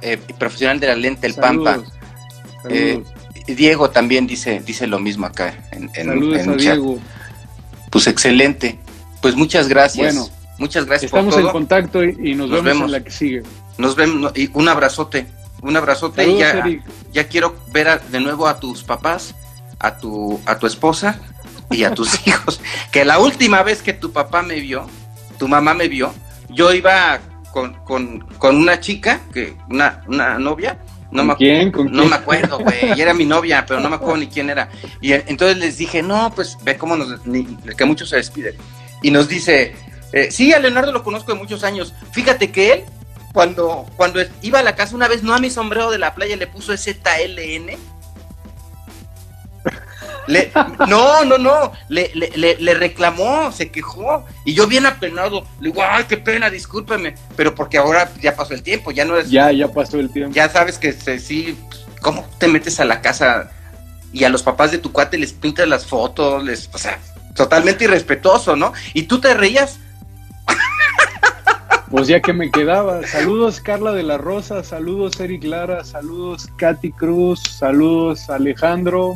eh, 0.01 0.17
profesional 0.37 0.79
de 0.79 0.87
la 0.87 0.95
lente, 0.95 1.27
el 1.27 1.33
Pampa. 1.33 1.81
Eh, 2.69 3.03
Diego 3.47 3.89
también 3.89 4.27
dice, 4.27 4.61
dice 4.65 4.87
lo 4.87 4.99
mismo 4.99 5.25
acá 5.25 5.53
en, 5.71 5.89
en, 5.95 6.57
Diego. 6.57 6.99
Pues 7.89 8.07
excelente. 8.07 8.77
Pues 9.21 9.35
muchas 9.35 9.67
gracias. 9.67 10.13
Bueno, 10.13 10.29
muchas 10.57 10.85
gracias. 10.85 11.09
Estamos 11.09 11.37
en 11.37 11.47
contacto 11.47 12.03
y, 12.03 12.35
nos, 12.35 12.49
vemos, 12.63 12.85
en 12.85 12.91
la 12.91 13.03
que 13.03 13.11
sigue. 13.11 13.43
Nos 13.77 13.95
vemos 13.95 14.33
y 14.35 14.49
un 14.53 14.67
abrazote, 14.67 15.27
un 15.61 15.77
abrazote 15.77 16.27
y 16.27 16.37
ya, 16.37 16.63
ya 17.11 17.27
quiero 17.27 17.55
ver 17.71 18.01
de 18.01 18.19
nuevo 18.19 18.47
a 18.47 18.59
tus 18.59 18.83
papás, 18.83 19.33
a 19.79 19.97
tu, 19.97 20.39
a 20.45 20.59
tu 20.59 20.67
esposa 20.67 21.19
y 21.71 21.83
a 21.83 21.93
tus 21.93 22.27
hijos. 22.27 22.59
Que 22.91 23.05
la 23.05 23.19
última 23.19 23.63
vez 23.63 23.81
que 23.81 23.93
tu 23.93 24.11
papá 24.11 24.41
me 24.41 24.59
vio, 24.59 24.87
tu 25.37 25.47
mamá 25.47 25.73
me 25.73 25.87
vio, 25.87 26.13
yo 26.49 26.73
iba 26.73 27.19
con, 27.51 27.73
con, 27.83 28.19
con 28.37 28.55
una 28.55 28.79
chica, 28.79 29.21
que, 29.33 29.55
una, 29.69 30.03
una 30.07 30.37
novia, 30.37 30.79
no 31.11 31.23
me, 31.23 31.35
quién? 31.35 31.71
no 31.71 32.05
me 32.05 32.15
acuerdo, 32.15 32.59
güey. 32.59 32.99
era 32.99 33.13
mi 33.13 33.25
novia, 33.25 33.65
pero 33.65 33.79
no 33.79 33.89
me 33.89 33.95
acuerdo 33.95 34.17
ni 34.21 34.27
quién 34.27 34.49
era. 34.49 34.69
Y 35.01 35.13
entonces 35.13 35.57
les 35.57 35.77
dije, 35.77 36.01
no, 36.01 36.31
pues 36.35 36.57
ve 36.63 36.77
cómo 36.77 36.95
nos. 36.95 37.19
que 37.75 37.85
mucho 37.85 38.05
se 38.05 38.17
despide. 38.17 38.55
Y 39.01 39.11
nos 39.11 39.27
dice, 39.27 39.75
eh, 40.11 40.31
sí, 40.31 40.53
a 40.53 40.59
Leonardo 40.59 40.91
lo 40.91 41.03
conozco 41.03 41.33
de 41.33 41.39
muchos 41.39 41.63
años. 41.63 41.93
Fíjate 42.11 42.51
que 42.51 42.73
él, 42.73 42.83
cuando, 43.33 43.85
cuando 43.95 44.19
iba 44.41 44.59
a 44.59 44.63
la 44.63 44.75
casa 44.75 44.95
una 44.95 45.07
vez, 45.07 45.23
no 45.23 45.33
a 45.33 45.39
mi 45.39 45.49
sombrero 45.49 45.91
de 45.91 45.99
la 45.99 46.13
playa 46.13 46.35
le 46.35 46.47
puso 46.47 46.75
ZLN 46.75 47.77
le, 50.27 50.51
no, 50.87 51.25
no, 51.25 51.37
no, 51.37 51.71
le, 51.89 52.11
le, 52.13 52.57
le, 52.57 52.73
reclamó, 52.73 53.51
se 53.51 53.71
quejó, 53.71 54.25
y 54.45 54.53
yo 54.53 54.67
bien 54.67 54.85
apenado, 54.85 55.45
le 55.59 55.69
digo, 55.69 55.81
ay, 55.83 56.05
qué 56.07 56.17
pena, 56.17 56.49
discúlpeme, 56.49 57.15
pero 57.35 57.55
porque 57.55 57.77
ahora 57.77 58.11
ya 58.21 58.35
pasó 58.35 58.53
el 58.53 58.61
tiempo, 58.61 58.91
ya 58.91 59.05
no 59.05 59.17
es... 59.17 59.29
Ya, 59.29 59.51
ya 59.51 59.67
pasó 59.67 59.99
el 59.99 60.09
tiempo. 60.09 60.33
Ya 60.33 60.49
sabes 60.49 60.77
que 60.77 60.93
sí, 60.93 61.57
¿cómo 62.01 62.27
te 62.37 62.47
metes 62.47 62.79
a 62.79 62.85
la 62.85 63.01
casa 63.01 63.51
y 64.13 64.23
a 64.23 64.29
los 64.29 64.43
papás 64.43 64.71
de 64.71 64.77
tu 64.77 64.91
cuate 64.91 65.17
les 65.17 65.33
pintas 65.33 65.67
las 65.67 65.85
fotos, 65.85 66.43
les, 66.43 66.69
o 66.73 66.77
sea, 66.77 66.99
totalmente 67.35 67.85
irrespetuoso, 67.85 68.55
¿no? 68.55 68.73
Y 68.93 69.03
tú 69.03 69.19
te 69.19 69.33
reías. 69.33 69.79
Pues 71.89 72.09
ya 72.09 72.19
que 72.19 72.33
me 72.33 72.51
quedaba. 72.51 73.07
Saludos 73.07 73.61
Carla 73.61 73.93
de 73.93 74.03
la 74.03 74.17
Rosa, 74.17 74.61
saludos 74.61 75.17
Eric 75.21 75.45
Lara, 75.45 75.85
saludos 75.85 76.49
Katy 76.57 76.91
Cruz, 76.91 77.41
saludos 77.41 78.29
Alejandro, 78.29 79.15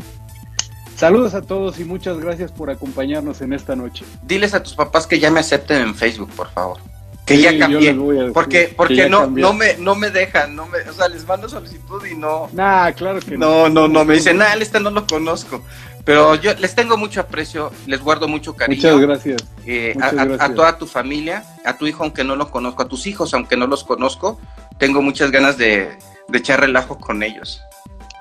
Saludos 1.01 1.33
a 1.33 1.41
todos 1.41 1.79
y 1.79 1.83
muchas 1.83 2.19
gracias 2.19 2.51
por 2.51 2.69
acompañarnos 2.69 3.41
en 3.41 3.53
esta 3.53 3.75
noche. 3.75 4.05
Diles 4.21 4.53
a 4.53 4.61
tus 4.61 4.75
papás 4.75 5.07
que 5.07 5.19
ya 5.19 5.31
me 5.31 5.39
acepten 5.39 5.81
en 5.81 5.95
Facebook, 5.95 6.29
por 6.29 6.51
favor. 6.51 6.77
Que 7.25 7.39
ya 7.39 7.57
cambié. 7.57 7.95
porque 8.31 8.71
porque 8.77 9.09
no, 9.09 9.25
no, 9.25 9.51
me, 9.51 9.77
no 9.77 9.95
me 9.95 10.11
dejan, 10.11 10.55
no 10.55 10.67
me, 10.67 10.77
o 10.87 10.93
sea, 10.93 11.07
les 11.07 11.25
mando 11.25 11.49
solicitud 11.49 12.05
y 12.05 12.13
no. 12.13 12.49
Nah, 12.53 12.91
claro 12.91 13.19
que 13.19 13.35
no. 13.35 13.67
No, 13.67 13.69
no, 13.69 13.87
no, 13.87 14.05
me 14.05 14.13
dicen, 14.13 14.37
nah, 14.37 14.53
este 14.53 14.79
no 14.79 14.91
lo 14.91 15.07
conozco. 15.07 15.63
Pero 16.05 16.35
yo 16.35 16.53
les 16.53 16.75
tengo 16.75 16.97
mucho 16.97 17.21
aprecio, 17.21 17.71
les 17.87 17.99
guardo 17.99 18.27
mucho 18.27 18.55
cariño. 18.55 18.77
Muchas 18.77 19.01
gracias. 19.01 19.43
Eh, 19.65 19.95
a, 19.99 20.53
toda 20.53 20.77
tu 20.77 20.85
familia, 20.85 21.43
a 21.65 21.79
tu 21.79 21.87
hijo, 21.87 22.03
aunque 22.03 22.23
no 22.23 22.35
lo 22.35 22.51
conozco, 22.51 22.83
a 22.83 22.87
tus 22.87 23.07
hijos, 23.07 23.33
aunque 23.33 23.57
no 23.57 23.65
los 23.65 23.83
conozco, 23.83 24.39
tengo 24.77 25.01
muchas 25.01 25.31
ganas 25.31 25.57
de, 25.57 25.97
de 26.27 26.37
echar 26.37 26.59
relajo 26.59 26.99
con 26.99 27.23
ellos. 27.23 27.59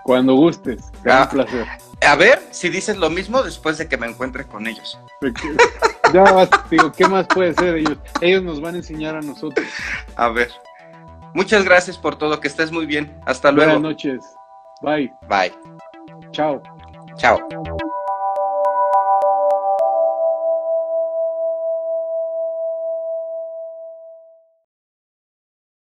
Cuando 0.03 0.33
gustes, 0.33 0.81
gran 1.05 1.25
ah, 1.25 1.29
placer. 1.29 1.67
A 2.07 2.17
ver 2.17 2.43
si 2.51 2.69
dices 2.71 2.97
lo 2.97 3.11
mismo 3.11 3.43
después 3.43 3.79
de 3.79 3.89
que 3.89 3.97
me 3.97 4.07
encuentre 4.07 4.47
con 4.47 4.67
ellos. 4.67 4.99
Ya, 6.13 6.49
digo, 6.71 6.91
¿qué 6.93 7.07
más 7.07 7.27
puede 7.27 7.55
ser 7.55 7.77
ellos? 7.77 7.99
Ellos 8.21 8.43
nos 8.43 8.61
van 8.61 8.75
a 8.75 8.79
enseñar 8.79 9.17
a 9.17 9.21
nosotros. 9.21 9.67
A 10.17 10.29
ver. 10.29 10.51
Muchas 11.35 11.65
gracias 11.65 11.97
por 11.97 12.17
todo, 12.17 12.41
que 12.41 12.49
estés 12.49 12.73
muy 12.73 12.87
bien. 12.87 13.15
Hasta 13.27 13.53
luego. 13.53 13.73
Buenas 13.73 13.91
noches. 13.91 14.21
Bye. 14.83 15.13
Bye. 15.29 15.53
Chao. 16.33 16.63
Chao. 17.17 17.39